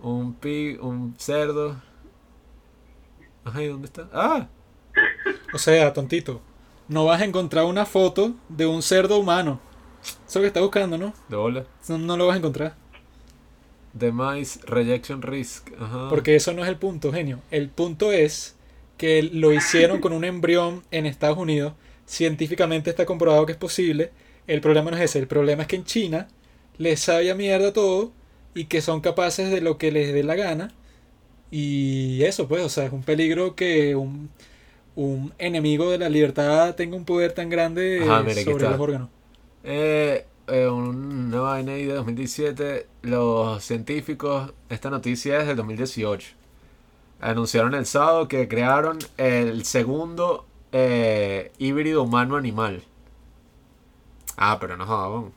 [0.03, 1.77] Un pi, un cerdo.
[3.45, 4.09] Ajá, ¿y dónde está?
[4.13, 4.47] ¡Ah!
[5.53, 6.41] O sea, tontito.
[6.87, 9.59] No vas a encontrar una foto de un cerdo humano.
[10.27, 11.13] Eso que está buscando, ¿no?
[11.29, 11.65] De bola.
[11.87, 12.75] No, no lo vas a encontrar.
[13.93, 15.71] Demise Rejection Risk.
[15.79, 16.09] Ajá.
[16.09, 17.39] Porque eso no es el punto, genio.
[17.51, 18.55] El punto es
[18.97, 21.73] que lo hicieron con un embrión en Estados Unidos.
[22.05, 24.11] Científicamente está comprobado que es posible.
[24.47, 25.19] El problema no es ese.
[25.19, 26.27] El problema es que en China
[26.77, 28.11] les sabe a mierda todo
[28.55, 30.73] y que son capaces de lo que les dé la gana.
[31.55, 34.31] Y eso, pues, o sea, es un peligro que un,
[34.95, 38.79] un enemigo de la libertad tenga un poder tan grande Ajá, mira, aquí sobre los
[38.79, 39.09] órganos.
[39.63, 46.29] Eh, eh, una vaina ahí de 2017, los científicos, esta noticia es del 2018,
[47.21, 52.81] anunciaron el sábado que crearon el segundo eh, híbrido humano-animal.
[54.37, 55.31] Ah, pero no jodan.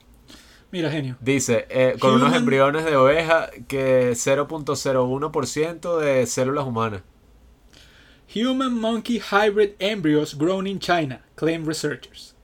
[0.73, 1.17] Mira, genio.
[1.21, 7.03] Dice, eh, con unos Human- embriones de oveja que 0.01% de células humanas.
[8.35, 12.35] Human monkey hybrid embryos grown in China, claim researchers.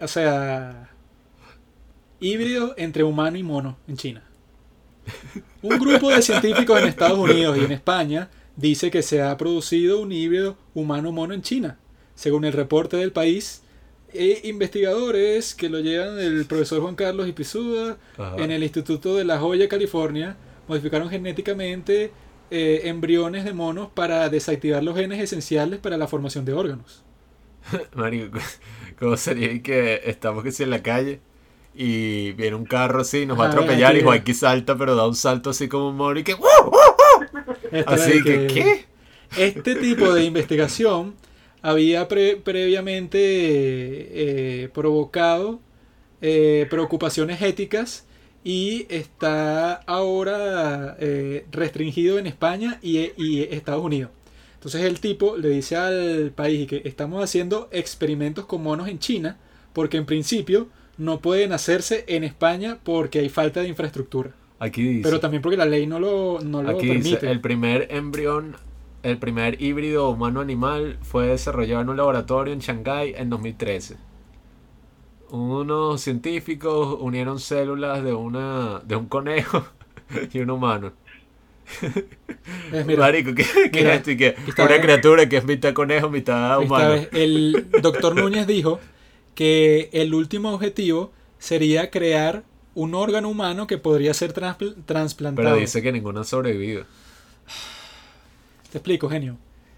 [0.00, 0.90] O sea,
[2.20, 4.24] híbrido entre humano y mono en China.
[5.62, 10.00] Un grupo de científicos en Estados Unidos y en España dice que se ha producido
[10.00, 11.78] un híbrido humano-mono en China.
[12.14, 13.62] Según el reporte del país,
[14.12, 18.36] e investigadores que lo llevan el profesor Juan Carlos Ipizúa Ajá.
[18.42, 22.10] en el Instituto de La Joya, California, modificaron genéticamente
[22.50, 27.04] eh, embriones de monos para desactivar los genes esenciales para la formación de órganos.
[27.94, 28.38] Marico,
[28.98, 31.20] ¿cómo sería que estamos que si en la calle
[31.74, 35.06] y viene un carro así, nos va a atropellar y que- Juanqui salta, pero da
[35.06, 36.38] un salto así como un mono y que ¡uh!
[37.86, 38.84] Así es que, ¿qué?
[39.36, 41.14] Este tipo de investigación
[41.62, 43.18] había pre- previamente
[44.64, 45.60] eh, provocado
[46.20, 48.04] eh, preocupaciones éticas
[48.44, 54.10] y está ahora eh, restringido en España y, y Estados Unidos.
[54.54, 59.36] Entonces el tipo le dice al país que estamos haciendo experimentos con monos en China
[59.72, 64.32] porque en principio no pueden hacerse en España porque hay falta de infraestructura.
[64.58, 67.10] Aquí dice, Pero también porque la ley no lo, no lo aquí permite.
[67.10, 68.56] dice, el primer embrión,
[69.02, 73.96] el primer híbrido humano-animal fue desarrollado en un laboratorio en Shanghái en 2013.
[75.30, 79.64] Unos científicos unieron células de, una, de un conejo
[80.32, 80.92] y un humano.
[82.72, 84.10] Es, mira, Marico, ¿qué, qué mira, es esto?
[84.12, 86.90] Y esta una vez- criatura que es mitad conejo, mitad humano.
[86.92, 88.80] vez el doctor Núñez dijo
[89.34, 92.42] que el último objetivo sería crear
[92.74, 95.46] un órgano humano que podría ser transpl- trasplantado.
[95.48, 96.84] Pero dice que ninguno ha sobrevivido.
[98.70, 99.36] Te explico, genio.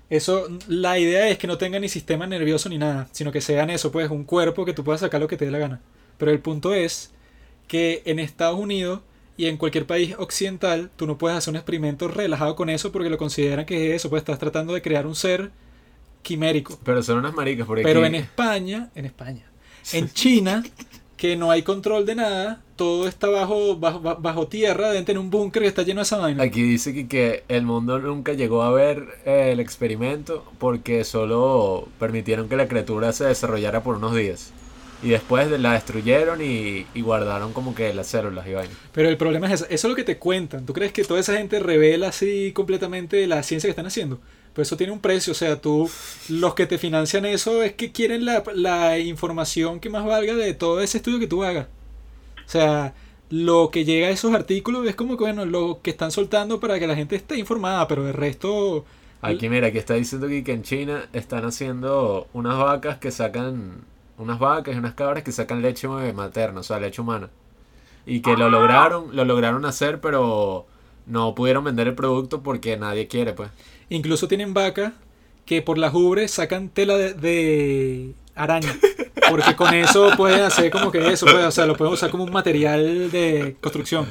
[0.08, 3.70] Eso, la idea es que no tenga ni sistema nervioso ni nada, sino que sean
[3.70, 5.80] eso, pues, un cuerpo que tú puedas sacar lo que te dé la gana.
[6.18, 7.12] Pero el punto es
[7.68, 9.00] que en Estados Unidos
[9.36, 13.08] y en cualquier país occidental, tú no puedes hacer un experimento relajado con eso porque
[13.08, 15.50] lo consideran que es eso, pues estás tratando de crear un ser
[16.22, 16.78] quimérico.
[16.84, 19.44] Pero son unas maricas Pero aquí- en España, en España,
[19.92, 20.62] en China,
[21.20, 25.28] que no hay control de nada, todo está bajo, bajo, bajo tierra, deben tener un
[25.30, 26.42] búnker que está lleno de esa vaina.
[26.42, 31.88] Aquí dice que, que el mundo nunca llegó a ver eh, el experimento porque solo
[31.98, 34.52] permitieron que la criatura se desarrollara por unos días.
[35.02, 38.74] Y después de- la destruyeron y, y guardaron como que las células y vaina.
[38.92, 40.64] Pero el problema es eso, eso es lo que te cuentan.
[40.64, 44.20] ¿Tú crees que toda esa gente revela así completamente la ciencia que están haciendo?
[44.54, 45.88] Pues eso tiene un precio, o sea, tú,
[46.28, 50.54] los que te financian eso es que quieren la, la información que más valga de
[50.54, 51.66] todo ese estudio que tú hagas.
[52.44, 52.94] O sea,
[53.30, 56.80] lo que llega a esos artículos es como que, bueno, lo que están soltando para
[56.80, 58.84] que la gente esté informada, pero el resto...
[59.22, 63.84] Aquí mira, aquí está diciendo que, que en China están haciendo unas vacas que sacan,
[64.18, 67.30] unas vacas y unas cabras que sacan leche materna, o sea, leche humana.
[68.04, 70.66] Y que lo lograron, lo lograron hacer, pero
[71.06, 73.50] no pudieron vender el producto porque nadie quiere, pues.
[73.90, 74.94] Incluso tienen vacas
[75.44, 78.74] que por las ubres sacan tela de, de araña.
[79.28, 82.24] Porque con eso pueden hacer como que eso, pues, o sea, lo pueden usar como
[82.24, 84.06] un material de construcción.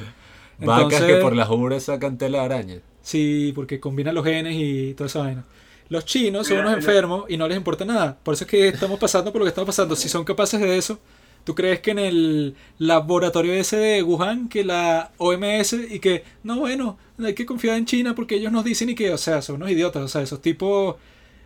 [0.58, 2.80] Vacas que por las ubres sacan tela de araña.
[3.02, 5.44] Sí, porque combinan los genes y toda esa vaina.
[5.88, 8.16] Los chinos son unos enfermos y no les importa nada.
[8.22, 9.96] Por eso es que estamos pasando por lo que estamos pasando.
[9.96, 11.00] Si son capaces de eso,
[11.44, 16.58] ¿tú crees que en el laboratorio ese de Wuhan, que la OMS y que, no,
[16.58, 19.56] bueno, hay que confiar en China porque ellos nos dicen y que, o sea, son
[19.56, 20.96] unos idiotas, o sea, esos tipos...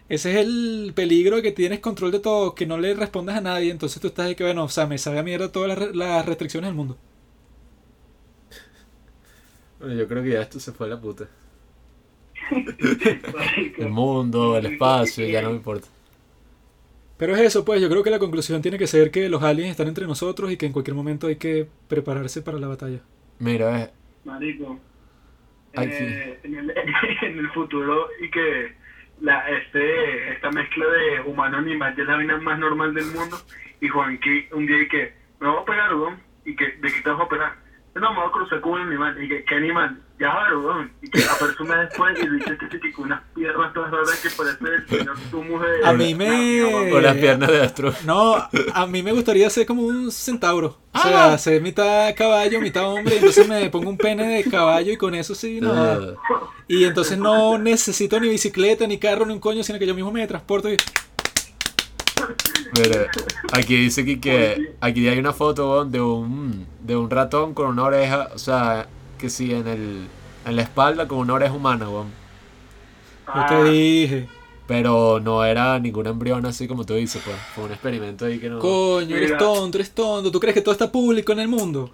[0.08, 3.40] Ese es el peligro de que tienes control de todo, que no le respondas a
[3.40, 5.96] nadie, entonces tú estás de que, bueno, o sea, me sabe a mierda todas las,
[5.96, 6.98] las restricciones del mundo.
[9.78, 11.28] Bueno, yo creo que ya esto se fue a la puta.
[13.78, 15.88] El mundo, el espacio, ya no me importa.
[17.16, 19.70] Pero es eso, pues yo creo que la conclusión tiene que ser que los aliens
[19.70, 23.00] están entre nosotros y que en cualquier momento hay que prepararse para la batalla.
[23.38, 23.90] Mira, es,
[24.24, 24.80] Marico.
[25.76, 26.70] Ay, eh, en, el,
[27.22, 28.74] en el futuro y que
[29.20, 33.36] la este esta mezcla de humano animal ya es la vaina más normal del mundo
[33.80, 37.00] y Juanqui un día y que me voy a operar weón y que de qué
[37.02, 37.52] te vas a operar
[37.94, 41.10] no me voy a cruzar con un animal y que qué animal ya weón y
[41.10, 44.58] que aparece un mes después y dice que con unas piernas todas raras que parece
[44.64, 47.92] el señor Tumus de A mí me- con las piernas de astro.
[48.04, 48.36] No,
[48.74, 50.78] a mí me gustaría ser como un centauro.
[50.92, 53.16] O sea, ser mitad caballo, mitad hombre.
[53.16, 55.72] Entonces me pongo un pene de caballo y con eso sí, no.
[55.72, 55.98] Ah,
[56.68, 60.12] Y entonces no necesito ni bicicleta, ni carro, ni un coño, sino que yo mismo
[60.12, 60.76] me transporto y...
[62.76, 63.06] Mira,
[63.52, 67.84] aquí dice que, que aquí hay una foto de un de un ratón con una
[67.84, 68.86] oreja, o sea,
[69.24, 70.06] que sí en el
[70.44, 72.08] en la espalda con una oreja humana, weón.
[73.34, 74.28] Yo te dije.
[74.66, 77.36] Pero no era ningún embrión así como tú dices, pues.
[77.54, 78.58] Fue un experimento ahí que no.
[78.58, 80.30] Coño, eres tonto, eres tonto.
[80.30, 81.90] ¿Tú crees que todo está público en el mundo?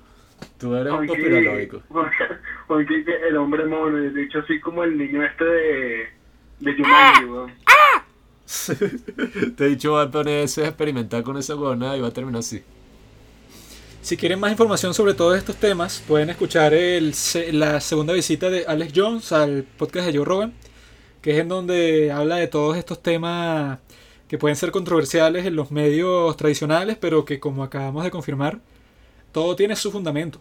[0.59, 1.83] Tú eres un conspiranoico.
[2.67, 6.09] Juanqui, que el hombre mono, de hecho así como el niño este de
[6.59, 7.53] de Jumanji, weón.
[9.57, 12.41] Te he dicho, va a ponerse a experimentar con esa huevona y va a terminar
[12.41, 12.61] así.
[14.03, 17.15] Si quieren más información sobre todos estos temas, pueden escuchar el,
[17.53, 20.55] la segunda visita de Alex Jones al podcast de Joe Rogan,
[21.21, 23.79] que es en donde habla de todos estos temas
[24.27, 28.61] que pueden ser controversiales en los medios tradicionales, pero que como acabamos de confirmar,
[29.33, 30.41] todo tiene su fundamento.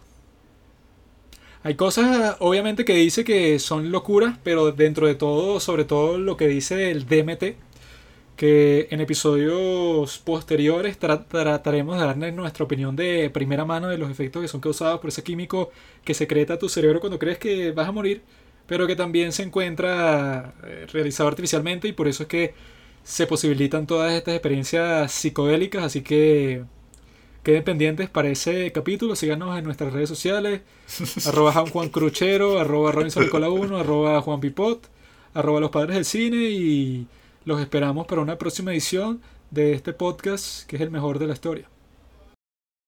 [1.62, 6.38] Hay cosas, obviamente, que dice que son locuras, pero dentro de todo, sobre todo lo
[6.38, 7.56] que dice el DMT,
[8.40, 14.10] que en episodios posteriores tra- trataremos de darles nuestra opinión de primera mano de los
[14.10, 15.70] efectos que son causados por ese químico
[16.04, 18.22] que secreta tu cerebro cuando crees que vas a morir,
[18.66, 22.54] pero que también se encuentra eh, realizado artificialmente y por eso es que
[23.04, 26.64] se posibilitan todas estas experiencias psicodélicas, así que
[27.42, 30.62] queden pendientes para ese capítulo, síganos en nuestras redes sociales,
[31.26, 34.88] arroba Juan Cruchero, arroba Robinson Nicola 1, arroba Juan Pipot,
[35.34, 37.06] arroba los padres del cine y
[37.44, 39.20] los esperamos para una próxima edición
[39.50, 41.68] de este podcast que es el mejor de la historia.